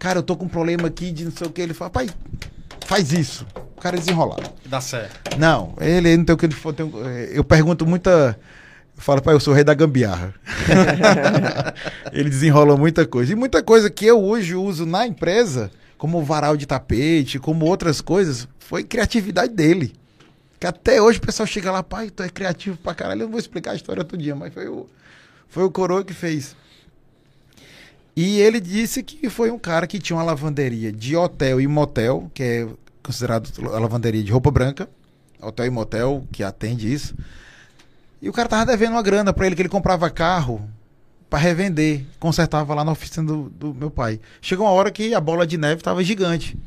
Cara, 0.00 0.18
eu 0.18 0.22
tô 0.22 0.34
com 0.34 0.46
um 0.46 0.48
problema 0.48 0.88
aqui 0.88 1.12
de 1.12 1.24
não 1.24 1.30
sei 1.30 1.46
o 1.46 1.50
que. 1.50 1.60
Ele 1.60 1.74
fala, 1.74 1.90
pai, 1.90 2.08
faz 2.86 3.12
isso. 3.12 3.46
O 3.76 3.80
cara 3.80 3.96
desenrolar. 3.98 4.40
Dá 4.66 4.80
certo. 4.80 5.38
Não, 5.38 5.74
ele 5.80 6.16
não 6.16 6.24
tem 6.24 6.34
o 6.34 6.38
que 6.38 6.46
ele 6.46 6.54
for. 6.54 6.72
tem- 6.72 6.90
é, 7.04 7.30
eu 7.34 7.44
pergunto 7.44 7.86
muita. 7.86 8.36
Eu 8.96 9.02
falo, 9.02 9.20
pai, 9.22 9.34
eu 9.34 9.40
sou 9.40 9.52
o 9.52 9.54
rei 9.54 9.62
da 9.62 9.74
gambiarra. 9.74 10.34
ele 12.12 12.28
desenrola 12.30 12.76
muita 12.76 13.06
coisa. 13.06 13.32
E 13.32 13.36
muita 13.36 13.62
coisa 13.62 13.88
que 13.90 14.06
eu 14.06 14.22
hoje 14.22 14.54
uso 14.54 14.84
na 14.86 15.06
empresa, 15.06 15.70
como 15.98 16.22
varal 16.24 16.56
de 16.56 16.66
tapete, 16.66 17.38
como 17.38 17.66
outras 17.66 18.00
coisas, 18.00 18.48
foi 18.58 18.82
criatividade 18.84 19.52
dele. 19.54 19.92
Que 20.58 20.66
até 20.66 21.00
hoje 21.00 21.18
o 21.18 21.22
pessoal 21.22 21.46
chega 21.46 21.70
lá, 21.70 21.82
pai, 21.82 22.10
tu 22.10 22.22
é 22.22 22.28
criativo 22.28 22.76
pra 22.76 22.94
caralho. 22.94 23.20
Eu 23.22 23.24
não 23.26 23.30
vou 23.32 23.40
explicar 23.40 23.72
a 23.72 23.74
história 23.76 24.02
todo 24.04 24.20
dia, 24.20 24.34
mas 24.34 24.52
foi 24.52 24.68
o, 24.68 24.86
foi 25.48 25.64
o 25.64 25.70
coroa 25.70 26.04
que 26.04 26.12
fez. 26.14 26.54
E 28.16 28.40
ele 28.40 28.60
disse 28.60 29.02
que 29.02 29.30
foi 29.30 29.50
um 29.50 29.58
cara 29.58 29.86
que 29.86 29.98
tinha 29.98 30.16
uma 30.16 30.22
lavanderia 30.22 30.92
de 30.92 31.16
hotel 31.16 31.60
e 31.60 31.66
motel, 31.66 32.30
que 32.34 32.42
é 32.42 32.68
considerado 33.02 33.50
lavanderia 33.62 34.22
de 34.22 34.30
roupa 34.32 34.50
branca, 34.50 34.88
hotel 35.40 35.66
e 35.66 35.70
motel, 35.70 36.24
que 36.30 36.42
atende 36.42 36.92
isso. 36.92 37.14
E 38.20 38.28
o 38.28 38.32
cara 38.32 38.48
tava 38.48 38.66
devendo 38.66 38.92
uma 38.92 39.02
grana 39.02 39.32
pra 39.32 39.46
ele, 39.46 39.54
que 39.54 39.62
ele 39.62 39.68
comprava 39.68 40.10
carro 40.10 40.68
pra 41.30 41.38
revender, 41.38 42.04
consertava 42.18 42.74
lá 42.74 42.84
na 42.84 42.92
oficina 42.92 43.26
do, 43.26 43.48
do 43.48 43.72
meu 43.72 43.90
pai. 43.90 44.20
Chegou 44.42 44.66
uma 44.66 44.72
hora 44.72 44.90
que 44.90 45.14
a 45.14 45.20
bola 45.20 45.46
de 45.46 45.56
neve 45.56 45.80
tava 45.80 46.02
gigante 46.02 46.58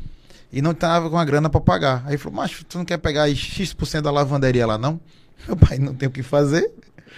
e 0.52 0.61
não 0.61 0.74
tava 0.74 1.10
com 1.10 1.18
a 1.18 1.26
grana 1.26 1.49
pra 1.49 1.60
pagar. 1.60 2.02
Aí 2.06 2.11
ele 2.11 2.18
falou, 2.18 2.38
macho, 2.38 2.64
tu 2.64 2.78
não 2.78 2.86
quer 2.86 2.98
pegar 2.98 3.24
aí 3.24 3.36
X% 3.36 4.02
da 4.02 4.10
lavanderia 4.10 4.65
lá 4.65 4.78
não? 4.78 4.99
Meu 5.45 5.57
pai 5.57 5.78
não 5.78 5.94
tem 5.94 6.07
o 6.07 6.11
que 6.11 6.24
fazer. 6.24 6.72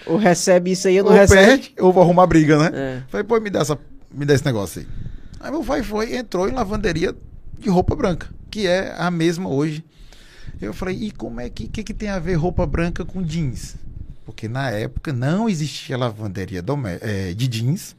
Ou 0.04 0.16
recebe 0.16 0.72
isso 0.72 0.88
aí 0.88 0.98
ou 0.98 1.04
não 1.04 1.12
Ou 1.12 1.18
recebe. 1.18 1.46
perde, 1.46 1.72
ou 1.78 1.92
vou 1.92 2.02
arrumar 2.02 2.26
briga, 2.26 2.58
né? 2.58 2.70
É. 2.74 3.02
Falei, 3.08 3.24
pô, 3.24 3.40
me 3.40 3.48
dá, 3.48 3.60
essa, 3.60 3.78
me 4.16 4.24
dá 4.24 4.34
esse 4.34 4.44
negócio 4.44 4.80
aí. 4.80 4.88
Aí 5.40 5.50
meu 5.50 5.62
pai 5.62 5.82
foi 5.82 6.12
e 6.12 6.16
entrou 6.16 6.48
em 6.48 6.52
lavanderia 6.52 7.14
de 7.58 7.68
roupa 7.68 7.94
branca, 7.94 8.28
que 8.50 8.66
é 8.66 8.94
a 8.96 9.10
mesma 9.10 9.48
hoje. 9.48 9.84
Eu 10.60 10.72
falei, 10.72 10.96
e 10.96 11.10
como 11.10 11.40
é 11.40 11.50
que, 11.50 11.68
que, 11.68 11.84
que 11.84 11.92
tem 11.94 12.08
a 12.08 12.18
ver 12.18 12.34
roupa 12.34 12.66
branca 12.66 13.04
com 13.04 13.22
jeans? 13.22 13.76
Porque 14.24 14.48
na 14.48 14.70
época 14.70 15.12
não 15.12 15.48
existia 15.48 15.96
lavanderia 15.96 16.64
eh, 17.02 17.34
de 17.34 17.46
jeans. 17.46 17.94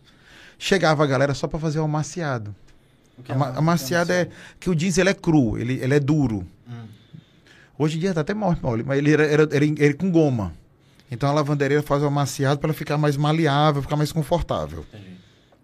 Chegava 0.58 1.04
a 1.04 1.08
galera 1.08 1.34
só 1.34 1.48
para 1.48 1.60
fazer 1.60 1.80
o 1.80 1.84
amaciado. 1.84 2.56
O 3.18 3.24
que 3.24 3.32
Ama- 3.32 3.54
amaciado 3.56 4.12
é 4.12 4.28
que 4.60 4.70
o 4.70 4.76
jeans 4.76 4.98
ele 4.98 5.10
é 5.10 5.14
cru, 5.14 5.58
ele, 5.58 5.74
ele 5.74 5.94
é 5.94 6.00
duro. 6.00 6.46
Hum. 6.68 6.86
Hoje 7.78 7.98
em 7.98 8.00
dia 8.00 8.14
tá 8.14 8.22
até 8.22 8.34
mole, 8.34 8.58
mole 8.62 8.84
mas 8.84 8.98
ele 8.98 9.14
era, 9.14 9.26
era, 9.26 9.44
era, 9.52 9.66
era 9.66 9.94
com 9.94 10.12
goma. 10.12 10.54
Então 11.10 11.30
a 11.30 11.34
lavanderia 11.34 11.82
faz 11.84 12.02
o 12.02 12.08
amaciado 12.08 12.60
para 12.60 12.74
ficar 12.74 12.98
mais 12.98 13.16
maleável, 13.16 13.82
ficar 13.82 13.96
mais 13.96 14.12
confortável. 14.12 14.84
Entendi. 14.94 15.18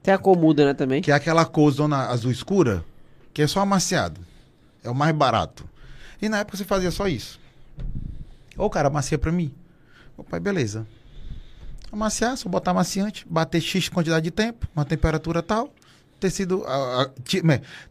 Tem 0.04 0.14
a 0.14 0.18
comuda, 0.18 0.66
né, 0.66 0.74
também. 0.74 1.02
Que 1.02 1.12
é 1.12 1.16
aquela 1.16 1.46
cor 1.46 1.72
zona 1.72 2.08
azul 2.10 2.30
escura, 2.32 2.84
que 3.34 3.42
é 3.42 3.48
só 3.48 3.62
amaciado. 3.62 4.20
É 4.84 4.90
o 4.90 4.94
mais 4.96 5.16
barato. 5.16 5.64
E 6.22 6.28
na 6.30 6.40
época 6.40 6.58
você 6.58 6.66
fazia 6.66 6.92
só 6.92 7.08
isso. 7.08 7.40
O 8.58 8.70
cara 8.70 8.90
amacia 8.90 9.18
pra 9.18 9.32
mim. 9.32 9.54
O 10.18 10.24
pai, 10.24 10.40
beleza. 10.40 10.86
Amaciar, 11.92 12.36
só 12.38 12.50
botar 12.50 12.72
amaciante, 12.72 13.26
bater 13.30 13.62
X 13.62 13.88
quantidade 13.90 14.24
de 14.24 14.32
tempo, 14.32 14.68
uma 14.76 14.84
temperatura 14.86 15.42
tal. 15.42 15.74
Tecido. 16.20 16.64
a- 16.66 17.04
a- 17.04 17.10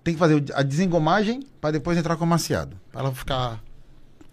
tem 0.03 0.15
que 0.15 0.19
fazer 0.19 0.43
a 0.55 0.63
desengomagem 0.63 1.41
para 1.61 1.73
depois 1.73 1.99
entrar 1.99 2.17
com 2.17 2.23
o 2.23 2.27
amaciado. 2.27 2.77
Pra 2.91 3.01
ela 3.03 3.15
ficar 3.15 3.61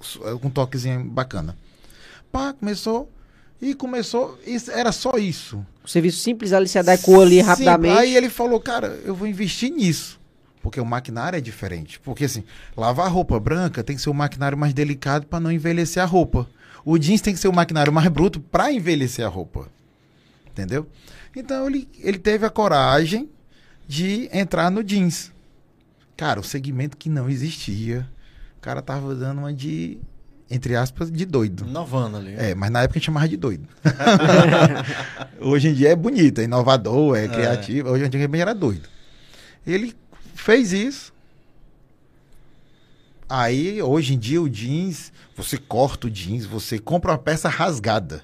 su- 0.02 0.20
com 0.40 0.48
um 0.48 0.52
toquezinho 0.52 1.04
bacana. 1.04 1.58
Pá, 2.32 2.54
começou. 2.54 3.12
E 3.62 3.74
começou. 3.76 4.40
Isso, 4.46 4.72
era 4.72 4.92
só 4.94 5.18
isso. 5.18 5.66
O 5.90 5.92
serviço 5.92 6.20
simples 6.20 6.54
ali 6.54 6.68
se 6.68 6.78
adequou 6.78 7.20
ali 7.20 7.38
Sim, 7.38 7.42
rapidamente. 7.42 7.98
Aí 7.98 8.16
ele 8.16 8.30
falou, 8.30 8.60
cara, 8.60 9.00
eu 9.04 9.16
vou 9.16 9.28
investir 9.28 9.72
nisso. 9.72 10.20
Porque 10.62 10.80
o 10.80 10.86
maquinário 10.86 11.36
é 11.36 11.42
diferente. 11.42 12.00
Porque 12.00 12.26
assim, 12.26 12.44
lavar 12.78 13.12
roupa 13.12 13.40
branca 13.40 13.84
tem 13.84 13.96
que 13.96 14.02
ser 14.04 14.12
um 14.12 14.14
maquinário 14.14 14.56
mais 14.56 14.72
delicado 14.72 15.26
para 15.26 15.40
não 15.40 15.52
envelhecer 15.52 16.04
a 16.04 16.06
roupa. 16.06 16.48
O 16.86 16.96
jeans 17.00 17.22
tem 17.22 17.34
que 17.34 17.40
ser 17.40 17.48
um 17.48 17.54
maquinário 17.54 17.92
mais 17.92 18.08
bruto 18.08 18.40
para 18.40 18.72
envelhecer 18.72 19.26
a 19.26 19.28
roupa. 19.28 19.68
Entendeu? 20.52 20.86
Então 21.36 21.68
ele, 21.68 21.90
ele 21.98 22.20
teve 22.20 22.46
a 22.46 22.52
coragem 22.52 23.28
de 23.88 24.30
entrar 24.32 24.70
no 24.70 24.84
jeans. 24.84 25.32
Cara, 26.16 26.40
o 26.40 26.44
segmento 26.44 26.98
que 26.98 27.10
não 27.10 27.28
existia. 27.28 28.08
O 28.60 28.62
cara 28.62 28.84
tava 28.84 29.16
dando 29.16 29.40
uma 29.40 29.52
de 29.52 29.98
entre 30.50 30.76
aspas, 30.76 31.12
de 31.12 31.26
doido. 31.26 31.66
Inovando 31.68 32.18
ali. 32.18 32.34
É, 32.36 32.56
mas 32.56 32.72
na 32.72 32.82
época 32.82 32.98
a 32.98 33.00
gente 33.00 33.06
chamava 33.06 33.28
de 33.28 33.38
doido. 33.38 33.68
Hoje 35.40 35.70
em 35.70 35.74
dia 35.74 35.90
é 35.90 35.96
bonito, 35.96 36.42
é 36.42 36.46
inovador, 36.46 37.16
é, 37.16 37.28
criativo. 37.28 37.90
Hoje 37.90 38.06
em 38.06 38.10
dia 38.10 38.30
era 38.42 38.56
doido. 38.56 38.90
Ele 39.66 39.96
fez 40.34 40.74
isso. 40.74 41.14
Aí, 43.32 43.80
hoje 43.80 44.16
em 44.16 44.18
dia, 44.18 44.42
o 44.42 44.50
jeans, 44.50 45.14
você 45.38 45.56
corta 45.56 46.08
o 46.08 46.10
jeans, 46.10 46.48
você 46.48 46.80
compra 46.80 47.12
uma 47.12 47.18
peça 47.18 47.48
rasgada. 47.48 48.24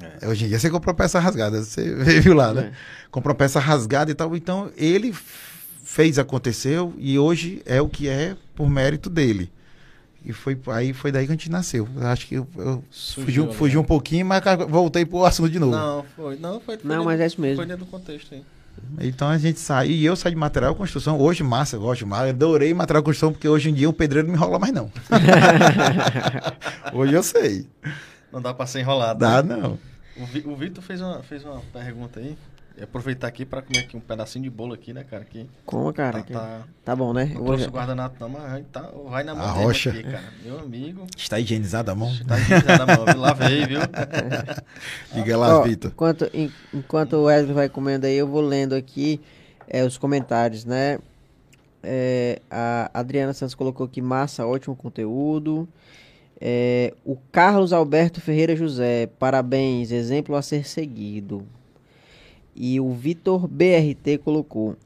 É. 0.00 0.26
Hoje 0.26 0.46
em 0.46 0.48
dia 0.48 0.58
você 0.58 0.70
compra 0.70 0.90
uma 0.90 0.96
peça 0.96 1.20
rasgada, 1.20 1.62
você 1.62 1.94
viu 2.22 2.32
lá, 2.32 2.54
né? 2.54 2.72
É. 2.72 3.08
Compra 3.10 3.32
uma 3.32 3.34
peça 3.34 3.60
rasgada 3.60 4.10
e 4.10 4.14
tal. 4.14 4.34
Então, 4.34 4.70
ele 4.74 5.14
fez, 5.84 6.18
aconteceu, 6.18 6.94
e 6.96 7.18
hoje 7.18 7.60
é 7.66 7.82
o 7.82 7.88
que 7.90 8.08
é 8.08 8.36
por 8.54 8.70
mérito 8.70 9.10
dele. 9.10 9.52
E 10.24 10.32
foi 10.32 10.58
aí 10.68 10.92
foi 10.92 11.12
daí 11.12 11.26
que 11.26 11.32
a 11.32 11.34
gente 11.34 11.50
nasceu. 11.50 11.88
Eu 11.96 12.06
acho 12.06 12.26
que 12.26 12.34
eu, 12.34 12.46
eu 12.56 12.84
fugi, 12.90 13.40
né? 13.40 13.52
fugi 13.52 13.78
um 13.78 13.84
pouquinho, 13.84 14.26
mas 14.26 14.42
voltei 14.68 15.04
pro 15.06 15.24
assunto 15.24 15.50
de 15.50 15.58
novo. 15.58 15.72
Não, 15.72 16.04
foi. 16.16 16.36
Não, 16.36 16.60
foi, 16.60 16.76
foi 16.76 16.96
não 16.96 17.04
mas 17.04 17.20
é 17.20 17.26
isso 17.26 17.40
mesmo. 17.40 17.56
Foi 17.56 17.66
dentro 17.66 17.84
do 17.84 17.90
contexto 17.90 18.34
aí. 18.34 18.42
Então 19.00 19.28
a 19.28 19.38
gente 19.38 19.60
sai. 19.60 19.88
E 19.88 20.04
eu 20.04 20.16
saio 20.16 20.34
de 20.34 20.40
material 20.40 20.74
construção. 20.74 21.18
Hoje, 21.20 21.42
massa, 21.42 21.76
eu 21.76 21.80
gosto 21.80 22.06
mais. 22.06 22.30
Adorei 22.30 22.72
material 22.74 23.02
construção, 23.02 23.32
porque 23.32 23.48
hoje 23.48 23.70
em 23.70 23.74
dia 23.74 23.88
o 23.88 23.92
pedreiro 23.92 24.28
não 24.28 24.34
me 24.34 24.38
enrola 24.38 24.58
mais, 24.58 24.72
não. 24.72 24.90
hoje 26.92 27.12
eu 27.14 27.22
sei. 27.22 27.66
Não 28.32 28.40
dá 28.40 28.52
pra 28.52 28.66
ser 28.66 28.80
enrolado. 28.80 29.20
Dá, 29.20 29.42
né? 29.42 29.56
não. 29.56 29.78
O, 30.46 30.56
Vitor 30.56 30.82
fez 30.82 31.00
uma, 31.00 31.22
fez 31.22 31.44
uma 31.44 31.60
pergunta 31.72 32.18
aí. 32.18 32.36
E 32.78 32.84
aproveitar 32.84 33.26
aqui 33.26 33.44
para 33.44 33.60
comer 33.60 33.80
aqui 33.80 33.96
um 33.96 34.00
pedacinho 34.00 34.44
de 34.44 34.50
bolo 34.50 34.72
aqui, 34.72 34.92
né, 34.92 35.02
cara? 35.02 35.22
Aqui. 35.22 35.50
Como, 35.66 35.92
cara? 35.92 36.22
Tá, 36.22 36.32
tá, 36.32 36.62
tá 36.84 36.94
bom, 36.94 37.12
né? 37.12 37.24
Não 37.34 37.44
trouxe 37.44 37.66
o 37.66 37.70
guardanapo 37.72 38.16
não, 38.20 38.28
mas 38.28 38.64
tá, 38.70 38.88
vai 39.08 39.24
na 39.24 39.34
mão 39.34 39.44
a 39.44 39.50
rocha. 39.50 39.90
aqui, 39.90 40.04
cara. 40.04 40.32
Meu 40.44 40.60
amigo. 40.60 41.04
Está 41.16 41.40
higienizada 41.40 41.90
a 41.90 41.94
mão? 41.96 42.08
Está 42.08 42.38
higienizada 42.38 42.84
a 42.84 42.96
mão. 42.96 43.04
Eu 43.04 43.20
lavei, 43.20 43.66
viu? 43.66 43.80
Diga 45.12 45.36
lá, 45.36 45.60
Vitor. 45.62 45.90
Enquanto, 45.90 46.30
enquanto 46.72 47.14
o 47.14 47.24
Wesley 47.24 47.52
vai 47.52 47.68
comendo 47.68 48.06
aí, 48.06 48.14
eu 48.14 48.28
vou 48.28 48.40
lendo 48.40 48.76
aqui 48.76 49.20
é, 49.66 49.82
os 49.82 49.98
comentários, 49.98 50.64
né? 50.64 51.00
É, 51.82 52.40
a 52.48 52.90
Adriana 52.94 53.32
Santos 53.32 53.56
colocou 53.56 53.86
aqui, 53.86 54.00
massa, 54.00 54.46
ótimo 54.46 54.76
conteúdo. 54.76 55.68
É, 56.40 56.94
o 57.04 57.16
Carlos 57.32 57.72
Alberto 57.72 58.20
Ferreira 58.20 58.54
José, 58.54 59.08
parabéns, 59.18 59.90
exemplo 59.90 60.36
a 60.36 60.42
ser 60.42 60.64
seguido. 60.64 61.44
E 62.60 62.80
o 62.80 62.92
Vitor 62.92 63.46
BRT 63.46 64.18
colocou: 64.24 64.76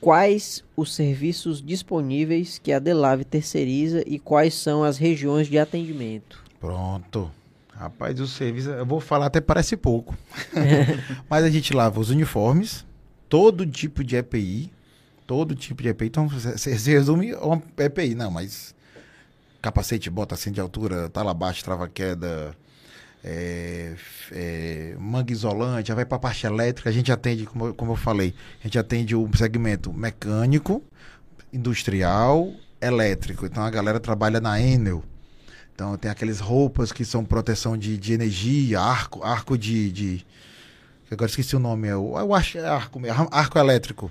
Quais 0.00 0.62
os 0.76 0.94
serviços 0.94 1.60
disponíveis 1.60 2.58
que 2.58 2.72
a 2.72 2.78
Delave 2.78 3.24
terceiriza 3.24 4.04
e 4.06 4.20
quais 4.20 4.54
são 4.54 4.84
as 4.84 4.96
regiões 4.96 5.48
de 5.48 5.58
atendimento? 5.58 6.44
Pronto. 6.60 7.28
Rapaz, 7.74 8.20
o 8.20 8.26
serviço, 8.26 8.70
eu 8.70 8.86
vou 8.86 9.00
falar 9.00 9.26
até 9.26 9.40
parece 9.40 9.76
pouco. 9.76 10.16
Mas 11.28 11.44
a 11.44 11.50
gente 11.50 11.72
lava 11.72 11.98
os 11.98 12.10
uniformes, 12.10 12.86
todo 13.28 13.66
tipo 13.66 14.04
de 14.04 14.16
EPI, 14.16 14.70
todo 15.26 15.54
tipo 15.54 15.82
de 15.82 15.88
EPI. 15.88 16.06
Então, 16.06 16.28
se 16.30 16.70
resume 16.70 17.32
a 17.32 17.44
uma 17.44 17.62
EPI, 17.78 18.14
não, 18.14 18.30
mas 18.30 18.74
capacete, 19.60 20.08
bota, 20.10 20.34
assim 20.34 20.50
de 20.50 20.60
altura, 20.60 21.08
tala 21.08 21.34
baixa, 21.34 21.64
trava 21.64 21.88
queda, 21.88 22.56
é, 23.30 23.94
é, 24.32 24.96
manga 24.98 25.30
isolante, 25.30 25.88
já 25.88 25.94
vai 25.94 26.06
para 26.06 26.16
a 26.16 26.18
parte 26.18 26.46
elétrica, 26.46 26.88
a 26.88 26.92
gente 26.92 27.12
atende, 27.12 27.44
como, 27.44 27.74
como 27.74 27.92
eu 27.92 27.96
falei, 27.96 28.34
a 28.60 28.62
gente 28.66 28.78
atende 28.78 29.14
o 29.14 29.28
segmento 29.36 29.92
mecânico, 29.92 30.82
industrial, 31.52 32.50
elétrico. 32.80 33.44
Então 33.44 33.62
a 33.62 33.68
galera 33.70 34.00
trabalha 34.00 34.40
na 34.40 34.58
Enel. 34.58 35.04
Então 35.74 35.94
tem 35.98 36.10
aquelas 36.10 36.40
roupas 36.40 36.90
que 36.90 37.04
são 37.04 37.22
proteção 37.22 37.76
de, 37.76 37.98
de 37.98 38.14
energia, 38.14 38.80
arco, 38.80 39.22
arco 39.22 39.58
de, 39.58 39.92
de. 39.92 40.26
Agora 41.10 41.28
esqueci 41.28 41.54
o 41.54 41.58
nome, 41.58 41.88
eu, 41.88 42.14
eu 42.16 42.34
acho 42.34 42.56
é 42.56 42.66
arco, 42.66 42.98
arco 43.30 43.58
elétrico. 43.58 44.10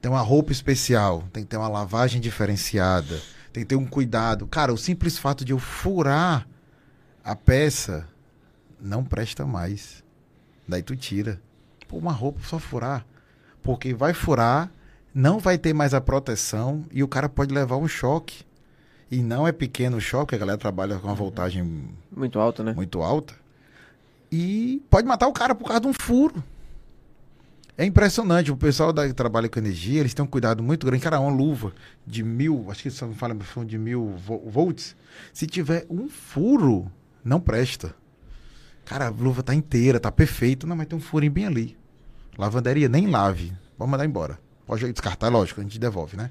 Tem 0.00 0.10
uma 0.10 0.20
roupa 0.20 0.50
especial, 0.50 1.22
tem 1.32 1.44
que 1.44 1.48
ter 1.48 1.56
uma 1.56 1.68
lavagem 1.68 2.20
diferenciada, 2.20 3.20
tem 3.52 3.62
que 3.62 3.68
ter 3.68 3.76
um 3.76 3.86
cuidado. 3.86 4.46
Cara, 4.48 4.72
o 4.72 4.76
simples 4.76 5.18
fato 5.18 5.44
de 5.44 5.52
eu 5.52 5.58
furar 5.58 6.46
a 7.24 7.34
peça 7.36 8.06
não 8.80 9.04
presta 9.04 9.46
mais. 9.46 10.04
Daí 10.66 10.82
tu 10.82 10.96
tira. 10.96 11.40
Pô, 11.88 11.96
uma 11.98 12.12
roupa 12.12 12.40
só 12.42 12.58
furar. 12.58 13.06
Porque 13.62 13.94
vai 13.94 14.12
furar, 14.14 14.70
não 15.14 15.38
vai 15.38 15.58
ter 15.58 15.72
mais 15.72 15.94
a 15.94 16.00
proteção 16.00 16.84
e 16.90 17.02
o 17.02 17.08
cara 17.08 17.28
pode 17.28 17.52
levar 17.54 17.76
um 17.76 17.88
choque. 17.88 18.44
E 19.10 19.22
não 19.22 19.46
é 19.46 19.52
pequeno 19.52 19.98
o 19.98 20.00
choque, 20.00 20.34
a 20.34 20.38
galera 20.38 20.58
trabalha 20.58 20.98
com 20.98 21.06
uma 21.06 21.14
voltagem 21.14 21.88
muito 22.14 22.40
alta, 22.40 22.64
né? 22.64 22.72
Muito 22.72 23.02
alta. 23.02 23.34
E 24.30 24.82
pode 24.90 25.06
matar 25.06 25.28
o 25.28 25.32
cara 25.32 25.54
por 25.54 25.66
causa 25.66 25.80
de 25.80 25.86
um 25.86 25.92
furo. 25.92 26.42
É 27.78 27.84
impressionante. 27.84 28.50
O 28.50 28.56
pessoal 28.56 28.92
da, 28.92 29.06
que 29.06 29.12
trabalha 29.12 29.48
com 29.48 29.58
energia, 29.58 30.00
eles 30.00 30.14
têm 30.14 30.24
um 30.24 30.28
cuidado 30.28 30.62
muito 30.62 30.86
grande. 30.86 31.02
Cara, 31.02 31.20
uma 31.20 31.30
luva 31.30 31.72
de 32.06 32.22
mil, 32.22 32.66
acho 32.70 32.82
que 32.82 33.04
me 33.04 33.14
fala 33.14 33.36
de 33.66 33.78
mil 33.78 34.14
volts. 34.46 34.96
Se 35.32 35.46
tiver 35.46 35.86
um 35.90 36.08
furo, 36.08 36.90
não 37.22 37.40
presta. 37.40 37.94
Cara, 38.86 39.08
a 39.08 39.10
luva 39.10 39.42
tá 39.42 39.54
inteira, 39.54 40.00
tá 40.00 40.10
perfeita. 40.10 40.66
Não, 40.66 40.76
mas 40.76 40.86
tem 40.86 40.96
um 40.96 41.02
furinho 41.02 41.32
bem 41.32 41.44
ali. 41.44 41.76
Lavanderia, 42.38 42.88
nem 42.88 43.08
lave. 43.08 43.52
Vamos 43.76 43.90
mandar 43.90 44.06
embora. 44.06 44.38
Pode 44.66 44.90
descartar, 44.90 45.28
lógico, 45.28 45.60
a 45.60 45.64
gente 45.64 45.78
devolve, 45.78 46.16
né? 46.16 46.30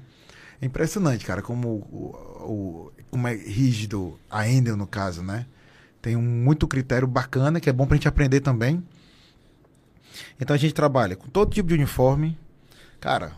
É 0.60 0.66
impressionante, 0.66 1.24
cara, 1.24 1.42
como, 1.42 1.68
o, 1.68 2.06
o, 2.40 2.92
como 3.10 3.28
é 3.28 3.34
rígido 3.34 4.18
a 4.30 4.48
Endel, 4.48 4.76
no 4.76 4.86
caso, 4.86 5.22
né? 5.22 5.46
Tem 6.00 6.16
um 6.16 6.22
muito 6.22 6.66
critério 6.66 7.06
bacana 7.06 7.60
que 7.60 7.68
é 7.68 7.72
bom 7.72 7.86
pra 7.86 7.96
gente 7.96 8.08
aprender 8.08 8.40
também. 8.40 8.82
Então 10.40 10.54
a 10.54 10.58
gente 10.58 10.72
trabalha 10.72 11.14
com 11.14 11.28
todo 11.28 11.52
tipo 11.52 11.68
de 11.68 11.74
uniforme. 11.74 12.38
Cara, 13.00 13.32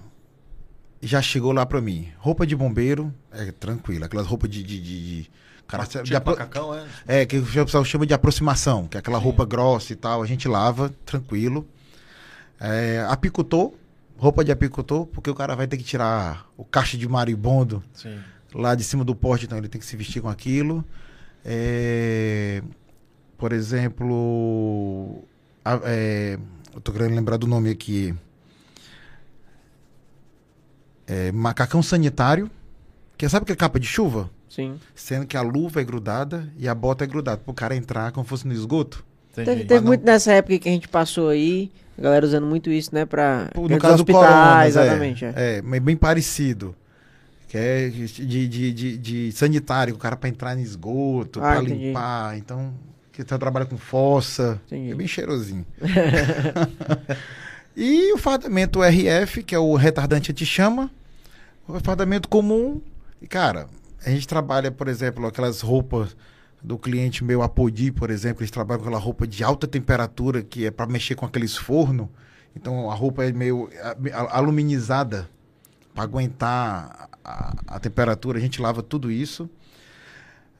já 1.00 1.20
chegou 1.20 1.52
lá 1.52 1.66
pra 1.66 1.80
mim. 1.80 2.08
Roupa 2.18 2.46
de 2.46 2.54
bombeiro, 2.54 3.12
é 3.32 3.50
tranquilo. 3.50 4.04
Aquelas 4.04 4.26
roupas 4.26 4.50
de, 4.50 4.62
de, 4.62 4.80
de, 4.80 5.22
de 5.22 5.30
Cara, 5.68 5.84
de 6.02 6.16
apro... 6.16 6.32
macacão, 6.32 6.74
é? 6.74 6.86
É, 7.06 7.26
que 7.26 7.36
o 7.36 7.44
pessoal 7.44 7.84
chama 7.84 8.06
de 8.06 8.14
aproximação, 8.14 8.88
que 8.88 8.96
é 8.96 9.00
aquela 9.00 9.18
Sim. 9.18 9.24
roupa 9.24 9.44
grossa 9.44 9.92
e 9.92 9.96
tal. 9.96 10.22
A 10.22 10.26
gente 10.26 10.48
lava, 10.48 10.92
tranquilo. 11.04 11.68
É, 12.58 13.06
apicultor, 13.06 13.74
roupa 14.16 14.42
de 14.42 14.50
apicultor, 14.50 15.06
porque 15.06 15.28
o 15.28 15.34
cara 15.34 15.54
vai 15.54 15.66
ter 15.66 15.76
que 15.76 15.84
tirar 15.84 16.48
o 16.56 16.64
caixa 16.64 16.96
de 16.96 17.06
maribondo 17.06 17.84
Sim. 17.92 18.18
lá 18.54 18.74
de 18.74 18.82
cima 18.82 19.04
do 19.04 19.14
porte, 19.14 19.44
então 19.44 19.58
ele 19.58 19.68
tem 19.68 19.78
que 19.78 19.86
se 19.86 19.94
vestir 19.94 20.22
com 20.22 20.28
aquilo. 20.30 20.82
É, 21.44 22.62
por 23.36 23.52
exemplo, 23.52 25.22
a, 25.62 25.80
é, 25.84 26.38
eu 26.74 26.80
tô 26.80 26.92
querendo 26.92 27.14
lembrar 27.14 27.36
do 27.36 27.46
nome 27.46 27.68
aqui. 27.68 28.14
É, 31.06 31.30
macacão 31.30 31.82
sanitário, 31.82 32.50
que 33.18 33.28
sabe 33.28 33.42
aquele 33.42 33.56
capa 33.56 33.78
de 33.78 33.86
chuva? 33.86 34.30
Sim. 34.48 34.78
Sendo 34.94 35.26
que 35.26 35.36
a 35.36 35.42
luva 35.42 35.80
é 35.80 35.84
grudada 35.84 36.48
e 36.58 36.68
a 36.68 36.74
bota 36.74 37.04
é 37.04 37.06
grudada, 37.06 37.38
para 37.38 37.50
o 37.50 37.54
cara 37.54 37.76
entrar 37.76 38.12
como 38.12 38.26
fosse 38.26 38.46
no 38.46 38.52
esgoto. 38.52 39.04
Teve, 39.44 39.64
teve 39.64 39.84
muito 39.84 40.04
nessa 40.04 40.32
época 40.32 40.58
que 40.58 40.68
a 40.68 40.72
gente 40.72 40.88
passou 40.88 41.28
aí, 41.28 41.70
a 41.98 42.02
galera 42.02 42.26
usando 42.26 42.46
muito 42.46 42.70
isso, 42.70 42.94
né? 42.94 43.04
Pra, 43.04 43.50
no 43.54 43.78
caso 43.78 44.04
do 44.04 44.12
corona, 44.12 44.64
é. 44.64 44.68
exatamente. 44.68 45.24
É, 45.24 45.32
é. 45.36 45.56
é, 45.58 45.80
bem 45.80 45.96
parecido. 45.96 46.74
Que 47.48 47.56
é 47.56 47.88
de, 47.88 48.48
de, 48.48 48.72
de, 48.72 48.98
de 48.98 49.32
sanitário, 49.32 49.94
o 49.94 49.98
cara 49.98 50.16
para 50.16 50.28
entrar 50.28 50.54
no 50.54 50.60
esgoto, 50.60 51.40
ah, 51.40 51.54
para 51.54 51.60
limpar. 51.60 52.36
Então, 52.36 52.74
que 53.12 53.24
tá, 53.24 53.38
trabalha 53.38 53.64
com 53.64 53.78
fossa. 53.78 54.60
Entendi. 54.66 54.92
É 54.92 54.94
bem 54.94 55.06
cheirosinho. 55.06 55.64
e 57.74 58.12
o 58.12 58.18
fardamento 58.18 58.80
RF, 58.82 59.42
que 59.42 59.54
é 59.54 59.58
o 59.58 59.74
retardante 59.76 60.30
anti-chama. 60.30 60.90
O 61.66 61.80
fardamento 61.80 62.28
comum. 62.28 62.80
E, 63.20 63.26
cara, 63.26 63.66
a 64.04 64.10
gente 64.10 64.26
trabalha, 64.26 64.70
por 64.70 64.88
exemplo, 64.88 65.26
aquelas 65.26 65.60
roupas 65.60 66.16
do 66.62 66.78
cliente 66.78 67.22
meu 67.22 67.42
Apodi, 67.42 67.90
por 67.92 68.10
exemplo, 68.10 68.42
eles 68.42 68.50
trabalham 68.50 68.80
com 68.80 68.88
aquela 68.88 69.02
roupa 69.02 69.26
de 69.26 69.44
alta 69.44 69.66
temperatura 69.66 70.42
que 70.42 70.66
é 70.66 70.70
para 70.70 70.86
mexer 70.86 71.14
com 71.14 71.26
aqueles 71.26 71.56
fornos. 71.56 72.08
Então 72.54 72.90
a 72.90 72.94
roupa 72.94 73.24
é 73.24 73.32
meio 73.32 73.70
aluminizada 74.30 75.28
para 75.94 76.04
aguentar 76.04 77.08
a, 77.24 77.54
a, 77.66 77.78
temperatura. 77.78 78.38
A 78.38 78.40
gente 78.40 78.60
lava 78.60 78.82
tudo 78.82 79.10
isso. 79.10 79.48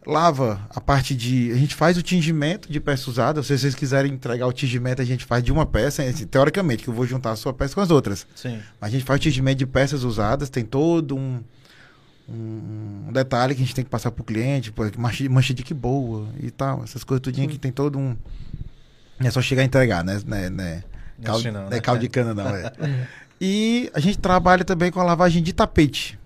Lava 0.07 0.67
a 0.71 0.81
parte 0.81 1.15
de. 1.15 1.51
A 1.53 1.57
gente 1.57 1.75
faz 1.75 1.99
o 1.99 2.03
tingimento 2.03 2.71
de 2.71 2.81
peça 2.81 3.11
usada. 3.11 3.43
Se 3.43 3.59
vocês 3.59 3.75
quiserem 3.75 4.13
entregar 4.13 4.47
o 4.47 4.53
tingimento, 4.53 5.03
a 5.03 5.05
gente 5.05 5.25
faz 5.25 5.43
de 5.43 5.53
uma 5.53 5.67
peça, 5.67 6.03
assim, 6.03 6.27
teoricamente, 6.27 6.85
que 6.85 6.89
eu 6.89 6.95
vou 6.95 7.07
juntar 7.07 7.33
a 7.33 7.37
sua 7.37 7.53
peça 7.53 7.75
com 7.75 7.81
as 7.81 7.91
outras. 7.91 8.27
Sim. 8.35 8.61
Mas 8.81 8.89
a 8.89 8.93
gente 8.93 9.05
faz 9.05 9.19
o 9.21 9.23
tingimento 9.23 9.59
de 9.59 9.67
peças 9.67 10.05
usadas, 10.05 10.49
tem 10.49 10.65
todo 10.65 11.17
um 11.17 11.43
um, 12.29 13.13
detalhe 13.13 13.55
que 13.55 13.63
a 13.63 13.65
gente 13.65 13.75
tem 13.75 13.85
que 13.85 13.91
passar 13.91 14.11
pro 14.11 14.23
cliente, 14.23 14.71
pô, 14.71 14.83
mancha, 14.99 15.29
mancha 15.31 15.55
de 15.55 15.63
que 15.63 15.73
boa 15.73 16.29
e 16.41 16.51
tal, 16.51 16.85
essas 16.85 17.03
coisas 17.03 17.23
tudinho 17.23 17.49
que 17.49 17.59
tem 17.59 17.73
todo 17.73 17.99
um. 17.99 18.17
É 19.21 19.31
só 19.31 19.41
chegar 19.41 19.63
a 19.63 19.65
entregar, 19.65 20.05
né? 20.05 20.21
né, 20.27 20.51
né 20.51 20.85
caldo, 21.25 21.51
não, 21.51 21.69
né? 21.69 21.81
caldo 21.81 22.01
de 22.01 22.09
cana, 22.09 22.35
não, 22.35 22.55
é. 22.55 22.73
e 23.41 23.91
a 23.95 24.01
gente 24.01 24.19
trabalha 24.19 24.65
também 24.65 24.91
com 24.91 25.01
a 25.01 25.05
lavagem 25.05 25.43
de 25.43 25.53
tapete. 25.53 26.19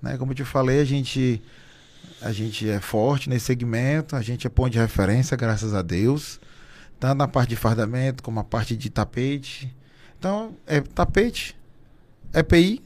Né? 0.00 0.16
Como 0.18 0.32
eu 0.32 0.36
te 0.36 0.44
falei, 0.44 0.80
a 0.80 0.84
gente 0.84 1.42
A 2.20 2.30
gente 2.30 2.68
é 2.68 2.78
forte 2.78 3.28
nesse 3.28 3.46
segmento, 3.46 4.14
a 4.14 4.22
gente 4.22 4.46
é 4.46 4.50
ponto 4.50 4.70
de 4.70 4.78
referência, 4.78 5.36
graças 5.36 5.74
a 5.74 5.82
Deus. 5.82 6.38
Tanto 7.00 7.16
na 7.16 7.26
parte 7.26 7.48
de 7.48 7.56
fardamento 7.56 8.22
como 8.22 8.38
a 8.38 8.44
parte 8.44 8.76
de 8.76 8.90
tapete. 8.90 9.74
Então, 10.18 10.54
é 10.66 10.80
tapete, 10.80 11.56
EPI, 12.32 12.80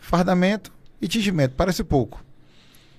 fardamento 0.00 0.70
e 1.00 1.08
tingimento. 1.08 1.54
Parece 1.56 1.82
pouco. 1.84 2.24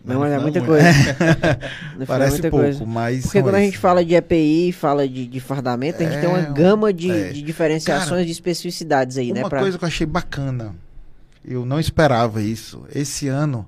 Não, 0.03 0.19
mas 0.21 0.31
é 0.33 0.39
muita 0.39 0.59
muito. 0.59 0.71
coisa. 0.71 0.91
Final, 1.93 2.07
Parece 2.07 2.31
muita 2.31 2.49
pouco, 2.49 2.65
coisa. 2.65 2.85
mas. 2.85 3.21
Porque 3.23 3.41
quando 3.41 3.53
a 3.55 3.59
esses. 3.59 3.71
gente 3.73 3.77
fala 3.79 4.03
de 4.03 4.15
EPI, 4.15 4.71
fala 4.71 5.07
de, 5.07 5.27
de 5.27 5.39
fardamento, 5.39 6.01
a 6.01 6.05
gente 6.05 6.15
É, 6.17 6.21
tem 6.21 6.29
uma 6.29 6.41
gama 6.41 6.91
de, 6.91 7.11
é. 7.11 7.29
de 7.31 7.41
diferenciações, 7.43 8.09
Cara, 8.09 8.25
de 8.25 8.31
especificidades 8.31 9.17
aí, 9.17 9.31
né? 9.31 9.41
Uma 9.41 9.49
pra- 9.49 9.59
coisa 9.59 9.77
que 9.77 9.83
eu 9.83 9.87
achei 9.87 10.07
bacana, 10.07 10.73
eu 11.45 11.65
não 11.67 11.79
esperava 11.79 12.41
isso. 12.41 12.83
Esse 12.95 13.27
ano, 13.27 13.67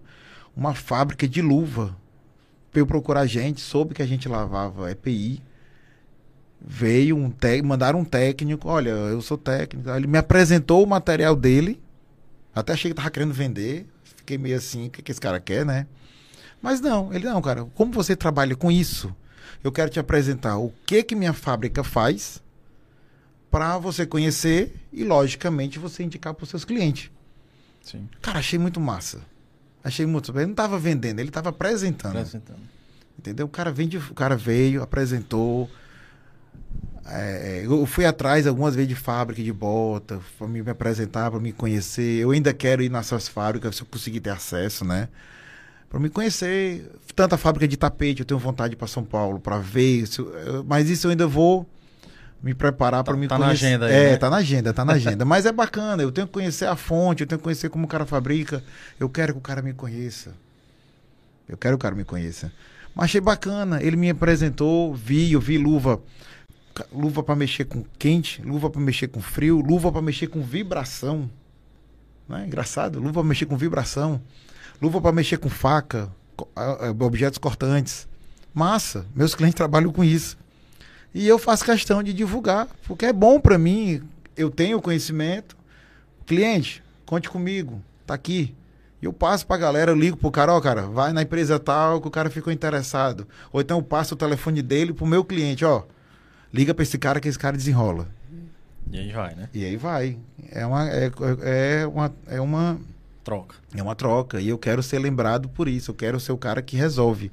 uma 0.57 0.73
fábrica 0.73 1.27
de 1.27 1.39
luva 1.39 1.95
veio 2.73 2.88
procurar 2.88 3.19
a 3.22 3.27
gente, 3.27 3.61
soube 3.61 3.93
que 3.93 4.01
a 4.01 4.05
gente 4.07 4.27
lavava 4.27 4.89
EPI. 4.89 5.39
Veio 6.65 7.18
um 7.18 7.30
técnico, 7.30 7.68
mandaram 7.68 7.99
um 7.99 8.05
técnico, 8.05 8.69
olha, 8.69 8.89
eu 8.89 9.22
sou 9.22 9.38
técnico. 9.38 9.88
Ele 9.89 10.07
me 10.07 10.18
apresentou 10.18 10.81
o 10.84 10.88
material 10.88 11.35
dele. 11.35 11.80
Até 12.55 12.73
achei 12.73 12.89
que 12.89 12.95
tava 12.95 13.11
querendo 13.11 13.34
vender. 13.34 13.85
Fiquei 14.24 14.38
meio 14.38 14.56
assim, 14.56 14.88
o 14.88 14.90
que, 14.90 15.02
que 15.02 15.12
esse 15.12 15.20
cara 15.20 15.38
quer, 15.38 15.66
né? 15.66 15.86
Mas 16.62 16.80
não, 16.80 17.14
ele 17.14 17.26
não, 17.26 17.41
cara. 17.41 17.66
Como 17.76 17.91
você 17.91 18.16
trabalha 18.16 18.56
com 18.56 18.72
isso, 18.72 19.14
eu 19.62 19.70
quero 19.70 19.90
te 19.90 20.00
apresentar 20.00 20.58
o 20.58 20.74
que 20.86 21.04
que 21.04 21.14
minha 21.14 21.34
fábrica 21.34 21.84
faz 21.84 22.41
para 23.52 23.78
você 23.78 24.06
conhecer 24.06 24.74
e, 24.94 25.04
logicamente, 25.04 25.78
você 25.78 26.04
indicar 26.04 26.34
para 26.34 26.44
os 26.44 26.50
seus 26.50 26.64
clientes. 26.64 27.12
Sim. 27.82 28.08
Cara, 28.22 28.40
achei 28.40 28.58
muito 28.58 28.80
massa. 28.80 29.20
Achei 29.84 30.06
muito. 30.06 30.32
Ele 30.32 30.45
não 30.45 30.52
estava 30.52 30.80
vendendo, 30.80 31.20
ele 31.20 31.28
estava 31.28 31.50
apresentando. 31.50 32.16
Apresentando. 32.16 32.62
Entendeu? 33.20 33.45
O 33.45 33.50
cara, 33.50 33.74
vende, 33.74 33.98
o 33.98 34.14
cara 34.14 34.38
veio, 34.38 34.82
apresentou. 34.82 35.70
É, 37.05 37.63
eu 37.65 37.85
fui 37.85 38.05
atrás 38.05 38.47
algumas 38.47 38.75
vezes 38.75 38.88
de 38.89 38.95
fábrica 38.95 39.43
de 39.43 39.51
bota, 39.51 40.19
para 40.38 40.47
me 40.47 40.61
apresentar, 40.69 41.30
para 41.30 41.39
me 41.39 41.51
conhecer. 41.51 42.19
Eu 42.21 42.31
ainda 42.31 42.53
quero 42.53 42.81
ir 42.81 42.89
nessas 42.89 43.27
fábricas, 43.27 43.75
se 43.75 43.81
eu 43.81 43.88
conseguir 43.88 44.21
ter 44.21 44.30
acesso, 44.30 44.85
né? 44.85 45.09
Para 45.89 45.99
me 45.99 46.09
conhecer. 46.09 46.89
Tanta 47.15 47.38
fábrica 47.38 47.67
de 47.67 47.77
tapete, 47.77 48.21
eu 48.21 48.25
tenho 48.25 48.39
vontade 48.39 48.75
para 48.75 48.88
São 48.88 49.03
Paulo 49.03 49.39
para 49.39 49.57
ver. 49.59 50.05
eu- 50.45 50.63
mas 50.63 50.89
isso 50.89 51.07
eu 51.07 51.11
ainda 51.11 51.27
vou 51.27 51.67
me 52.41 52.53
preparar 52.53 53.03
para 53.03 53.13
Tá- 53.13 53.19
me 53.19 53.27
tá 53.27 53.38
na 53.38 53.45
conhecer. 53.47 53.65
agenda 53.67 53.85
aí, 53.85 53.93
É, 53.93 54.09
né? 54.11 54.17
tá 54.17 54.30
na 54.30 54.38
agenda, 54.38 54.73
tá 54.73 54.84
na 54.85 54.93
agenda. 54.93 55.23
mas 55.25 55.45
é 55.45 55.51
bacana, 55.51 56.01
eu 56.03 56.11
tenho 56.11 56.25
que 56.27 56.34
conhecer 56.34 56.65
a 56.65 56.75
fonte, 56.75 57.21
eu 57.21 57.27
tenho 57.27 57.39
que 57.39 57.43
conhecer 57.43 57.69
como 57.69 57.85
o 57.85 57.88
cara 57.88 58.05
fabrica. 58.05 58.63
Eu 58.99 59.07
quero 59.09 59.34
que 59.34 59.39
o 59.39 59.41
cara 59.41 59.61
me 59.61 59.73
conheça. 59.73 60.31
Eu 61.47 61.57
quero 61.57 61.77
que 61.77 61.81
o 61.81 61.84
cara 61.84 61.95
me 61.95 62.03
conheça. 62.05 62.51
Mas 62.95 63.05
achei 63.05 63.21
bacana. 63.21 63.81
Ele 63.84 63.95
me 63.97 64.09
apresentou, 64.09 64.93
vi, 64.93 65.34
eu 65.34 65.39
vi 65.41 65.57
luva. 65.57 66.01
Luva 66.91 67.22
para 67.22 67.36
mexer 67.36 67.66
com 67.66 67.84
quente, 68.00 68.41
luva 68.41 68.70
para 68.70 68.82
mexer 68.82 69.08
com 69.08 69.22
frio, 69.22 69.62
luva 69.62 69.91
para 69.91 70.02
mexer 70.02 70.28
com 70.28 70.41
vibração. 70.41 71.30
Não 72.28 72.38
é 72.38 72.45
engraçado? 72.45 73.00
Luva 73.00 73.14
para 73.14 73.24
mexer 73.24 73.45
com 73.45 73.56
vibração. 73.56 74.20
Luva 74.82 75.00
para 75.00 75.12
mexer 75.12 75.38
com 75.38 75.50
faca, 75.50 76.10
objetos 77.00 77.38
cortantes. 77.38 78.08
Massa. 78.54 79.06
Meus 79.16 79.36
clientes 79.36 79.56
trabalham 79.56 79.91
com 79.91 80.04
isso. 80.04 80.38
E 81.14 81.28
eu 81.28 81.38
faço 81.38 81.64
questão 81.64 82.02
de 82.02 82.12
divulgar, 82.12 82.68
porque 82.88 83.06
é 83.06 83.14
bom 83.14 83.40
para 83.40 83.58
mim. 83.58 84.02
Eu 84.36 84.50
tenho 84.50 84.82
conhecimento. 84.82 85.56
Cliente, 86.26 86.84
conte 87.06 87.30
comigo. 87.30 87.82
Tá 88.06 88.16
aqui. 88.16 88.56
E 89.02 89.06
eu 89.06 89.14
passo 89.14 89.45
pra 89.45 89.58
galera, 89.58 89.91
eu 89.91 89.95
ligo 89.95 90.18
pro 90.18 90.32
cara, 90.32 90.54
ó, 90.54 90.62
cara, 90.62 90.84
vai 90.84 91.14
na 91.14 91.22
empresa 91.22 91.60
tal 91.60 92.02
que 92.02 92.08
o 92.08 92.12
cara 92.12 92.30
ficou 92.30 92.52
interessado. 92.52 93.28
Ou 93.52 93.62
então 93.62 93.78
eu 93.78 93.84
passo 93.84 94.16
o 94.16 94.18
telefone 94.18 94.62
dele 94.62 94.94
pro 94.94 95.06
meu 95.06 95.24
cliente, 95.24 95.64
ó. 95.66 95.84
Liga 96.53 96.73
pra 96.73 96.84
esse 96.84 96.97
cara 96.97 97.19
que 97.19 97.27
esse 97.27 97.39
cara 97.39 97.57
desenrola. 97.57 98.07
E 98.91 98.99
aí 98.99 99.11
vai, 99.11 99.35
né? 99.35 99.49
E 99.53 99.65
aí 99.65 99.75
vai. 99.75 100.17
É 100.51 100.65
uma, 100.65 100.88
é, 100.88 101.11
é 101.41 101.88
uma, 101.88 102.13
é 102.27 102.39
uma, 102.39 102.80
Troca. 103.23 103.55
é 103.75 103.81
uma 103.81 103.95
troca. 103.95 104.39
E 104.39 104.49
eu 104.49 104.57
quero 104.57 104.84
ser 104.84 104.99
lembrado 104.99 105.49
por 105.49 105.67
isso. 105.67 105.89
Eu 105.91 105.95
quero 105.95 106.19
ser 106.19 106.31
o 106.31 106.38
cara 106.38 106.61
que 106.61 106.77
resolve. 106.77 107.31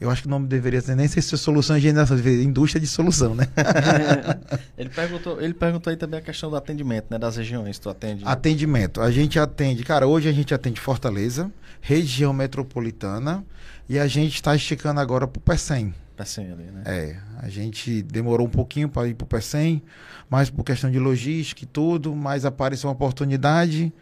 Eu 0.00 0.10
acho 0.10 0.22
que 0.22 0.28
o 0.28 0.30
nome 0.30 0.46
deveria 0.46 0.80
ser 0.80 0.96
nem 0.96 1.06
ser 1.06 1.22
solução 1.22 1.76
de 1.76 1.82
geração, 1.82 2.16
deveria 2.16 2.40
ser 2.40 2.44
indústria 2.44 2.80
de 2.80 2.86
solução, 2.88 3.34
né? 3.34 3.46
Ele 4.76 4.88
perguntou, 4.88 5.40
ele 5.40 5.54
perguntou 5.54 5.92
aí 5.92 5.96
também 5.96 6.18
a 6.18 6.22
questão 6.22 6.50
do 6.50 6.56
atendimento, 6.56 7.06
né? 7.08 7.18
Das 7.18 7.36
regiões. 7.36 7.78
Tu 7.78 7.88
atende. 7.88 8.24
Atendimento. 8.26 9.00
A 9.00 9.12
gente 9.12 9.38
atende, 9.38 9.84
cara, 9.84 10.06
hoje 10.06 10.28
a 10.28 10.32
gente 10.32 10.52
atende 10.52 10.80
Fortaleza, 10.80 11.52
região 11.80 12.32
metropolitana, 12.32 13.44
e 13.88 13.96
a 13.96 14.08
gente 14.08 14.34
está 14.34 14.56
esticando 14.56 14.98
agora 14.98 15.26
pro 15.28 15.40
PECEM. 15.40 15.94
Pecém 16.22 16.52
ali, 16.52 16.64
né? 16.64 16.82
É, 16.84 17.16
a 17.38 17.48
gente 17.48 18.00
demorou 18.02 18.46
um 18.46 18.50
pouquinho 18.50 18.88
para 18.88 19.08
ir 19.08 19.14
pro 19.14 19.26
PECEM, 19.26 19.82
mas 20.30 20.48
por 20.50 20.62
questão 20.64 20.90
de 20.90 20.98
logística 20.98 21.64
e 21.64 21.66
tudo, 21.66 22.14
mas 22.14 22.44
apareceu 22.44 22.88
uma 22.88 22.94
oportunidade, 22.94 23.92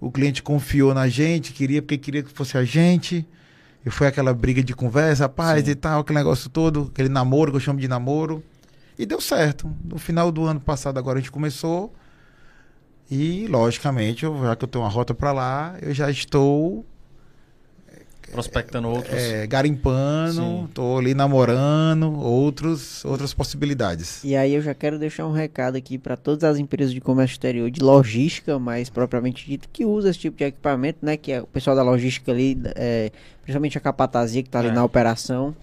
o 0.00 0.10
cliente 0.10 0.42
confiou 0.42 0.92
na 0.92 1.08
gente, 1.08 1.52
queria 1.52 1.80
porque 1.80 1.96
queria 1.96 2.22
que 2.22 2.30
fosse 2.30 2.58
a 2.58 2.64
gente, 2.64 3.24
e 3.86 3.90
foi 3.90 4.08
aquela 4.08 4.34
briga 4.34 4.62
de 4.62 4.74
conversa, 4.74 5.24
rapaz, 5.24 5.64
Sim. 5.64 5.70
e 5.70 5.74
tal, 5.76 6.00
aquele 6.00 6.18
negócio 6.18 6.50
todo, 6.50 6.88
aquele 6.92 7.08
namoro 7.08 7.52
que 7.52 7.56
eu 7.56 7.60
chamo 7.60 7.78
de 7.78 7.86
namoro, 7.86 8.42
e 8.98 9.06
deu 9.06 9.20
certo. 9.20 9.72
No 9.84 9.98
final 9.98 10.32
do 10.32 10.44
ano 10.44 10.60
passado 10.60 10.98
agora 10.98 11.18
a 11.18 11.20
gente 11.20 11.30
começou, 11.30 11.94
e 13.10 13.46
logicamente, 13.46 14.24
eu- 14.24 14.36
já 14.42 14.56
que 14.56 14.64
eu 14.64 14.68
tenho 14.68 14.84
uma 14.84 14.90
rota 14.90 15.14
para 15.14 15.32
lá, 15.32 15.76
eu 15.80 15.94
já 15.94 16.10
estou 16.10 16.84
Prospectando 18.32 18.88
outros. 18.88 19.14
é, 19.14 19.46
garimpando, 19.46 20.32
Sim. 20.42 20.68
tô 20.74 20.98
ali 20.98 21.14
namorando 21.14 22.12
outros, 22.20 23.04
outras 23.04 23.32
possibilidades. 23.34 24.22
E 24.24 24.36
aí 24.36 24.54
eu 24.54 24.62
já 24.62 24.74
quero 24.74 24.98
deixar 24.98 25.26
um 25.26 25.32
recado 25.32 25.76
aqui 25.76 25.98
para 25.98 26.16
todas 26.16 26.44
as 26.44 26.58
empresas 26.58 26.92
de 26.92 27.00
comércio 27.00 27.34
exterior 27.34 27.70
de 27.70 27.80
logística, 27.80 28.58
mais 28.58 28.90
propriamente 28.90 29.46
dito, 29.46 29.68
que 29.72 29.84
usa 29.84 30.10
esse 30.10 30.18
tipo 30.18 30.36
de 30.36 30.44
equipamento, 30.44 30.98
né? 31.02 31.16
Que 31.16 31.32
é 31.32 31.42
o 31.42 31.46
pessoal 31.46 31.74
da 31.74 31.82
logística 31.82 32.30
ali, 32.32 32.60
é, 32.74 33.10
principalmente 33.42 33.78
a 33.78 33.80
capatazia 33.80 34.42
que 34.42 34.48
está 34.48 34.58
ali 34.60 34.68
É. 34.68 34.72
na 34.72 34.84
operação, 34.84 35.54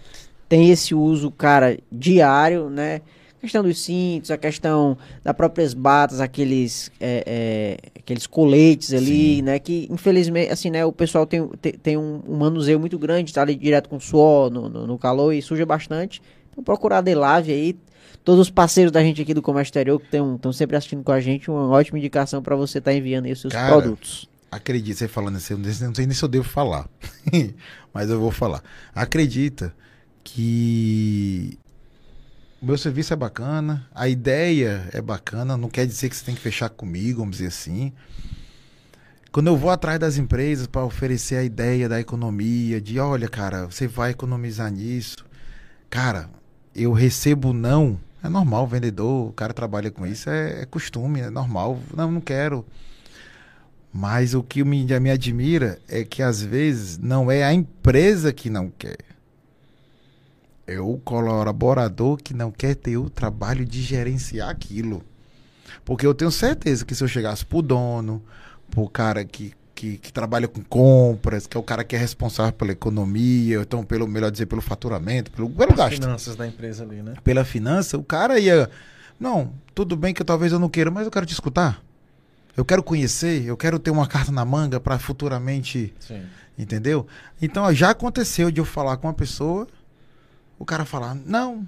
tem 0.50 0.70
esse 0.70 0.94
uso, 0.94 1.32
cara, 1.32 1.78
diário, 1.92 2.70
né? 2.70 3.02
Questão 3.46 3.62
dos 3.62 3.80
cintos, 3.80 4.32
a 4.32 4.38
questão 4.40 4.98
das 5.24 5.36
próprias 5.36 5.76
batas, 5.76 6.20
aqueles, 6.20 6.92
é, 7.00 7.24
é, 7.28 8.00
aqueles 8.00 8.26
coletes 8.26 8.92
ali, 8.92 9.36
Sim. 9.36 9.42
né? 9.44 9.60
Que 9.60 9.88
infelizmente, 9.92 10.52
assim, 10.52 10.72
né? 10.72 10.84
O 10.84 10.92
pessoal 10.92 11.28
tem, 11.28 11.48
tem, 11.62 11.74
tem 11.74 11.96
um, 11.96 12.24
um 12.28 12.38
manuseio 12.38 12.80
muito 12.80 12.98
grande, 12.98 13.32
tá 13.32 13.44
ali 13.44 13.54
direto 13.54 13.88
com 13.88 14.00
suor, 14.00 14.50
no, 14.50 14.68
no, 14.68 14.88
no 14.88 14.98
calor 14.98 15.32
e 15.32 15.44
suja 15.44 15.64
bastante. 15.64 16.24
Então 16.52 16.64
procurar 16.64 16.98
a 16.98 17.02
Delave 17.02 17.52
aí, 17.52 17.78
todos 18.24 18.42
os 18.42 18.50
parceiros 18.50 18.92
da 18.92 19.04
gente 19.04 19.22
aqui 19.22 19.36
do 19.36 19.44
Comércio 19.44 19.70
Exterior 19.70 20.02
que 20.02 20.08
estão 20.08 20.52
sempre 20.52 20.76
assistindo 20.76 21.04
com 21.04 21.12
a 21.12 21.22
gente, 21.22 21.52
uma 21.52 21.70
ótima 21.70 22.00
indicação 22.00 22.42
para 22.42 22.56
você 22.56 22.80
estar 22.80 22.96
enviando 22.96 23.26
aí 23.26 23.32
os 23.32 23.42
seus 23.42 23.54
Cara, 23.54 23.80
produtos. 23.80 24.28
Acredita, 24.50 24.98
você 24.98 25.08
falando 25.08 25.36
assim, 25.36 25.54
não 25.54 25.94
sei 25.94 26.08
nem 26.08 26.16
se 26.16 26.24
eu 26.24 26.30
devo 26.30 26.46
falar, 26.46 26.90
mas 27.94 28.10
eu 28.10 28.20
vou 28.20 28.32
falar. 28.32 28.64
Acredita 28.96 29.72
que 30.24 31.60
o 32.62 32.66
meu 32.66 32.78
serviço 32.78 33.14
é 33.14 33.16
bacana, 33.16 33.88
a 33.94 34.08
ideia 34.08 34.88
é 34.94 35.02
bacana, 35.02 35.58
não 35.58 35.70
quer 35.70 35.86
dizer 35.86 36.10
que 36.10 36.16
você 36.16 36.26
tem 36.26 36.36
que 36.36 36.42
fechar 36.42 36.70
comigo, 36.70 37.20
vamos 37.20 37.38
dizer 37.38 37.50
assim. 37.50 37.92
Quando 39.32 39.48
eu 39.48 39.58
vou 39.58 39.70
atrás 39.70 40.00
das 40.00 40.18
empresas 40.18 40.66
para 40.66 40.86
oferecer 40.86 41.36
a 41.36 41.44
ideia 41.44 41.90
da 41.90 42.00
economia, 42.00 42.80
de 42.80 43.00
olha, 43.00 43.28
cara, 43.28 43.66
você 43.66 43.88
vai 43.88 44.12
economizar 44.12 44.72
nisso. 44.72 45.18
Cara, 45.90 46.30
eu 46.74 46.94
recebo 46.94 47.52
não, 47.52 48.00
é 48.24 48.30
normal, 48.30 48.66
vendedor, 48.66 49.30
o 49.30 49.34
cara 49.34 49.54
trabalha 49.54 49.92
com 49.92 50.06
isso, 50.08 50.30
é, 50.30 50.62
é 50.62 50.66
costume, 50.66 51.20
é 51.20 51.30
normal. 51.30 51.80
Não, 51.96 52.12
não 52.12 52.22
quero. 52.22 52.66
Mas 53.94 54.34
o 54.34 54.42
que 54.42 54.64
me, 54.64 54.86
me 55.00 55.12
admira 55.12 55.80
é 55.88 56.04
que 56.04 56.22
às 56.22 56.42
vezes 56.42 56.98
não 56.98 57.30
é 57.30 57.44
a 57.44 57.54
empresa 57.54 58.34
que 58.34 58.50
não 58.50 58.70
quer. 58.70 59.15
É 60.68 60.80
o 60.80 60.98
colaborador 60.98 62.18
que 62.18 62.34
não 62.34 62.52
quer 62.52 62.76
ter 62.76 62.98
o 62.98 63.10
trabalho 63.10 63.66
de 63.66 63.82
gerenciar 63.82 64.50
aquilo. 64.50 65.04
Porque 65.84 66.06
eu 66.06 66.14
tenho 66.14 66.32
certeza 66.32 66.84
que 66.84 66.96
se 66.96 67.04
eu 67.04 67.08
chegasse 67.08 67.46
pro 67.46 67.62
dono, 67.62 68.24
pro 68.72 68.90
cara 68.90 69.24
que, 69.24 69.54
que, 69.76 69.98
que 69.98 70.12
trabalha 70.12 70.48
com 70.48 70.64
compras, 70.64 71.46
que 71.46 71.56
é 71.56 71.60
o 71.60 71.64
cara 71.64 71.84
que 71.84 71.96
é 71.96 72.00
responsável 72.00 72.54
pela 72.54 72.72
economia, 72.72 73.58
ou 73.58 73.64
então 73.64 73.84
pelo, 73.84 74.08
melhor 74.08 74.32
dizer, 74.32 74.48
pelo 74.48 74.62
faturamento, 74.62 75.30
pelo, 75.32 75.50
pelo 75.50 75.72
As 75.74 75.78
gasto 75.78 76.02
finanças 76.02 76.36
da 76.36 76.48
empresa 76.48 76.84
ali, 76.84 77.02
né? 77.02 77.14
pela 77.24 77.46
finança, 77.46 77.98
o 77.98 78.04
cara 78.04 78.40
ia. 78.40 78.70
Não, 79.20 79.54
tudo 79.74 79.96
bem 79.96 80.14
que 80.14 80.24
talvez 80.24 80.52
eu 80.52 80.60
não 80.60 80.70
queira, 80.70 80.90
mas 80.90 81.06
eu 81.06 81.12
quero 81.12 81.26
te 81.26 81.34
escutar. 81.34 81.82
Eu 82.58 82.64
quero 82.64 82.82
conhecer, 82.82 83.46
eu 83.46 83.58
quero 83.58 83.78
ter 83.78 83.92
uma 83.92 84.08
carta 84.08 84.32
na 84.32 84.46
manga 84.46 84.80
para 84.80 84.98
futuramente, 84.98 85.94
Sim. 86.00 86.24
entendeu? 86.58 87.06
Então 87.42 87.72
já 87.74 87.90
aconteceu 87.90 88.50
de 88.50 88.62
eu 88.62 88.66
falar 88.66 88.98
com 88.98 89.08
uma 89.08 89.14
pessoa, 89.14 89.68
o 90.58 90.66
cara 90.66 90.86
falar: 90.86 91.16
"Não, 91.16 91.68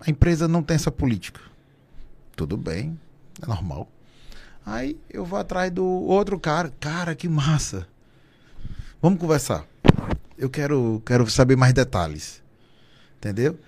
a 0.00 0.10
empresa 0.10 0.46
não 0.48 0.62
tem 0.62 0.74
essa 0.74 0.90
política". 0.90 1.40
Tudo 2.34 2.56
bem, 2.56 2.98
é 3.42 3.46
normal. 3.46 3.88
Aí 4.64 4.96
eu 5.10 5.24
vou 5.24 5.38
atrás 5.38 5.70
do 5.70 5.84
outro 5.84 6.38
cara, 6.38 6.72
cara, 6.78 7.14
que 7.14 7.28
massa. 7.28 7.86
Vamos 9.00 9.18
conversar. 9.18 9.66
eu 10.38 10.48
quero, 10.48 11.02
quero 11.04 11.28
saber 11.28 11.56
mais 11.56 11.72
detalhes. 11.72 12.42
Entendeu? 13.16 13.58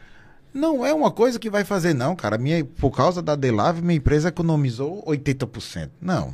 Não 0.52 0.86
é 0.86 0.94
uma 0.94 1.10
coisa 1.10 1.38
que 1.38 1.50
vai 1.50 1.64
fazer, 1.64 1.94
não, 1.94 2.14
cara. 2.14 2.38
Minha, 2.38 2.64
por 2.64 2.90
causa 2.90 3.20
da 3.20 3.34
Delave, 3.34 3.82
minha 3.82 3.96
empresa 3.96 4.28
economizou 4.28 5.04
80%. 5.04 5.90
Não, 6.00 6.32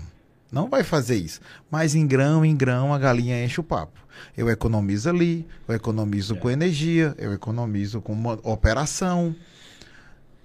não 0.53 0.69
vai 0.69 0.83
fazer 0.83 1.17
isso. 1.17 1.41
Mas 1.71 1.95
em 1.95 2.07
grão, 2.07 2.45
em 2.45 2.57
grão, 2.57 2.93
a 2.93 2.99
galinha 2.99 3.45
enche 3.45 3.61
o 3.61 3.65
papo. 3.65 3.99
Eu 4.37 4.49
economizo 4.51 5.09
ali, 5.09 5.47
eu 5.67 5.75
economizo 5.75 6.35
é. 6.35 6.37
com 6.39 6.51
energia, 6.51 7.15
eu 7.19 7.33
economizo 7.33 8.01
com 8.01 8.15
operação. 8.43 9.35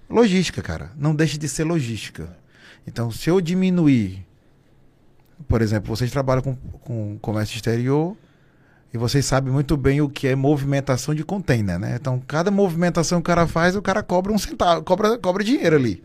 Logística, 0.08 0.62
cara. 0.62 0.92
Não 0.96 1.14
deixe 1.14 1.36
de 1.36 1.48
ser 1.48 1.64
logística. 1.64 2.36
Então, 2.86 3.10
se 3.10 3.28
eu 3.28 3.40
diminuir, 3.40 4.24
por 5.48 5.60
exemplo, 5.60 5.94
vocês 5.94 6.10
trabalham 6.10 6.42
com, 6.42 6.54
com 6.54 7.18
comércio 7.20 7.56
exterior 7.56 8.16
e 8.94 8.98
vocês 8.98 9.26
sabem 9.26 9.52
muito 9.52 9.76
bem 9.76 10.00
o 10.00 10.08
que 10.08 10.28
é 10.28 10.36
movimentação 10.36 11.14
de 11.14 11.24
container, 11.24 11.78
né? 11.78 11.96
Então, 12.00 12.22
cada 12.26 12.50
movimentação 12.50 13.18
que 13.18 13.30
o 13.30 13.34
cara 13.34 13.46
faz, 13.46 13.74
o 13.74 13.82
cara 13.82 14.02
cobra 14.02 14.32
um 14.32 14.38
centavo, 14.38 14.82
cobra, 14.84 15.18
cobra 15.18 15.42
dinheiro 15.42 15.76
ali. 15.76 16.02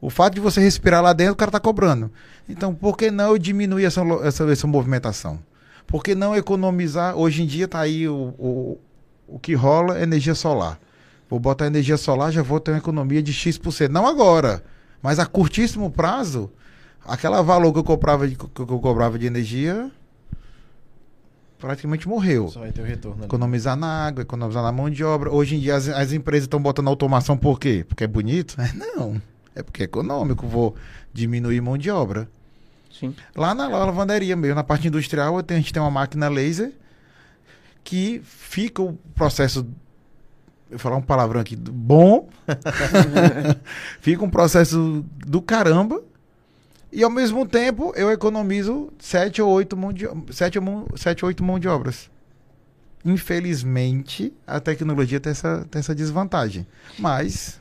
O 0.00 0.10
fato 0.10 0.34
de 0.34 0.40
você 0.40 0.60
respirar 0.60 1.02
lá 1.02 1.12
dentro, 1.12 1.32
o 1.32 1.36
cara 1.36 1.48
está 1.48 1.60
cobrando. 1.60 2.10
Então, 2.48 2.74
por 2.74 2.96
que 2.96 3.10
não 3.10 3.30
eu 3.30 3.38
diminuir 3.38 3.84
essa, 3.84 4.00
essa, 4.22 4.44
essa 4.50 4.66
movimentação? 4.66 5.40
Por 5.86 6.04
que 6.04 6.14
não 6.14 6.36
economizar? 6.36 7.16
Hoje 7.16 7.42
em 7.42 7.46
dia 7.46 7.64
está 7.64 7.80
aí 7.80 8.08
o, 8.08 8.34
o, 8.38 8.78
o 9.26 9.38
que 9.38 9.54
rola 9.54 9.98
é 9.98 10.02
energia 10.02 10.34
solar. 10.34 10.78
Vou 11.28 11.40
botar 11.40 11.66
energia 11.66 11.96
solar, 11.96 12.30
já 12.30 12.42
vou 12.42 12.60
ter 12.60 12.70
uma 12.70 12.78
economia 12.78 13.22
de 13.22 13.32
X%. 13.32 13.90
Não 13.90 14.06
agora, 14.06 14.62
mas 15.02 15.18
a 15.18 15.26
curtíssimo 15.26 15.90
prazo, 15.90 16.50
aquela 17.04 17.42
valor 17.42 17.72
que 17.72 17.78
eu 17.78 17.84
comprava 17.84 18.26
de, 18.28 18.36
que 18.36 18.60
eu 18.60 18.78
cobrava 18.78 19.18
de 19.18 19.26
energia 19.26 19.90
praticamente 21.58 22.08
morreu. 22.08 22.48
Só 22.48 22.60
vai 22.60 22.70
ter 22.70 22.82
o 22.82 22.84
retorno. 22.84 23.24
Economizar 23.24 23.76
na 23.76 24.06
água, 24.06 24.22
economizar 24.22 24.62
na 24.62 24.70
mão 24.70 24.88
de 24.88 25.02
obra. 25.02 25.30
Hoje 25.30 25.56
em 25.56 25.60
dia 25.60 25.74
as, 25.74 25.88
as 25.88 26.12
empresas 26.12 26.44
estão 26.44 26.62
botando 26.62 26.88
automação 26.88 27.36
por 27.36 27.58
quê? 27.58 27.84
Porque 27.86 28.04
é 28.04 28.06
bonito? 28.06 28.56
Não. 28.74 29.20
É 29.58 29.62
porque 29.62 29.82
é 29.82 29.84
econômico. 29.84 30.46
Vou 30.46 30.76
diminuir 31.12 31.60
mão 31.60 31.76
de 31.76 31.90
obra. 31.90 32.28
Sim. 32.98 33.14
Lá 33.34 33.54
na 33.54 33.66
lavanderia 33.68 34.36
mesmo, 34.36 34.54
na 34.54 34.64
parte 34.64 34.88
industrial, 34.88 35.36
a 35.38 35.52
gente 35.52 35.72
tem 35.72 35.82
uma 35.82 35.90
máquina 35.90 36.28
laser 36.28 36.72
que 37.82 38.20
fica 38.24 38.82
o 38.82 38.94
processo. 39.14 39.66
Vou 40.70 40.78
falar 40.78 40.96
um 40.96 41.02
palavrão 41.02 41.40
aqui, 41.40 41.56
bom. 41.56 42.28
fica 44.00 44.24
um 44.24 44.30
processo 44.30 45.04
do 45.26 45.42
caramba. 45.42 46.02
E 46.90 47.02
ao 47.02 47.10
mesmo 47.10 47.46
tempo 47.46 47.92
eu 47.96 48.10
economizo 48.10 48.90
7 48.98 49.42
ou 49.42 49.50
8 49.50 49.76
mão 49.76 49.92
de, 49.92 50.06
7 50.30 50.58
7 50.96 51.24
ou 51.24 51.28
8 51.28 51.44
mão 51.44 51.58
de 51.58 51.68
obras. 51.68 52.10
Infelizmente, 53.04 54.32
a 54.46 54.58
tecnologia 54.60 55.20
tem 55.20 55.30
essa, 55.30 55.66
tem 55.70 55.80
essa 55.80 55.94
desvantagem. 55.94 56.66
Mas 56.98 57.60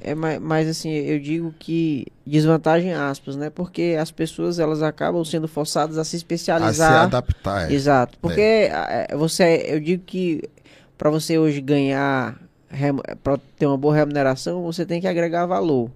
é, 0.00 0.14
mas, 0.14 0.40
mas, 0.40 0.68
assim, 0.68 0.90
eu 0.90 1.18
digo 1.18 1.54
que 1.58 2.06
desvantagem 2.26 2.92
aspas, 2.92 3.34
né? 3.34 3.50
Porque 3.50 3.96
as 3.98 4.10
pessoas 4.10 4.58
elas 4.58 4.82
acabam 4.82 5.24
sendo 5.24 5.48
forçadas 5.48 5.96
a 5.96 6.04
se 6.04 6.16
especializar. 6.16 6.92
A 6.92 6.94
se 7.00 7.04
adaptar. 7.04 7.70
É. 7.70 7.74
Exato. 7.74 8.18
Porque 8.20 8.40
é. 8.40 9.06
é 9.10 9.16
você, 9.16 9.64
eu 9.68 9.80
digo 9.80 10.02
que 10.04 10.42
para 10.98 11.10
você 11.10 11.38
hoje 11.38 11.60
ganhar, 11.60 12.38
para 13.22 13.38
ter 13.58 13.66
uma 13.66 13.76
boa 13.76 13.94
remuneração, 13.94 14.62
você 14.62 14.84
tem 14.84 15.00
que 15.00 15.08
agregar 15.08 15.46
valor. 15.46 15.90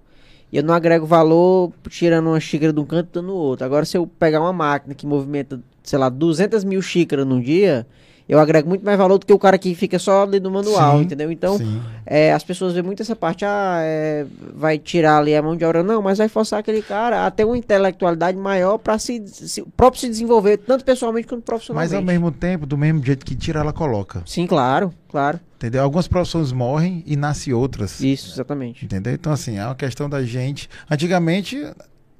E 0.52 0.56
eu 0.56 0.62
não 0.62 0.74
agrego 0.74 1.06
valor 1.06 1.72
tirando 1.88 2.28
uma 2.28 2.40
xícara 2.40 2.72
de 2.72 2.80
um 2.80 2.84
canto 2.84 3.08
e 3.10 3.14
dando 3.14 3.28
no 3.28 3.34
outro. 3.34 3.64
Agora, 3.64 3.84
se 3.84 3.96
eu 3.96 4.06
pegar 4.06 4.40
uma 4.40 4.52
máquina 4.52 4.94
que 4.94 5.06
movimenta, 5.06 5.60
sei 5.82 5.98
lá, 5.98 6.08
200 6.08 6.64
mil 6.64 6.82
xícaras 6.82 7.24
num 7.24 7.40
dia, 7.40 7.86
eu 8.30 8.38
agrego 8.38 8.68
muito 8.68 8.84
mais 8.84 8.96
valor 8.96 9.18
do 9.18 9.26
que 9.26 9.32
o 9.32 9.38
cara 9.40 9.58
que 9.58 9.74
fica 9.74 9.98
só 9.98 10.22
ali 10.22 10.38
no 10.38 10.52
manual, 10.52 10.98
sim, 10.98 11.02
entendeu? 11.02 11.32
Então, 11.32 11.58
é, 12.06 12.32
as 12.32 12.44
pessoas 12.44 12.72
veem 12.72 12.84
muito 12.84 13.02
essa 13.02 13.16
parte, 13.16 13.44
ah, 13.44 13.80
é, 13.82 14.24
vai 14.54 14.78
tirar 14.78 15.18
ali 15.18 15.34
a 15.34 15.42
mão 15.42 15.56
de 15.56 15.64
obra, 15.64 15.82
não, 15.82 16.00
mas 16.00 16.18
vai 16.18 16.28
forçar 16.28 16.60
aquele 16.60 16.80
cara 16.80 17.26
a 17.26 17.30
ter 17.32 17.44
uma 17.44 17.58
intelectualidade 17.58 18.38
maior 18.38 18.78
para 18.78 19.00
se, 19.00 19.20
se, 19.26 19.62
próprio 19.76 20.00
se 20.00 20.08
desenvolver, 20.08 20.58
tanto 20.58 20.84
pessoalmente 20.84 21.26
quanto 21.26 21.42
profissionalmente. 21.42 21.92
Mas 21.92 21.98
ao 21.98 22.04
mesmo 22.04 22.30
tempo, 22.30 22.66
do 22.66 22.78
mesmo 22.78 23.04
jeito 23.04 23.26
que 23.26 23.34
tira, 23.34 23.58
ela 23.58 23.72
coloca. 23.72 24.22
Sim, 24.24 24.46
claro, 24.46 24.94
claro. 25.08 25.40
Entendeu? 25.56 25.82
Algumas 25.82 26.06
profissões 26.06 26.52
morrem 26.52 27.02
e 27.08 27.16
nascem 27.16 27.52
outras. 27.52 28.00
Isso, 28.00 28.32
exatamente. 28.32 28.84
Entendeu? 28.84 29.12
Então, 29.12 29.32
assim, 29.32 29.58
é 29.58 29.64
uma 29.66 29.74
questão 29.74 30.08
da 30.08 30.22
gente. 30.22 30.70
Antigamente, 30.88 31.68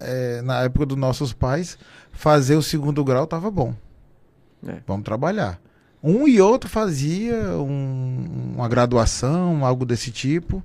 é, 0.00 0.42
na 0.42 0.62
época 0.62 0.86
dos 0.86 0.98
nossos 0.98 1.32
pais, 1.32 1.78
fazer 2.10 2.56
o 2.56 2.62
segundo 2.62 3.04
grau 3.04 3.28
tava 3.28 3.48
bom. 3.48 3.72
É. 4.66 4.78
Vamos 4.88 5.04
trabalhar. 5.04 5.60
Um 6.02 6.26
e 6.26 6.40
outro 6.40 6.68
fazia 6.68 7.36
um, 7.58 8.54
uma 8.56 8.68
graduação, 8.68 9.64
algo 9.64 9.84
desse 9.84 10.10
tipo. 10.10 10.64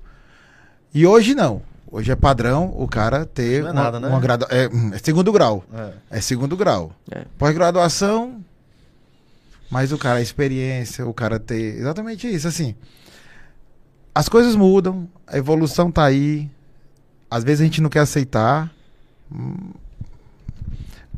E 0.94 1.06
hoje 1.06 1.36
não. 1.36 1.62
Hoje 1.92 2.12
é 2.12 2.16
padrão 2.16 2.74
o 2.76 2.88
cara 2.88 3.26
ter 3.26 3.62
não 3.62 3.70
é 3.70 3.72
uma, 3.72 3.84
nada, 3.84 4.00
né? 4.00 4.08
uma 4.08 4.20
gradu... 4.20 4.46
é, 4.50 4.66
é, 4.94 4.98
segundo 4.98 5.32
grau. 5.32 5.64
É, 5.74 6.18
é 6.18 6.22
segundo 6.22 6.58
grau. 6.58 6.92
É. 7.12 7.26
Pós-graduação, 7.38 8.44
mas 9.70 9.92
o 9.92 9.98
cara, 9.98 10.20
a 10.20 10.22
experiência, 10.22 11.06
o 11.06 11.14
cara 11.14 11.40
ter. 11.40 11.78
Exatamente 11.78 12.28
isso. 12.28 12.48
Assim, 12.48 12.76
as 14.14 14.30
coisas 14.30 14.56
mudam, 14.56 15.08
a 15.28 15.38
evolução 15.38 15.92
tá 15.92 16.06
aí. 16.06 16.50
Às 17.30 17.44
vezes 17.44 17.62
a 17.62 17.66
gente 17.66 17.82
não 17.82 17.90
quer 17.90 18.00
aceitar. 18.00 18.72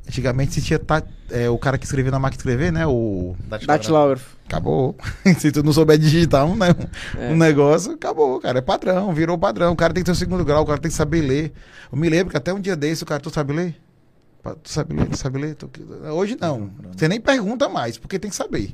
Antigamente 0.07 0.53
se 0.53 0.61
tinha 0.61 0.79
é, 1.29 1.49
o 1.49 1.57
cara 1.57 1.77
que 1.77 1.85
escrevia 1.85 2.11
na 2.11 2.17
máquina 2.17 2.37
de 2.37 2.41
escrever, 2.41 2.71
né? 2.71 2.87
O. 2.87 3.35
Datilógrafo. 3.65 4.37
Acabou. 4.45 4.95
se 5.37 5.51
tu 5.51 5.61
não 5.61 5.73
souber 5.73 5.97
digitar 5.97 6.45
um, 6.45 6.55
né? 6.55 6.67
é. 7.19 7.29
um 7.29 7.35
negócio, 7.35 7.91
acabou, 7.91 8.39
cara. 8.39 8.59
É 8.59 8.61
padrão, 8.61 9.13
virou 9.13 9.37
padrão. 9.37 9.73
O 9.73 9.75
cara 9.75 9.93
tem 9.93 10.01
que 10.01 10.05
ter 10.05 10.13
o 10.13 10.15
segundo 10.15 10.45
grau, 10.45 10.63
o 10.63 10.65
cara 10.65 10.79
tem 10.79 10.89
que 10.89 10.95
saber 10.95 11.21
ler. 11.21 11.51
Eu 11.91 11.97
me 11.97 12.09
lembro 12.09 12.31
que 12.31 12.37
até 12.37 12.53
um 12.53 12.59
dia 12.61 12.75
desse 12.75 13.03
o 13.03 13.05
cara, 13.05 13.19
tu 13.19 13.29
sabe 13.29 13.51
ler? 13.51 13.75
Tu 14.63 14.71
sabe 14.71 14.95
ler, 14.95 15.09
tu 15.09 15.17
sabe 15.17 15.39
ler? 15.39 15.55
Tu... 15.55 15.69
Hoje 16.13 16.37
não. 16.39 16.71
Você 16.95 17.09
nem 17.09 17.19
pergunta 17.19 17.67
mais, 17.67 17.97
porque 17.97 18.17
tem 18.17 18.29
que 18.29 18.35
saber. 18.35 18.73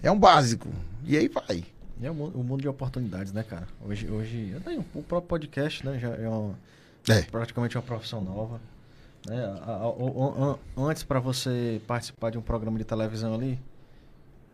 É 0.00 0.10
um 0.10 0.18
básico. 0.18 0.68
E 1.04 1.16
aí 1.16 1.28
vai. 1.28 1.64
é 2.00 2.10
o 2.10 2.14
mundo, 2.14 2.38
o 2.38 2.44
mundo 2.44 2.60
de 2.60 2.68
oportunidades, 2.68 3.32
né, 3.32 3.42
cara? 3.42 3.66
Hoje, 3.84 4.08
hoje 4.08 4.54
o 4.94 5.02
próprio 5.02 5.28
podcast, 5.28 5.84
né, 5.84 5.98
já 5.98 6.10
é, 6.10 6.28
uma, 6.28 6.54
é. 7.08 7.22
praticamente 7.22 7.76
uma 7.76 7.82
profissão 7.82 8.20
nova. 8.20 8.60
Né? 9.26 9.44
A, 9.62 9.72
a, 9.72 9.86
a, 9.86 10.58
antes, 10.76 11.02
para 11.02 11.18
você 11.18 11.80
participar 11.86 12.30
de 12.30 12.38
um 12.38 12.42
programa 12.42 12.78
de 12.78 12.84
televisão 12.84 13.34
ali, 13.34 13.58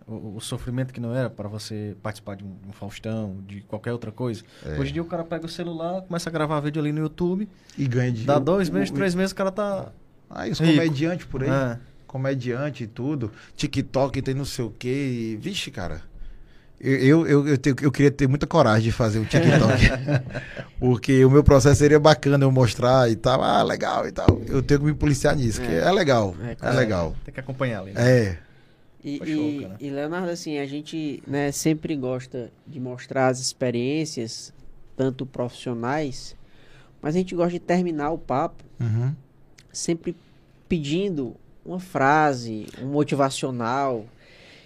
o, 0.06 0.36
o 0.36 0.40
sofrimento 0.40 0.92
que 0.92 1.00
não 1.00 1.14
era 1.14 1.30
para 1.30 1.48
você 1.48 1.96
participar 2.02 2.36
de 2.36 2.44
um, 2.44 2.54
um, 2.68 2.72
Faustão, 2.72 3.38
de 3.46 3.60
qualquer 3.62 3.92
outra 3.92 4.10
coisa. 4.10 4.42
É. 4.64 4.78
Hoje 4.78 4.90
em 4.90 4.94
dia 4.94 5.02
o 5.02 5.06
cara 5.06 5.24
pega 5.24 5.46
o 5.46 5.48
celular, 5.48 6.02
começa 6.02 6.28
a 6.28 6.32
gravar 6.32 6.60
vídeo 6.60 6.80
ali 6.80 6.92
no 6.92 7.00
YouTube. 7.00 7.48
E 7.76 7.86
ganha 7.86 8.10
dinheiro. 8.10 8.26
Dá 8.26 8.38
dois 8.38 8.68
meses, 8.68 8.90
três 8.90 9.14
meses, 9.14 9.32
o 9.32 9.36
cara 9.36 9.50
tá. 9.50 9.92
Ah, 10.28 10.46
os 10.46 10.58
comediantes 10.58 11.26
por 11.26 11.42
aí. 11.42 11.50
É. 11.50 11.78
Comediante 12.06 12.84
e 12.84 12.86
tudo. 12.86 13.30
TikTok 13.56 14.20
tem 14.20 14.34
não 14.34 14.44
sei 14.44 14.64
o 14.64 14.70
quê. 14.70 15.38
Vixe, 15.40 15.70
cara. 15.70 16.02
Eu, 16.82 17.26
eu, 17.26 17.46
eu, 17.46 17.58
te, 17.58 17.74
eu, 17.82 17.92
queria 17.92 18.10
ter 18.10 18.26
muita 18.26 18.46
coragem 18.46 18.84
de 18.84 18.92
fazer 18.92 19.18
o 19.18 19.26
TikTok. 19.26 20.24
porque 20.80 21.22
o 21.26 21.30
meu 21.30 21.44
processo 21.44 21.76
seria 21.76 22.00
bacana 22.00 22.44
eu 22.44 22.50
mostrar 22.50 23.10
e 23.10 23.16
tal. 23.16 23.42
Ah, 23.42 23.62
legal 23.62 24.08
e 24.08 24.12
tal. 24.12 24.40
Eu 24.46 24.62
tenho 24.62 24.80
que 24.80 24.86
me 24.86 24.94
policiar 24.94 25.36
nisso, 25.36 25.60
é, 25.60 25.66
que 25.66 25.72
é 25.74 25.92
legal. 25.92 26.34
É, 26.42 26.56
é 26.58 26.70
legal. 26.72 27.14
Tem 27.22 27.34
que 27.34 27.40
acompanhar 27.40 27.82
ali. 27.82 27.92
Né? 27.92 28.00
É. 28.00 28.38
E, 29.04 29.20
e, 29.22 29.68
e, 29.86 29.90
Leonardo, 29.90 30.30
assim, 30.30 30.58
a 30.58 30.66
gente 30.66 31.22
né, 31.26 31.52
sempre 31.52 31.94
gosta 31.96 32.50
de 32.66 32.80
mostrar 32.80 33.28
as 33.28 33.40
experiências, 33.40 34.52
tanto 34.96 35.26
profissionais, 35.26 36.34
mas 37.00 37.14
a 37.14 37.18
gente 37.18 37.34
gosta 37.34 37.52
de 37.52 37.60
terminar 37.60 38.10
o 38.10 38.18
papo 38.18 38.62
uhum. 38.78 39.14
sempre 39.72 40.14
pedindo 40.68 41.34
uma 41.64 41.80
frase, 41.80 42.66
um 42.80 42.86
motivacional 42.86 44.06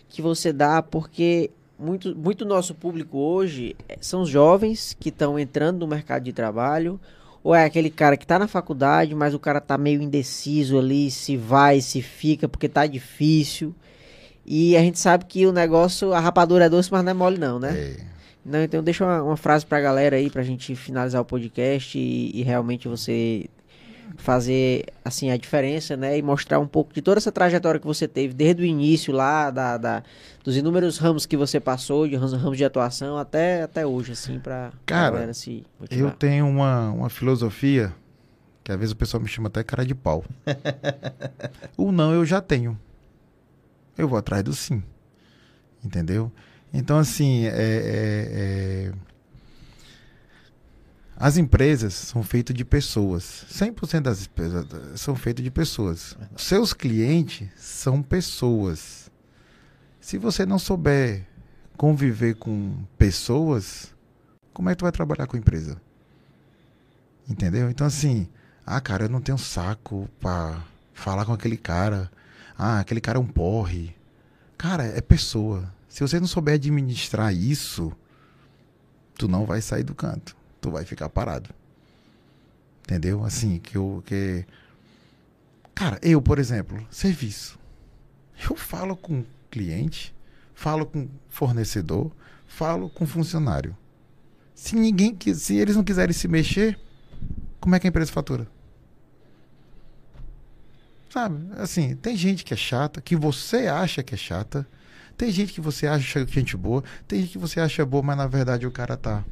que 0.08 0.20
você 0.20 0.52
dá, 0.52 0.82
porque 0.82 1.50
muito, 1.78 2.14
muito 2.16 2.44
nosso 2.44 2.74
público 2.74 3.18
hoje 3.18 3.76
eh, 3.88 3.98
são 4.00 4.22
os 4.22 4.28
jovens 4.28 4.96
que 4.98 5.08
estão 5.08 5.38
entrando 5.38 5.80
no 5.80 5.86
mercado 5.86 6.22
de 6.22 6.32
trabalho, 6.32 7.00
ou 7.42 7.54
é 7.54 7.64
aquele 7.64 7.90
cara 7.90 8.16
que 8.16 8.24
está 8.24 8.38
na 8.38 8.48
faculdade, 8.48 9.14
mas 9.14 9.34
o 9.34 9.38
cara 9.38 9.58
está 9.58 9.76
meio 9.76 10.00
indeciso 10.00 10.78
ali, 10.78 11.10
se 11.10 11.36
vai, 11.36 11.80
se 11.80 12.00
fica, 12.00 12.48
porque 12.48 12.66
está 12.66 12.86
difícil. 12.86 13.74
E 14.46 14.76
a 14.76 14.80
gente 14.80 14.98
sabe 14.98 15.24
que 15.26 15.46
o 15.46 15.52
negócio, 15.52 16.12
a 16.12 16.20
rapadura 16.20 16.66
é 16.66 16.68
doce, 16.68 16.90
mas 16.90 17.04
não 17.04 17.10
é 17.10 17.14
mole 17.14 17.38
não, 17.38 17.58
né? 17.58 17.76
É. 17.76 17.96
Não, 18.44 18.62
então 18.62 18.82
deixa 18.82 19.04
uma, 19.04 19.22
uma 19.22 19.36
frase 19.36 19.64
pra 19.64 19.80
galera 19.80 20.16
aí, 20.16 20.28
pra 20.28 20.42
gente 20.42 20.74
finalizar 20.76 21.20
o 21.20 21.24
podcast 21.24 21.98
e, 21.98 22.30
e 22.34 22.42
realmente 22.42 22.86
você 22.88 23.46
fazer 24.16 24.86
assim 25.04 25.30
a 25.30 25.36
diferença, 25.36 25.96
né, 25.96 26.18
e 26.18 26.22
mostrar 26.22 26.58
um 26.58 26.66
pouco 26.66 26.92
de 26.92 27.02
toda 27.02 27.18
essa 27.18 27.32
trajetória 27.32 27.80
que 27.80 27.86
você 27.86 28.06
teve 28.06 28.32
desde 28.32 28.62
o 28.62 28.64
início 28.64 29.12
lá 29.12 29.50
da, 29.50 29.76
da 29.76 30.02
dos 30.42 30.56
inúmeros 30.56 30.98
ramos 30.98 31.26
que 31.26 31.36
você 31.36 31.58
passou, 31.58 32.06
de 32.06 32.16
ramos 32.16 32.56
de 32.56 32.64
atuação 32.64 33.16
até 33.18 33.62
até 33.62 33.86
hoje, 33.86 34.12
assim, 34.12 34.38
para 34.38 34.72
galera 34.86 35.34
se 35.34 35.64
motivar. 35.80 36.10
Eu 36.10 36.16
tenho 36.16 36.46
uma, 36.46 36.90
uma 36.90 37.10
filosofia 37.10 37.92
que 38.64 38.72
às 38.72 38.78
vezes 38.78 38.92
o 38.92 38.96
pessoal 38.96 39.22
me 39.22 39.28
chama 39.28 39.48
até 39.48 39.62
cara 39.62 39.84
de 39.84 39.94
pau. 39.94 40.24
o 41.76 41.92
não 41.92 42.12
eu 42.12 42.24
já 42.24 42.40
tenho. 42.40 42.78
Eu 43.96 44.08
vou 44.08 44.18
atrás 44.18 44.42
do 44.42 44.54
sim. 44.54 44.82
Entendeu? 45.84 46.32
Então, 46.72 46.98
assim, 46.98 47.44
é, 47.44 47.50
é, 47.50 47.52
é... 48.32 48.92
as 51.16 51.36
empresas 51.36 51.94
são 51.94 52.22
feitas 52.22 52.54
de 52.56 52.64
pessoas. 52.64 53.46
100% 53.50 54.00
das 54.00 54.26
empresas 54.26 54.66
são 54.96 55.14
feitas 55.14 55.44
de 55.44 55.50
pessoas. 55.50 56.16
Seus 56.36 56.72
clientes 56.72 57.48
são 57.56 58.02
pessoas. 58.02 59.10
Se 60.00 60.18
você 60.18 60.44
não 60.44 60.58
souber 60.58 61.26
conviver 61.76 62.34
com 62.36 62.84
pessoas, 62.98 63.94
como 64.52 64.68
é 64.68 64.72
que 64.72 64.78
tu 64.78 64.82
vai 64.82 64.92
trabalhar 64.92 65.26
com 65.26 65.36
a 65.36 65.38
empresa? 65.38 65.80
Entendeu? 67.28 67.70
Então, 67.70 67.86
assim, 67.86 68.28
ah, 68.66 68.80
cara, 68.80 69.04
eu 69.04 69.08
não 69.08 69.20
tenho 69.20 69.38
saco 69.38 70.08
pra 70.20 70.62
falar 70.92 71.24
com 71.24 71.32
aquele 71.32 71.56
cara. 71.56 72.10
Ah, 72.56 72.80
aquele 72.80 73.00
cara 73.00 73.18
é 73.18 73.20
um 73.20 73.26
porre. 73.26 73.94
Cara, 74.56 74.84
é 74.84 75.00
pessoa. 75.00 75.72
Se 75.88 76.00
você 76.00 76.20
não 76.20 76.26
souber 76.26 76.54
administrar 76.54 77.34
isso, 77.34 77.92
tu 79.16 79.28
não 79.28 79.46
vai 79.46 79.60
sair 79.60 79.84
do 79.84 79.94
canto. 79.94 80.36
Tu 80.64 80.70
vai 80.70 80.82
ficar 80.82 81.10
parado. 81.10 81.50
Entendeu? 82.84 83.22
Assim, 83.22 83.58
que 83.58 83.76
eu. 83.76 84.02
Que... 84.06 84.46
Cara, 85.74 85.98
eu, 86.00 86.22
por 86.22 86.38
exemplo, 86.38 86.82
serviço. 86.90 87.58
Eu 88.48 88.56
falo 88.56 88.96
com 88.96 89.26
cliente, 89.50 90.14
falo 90.54 90.86
com 90.86 91.06
fornecedor, 91.28 92.10
falo 92.46 92.88
com 92.88 93.06
funcionário. 93.06 93.76
Se 94.54 94.74
ninguém, 94.74 95.14
se 95.34 95.54
eles 95.54 95.76
não 95.76 95.84
quiserem 95.84 96.14
se 96.14 96.26
mexer, 96.26 96.80
como 97.60 97.74
é 97.74 97.78
que 97.78 97.86
a 97.86 97.90
empresa 97.90 98.10
fatura? 98.10 98.46
Sabe? 101.10 101.46
Assim, 101.58 101.94
tem 101.94 102.16
gente 102.16 102.42
que 102.42 102.54
é 102.54 102.56
chata, 102.56 103.02
que 103.02 103.14
você 103.14 103.66
acha 103.66 104.02
que 104.02 104.14
é 104.14 104.16
chata, 104.16 104.66
tem 105.14 105.30
gente 105.30 105.52
que 105.52 105.60
você 105.60 105.86
acha 105.86 106.26
gente 106.26 106.56
boa, 106.56 106.82
tem 107.06 107.20
gente 107.20 107.32
que 107.32 107.38
você 107.38 107.60
acha 107.60 107.84
boa, 107.84 108.02
mas 108.02 108.16
na 108.16 108.26
verdade 108.26 108.66
o 108.66 108.70
cara 108.70 108.96
tá. 108.96 109.22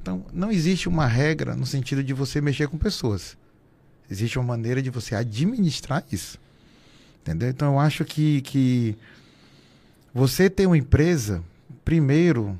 Então, 0.00 0.24
não 0.32 0.50
existe 0.50 0.88
uma 0.88 1.06
regra 1.06 1.54
no 1.54 1.66
sentido 1.66 2.02
de 2.02 2.14
você 2.14 2.40
mexer 2.40 2.68
com 2.68 2.78
pessoas. 2.78 3.36
Existe 4.10 4.38
uma 4.38 4.46
maneira 4.46 4.82
de 4.82 4.90
você 4.90 5.14
administrar 5.14 6.04
isso. 6.10 6.38
Entendeu? 7.20 7.48
Então, 7.48 7.74
eu 7.74 7.78
acho 7.78 8.04
que, 8.04 8.40
que 8.40 8.96
você 10.12 10.48
ter 10.50 10.66
uma 10.66 10.78
empresa, 10.78 11.42
primeiro, 11.84 12.58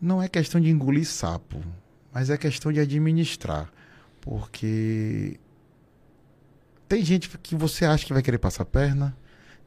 não 0.00 0.22
é 0.22 0.28
questão 0.28 0.60
de 0.60 0.70
engolir 0.70 1.06
sapo, 1.06 1.60
mas 2.12 2.30
é 2.30 2.36
questão 2.36 2.72
de 2.72 2.80
administrar. 2.80 3.70
Porque 4.20 5.38
tem 6.88 7.04
gente 7.04 7.28
que 7.38 7.56
você 7.56 7.84
acha 7.84 8.04
que 8.04 8.12
vai 8.12 8.22
querer 8.22 8.38
passar 8.38 8.64
perna, 8.64 9.16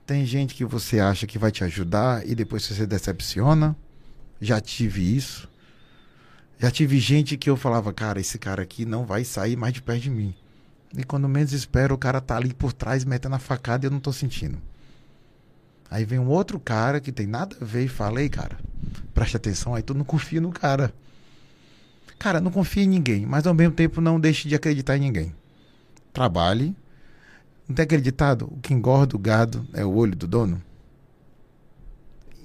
tem 0.05 0.25
gente 0.25 0.55
que 0.55 0.65
você 0.65 0.99
acha 0.99 1.27
que 1.27 1.37
vai 1.37 1.51
te 1.51 1.63
ajudar 1.63 2.27
e 2.27 2.33
depois 2.33 2.65
você 2.65 2.87
decepciona. 2.87 3.75
Já 4.41 4.61
tive 4.61 5.15
isso. 5.15 5.49
Já 6.59 6.69
tive 6.69 6.99
gente 6.99 7.37
que 7.37 7.49
eu 7.49 7.55
falava, 7.55 7.93
cara, 7.93 8.19
esse 8.19 8.37
cara 8.37 8.61
aqui 8.61 8.85
não 8.85 9.05
vai 9.05 9.23
sair 9.23 9.55
mais 9.55 9.73
de 9.73 9.81
perto 9.81 10.01
de 10.01 10.09
mim. 10.09 10.35
E 10.95 11.05
quando 11.05 11.29
menos 11.29 11.53
espero, 11.53 11.95
o 11.95 11.97
cara 11.97 12.19
tá 12.19 12.35
ali 12.35 12.53
por 12.53 12.73
trás 12.73 13.05
metendo 13.05 13.35
a 13.35 13.39
facada 13.39 13.85
e 13.85 13.87
eu 13.87 13.91
não 13.91 13.99
tô 13.99 14.11
sentindo. 14.11 14.57
Aí 15.89 16.03
vem 16.03 16.19
um 16.19 16.27
outro 16.27 16.59
cara 16.59 16.99
que 16.99 17.13
tem 17.13 17.25
nada 17.25 17.55
a 17.61 17.65
ver 17.65 17.85
e 17.85 17.87
fala, 17.87 18.21
ei, 18.21 18.27
cara, 18.27 18.59
preste 19.13 19.37
atenção, 19.37 19.73
aí 19.73 19.81
tu 19.81 19.93
não 19.93 20.03
confia 20.03 20.41
no 20.41 20.51
cara. 20.51 20.93
Cara, 22.19 22.41
não 22.41 22.51
confia 22.51 22.83
em 22.83 22.89
ninguém, 22.89 23.25
mas 23.25 23.47
ao 23.47 23.53
mesmo 23.53 23.73
tempo 23.73 24.01
não 24.01 24.19
deixe 24.19 24.49
de 24.49 24.53
acreditar 24.53 24.97
em 24.97 25.01
ninguém. 25.01 25.33
Trabalhe, 26.11 26.75
não 27.67 27.73
tem 27.73 27.83
acreditado? 27.83 28.49
O 28.51 28.59
que 28.59 28.73
engorda 28.73 29.15
o 29.15 29.19
gado 29.19 29.65
é 29.73 29.85
o 29.85 29.93
olho 29.93 30.15
do 30.15 30.27
dono? 30.27 30.61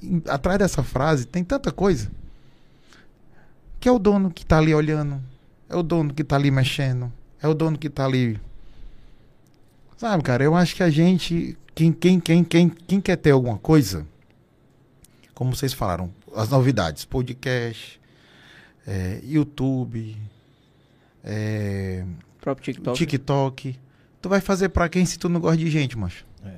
E, 0.00 0.22
atrás 0.28 0.58
dessa 0.58 0.84
frase 0.84 1.26
tem 1.26 1.42
tanta 1.42 1.72
coisa. 1.72 2.08
Que 3.84 3.88
é 3.90 3.92
o 3.92 3.98
dono 3.98 4.30
que 4.30 4.44
está 4.44 4.56
ali 4.56 4.74
olhando. 4.74 5.22
É 5.68 5.76
o 5.76 5.82
dono 5.82 6.14
que 6.14 6.22
está 6.22 6.36
ali 6.36 6.50
mexendo. 6.50 7.12
É 7.38 7.46
o 7.46 7.52
dono 7.52 7.76
que 7.76 7.88
está 7.88 8.06
ali. 8.06 8.40
Sabe, 9.98 10.22
cara, 10.22 10.42
eu 10.42 10.54
acho 10.56 10.74
que 10.74 10.82
a 10.82 10.88
gente. 10.88 11.54
Quem, 11.74 11.92
quem, 11.92 12.18
quem, 12.18 12.42
quem, 12.42 12.70
quem 12.70 12.98
quer 12.98 13.16
ter 13.16 13.32
alguma 13.32 13.58
coisa, 13.58 14.06
como 15.34 15.54
vocês 15.54 15.74
falaram, 15.74 16.10
as 16.34 16.48
novidades, 16.48 17.04
podcast, 17.04 18.00
é, 18.86 19.20
YouTube, 19.22 20.16
é, 21.22 22.06
próprio 22.40 22.64
TikTok. 22.64 22.96
TikTok 22.96 23.78
tu 24.22 24.30
vai 24.30 24.40
fazer 24.40 24.70
para 24.70 24.88
quem 24.88 25.04
se 25.04 25.18
tu 25.18 25.28
não 25.28 25.38
gosta 25.38 25.58
de 25.58 25.68
gente, 25.68 25.98
macho? 25.98 26.24
É. 26.42 26.56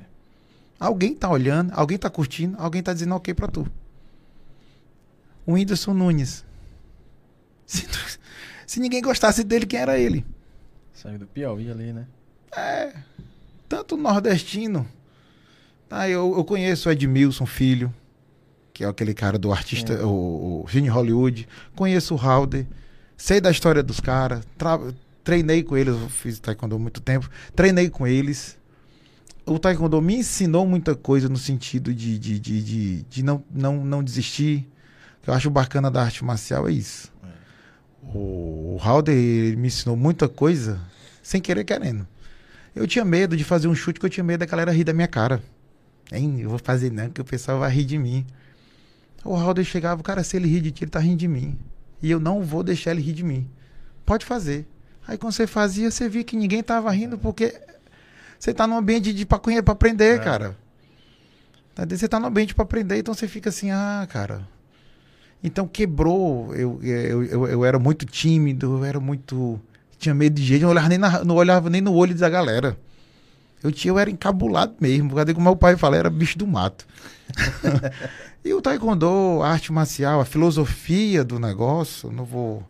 Alguém 0.79 1.13
tá 1.13 1.29
olhando, 1.29 1.73
alguém 1.73 1.97
tá 1.97 2.09
curtindo, 2.09 2.55
alguém 2.57 2.81
tá 2.81 2.93
dizendo 2.93 3.15
ok 3.15 3.33
pra 3.33 3.49
tu. 3.49 3.69
O 5.45 5.55
Whindersson 5.55 5.93
Nunes. 5.93 6.46
Se, 7.67 7.85
se 8.65 8.79
ninguém 8.79 9.01
gostasse 9.01 9.43
dele, 9.43 9.65
quem 9.65 9.79
era 9.79 9.99
ele? 9.99 10.25
Saiu 10.93 11.19
do 11.19 11.27
Piauí 11.27 11.69
ali, 11.69 11.93
né? 11.93 12.07
É. 12.55 12.93
Tanto 13.67 13.97
nordestino. 13.97 14.87
Tá, 15.87 16.09
eu, 16.09 16.33
eu 16.35 16.43
conheço 16.43 16.89
o 16.89 16.91
Edmilson 16.91 17.45
Filho, 17.45 17.93
que 18.73 18.83
é 18.83 18.87
aquele 18.87 19.13
cara 19.13 19.37
do 19.37 19.51
artista, 19.51 19.93
é. 19.93 20.03
o, 20.03 20.63
o 20.63 20.65
Gene 20.69 20.87
Hollywood. 20.87 21.47
Conheço 21.75 22.15
o 22.15 22.17
Halder. 22.17 22.65
Sei 23.15 23.41
da 23.41 23.51
história 23.51 23.83
dos 23.83 23.99
caras. 23.99 24.43
Tra 24.57 24.79
Treinei 25.23 25.61
com 25.61 25.75
eles, 25.75 25.93
eu 25.93 26.07
fiz 26.07 26.39
taekwondo 26.39 26.75
há 26.75 26.79
muito 26.79 27.01
tempo. 27.01 27.29
Treinei 27.53 27.89
com 27.89 28.07
eles. 28.07 28.57
O 29.45 29.59
taekwondo 29.59 30.01
me 30.01 30.15
ensinou 30.15 30.65
muita 30.65 30.95
coisa 30.95 31.27
no 31.27 31.37
sentido 31.37 31.93
de, 31.93 32.17
de, 32.17 32.39
de, 32.39 32.63
de, 32.63 33.03
de 33.03 33.23
não, 33.23 33.43
não, 33.51 33.83
não 33.83 34.01
desistir. 34.01 34.65
O 35.19 35.23
que 35.23 35.29
eu 35.29 35.33
acho 35.33 35.49
bacana 35.49 35.91
da 35.91 36.01
arte 36.01 36.23
marcial 36.23 36.67
é 36.69 36.71
isso. 36.71 37.11
O, 38.13 38.77
Halder 38.81 39.57
me 39.57 39.67
ensinou 39.67 39.95
muita 39.95 40.27
coisa 40.29 40.79
sem 41.21 41.41
querer 41.41 41.63
querendo. 41.63 42.07
Eu 42.75 42.87
tinha 42.87 43.03
medo 43.03 43.35
de 43.35 43.43
fazer 43.43 43.67
um 43.67 43.75
chute, 43.75 43.99
que 43.99 44.05
eu 44.05 44.09
tinha 44.09 44.23
medo 44.23 44.39
da 44.39 44.45
galera 44.45 44.71
rir 44.71 44.83
da 44.83 44.93
minha 44.93 45.07
cara. 45.07 45.41
Hein? 46.11 46.39
Eu 46.41 46.49
vou 46.49 46.59
fazer 46.59 46.91
não, 46.91 47.09
que 47.09 47.19
o 47.19 47.25
pessoal 47.25 47.59
vai 47.59 47.71
rir 47.71 47.85
de 47.85 47.97
mim. 47.97 48.25
O 49.25 49.35
Halder 49.35 49.65
chegava, 49.65 50.01
cara, 50.03 50.23
se 50.23 50.37
ele 50.37 50.47
rir 50.47 50.61
de 50.61 50.71
ti, 50.71 50.83
ele 50.83 50.91
tá 50.91 50.99
rindo 50.99 51.17
de 51.17 51.27
mim. 51.27 51.57
E 52.01 52.09
eu 52.09 52.19
não 52.19 52.43
vou 52.43 52.63
deixar 52.63 52.91
ele 52.91 53.01
rir 53.01 53.13
de 53.13 53.23
mim. 53.23 53.49
Pode 54.05 54.25
fazer. 54.25 54.65
Aí 55.07 55.17
quando 55.17 55.33
você 55.33 55.47
fazia, 55.47 55.89
você 55.89 56.07
via 56.07 56.23
que 56.23 56.35
ninguém 56.35 56.61
tava 56.61 56.91
rindo, 56.91 57.17
porque 57.17 57.59
você 58.39 58.53
tá 58.53 58.67
num 58.67 58.77
ambiente 58.77 59.13
de 59.13 59.25
pra, 59.25 59.39
pra 59.39 59.73
aprender, 59.73 60.19
é. 60.19 60.23
cara. 60.23 60.57
Você 61.89 62.07
tá 62.07 62.19
no 62.19 62.27
ambiente 62.27 62.55
para 62.55 62.63
aprender, 62.63 62.97
então 62.97 63.13
você 63.13 63.27
fica 63.27 63.49
assim, 63.49 63.71
ah, 63.71 64.07
cara. 64.09 64.47
Então 65.43 65.67
quebrou. 65.67 66.53
Eu, 66.55 66.79
eu, 66.83 67.23
eu, 67.23 67.47
eu 67.47 67.65
era 67.65 67.79
muito 67.79 68.05
tímido, 68.05 68.77
eu 68.77 68.85
era 68.85 68.99
muito. 68.99 69.59
Tinha 69.97 70.13
medo 70.13 70.35
de 70.35 70.43
gente, 70.43 70.61
não 70.61 70.69
olhava 70.69 70.89
nem, 70.89 70.97
na, 70.97 71.23
não 71.23 71.35
olhava 71.35 71.69
nem 71.69 71.81
no 71.81 71.93
olho 71.93 72.15
da 72.15 72.29
galera. 72.29 72.77
Eu, 73.63 73.71
tinha, 73.71 73.91
eu 73.91 73.97
era 73.97 74.09
encabulado 74.09 74.75
mesmo, 74.79 75.09
porque 75.09 75.33
como 75.33 75.45
meu 75.45 75.55
pai 75.55 75.75
fala, 75.75 75.97
era 75.97 76.09
bicho 76.09 76.37
do 76.37 76.45
mato. 76.45 76.85
e 78.45 78.53
o 78.53 78.61
taekwondo, 78.61 79.41
a 79.41 79.49
arte 79.49 79.73
marcial, 79.73 80.21
a 80.21 80.25
filosofia 80.25 81.23
do 81.23 81.39
negócio, 81.39 82.11
não 82.11 82.23
vou 82.23 82.63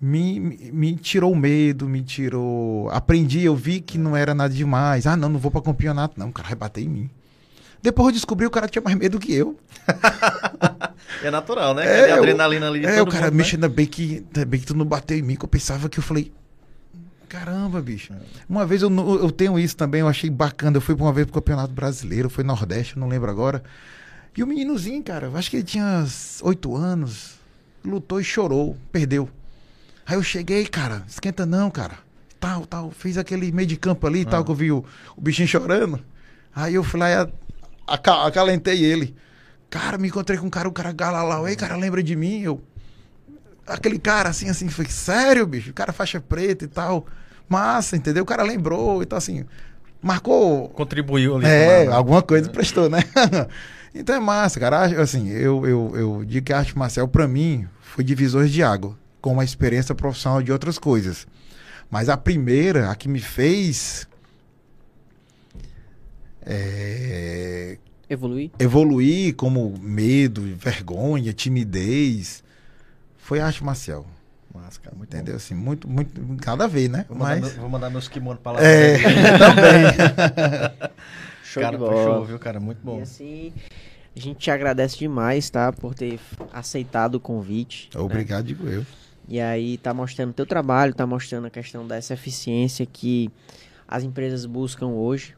me, 0.00 0.38
me, 0.38 0.94
tirou 0.96 1.32
o 1.32 1.36
medo, 1.36 1.88
me 1.88 2.02
tirou. 2.02 2.90
Aprendi, 2.90 3.42
eu 3.42 3.56
vi 3.56 3.80
que 3.80 3.96
não 3.96 4.14
era 4.14 4.34
nada 4.34 4.52
demais. 4.52 5.06
Ah, 5.06 5.16
não, 5.16 5.30
não 5.30 5.38
vou 5.40 5.50
para 5.50 5.62
campeonato, 5.62 6.20
não. 6.20 6.28
O 6.28 6.32
cara 6.32 6.48
vai 6.48 6.56
bater 6.56 6.84
em 6.84 6.88
mim. 6.88 7.10
Depois 7.84 8.06
eu 8.06 8.12
descobri 8.14 8.46
o 8.46 8.50
cara 8.50 8.66
tinha 8.66 8.80
mais 8.80 8.96
medo 8.96 9.20
que 9.20 9.34
eu. 9.34 9.58
é 11.22 11.30
natural, 11.30 11.74
né? 11.74 11.84
É, 11.84 12.12
adrenalina 12.12 12.66
ali. 12.66 12.86
É, 12.86 13.02
o 13.02 13.06
cara, 13.06 13.30
mundo, 13.30 13.58
né? 13.58 13.68
bem 13.68 13.84
que, 13.84 14.24
bem 14.48 14.58
que 14.58 14.64
tu 14.64 14.74
não 14.74 14.86
bateu 14.86 15.18
em 15.18 15.20
mim, 15.20 15.36
que 15.36 15.44
eu 15.44 15.48
pensava 15.48 15.86
que 15.86 15.98
eu 15.98 16.02
falei. 16.02 16.32
Caramba, 17.28 17.82
bicho. 17.82 18.14
É. 18.14 18.16
Uma 18.48 18.64
vez 18.64 18.80
eu, 18.80 18.88
eu 18.88 19.30
tenho 19.30 19.58
isso 19.58 19.76
também, 19.76 20.00
eu 20.00 20.08
achei 20.08 20.30
bacana. 20.30 20.78
Eu 20.78 20.80
fui 20.80 20.94
uma 20.94 21.12
vez 21.12 21.26
pro 21.26 21.34
Campeonato 21.42 21.74
Brasileiro, 21.74 22.30
foi 22.30 22.42
Nordeste, 22.42 22.98
não 22.98 23.06
lembro 23.06 23.30
agora. 23.30 23.62
E 24.34 24.42
o 24.42 24.46
meninozinho, 24.46 25.02
cara, 25.02 25.30
acho 25.34 25.50
que 25.50 25.56
ele 25.58 25.64
tinha 25.64 26.06
oito 26.40 26.74
anos, 26.74 27.34
lutou 27.84 28.18
e 28.18 28.24
chorou, 28.24 28.78
perdeu. 28.90 29.28
Aí 30.06 30.16
eu 30.16 30.22
cheguei, 30.22 30.64
cara, 30.64 31.04
esquenta 31.06 31.44
não, 31.44 31.70
cara. 31.70 31.98
Tal, 32.40 32.64
tal. 32.64 32.90
Fiz 32.90 33.18
aquele 33.18 33.52
meio 33.52 33.68
de 33.68 33.76
campo 33.76 34.06
ali 34.06 34.20
e 34.20 34.22
ah. 34.22 34.30
tal, 34.30 34.42
que 34.42 34.50
eu 34.50 34.54
vi 34.54 34.72
o, 34.72 34.82
o 35.14 35.20
bichinho 35.20 35.46
chorando. 35.46 36.00
Aí 36.56 36.76
eu 36.76 36.82
fui 36.82 36.98
lá 36.98 37.28
acalentei 37.86 38.84
ele. 38.84 39.14
Cara, 39.70 39.98
me 39.98 40.08
encontrei 40.08 40.38
com 40.38 40.46
um 40.46 40.50
cara, 40.50 40.68
o 40.68 40.72
cara 40.72 40.92
galalau. 40.92 41.48
Ei, 41.48 41.56
cara, 41.56 41.76
lembra 41.76 42.02
de 42.02 42.14
mim? 42.14 42.42
Eu. 42.42 42.62
Aquele 43.66 43.98
cara 43.98 44.28
assim, 44.28 44.48
assim, 44.48 44.68
foi 44.68 44.86
sério, 44.86 45.46
bicho. 45.46 45.70
O 45.70 45.74
cara 45.74 45.92
faixa 45.92 46.20
preta 46.20 46.64
e 46.64 46.68
tal. 46.68 47.06
Massa, 47.48 47.96
entendeu? 47.96 48.22
O 48.22 48.26
cara 48.26 48.42
lembrou 48.42 49.02
e 49.02 49.06
tal, 49.06 49.16
assim. 49.16 49.44
Marcou. 50.00 50.68
Contribuiu 50.68 51.36
ali. 51.36 51.46
É, 51.46 51.86
alguma 51.88 52.22
coisa 52.22 52.48
prestou, 52.50 52.88
né? 52.88 53.00
então 53.94 54.14
é 54.14 54.20
massa, 54.20 54.60
cara. 54.60 54.84
Assim, 55.00 55.28
eu, 55.30 55.66
eu, 55.66 55.92
eu 55.96 56.24
digo 56.24 56.46
que 56.46 56.52
a 56.52 56.58
arte 56.58 56.76
marcial, 56.76 57.08
pra 57.08 57.26
mim, 57.26 57.66
foi 57.80 58.04
divisores 58.04 58.52
de 58.52 58.62
água 58.62 58.96
com 59.20 59.32
uma 59.32 59.44
experiência 59.44 59.94
profissional 59.94 60.42
de 60.42 60.52
outras 60.52 60.78
coisas. 60.78 61.26
Mas 61.90 62.08
a 62.08 62.16
primeira, 62.16 62.90
a 62.90 62.94
que 62.94 63.08
me 63.08 63.20
fez 63.20 64.06
é, 66.44 67.78
Evoluir? 68.08 68.50
Evoluir 68.58 69.34
como 69.34 69.74
medo, 69.80 70.42
vergonha, 70.56 71.32
timidez. 71.32 72.42
Foi 73.16 73.40
arte 73.40 73.64
marcial. 73.64 74.06
Mas, 74.54 74.78
cara, 74.78 74.94
muito, 74.96 75.12
entendeu? 75.14 75.34
Assim, 75.36 75.54
muito, 75.54 75.88
muito, 75.88 76.20
nada 76.46 76.64
a 76.64 76.66
ver, 76.68 76.88
né? 76.88 77.04
Vou, 77.08 77.18
Mas, 77.18 77.40
mandar, 77.40 77.50
meu- 77.52 77.60
vou 77.60 77.70
mandar 77.70 77.90
meus 77.90 78.06
kimonos 78.08 78.40
pra 78.40 78.52
lá. 78.52 78.62
é, 78.62 78.96
também. 79.38 79.84
Show 81.42 81.62
cara, 81.62 81.72
de 81.76 81.78
bola. 81.78 82.04
show, 82.04 82.24
viu, 82.24 82.38
cara? 82.38 82.60
Muito 82.60 82.78
E 82.78 82.84
bom. 82.84 83.00
assim, 83.02 83.52
a 84.16 84.20
gente 84.20 84.38
te 84.38 84.50
agradece 84.50 84.98
demais, 84.98 85.48
tá? 85.50 85.72
Por 85.72 85.94
ter 85.94 86.20
aceitado 86.52 87.16
o 87.16 87.20
convite. 87.20 87.88
né? 87.94 88.00
Obrigado, 88.00 88.44
digo 88.46 88.68
eu. 88.68 88.84
E 89.28 89.40
aí 89.40 89.78
tá 89.78 89.92
mostrando 89.94 90.32
teu 90.32 90.44
trabalho, 90.46 90.94
tá 90.94 91.06
mostrando 91.06 91.46
a 91.46 91.50
questão 91.50 91.86
dessa 91.88 92.12
eficiência 92.14 92.84
que 92.86 93.30
as 93.88 94.02
empresas 94.04 94.44
buscam 94.46 94.86
hoje, 94.88 95.34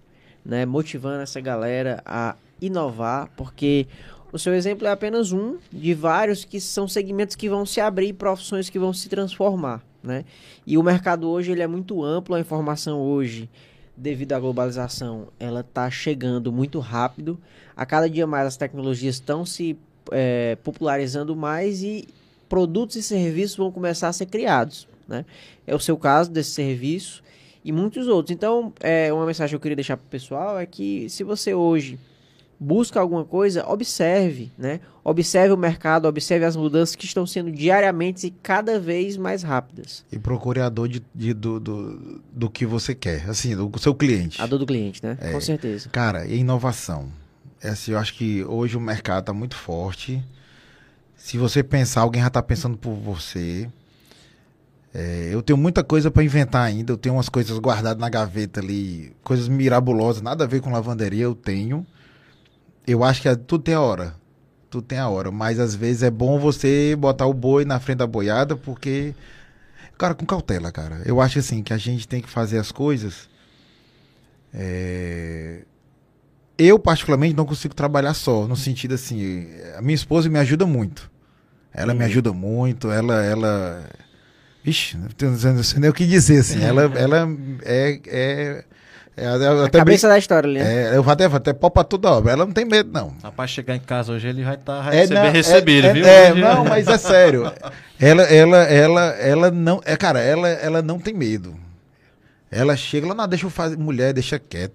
né? 0.47 0.65
Motivando 0.65 1.23
essa 1.23 1.41
galera 1.41 2.01
a 2.07 2.37
inovar, 2.63 3.29
porque 3.37 3.87
o 4.33 4.39
seu 4.39 4.55
exemplo 4.55 4.87
é 4.87 4.91
apenas 4.91 5.33
um 5.33 5.59
de 5.73 5.93
vários 5.93 6.45
que 6.45 6.61
são 6.61 6.87
segmentos 6.87 7.35
que 7.35 7.49
vão 7.49 7.67
se 7.67 7.81
abrir, 7.81 8.13
profissões 8.13 8.71
que 8.71 8.79
vão 8.79 8.93
se 8.93 9.09
transformar, 9.09 9.83
né? 10.03 10.25
E 10.67 10.79
o 10.79 10.83
mercado 10.83 11.29
hoje 11.29 11.51
ele 11.51 11.63
é 11.63 11.67
muito 11.67 12.03
amplo, 12.05 12.35
a 12.35 12.41
informação 12.41 13.01
hoje, 13.01 13.51
devido 13.97 14.33
à 14.33 14.41
globalização, 14.41 15.29
ela 15.39 15.63
tá 15.63 15.91
chegando 15.91 16.53
muito 16.53 16.79
rápido. 16.79 17.39
A 17.77 17.85
cada 17.85 18.09
dia 18.09 18.27
mais 18.27 18.47
as 18.47 18.57
tecnologias 18.57 19.17
estão 19.17 19.45
se 19.45 19.77
eh, 20.13 20.57
popularizando 20.63 21.35
mais 21.35 21.83
e 21.83 22.07
produtos 22.49 22.97
e 22.97 23.03
serviços 23.03 23.57
vão 23.57 23.73
começar 23.73 24.09
a 24.09 24.13
ser 24.13 24.27
criados, 24.27 24.87
né? 25.09 25.25
É 25.67 25.75
o 25.75 25.81
seu 25.81 25.97
caso 25.97 26.31
desse 26.31 26.51
serviço 26.51 27.26
e 27.67 27.73
muitos 27.73 28.07
outros. 28.09 28.35
Então, 28.35 28.73
é, 28.81 29.13
uma 29.13 29.27
mensagem 29.27 29.51
que 29.51 29.57
eu 29.57 29.61
queria 29.61 29.77
deixar 29.77 29.97
para 29.97 30.07
o 30.07 30.09
pessoal 30.09 30.59
é 30.59 30.65
que 30.65 31.09
se 31.11 31.23
você 31.25 31.53
hoje 31.53 31.99
busca 32.59 32.99
alguma 32.99 33.23
coisa, 33.25 33.67
observe, 33.69 34.51
né? 34.57 34.81
Observe 35.05 35.53
o 35.53 35.59
mercado, 35.59 36.07
observe 36.09 36.45
as 36.47 36.57
mudanças 36.57 36.97
que 36.97 37.05
estão 37.05 37.27
sendo 37.27 37.53
diariamente 37.53 38.29
e 38.29 38.31
cada 38.31 38.81
vez 38.81 39.17
mais 39.19 39.43
rápidas. 39.43 40.05
E 40.11 40.19
procure 40.19 40.61
a 40.61 40.69
dor 40.71 40.89
de, 40.89 41.03
de- 41.15 41.35
do, 41.35 41.61
do, 41.61 42.23
do 42.33 42.49
que 42.49 42.65
você 42.65 42.95
quer, 42.95 43.29
assim, 43.29 43.55
do 43.55 43.71
seu 43.79 43.95
cliente. 43.95 44.41
A 44.41 44.47
dor 44.47 44.59
do 44.59 44.65
cliente, 44.67 45.03
né? 45.05 45.19
É. 45.21 45.33
Com 45.33 45.41
certeza. 45.41 45.91
Cara, 45.91 46.25
e 46.27 46.39
inovação? 46.39 47.09
É 47.63 47.69
assim, 47.69 47.93
eu 47.93 47.99
acho 47.99 48.15
que 48.15 48.43
hoje 48.45 48.77
o 48.77 48.81
mercado 48.81 49.25
tá 49.25 49.33
muito 49.35 49.55
forte. 49.55 50.23
Se 51.15 51.37
você 51.37 51.63
pensar, 51.63 52.03
alguém 52.03 52.23
já 52.23 52.31
tá 52.31 52.43
pensando 52.43 52.77
por 52.77 52.95
você. 52.95 53.69
É, 54.99 55.29
eu 55.31 55.43
tenho 55.43 55.59
muita 55.59 55.85
coisa 55.85 56.11
para 56.11 56.25
inventar 56.25 56.65
ainda. 56.65 56.91
Eu 56.91 56.97
tenho 56.97 57.17
umas 57.17 57.29
coisas 57.29 57.59
guardadas 57.59 58.01
na 58.01 58.09
gaveta 58.09 58.61
ali, 58.61 59.15
coisas 59.23 59.47
mirabolosas, 59.47 60.23
nada 60.23 60.45
a 60.45 60.47
ver 60.47 60.63
com 60.63 60.73
lavanderia, 60.73 61.25
eu 61.25 61.35
tenho. 61.35 61.87
Eu 62.87 63.05
acho 63.05 63.21
que 63.21 63.29
é- 63.29 63.37
tudo 63.37 63.63
tem 63.63 63.75
a 63.75 63.81
hora. 63.81 64.15
Tudo 64.71 64.87
tem 64.87 64.99
a 64.99 65.07
hora. 65.07 65.31
Mas 65.31 65.61
às 65.61 65.75
vezes 65.75 66.03
é 66.03 66.11
bom 66.11 66.39
você 66.39 66.97
botar 66.99 67.27
o 67.27 67.35
boi 67.35 67.67
na 67.67 67.79
frente 67.79 67.99
da 67.99 68.07
boiada, 68.07 68.57
porque. 68.57 69.15
Cara, 69.99 70.15
com 70.15 70.25
cautela, 70.25 70.73
cara. 70.73 71.03
Eu 71.05 71.21
acho 71.21 71.39
assim 71.39 71.63
que 71.63 71.75
a 71.75 71.79
gente 71.79 72.09
tem 72.09 72.23
que 72.23 72.29
fazer 72.31 72.59
as 72.59 72.73
coisas. 72.73 73.29
É, 74.55 75.63
eu, 76.57 76.79
particularmente, 76.79 77.35
não 77.37 77.45
consigo 77.45 77.75
trabalhar 77.75 78.15
só, 78.15 78.47
no 78.47 78.57
sentido 78.57 78.95
assim, 78.95 79.47
a 79.77 79.83
minha 79.83 79.95
esposa 79.95 80.29
me 80.31 80.39
ajuda 80.39 80.67
muito. 80.67 81.11
Ela 81.73 81.93
me 81.93 82.05
ajuda 82.05 82.33
muito, 82.33 82.91
ela, 82.91 83.23
ela. 83.23 83.85
Ixi, 84.67 84.99
não 84.99 85.63
sei 85.63 85.79
nem 85.81 85.89
o 85.89 85.93
que 85.95 86.05
dizer, 86.07 86.41
assim. 86.41 86.63
Ela, 86.63 86.83
ela 86.97 87.29
é. 87.65 88.01
é, 88.07 88.65
é 88.65 88.65
eu 89.17 89.63
A 89.63 89.67
até 89.67 89.79
cabeça 89.79 90.09
da 90.09 90.19
história 90.19 90.47
ali, 90.47 90.59
né? 90.59 90.93
é, 90.93 90.97
eu 90.97 91.03
vou 91.03 91.11
até, 91.11 91.25
até 91.25 91.53
pau 91.55 91.71
pra 91.71 91.83
toda 91.85 92.11
obra. 92.11 92.33
Ela 92.33 92.45
não 92.45 92.53
tem 92.53 92.67
medo, 92.67 92.91
não. 92.93 93.15
Rapaz, 93.23 93.51
chegar 93.51 93.75
em 93.75 93.81
casa 93.81 94.13
hoje 94.13 94.29
ele 94.29 94.45
vai 94.45 94.57
estar 94.57 94.83
vai 94.83 94.99
É, 94.99 95.07
bem 95.07 95.17
é- 95.19 95.29
recebido, 95.31 95.87
é, 95.87 95.93
viu? 95.95 96.07
É, 96.07 96.33
Hoje- 96.33 96.41
não, 96.43 96.65
mas 96.65 96.87
é 96.87 96.99
sério. 96.99 97.51
Ela, 97.99 98.25
ela, 98.25 98.59
ela, 98.65 99.01
ela 99.15 99.51
não. 99.51 99.81
É, 99.83 99.97
cara, 99.97 100.21
ela, 100.21 100.47
ela 100.49 100.83
não 100.83 100.99
tem 100.99 101.15
medo. 101.15 101.57
Ela 102.51 102.77
chega, 102.77 103.07
ela 103.07 103.15
não, 103.15 103.27
deixa 103.27 103.47
eu 103.47 103.51
fazer. 103.51 103.79
Mulher, 103.79 104.13
deixa 104.13 104.39
quieto. 104.39 104.75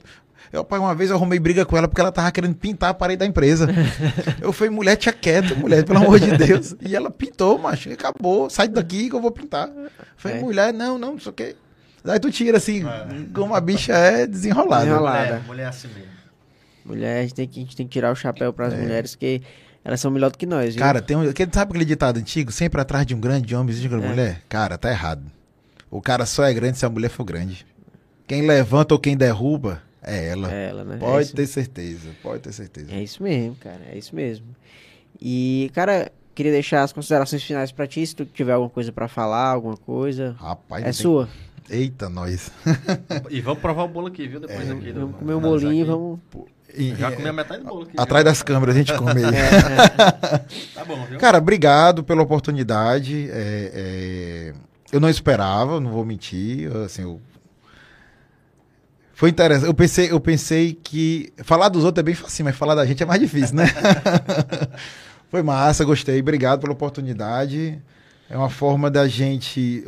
Eu, 0.52 0.66
pai, 0.66 0.80
uma 0.80 0.94
vez 0.94 1.10
eu 1.10 1.16
arrumei 1.16 1.40
briga 1.40 1.66
com 1.66 1.78
ela 1.78 1.88
porque 1.88 2.02
ela 2.02 2.12
tava 2.12 2.30
querendo 2.32 2.56
pintar 2.56 2.90
a 2.90 2.94
parede 2.94 3.20
da 3.20 3.26
empresa. 3.26 3.68
eu 4.42 4.52
falei, 4.52 4.70
mulher, 4.74 4.96
tinha 4.98 5.14
quieto, 5.14 5.56
mulher, 5.58 5.86
pelo 5.86 6.00
amor 6.00 6.20
de 6.20 6.36
Deus. 6.36 6.76
E 6.82 6.94
ela 6.96 7.10
pintou, 7.10 7.58
macho, 7.58 7.90
acabou. 7.92 8.50
Sai 8.50 8.68
daqui 8.68 9.10
que 9.10 9.16
eu 9.16 9.22
vou 9.22 9.32
pintar. 9.32 9.70
Eu 9.70 9.90
falei, 10.18 10.38
É. 10.38 10.42
mulher, 10.42 10.74
não, 10.74 10.98
não, 10.98 11.14
não 11.14 11.20
sei 11.20 11.30
o 11.30 11.34
quê. 11.34 11.56
Aí 12.04 12.20
tu 12.20 12.30
tira 12.32 12.58
assim, 12.58 12.84
como 13.34 13.56
a 13.56 13.62
bicha 13.62 13.94
é 13.94 14.26
desenrolada. 14.28 14.84
Desenrolada. 14.86 15.26
Mulher, 15.26 15.42
mulher 15.48 15.64
é 15.64 15.68
assim 15.68 15.88
mesmo. 15.88 16.12
Mulher, 16.84 17.20
a 17.20 17.22
gente 17.22 17.34
tem 17.36 17.48
que, 17.48 17.60
a 17.60 17.64
gente 17.64 17.76
tem 17.78 17.86
que 17.88 17.92
tirar 17.94 18.12
o 18.12 18.16
chapéu 18.16 18.52
para 18.52 18.68
as 18.68 18.74
mulheres, 18.74 19.16
que 19.16 19.42
elas 19.86 20.02
são 20.02 20.10
melhor 20.12 20.32
do 20.32 20.38
que 20.38 20.46
nós, 20.48 20.74
viu? 20.76 20.84
É. 20.84 20.86
Cara, 20.88 21.02
tem 21.02 21.16
um, 21.16 21.30
aquele- 21.30 21.52
sabe 21.54 21.70
aquele 21.72 21.86
ditado 21.86 22.18
antigo? 22.18 22.52
Sempre 22.52 22.82
atrás 22.82 23.06
de 23.06 23.14
um 23.16 23.20
grande 23.20 23.56
homem 23.56 23.70
existe 23.70 23.88
uma 23.88 24.04
É. 24.04 24.08
mulher? 24.10 24.42
Cara, 24.50 24.78
tá 24.78 24.90
errado. 24.90 25.24
O 25.90 26.02
cara 26.02 26.26
só 26.26 26.44
é 26.44 26.54
grande 26.54 26.78
se 26.78 26.86
a 26.86 26.90
mulher 26.90 27.10
for 27.10 27.24
grande. 27.24 27.66
Quem 28.28 28.42
levanta 28.48 28.94
ou 28.96 29.00
quem 29.00 29.16
derruba 29.16 29.82
é 30.04 30.28
ela. 30.30 30.52
É 30.54 30.70
ela, 30.70 30.84
né? 30.84 30.96
É 30.96 30.98
Pode 31.00 31.26
isso- 31.26 31.36
ter 31.36 31.48
certeza, 31.48 32.10
pode 32.24 32.42
ter 32.44 32.52
certeza. 32.54 32.92
É 32.94 33.02
isso 33.04 33.22
mesmo, 33.24 33.56
cara. 33.56 33.82
É 33.92 33.98
isso 33.98 34.16
mesmo. 34.16 34.46
E, 35.22 35.70
cara, 35.74 36.12
queria 36.34 36.52
deixar 36.52 36.84
as 36.84 36.92
considerações 36.94 37.44
finais 37.44 37.72
pra 37.72 37.86
ti, 37.88 38.06
se 38.06 38.16
tu 38.16 38.26
tiver 38.26 38.54
alguma 38.54 38.70
coisa 38.70 38.92
pra 38.92 39.08
falar, 39.08 39.50
alguma 39.52 39.78
coisa. 39.78 40.36
Rapaz, 40.40 40.82
É 40.82 40.86
tem- 40.86 40.94
sua. 40.94 41.30
Eita, 41.70 42.10
nós. 42.10 42.52
E 43.30 43.40
vamos 43.40 43.62
provar 43.62 43.84
o 43.84 43.88
bolo 43.88 44.08
aqui, 44.08 44.28
viu? 44.28 44.40
Depois 44.42 44.68
É, 44.68 44.74
aqui. 44.74 44.92
Vamos 44.92 45.16
comer 45.16 45.34
um 45.36 45.40
bolinho, 45.40 45.86
vamos. 45.86 46.20
E- 46.74 46.96
Já 46.96 47.12
comi 47.12 47.28
a 47.30 47.34
metade 47.34 47.62
do 47.64 47.68
bolo 47.70 47.84
aqui. 47.84 47.92
atrás 47.98 48.24
viu? 48.24 48.32
das 48.32 48.42
câmeras 48.44 48.76
a 48.76 48.78
gente 48.78 48.94
come 48.94 49.12
aí. 49.24 49.32
Tá 50.74 50.84
bom, 50.86 51.06
viu? 51.06 51.18
Cara, 51.20 51.38
obrigado 51.38 52.04
pela 52.04 52.22
oportunidade. 52.24 53.30
É, 53.32 53.72
é, 53.74 54.54
eu 54.92 55.00
não 55.00 55.10
esperava, 55.10 55.80
não 55.80 55.92
vou 55.92 56.04
mentir. 56.06 56.70
Assim, 56.78 57.04
eu- 57.04 57.22
Foi 59.22 59.30
interessante. 59.30 59.68
Eu 59.68 59.74
pensei, 59.76 60.12
eu 60.12 60.20
pensei 60.20 60.74
que. 60.74 61.32
Falar 61.44 61.70
dos 61.70 61.84
outros 61.84 62.02
é 62.02 62.04
bem 62.04 62.16
fácil, 62.16 62.44
mas 62.44 62.56
falar 62.56 62.74
da 62.74 62.84
gente 62.88 63.04
é 63.04 63.06
mais 63.06 63.22
difícil, 63.22 63.56
né? 63.56 63.66
Foi 65.30 65.44
massa, 65.44 65.86
gostei. 65.86 66.20
Obrigado 66.20 66.62
pela 66.62 66.74
oportunidade. 66.74 67.80
É 68.28 68.36
uma 68.36 68.50
forma 68.50 68.90
da 68.90 69.08
gente 69.08 69.86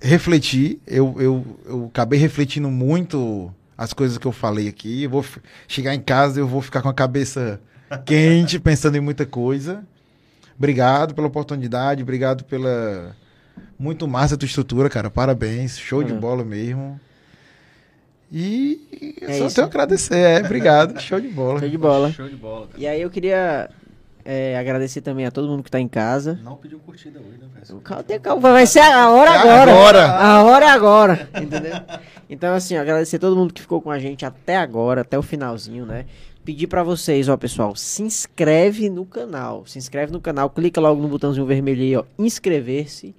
refletir. 0.00 0.80
Eu, 0.86 1.16
eu, 1.18 1.44
eu 1.66 1.86
acabei 1.86 2.16
refletindo 2.16 2.70
muito 2.70 3.52
as 3.76 3.92
coisas 3.92 4.18
que 4.18 4.26
eu 4.28 4.30
falei 4.30 4.68
aqui. 4.68 5.02
Eu 5.02 5.10
vou 5.10 5.24
chegar 5.66 5.92
em 5.92 6.00
casa 6.00 6.38
e 6.38 6.42
eu 6.42 6.46
vou 6.46 6.62
ficar 6.62 6.80
com 6.80 6.88
a 6.88 6.94
cabeça 6.94 7.60
quente, 8.04 8.60
pensando 8.60 8.96
em 8.96 9.00
muita 9.00 9.26
coisa. 9.26 9.82
Obrigado 10.56 11.12
pela 11.12 11.26
oportunidade, 11.26 12.04
obrigado 12.04 12.44
pela. 12.44 13.16
Muito 13.76 14.06
massa 14.06 14.36
a 14.36 14.38
tua 14.38 14.46
estrutura, 14.46 14.88
cara. 14.88 15.10
Parabéns. 15.10 15.76
Show 15.76 16.04
de 16.04 16.10
Valeu. 16.10 16.20
bola 16.20 16.44
mesmo. 16.44 17.00
E 18.32 19.14
eu 19.20 19.28
É 19.28 19.38
só 19.38 19.46
isso. 19.46 19.54
tenho 19.54 19.66
a 19.66 19.70
agradecer. 19.70 20.16
É, 20.16 20.38
obrigado. 20.40 20.98
Show 21.00 21.20
de 21.20 21.28
bola. 21.28 21.60
Show 21.60 21.68
de 21.68 21.78
bola. 21.78 22.12
Show 22.12 22.28
de 22.28 22.36
bola, 22.36 22.66
cara. 22.66 22.78
E 22.82 22.86
aí 22.86 23.00
eu 23.00 23.08
queria 23.10 23.70
é, 24.24 24.58
agradecer 24.58 25.00
também 25.00 25.24
a 25.26 25.30
todo 25.30 25.46
mundo 25.48 25.62
que 25.62 25.70
tá 25.70 25.78
em 25.80 25.86
casa. 25.88 26.38
Não 26.42 26.56
pediu 26.56 26.78
curtida 26.80 27.20
hoje, 27.20 27.38
né, 27.40 27.46
velho? 27.54 27.80
Calma, 27.80 28.02
tem 28.02 28.18
calma, 28.18 28.52
vai 28.52 28.66
ser 28.66 28.80
a 28.80 29.10
hora 29.10 29.30
É 29.30 29.36
agora. 29.38 29.72
agora. 29.72 30.06
A 30.10 30.42
hora 30.44 30.64
é 30.64 30.68
agora, 30.70 31.28
entendeu? 31.40 31.74
Então, 32.28 32.52
assim, 32.54 32.76
ó, 32.76 32.80
agradecer 32.80 33.18
todo 33.20 33.36
mundo 33.36 33.54
que 33.54 33.60
ficou 33.60 33.80
com 33.80 33.90
a 33.90 33.98
gente 34.00 34.24
até 34.26 34.56
agora, 34.56 35.02
até 35.02 35.16
o 35.16 35.22
finalzinho, 35.22 35.86
né? 35.86 36.06
Pedir 36.44 36.66
pra 36.66 36.82
vocês, 36.82 37.28
ó, 37.28 37.36
pessoal, 37.36 37.74
se 37.76 38.02
inscreve 38.02 38.88
no 38.90 39.04
canal. 39.04 39.64
Se 39.66 39.78
inscreve 39.78 40.12
no 40.12 40.20
canal, 40.20 40.50
clica 40.50 40.80
logo 40.80 41.00
no 41.00 41.08
botãozinho 41.08 41.46
vermelho 41.46 41.82
aí, 41.82 41.96
ó, 41.96 42.04
inscrever-se. 42.18 43.14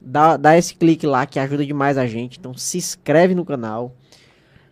Dá, 0.00 0.36
dá 0.36 0.56
esse 0.56 0.74
clique 0.74 1.06
lá 1.06 1.26
que 1.26 1.38
ajuda 1.40 1.64
demais 1.66 1.98
a 1.98 2.06
gente. 2.06 2.38
Então, 2.38 2.54
se 2.54 2.78
inscreve 2.78 3.34
no 3.34 3.44
canal. 3.44 3.92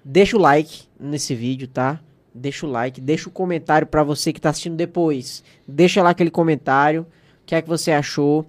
Deixa 0.08 0.36
o 0.36 0.40
like 0.40 0.84
nesse 1.00 1.34
vídeo, 1.34 1.66
tá? 1.66 1.98
Deixa 2.32 2.64
o 2.64 2.70
like, 2.70 3.00
deixa 3.00 3.28
o 3.28 3.32
comentário 3.32 3.88
pra 3.88 4.04
você 4.04 4.32
que 4.32 4.40
tá 4.40 4.50
assistindo 4.50 4.76
depois. 4.76 5.42
Deixa 5.66 6.00
lá 6.00 6.10
aquele 6.10 6.30
comentário. 6.30 7.02
O 7.02 7.06
que 7.44 7.56
é 7.56 7.60
que 7.60 7.68
você 7.68 7.90
achou? 7.90 8.42
O 8.42 8.46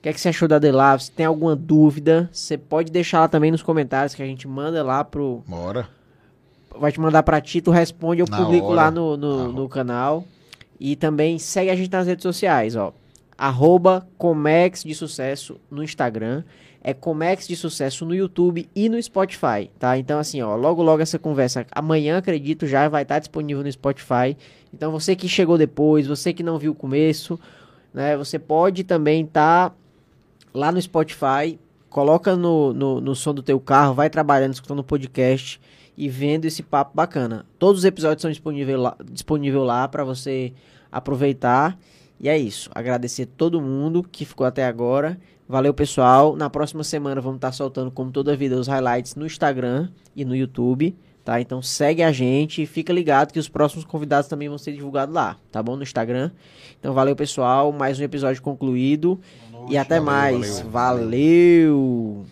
que 0.00 0.08
é 0.08 0.12
que 0.14 0.20
você 0.20 0.30
achou 0.30 0.48
da 0.48 0.58
Delave? 0.58 1.02
Se 1.04 1.10
tem 1.10 1.26
alguma 1.26 1.54
dúvida, 1.54 2.30
você 2.32 2.56
pode 2.56 2.90
deixar 2.90 3.20
lá 3.20 3.28
também 3.28 3.50
nos 3.50 3.62
comentários 3.62 4.14
que 4.14 4.22
a 4.22 4.26
gente 4.26 4.48
manda 4.48 4.82
lá 4.82 5.04
pro. 5.04 5.42
Bora. 5.46 5.88
Vai 6.78 6.90
te 6.90 6.98
mandar 6.98 7.22
pra 7.22 7.38
ti, 7.38 7.60
tu 7.60 7.70
responde, 7.70 8.20
eu 8.22 8.26
Na 8.28 8.38
publico 8.38 8.68
hora. 8.68 8.76
lá 8.76 8.90
no, 8.90 9.14
no, 9.16 9.52
no 9.52 9.68
canal. 9.68 10.24
E 10.80 10.96
também 10.96 11.38
segue 11.38 11.70
a 11.70 11.76
gente 11.76 11.92
nas 11.92 12.06
redes 12.06 12.22
sociais, 12.22 12.76
ó. 12.76 12.94
Arroba 13.36 14.06
Comex 14.16 14.82
de 14.84 14.94
Sucesso 14.94 15.60
no 15.70 15.82
Instagram. 15.84 16.44
É 16.84 16.94
Comex 16.94 17.48
de 17.48 17.56
Sucesso 17.56 18.04
no 18.04 18.14
YouTube 18.14 18.68
e 18.76 18.88
no 18.88 19.02
Spotify, 19.02 19.70
tá? 19.78 19.98
Então, 19.98 20.18
assim, 20.18 20.42
ó, 20.42 20.54
logo 20.54 20.82
logo 20.82 21.02
essa 21.02 21.18
conversa, 21.18 21.66
amanhã, 21.72 22.18
acredito, 22.18 22.66
já 22.66 22.88
vai 22.88 23.02
estar 23.02 23.18
disponível 23.18 23.64
no 23.64 23.72
Spotify. 23.72 24.36
Então, 24.72 24.92
você 24.92 25.16
que 25.16 25.26
chegou 25.26 25.56
depois, 25.56 26.06
você 26.06 26.32
que 26.32 26.42
não 26.42 26.58
viu 26.58 26.72
o 26.72 26.74
começo, 26.74 27.40
né? 27.92 28.16
Você 28.16 28.38
pode 28.38 28.84
também 28.84 29.24
estar 29.24 29.74
lá 30.52 30.70
no 30.70 30.80
Spotify 30.80 31.58
coloca 31.94 32.34
no, 32.34 32.74
no, 32.74 33.00
no 33.00 33.14
som 33.14 33.32
do 33.32 33.40
teu 33.40 33.60
carro, 33.60 33.94
vai 33.94 34.10
trabalhando, 34.10 34.52
escutando 34.52 34.80
o 34.80 34.84
podcast 34.84 35.60
e 35.96 36.08
vendo 36.08 36.44
esse 36.44 36.60
papo 36.60 36.90
bacana. 36.92 37.46
Todos 37.56 37.78
os 37.78 37.84
episódios 37.84 38.20
são 38.20 38.32
disponíveis 38.32 38.76
lá, 38.76 38.96
disponível 39.12 39.62
lá 39.62 39.86
para 39.86 40.02
você 40.02 40.52
aproveitar. 40.90 41.78
E 42.18 42.28
é 42.28 42.36
isso. 42.36 42.68
Agradecer 42.74 43.26
todo 43.26 43.60
mundo 43.60 44.02
que 44.02 44.24
ficou 44.24 44.44
até 44.44 44.66
agora. 44.66 45.20
Valeu, 45.48 45.74
pessoal. 45.74 46.36
Na 46.36 46.48
próxima 46.48 46.82
semana 46.82 47.20
vamos 47.20 47.36
estar 47.36 47.52
soltando, 47.52 47.90
como 47.90 48.10
toda 48.10 48.36
vida, 48.36 48.56
os 48.56 48.66
highlights 48.66 49.14
no 49.14 49.26
Instagram 49.26 49.88
e 50.16 50.24
no 50.24 50.34
YouTube. 50.34 50.96
Tá? 51.24 51.40
Então 51.40 51.62
segue 51.62 52.02
a 52.02 52.12
gente 52.12 52.62
e 52.62 52.66
fica 52.66 52.92
ligado 52.92 53.32
que 53.32 53.38
os 53.38 53.48
próximos 53.48 53.84
convidados 53.84 54.28
também 54.28 54.48
vão 54.48 54.58
ser 54.58 54.72
divulgados 54.72 55.14
lá, 55.14 55.38
tá 55.50 55.62
bom? 55.62 55.74
No 55.74 55.82
Instagram. 55.82 56.30
Então 56.78 56.92
valeu, 56.92 57.16
pessoal. 57.16 57.72
Mais 57.72 57.98
um 57.98 58.02
episódio 58.02 58.42
concluído. 58.42 59.18
e 59.70 59.78
até 59.78 59.98
valeu, 59.98 60.04
mais. 60.38 60.60
valeu. 60.60 60.70
valeu. 60.70 62.26